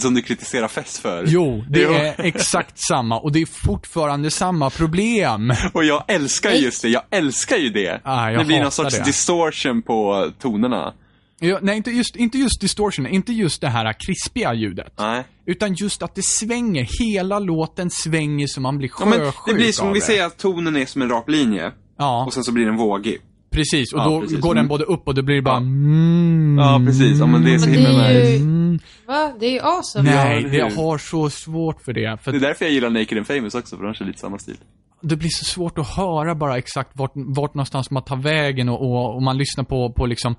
[0.00, 1.24] som du kritiserar Fest för?
[1.26, 1.92] Jo, det Jo.
[1.92, 5.52] är exakt samma och det är fortfarande samma problem.
[5.72, 8.00] Och jag älskar just det, jag älskar ju det.
[8.04, 9.04] Ah, jag det blir någon sorts det.
[9.04, 10.94] distortion på tonerna.
[11.40, 14.92] Ja, nej, inte just, inte just distortion, inte just det här krispiga ljudet.
[14.98, 15.24] Nej.
[15.46, 19.54] Utan just att det svänger, hela låten svänger så man blir Ja, men sjösjuk det
[19.54, 20.04] blir som, vi det.
[20.06, 21.72] säger att tonen är som en rak linje.
[21.98, 22.24] Ja.
[22.26, 23.18] Och sen så blir den vågig.
[23.50, 24.40] Precis, och Ja, då precis.
[24.40, 24.68] går den Mm.
[24.68, 25.60] både upp och då blir det bara Ja.
[25.60, 27.18] mm, Ja, precis.
[27.18, 28.36] Ja, men det är så Men himla det är ju- nice.
[28.44, 28.78] mm.
[29.06, 29.32] Va?
[29.40, 30.10] Det är ju awesome.
[30.14, 30.76] Nej, det hur?
[30.84, 32.22] har så svårt för det.
[32.22, 34.38] För Det är därför jag gillar Naked and Famous också, för de kör lite samma
[34.38, 34.56] stil.
[35.02, 38.80] det blir så svårt att höra bara exakt vart, vart någonstans man tar vägen och,
[38.82, 40.34] och, och man lyssnar på, på liksom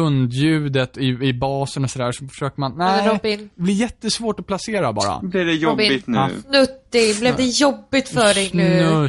[0.00, 4.46] grundljudet i, i basen och sådär, så försöker man, nej, Robin, det blir jättesvårt att
[4.46, 5.20] placera bara.
[5.22, 6.02] Blir det jobbigt Robin.
[6.06, 6.16] nu?
[6.18, 6.28] Ja.
[6.60, 9.08] Nutti, blev det jobbigt för dig nu?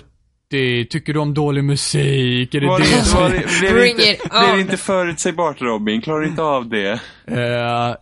[0.49, 2.55] Snuttig, tycker du om dålig musik?
[2.55, 3.21] Är det Var det det, som...
[3.21, 6.01] var det, blev, inte, it blev inte förutsägbart Robin?
[6.01, 6.91] Klarar du inte av det?
[7.25, 7.95] Eh,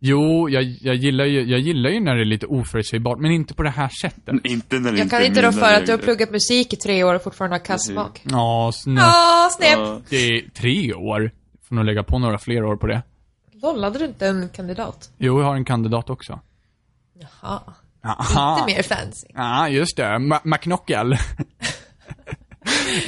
[0.00, 3.54] jo, jag, jag, gillar ju, jag gillar ju när det är lite oförutsägbart, men inte
[3.54, 4.34] på det här sättet.
[4.44, 7.04] Inte när det Jag kan inte rå för att du har pluggat musik i tre
[7.04, 8.20] år och fortfarande har kastsmak.
[8.24, 8.98] Ja, snett.
[9.02, 9.78] Ja, snäpp!
[10.08, 11.30] Det är tre år.
[11.68, 13.02] Får nog lägga på några fler år på det.
[13.62, 15.10] Lol, hade du inte en kandidat?
[15.18, 16.40] Jo, jag har en kandidat också.
[17.18, 17.60] Jaha.
[18.04, 18.66] Aha.
[18.66, 19.26] Lite mer fancy.
[19.34, 20.02] Ja, just det.
[20.04, 21.16] Ma- McKnockel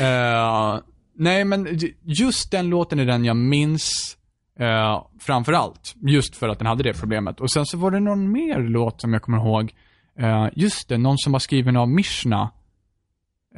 [0.00, 0.80] uh,
[1.14, 4.16] nej, men just den låten är den jag minns
[4.58, 5.94] eh, uh, framför allt.
[6.00, 7.40] Just för att den hade det problemet.
[7.40, 9.74] Och sen så var det någon mer låt som jag kommer ihåg.
[10.20, 12.50] Uh, just det, någon som var skriven av Mishna.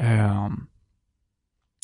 [0.00, 0.48] Uh,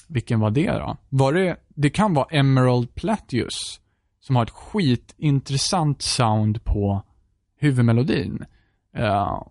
[0.08, 0.96] vilken var det då?
[1.08, 3.80] Var det, det kan vara Emerald Platius.
[4.20, 7.02] Som har ett skitintressant sound på
[7.58, 8.44] huvudmelodin.
[8.98, 9.42] Uh,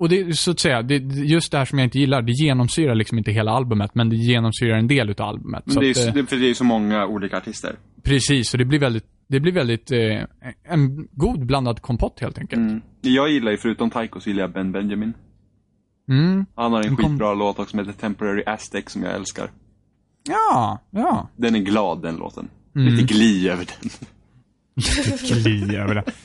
[0.00, 2.32] och det är så att säga, det, just det här som jag inte gillar, det
[2.32, 5.62] genomsyrar liksom inte hela albumet, men det genomsyrar en del utav albumet.
[5.66, 7.76] Men det är, att, ju- eh, det, för det är så många olika artister.
[8.02, 10.24] precis, och det blir väldigt, det blir väldigt, eh,
[10.64, 12.60] en god blandad kompott helt enkelt.
[12.62, 12.80] Mm.
[13.00, 15.12] Jag gillar ju, förutom Taiko, så gillar jag Ben Benjamin.
[16.08, 16.46] Mm.
[16.54, 19.50] Han har en En kom- skitbra låt också som heter Temporary Aztec som jag älskar.
[20.28, 21.28] Ja, ja.
[21.36, 22.48] Den är glad den låten.
[22.76, 22.88] Mm.
[22.94, 23.90] Lite gli över den.
[25.22, 25.80] Gli.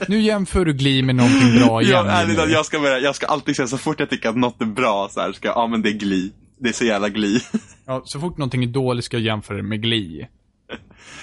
[0.08, 2.06] Nu jämför du Gli med någonting bra igen.
[2.06, 4.62] Ja, ärligt jag ska, börja, jag ska alltid säga så fort jag tycker att något
[4.62, 6.32] är bra så här, ska jag, ja men det är gli.
[6.58, 7.40] Det är så jävla gli.
[7.86, 10.28] Ja, så fort någonting är dåligt ska jag jämföra det med Gli.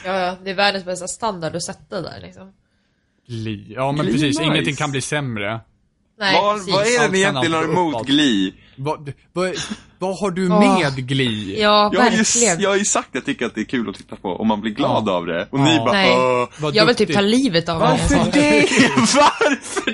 [0.04, 2.52] Ja, ja, det är världens bästa standard att sätta där liksom.
[3.26, 3.72] Gli.
[3.74, 4.38] Ja, men Gli precis.
[4.38, 4.44] nice.
[4.44, 5.60] Ingenting kan bli sämre.
[6.18, 8.54] Nej, vad, vad är det Allt ni kan egentligen har emot gli?
[8.76, 9.52] Vad, vad,
[9.98, 11.60] vad har du med Gli?
[11.60, 12.60] Ja, Jag har, ju, verkligen.
[12.60, 14.46] jag har ju sagt att jag tycker att det är kul att titta på och
[14.46, 15.12] man blir glad Ja.
[15.12, 15.48] av det.
[15.50, 15.64] Och Ja.
[15.64, 16.48] ni bara Nej.
[16.72, 17.80] Jag vill typ ta livet av.
[17.80, 18.60] Varför det?
[18.96, 19.91] Varför?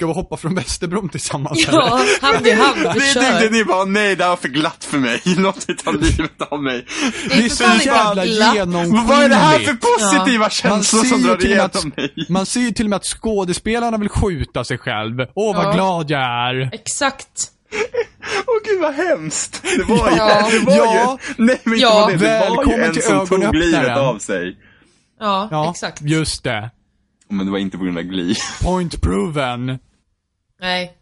[0.00, 3.50] Ska vi hoppa från Västerbron tillsammans Ja, hand i hand, vi Det tyckte kör.
[3.50, 5.20] ni bara, nej det här var för glatt för mig.
[5.38, 6.86] Låt mig ta livet av mig.
[7.28, 8.54] Det är Det är för så fan inte jävla glatt.
[8.54, 9.08] genomskinligt.
[9.08, 11.64] Vad är det här för positiva Man känslor ser som ju drar till och med
[11.64, 12.26] att- igenom mig?
[12.28, 15.20] Man ser ju till och med att skådespelarna vill skjuta sig själv.
[15.34, 15.72] Åh, vad Ja.
[15.72, 16.70] glad jag är.
[16.72, 17.28] Exakt.
[18.46, 19.62] Åh gud vad hemskt.
[19.62, 20.48] Det var ju, Ja.
[20.50, 21.18] det var Ja.
[21.38, 22.00] ju, nej men inte Ja.
[22.00, 23.70] var det, det var ju Välkommen en till som tog ögonöppnaren.
[23.70, 24.56] livet av sig.
[25.20, 26.00] Ja, Ja, exakt.
[26.02, 26.70] just det.
[27.32, 28.34] Men det var inte på grund av gli.
[28.62, 29.78] Point proven.
[30.60, 30.96] Nej.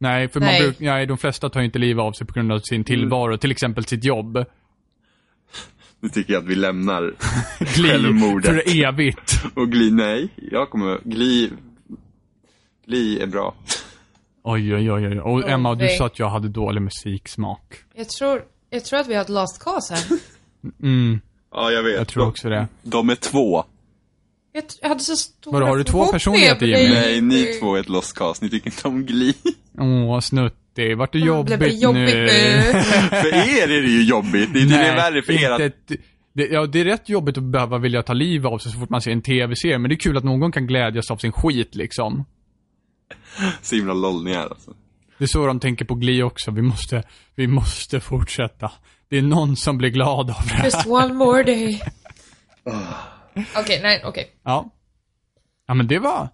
[0.00, 0.60] Nej, för man Nej.
[0.62, 3.36] bruk, nej, de flesta tar ju inte liv av sig på grund av sin tillvaro,
[3.38, 4.44] till exempel sitt jobb.
[6.00, 7.02] Nu tycker jag att vi lämnar
[7.76, 8.46] Gli självmordet.
[8.46, 9.42] för evigt.
[9.54, 10.28] Och gli, nej.
[10.36, 11.50] Jag kommer, gli,
[12.86, 13.54] gli är bra.
[14.42, 15.20] Oj, oj, oj, oj.
[15.20, 17.74] Och Emma, du sa att jag hade dålig musiksmak.
[17.94, 20.04] Jag tror, jag tror att vi har ett last cause här.
[20.82, 21.20] Mm,
[21.52, 21.94] Ja, jag vet.
[21.96, 22.68] jag tror också det.
[22.82, 23.64] De är två.
[24.82, 26.78] Jag, hade så stora Vadå, har du två personligheter, Jimmy?
[26.82, 26.90] dig.
[26.90, 28.42] Nej, ni två är ett lost cast.
[28.42, 29.34] Ni tycker inte om Glee.
[29.78, 30.96] Åh, snuttig.
[30.96, 32.24] Vart det Det jobbigt, blir jobbigt nu?
[32.24, 32.62] nu.
[33.10, 34.52] för er är det ju jobbigt.
[34.52, 35.60] Det är tydligen värre för er att...
[35.60, 35.90] ett,
[36.32, 38.90] det, ja, det är rätt jobbigt att behöva vilja ta liv av sig så fort
[38.90, 41.74] man ser en tv-serie, men det är kul att någon kan glädjas av sin skit
[41.74, 42.24] liksom.
[43.62, 44.70] Så himla loll ni är alltså.
[45.18, 46.50] Det är så de tänker på Glee också.
[46.50, 47.02] Vi måste,
[47.34, 48.72] vi måste fortsätta.
[49.08, 50.64] Det är någon som blir glad av det här.
[50.64, 51.82] Just one more day.
[53.56, 54.30] Okej, nej, okej.
[54.42, 54.70] Ja.
[55.66, 56.28] Ja, men det var,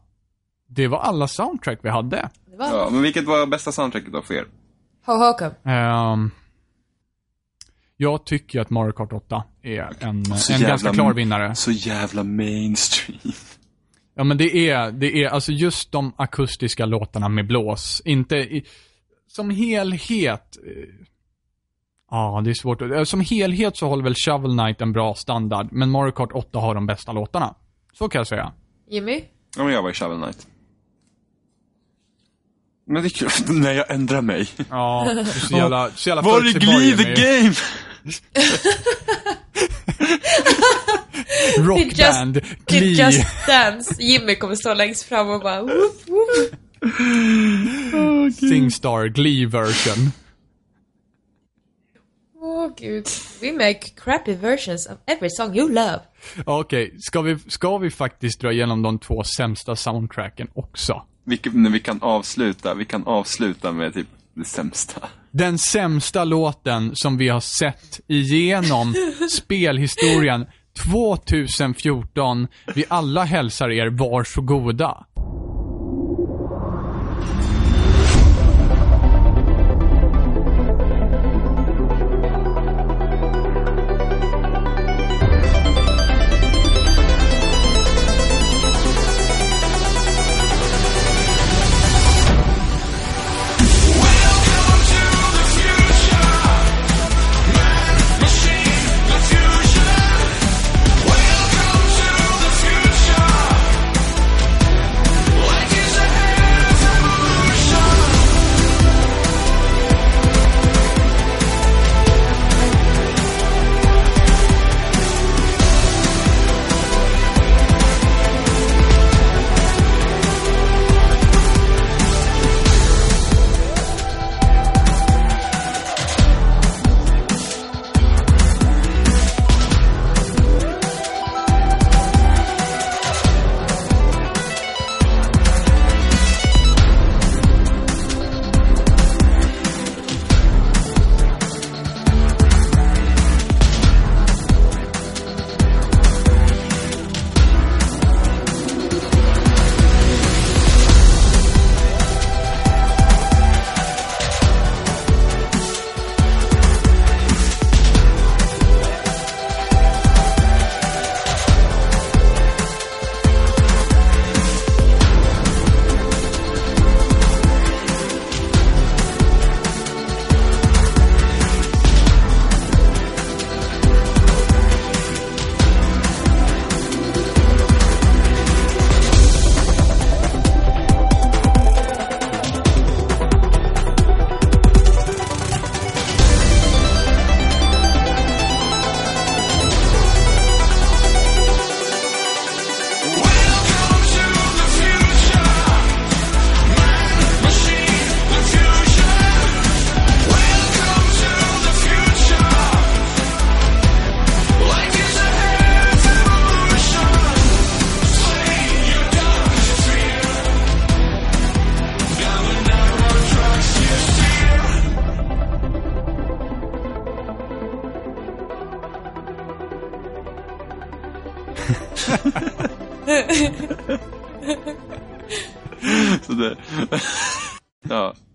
[0.68, 2.28] det var alla soundtrack vi hade.
[2.46, 4.44] Det var Ja, men vilket var bästa soundtracket då för er?
[5.06, 5.50] Ho Hokum.
[5.64, 6.30] Ehm,
[7.96, 11.54] jag tycker att Mario Kart 8 är en, Så en jävla- ganska klar vinnare.
[11.54, 13.32] Så jävla mainstream.
[14.14, 18.02] Ja men det är, det är alltså just de akustiska låtarna med blås.
[18.04, 18.64] Inte i,
[19.26, 20.56] som helhet.
[22.14, 22.82] Ja, det är svårt.
[22.82, 26.58] eh, Som helhet så håller väl Shovel Knight en bra standard, men Mario Kart 8
[26.58, 27.54] har de bästa låtarna.
[27.92, 28.52] Så kan jag säga.
[28.90, 29.20] Jimmy?
[29.56, 30.46] Ja, men jag var i Shovel Knight.
[32.86, 33.28] Men det är kul
[33.60, 34.48] när jag ändrar mig.
[34.70, 37.42] Ja, det är så jävla, så jävla Var är Glee the Jimmy.
[37.42, 37.54] game?
[41.58, 42.86] Rockband, Glee.
[43.04, 43.94] Just Dance.
[44.02, 46.54] Jimmy kommer stå längst fram och bara whoop, whoop.
[48.34, 50.12] Singstar, Glee version.
[52.44, 53.06] Åh gud.
[53.40, 56.00] We make crappy versions of every song you love.
[56.44, 61.02] Okej, ska, vi, ska vi faktiskt dra igenom de två sämsta soundtracken också?
[61.24, 65.08] Vilket, vi kan avsluta, vi kan avsluta med typ det sämsta.
[65.30, 68.94] Den sämsta låten som vi har sett igenom
[69.30, 70.46] spelhistorien
[70.78, 72.48] 2014.
[72.74, 75.06] Vi alla hälsar er varsågoda.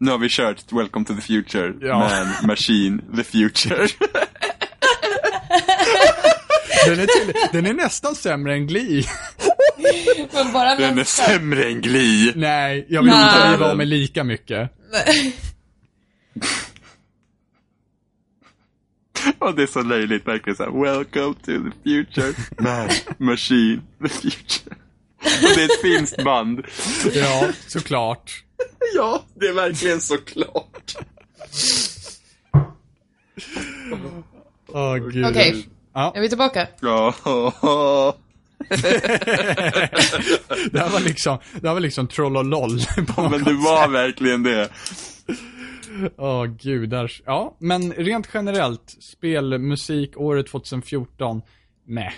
[0.07, 1.99] Nu har vi kört Welcome to the Future, Ja.
[1.99, 3.87] Man, Machine, the Future.
[6.85, 9.03] Den är, till, den är nästan sämre än Glee.
[10.33, 11.23] Men bara Den är nästa.
[11.23, 12.33] sämre än Glee.
[12.35, 13.23] Nej, jag vill Nej.
[13.35, 14.71] inte driva av mig lika mycket.
[19.39, 24.75] Och det är så löjligt verkligen såhär, Welcome to the future, Man, Machine, the Future.
[25.23, 26.61] Och det är ett finskt band.
[27.13, 28.43] Ja, såklart.
[28.95, 30.95] Ja, det är verkligen såklart.
[34.67, 35.25] Åh gud.
[35.25, 35.67] Okej.
[35.93, 36.67] Ja, Är vi tillbaka?
[36.81, 37.13] Ja.
[40.71, 43.53] det här var liksom, det här var liksom troll och loll på något Men det
[43.53, 44.69] var verkligen det.
[46.17, 47.21] Åh gudars.
[47.25, 51.41] Ja, men rent generellt, spelmusik året 2014,
[51.85, 52.13] nej.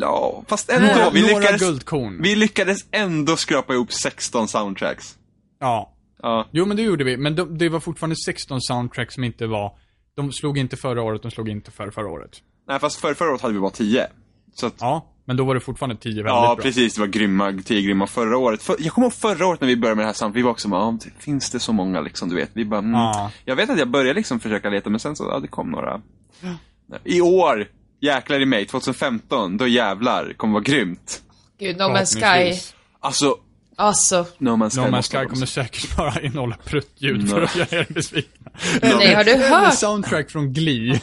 [0.00, 0.86] Ja, fast ändå.
[0.86, 2.22] Några, vi, lyckades, guldkorn.
[2.22, 5.16] vi lyckades ändå skrapa ihop 16 soundtracks.
[5.60, 5.92] Ja.
[6.22, 6.48] Ja.
[6.50, 9.72] Jo men det gjorde vi, men de, det var fortfarande 16 soundtracks som inte var,
[10.16, 12.30] de slog inte förra året, de slog inte för förra året.
[12.68, 14.06] Nej, fast för, förra året hade vi bara 10.
[14.54, 16.62] Så att, Ja, men då var det fortfarande 10 väldigt ja, bra.
[16.62, 16.94] precis.
[16.94, 18.62] Det var grymma, 10 grymma förra året.
[18.62, 20.50] För, jag kommer ihåg förra året när vi började med det här samt, vi var
[20.50, 22.50] också bara, ja, finns det så många liksom, du vet?
[22.52, 22.92] Vi bara, mm.
[22.92, 23.30] Ja.
[23.44, 26.00] Jag vet att jag började liksom försöka leta, men sen så, ja, det kom några.
[27.04, 27.68] I år,
[28.00, 31.22] jäklar i mig, 2015, då jävlar, kommer vara grymt.
[31.58, 32.60] Gud, No Man's Sky.
[33.00, 33.36] Alltså,
[33.78, 34.26] Alltså.
[34.38, 37.44] No Man's Sky No Man's måste Sky vara- kommer säkert bara innehålla pruttljud för Nej.
[37.44, 38.50] att göra er besvikna.
[38.82, 39.74] Nej, har du Eller hört?
[39.74, 41.00] soundtrack från Glee.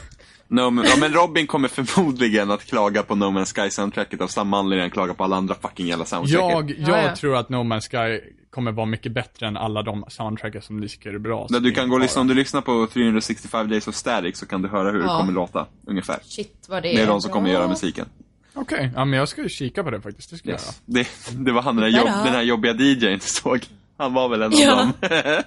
[0.48, 4.60] No, men, ja, men Robin kommer förmodligen att klaga på No Man's Sky-soundtracket av samma
[4.60, 6.50] anledning han klagar på alla andra fucking jävla soundtracket.
[6.52, 7.16] Jag, jag Ja, ja.
[7.16, 8.22] tror att No Man's Sky
[8.54, 11.48] kommer vara mycket bättre än alla de soundtrackar som ni tycker är bra.
[11.50, 14.46] När du kan gå och lyssna, om du lyssnar på 365 Days of Static så
[14.46, 15.18] kan du höra hur det Ja.
[15.20, 16.20] kommer låta, ungefär.
[16.24, 16.96] Shit vad det är.
[16.98, 18.06] Det är de som kommer göra musiken.
[18.54, 20.30] Okej, ja men jag ska ju kika på det faktiskt.
[20.30, 20.82] Det ska jag Yes.
[20.86, 23.60] Det, det var han den, jobb, den här jobbiga DJn såg.
[23.98, 24.76] Han var väl en av Ja.
[24.76, 24.92] dem.
[25.12, 25.44] göra.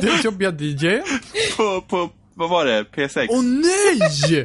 [0.00, 1.00] Det jobbiga DJ.
[1.56, 2.82] på, på, vad var det?
[2.82, 3.26] P6?
[3.30, 4.44] Åh nej!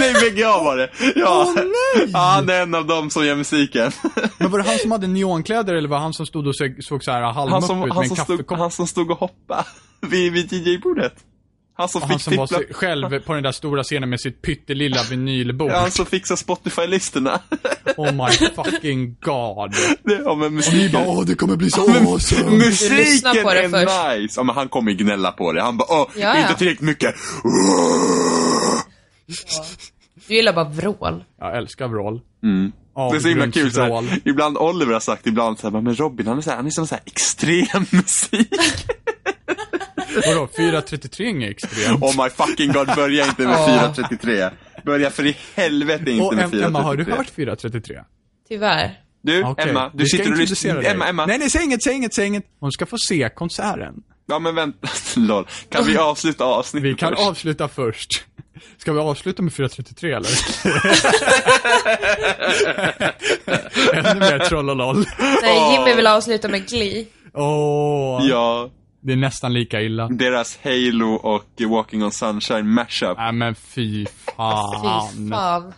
[0.00, 0.90] Nej, VGA var det.
[1.16, 1.44] Ja.
[1.46, 2.10] Åh, nej!
[2.12, 3.92] ja, han är en av dem som gör musiken.
[4.38, 6.76] Men var det han som hade neonkläder eller var det han som stod och såg,
[6.80, 8.58] såg så här Han halvmupp ut med han en som, stod, kaffekopp?
[8.58, 9.64] han som stod och hoppade
[10.00, 11.14] vid, vid DJ-bordet.
[11.82, 14.42] Han som Och fick han som var själv på den där stora scenen med sitt
[14.42, 15.70] pyttelilla vinylbord.
[15.70, 17.40] Ja, Han som fixar Spotify-listorna.
[17.96, 19.70] Oh my fucking god.
[20.04, 22.50] Det- ja, men Ni musiken, bara, åh det kommer bli så men awesome.
[22.50, 24.20] Musiken lyssnar på det är först.
[24.22, 24.40] nice.
[24.40, 25.62] Ja, men han kommer gnälla på det.
[25.62, 26.42] Han bara, åh, Ja, ja.
[26.42, 27.14] inte tillräckligt mycket.
[30.28, 31.24] Du gillar bara vrål.
[31.40, 32.20] Jag älskar vrål.
[32.42, 32.72] Mm.
[33.10, 34.04] Det är så himla kul så Avgrundsvrål.
[34.08, 36.66] här, Ibland Oliver har sagt, ibland så här, men Robin han är så här, han
[36.66, 38.48] är som så här extrem musik.
[40.26, 42.02] Vadå, 433 är inget extremt.
[42.02, 44.50] Oh my fucking god, börja inte med 433.
[44.84, 46.66] Börja för i helvete inte Och med Em- 433.
[46.66, 48.00] Emma, har du hört 433?
[48.48, 48.98] Tyvärr.
[49.22, 49.68] Du, Okej.
[49.70, 50.82] Emma, du sitter och lyssnar.
[50.84, 51.26] Emma, Emma.
[51.26, 52.44] Nej, nej, säg inget, säg inget, säg inget.
[52.60, 53.94] Hon ska få se konserten.
[54.26, 55.46] Ja men vänta, lol.
[55.68, 57.28] Kan vi avsluta avsnittet Vi kan först?
[57.28, 58.24] avsluta först.
[58.78, 60.30] Ska vi avsluta med 433 eller?
[63.94, 65.04] Ännu mer troll och loll.
[65.42, 67.06] Nej, Jimmy vill avsluta med Glee.
[67.34, 68.70] Åh, Ja,
[69.02, 70.08] det är nästan lika illa.
[70.08, 73.18] deras Halo och Walking on Sunshine mashup.
[73.18, 74.06] Nej men fy Fy
[74.36, 75.30] fan.
[75.30, 75.72] fan.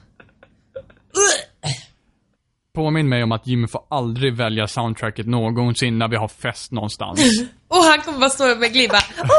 [2.75, 7.21] Påminn mig om att Jimmy får aldrig välja soundtracket någonsin när vi har fest någonstans.
[7.69, 9.31] Och han kommer bara stå med oh,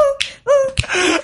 [0.44, 0.65] oh.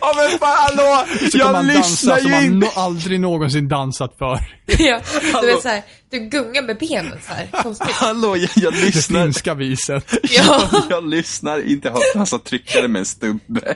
[0.01, 1.05] Ja men fan hallå!
[1.31, 2.67] Så Jag han lyssnar som ju han inte!
[2.67, 4.39] no aldrig någonsin dansat för.
[4.79, 5.01] Ja,
[5.41, 7.91] du vet såhär, du gungar med benen såhär, konstigt.
[7.91, 9.25] Hallå, jag, jag Det lyssnar.
[9.25, 10.15] finska viset.
[10.23, 10.69] Ja.
[10.73, 13.75] Jag, jag lyssnar inte han sa tryckare med en stubbe.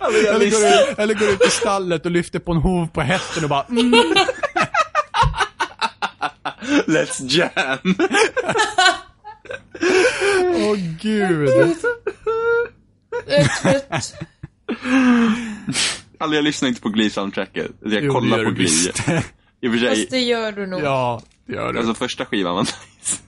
[0.00, 2.86] Alltså, jag Eller går, ut, eller går ut i stallet och lyfter på en hov
[2.86, 3.94] på hästen och bara mm.
[6.86, 7.96] Let's jam!
[10.54, 11.48] Åh gud.
[13.26, 14.14] Jag är trött.
[16.18, 17.70] Alltså, jag lyssnar inte på Glee-soundtracket.
[17.80, 18.64] Jag Jo, det kollar gör på Glee.
[18.64, 18.98] visst.
[19.60, 20.82] I och för sig, Fast det gör du nog.
[20.82, 21.78] Ja, det gör du.
[21.78, 23.18] alltså första skivan var nice.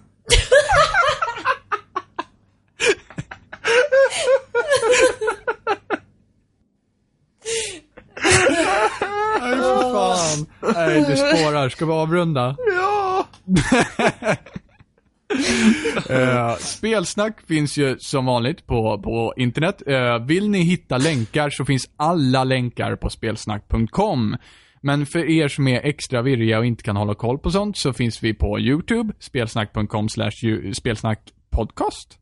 [9.41, 10.47] Nej, för fan.
[10.75, 11.69] Nej, det spårar.
[11.69, 12.57] Ska vi avrunda?
[12.77, 13.27] Ja!
[16.11, 19.83] Eh, spelsnack finns ju som vanligt på, på internet.
[19.89, 24.37] Uh, vill ni hitta länkar så finns alla länkar på spelsnack.com.
[24.81, 27.93] Men för er som är extra virriga och inte kan hålla koll på sånt så
[27.93, 30.09] finns vi på YouTube, spelsnack.com
[30.73, 32.19] spelsnackpodcast.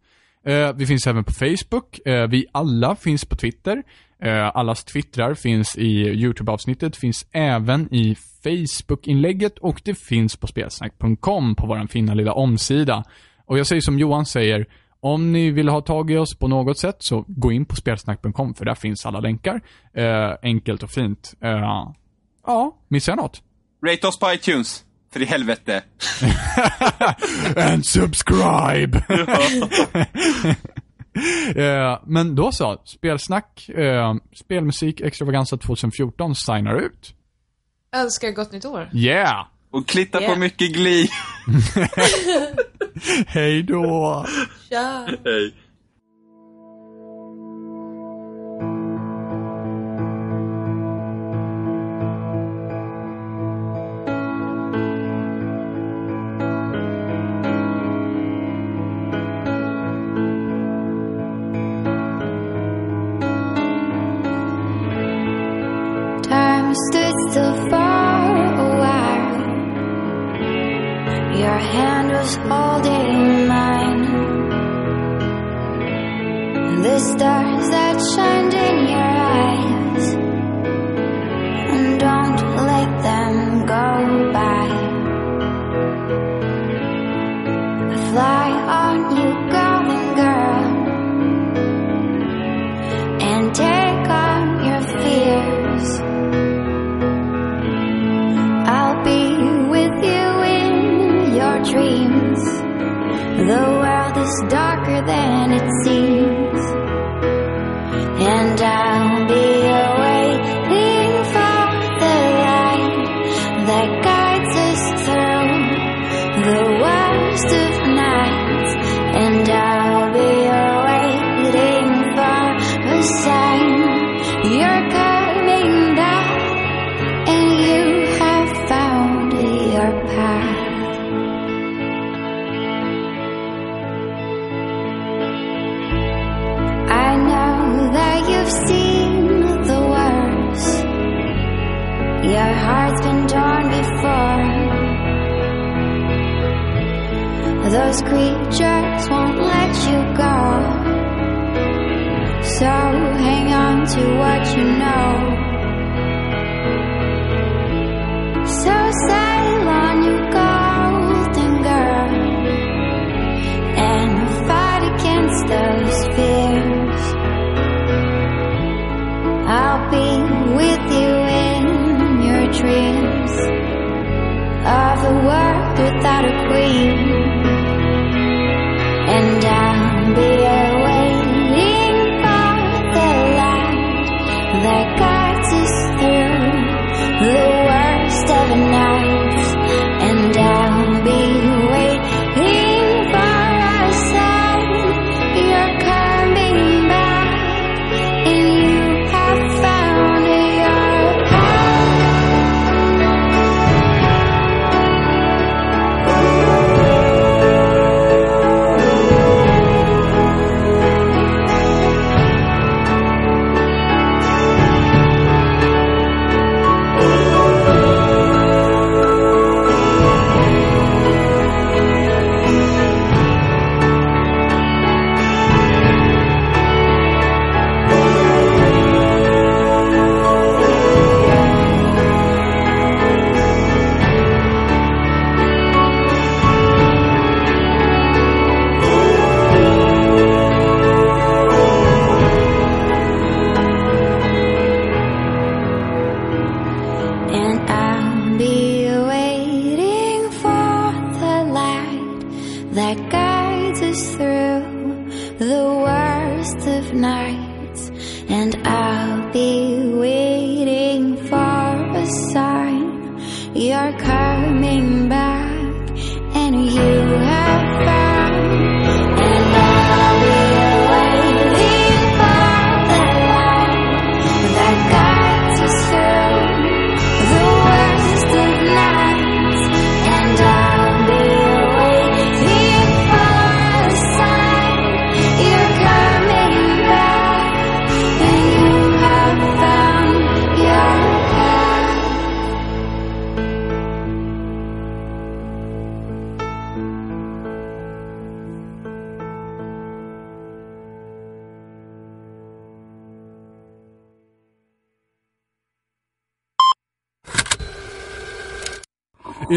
[0.49, 2.01] Uh, eh, vi finns även på Facebook.
[2.29, 3.83] Vi alla finns på Twitter.
[4.23, 11.55] Eh, allas twittrar finns i YouTube-avsnittet, finns även i Facebook-inlägget och det finns på spelsnack.com
[11.55, 13.05] på vår fina lilla omsida.
[13.47, 14.67] Och jag säger som Johan säger,
[15.01, 18.55] om ni vill ha tag i oss på något sätt så gå in på spelsnack.com
[18.55, 19.61] för där finns alla länkar.
[19.95, 21.35] Eh, enkelt och fint.
[21.41, 21.95] Eh,
[22.47, 23.43] ja, missar jag något?
[23.87, 24.85] Rate oss på iTunes.
[25.13, 25.83] För i helvete.
[27.57, 29.05] And subscribe!
[31.57, 37.15] Eh, men då så, Spelsnack, eh, Spelmusik Extravaganza 2014 signar ut.
[37.97, 38.91] Önskar gott nytt år.
[38.93, 39.47] Yeah!
[39.71, 40.35] Och klitta yeah.
[40.35, 41.09] på mycket gli.
[43.27, 44.27] Hej då!
[44.69, 45.09] Tja!
[45.25, 45.55] Hej.
[117.49, 117.74] to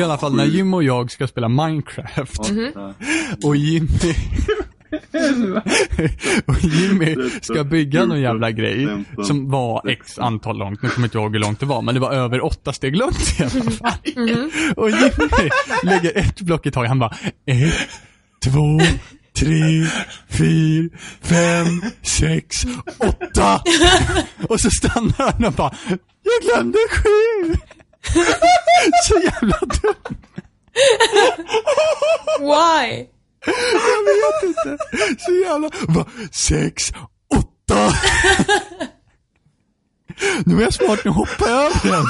[0.08, 2.50] alla fall när Jim och jag ska spela Minecraft.
[2.50, 2.94] Mm -hmm.
[3.44, 4.16] Och Jimmy...
[6.45, 8.88] och Jimmy ska bygga någon jävla grej
[9.24, 11.94] som var x antal långt, nu kommer jag inte ihåg hur långt det var, men
[11.94, 13.72] det var över åtta steg långt i alla mhm.
[13.72, 13.92] fall.
[14.16, 14.74] Mm -hmm.
[14.74, 15.50] Och Jimmy
[15.84, 17.74] lägger ett block i taget, han bara ett,
[18.45, 18.80] två,
[19.40, 19.88] tre,
[20.30, 20.90] fyra,
[21.22, 22.66] fem, sex,
[22.98, 23.61] åtta!
[24.50, 25.72] Och så stannar han och bara,
[26.24, 27.56] jag glömde sju!
[29.03, 29.97] Så jävla dumt.
[32.90, 33.06] Why?
[33.45, 34.77] Jag vet inte.
[35.19, 35.69] Så jävla...
[35.88, 36.06] Va?
[36.32, 36.91] Sex,
[37.35, 37.93] åtta.
[40.45, 42.06] Nu är jag smart, nu hoppar jag över den.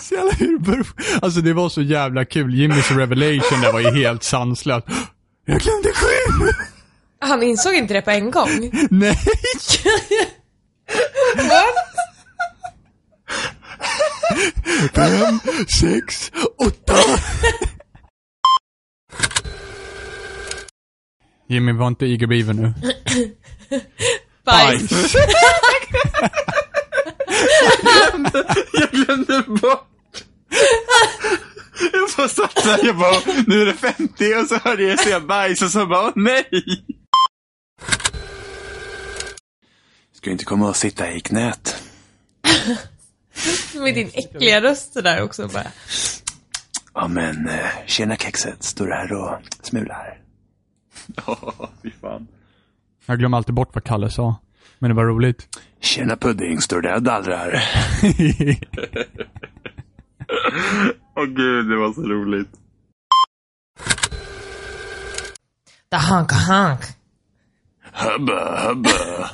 [0.00, 0.86] Så jävla huvud.
[1.22, 2.54] Alltså det var så jävla kul.
[2.54, 4.86] Jimmys revelation där var ju helt sanslöst.
[5.44, 6.52] Jag glömde sju!
[7.20, 8.70] Han insåg inte det på en gång.
[8.90, 9.18] Nej!
[11.36, 11.74] What?
[14.94, 15.40] Fem,
[15.80, 16.96] sex, åtta.
[21.46, 22.74] Jimmy, var inte Eager Beaver nu.
[24.44, 25.14] Bajs.
[28.72, 30.24] Jag glömde bort.
[31.92, 33.16] Jag bara satt där, jag bara,
[33.46, 36.44] nu är det 50 och så hörde jag säga bajs och så bara, åh nej.
[40.12, 41.82] Ska inte komma och sitta i knät.
[43.74, 45.66] Med din äckliga röst där också bara.
[46.94, 50.18] Ja men, eh, tjena kexet, står du här och smular?
[51.26, 52.26] Ja, fy fan.
[53.06, 54.36] Jag glömmer alltid bort vad Kalle sa.
[54.78, 55.58] Men det var roligt.
[55.80, 57.52] Tjena pudding, står där och dallrar?
[61.16, 62.48] Åh gud, det var så roligt.
[65.90, 66.80] The honk honk.
[67.92, 69.30] Hubba, hubba.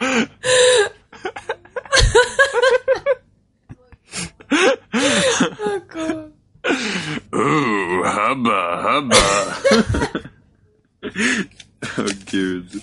[4.50, 6.32] Oh, God.
[7.32, 9.16] Ooh, hubba, hubba.
[11.98, 12.82] Åh gud.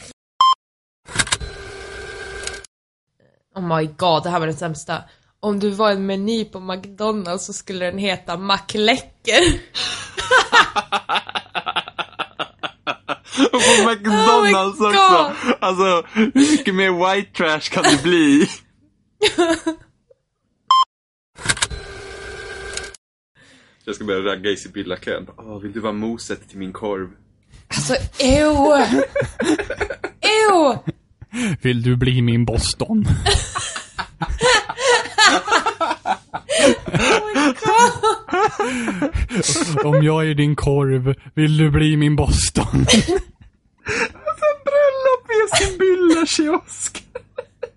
[3.56, 5.04] Oh my god, det här var det sämsta.
[5.40, 9.42] Om du var en meny på McDonalds så skulle den heta McLäcker.
[13.52, 15.34] Och på McDonalds Oh också.
[15.44, 15.54] God.
[15.60, 18.50] Alltså, hur mycket mer white trash kan det bli?
[23.86, 25.28] Jag ska börja ragga i Sibylla-kön.
[25.38, 27.10] Åh, vill du vara moset till min korv?
[27.68, 28.86] Alltså, ew!
[30.22, 30.78] Ew!
[31.62, 33.06] Vill du bli min Boston?
[39.84, 42.86] Om jag är din korv, vill du bli min Boston?
[44.66, 47.04] Bröllop i Sibylla kiosk.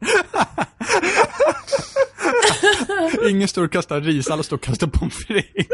[3.29, 5.67] Ingen står och kastar ris, alla står och kastar pommes frites.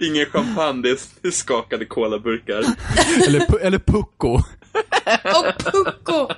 [0.00, 0.90] Ingen champagne, det
[1.28, 2.64] är skakade colaburkar.
[3.26, 4.34] Eller, eller pucko.
[5.24, 6.28] Och pucko!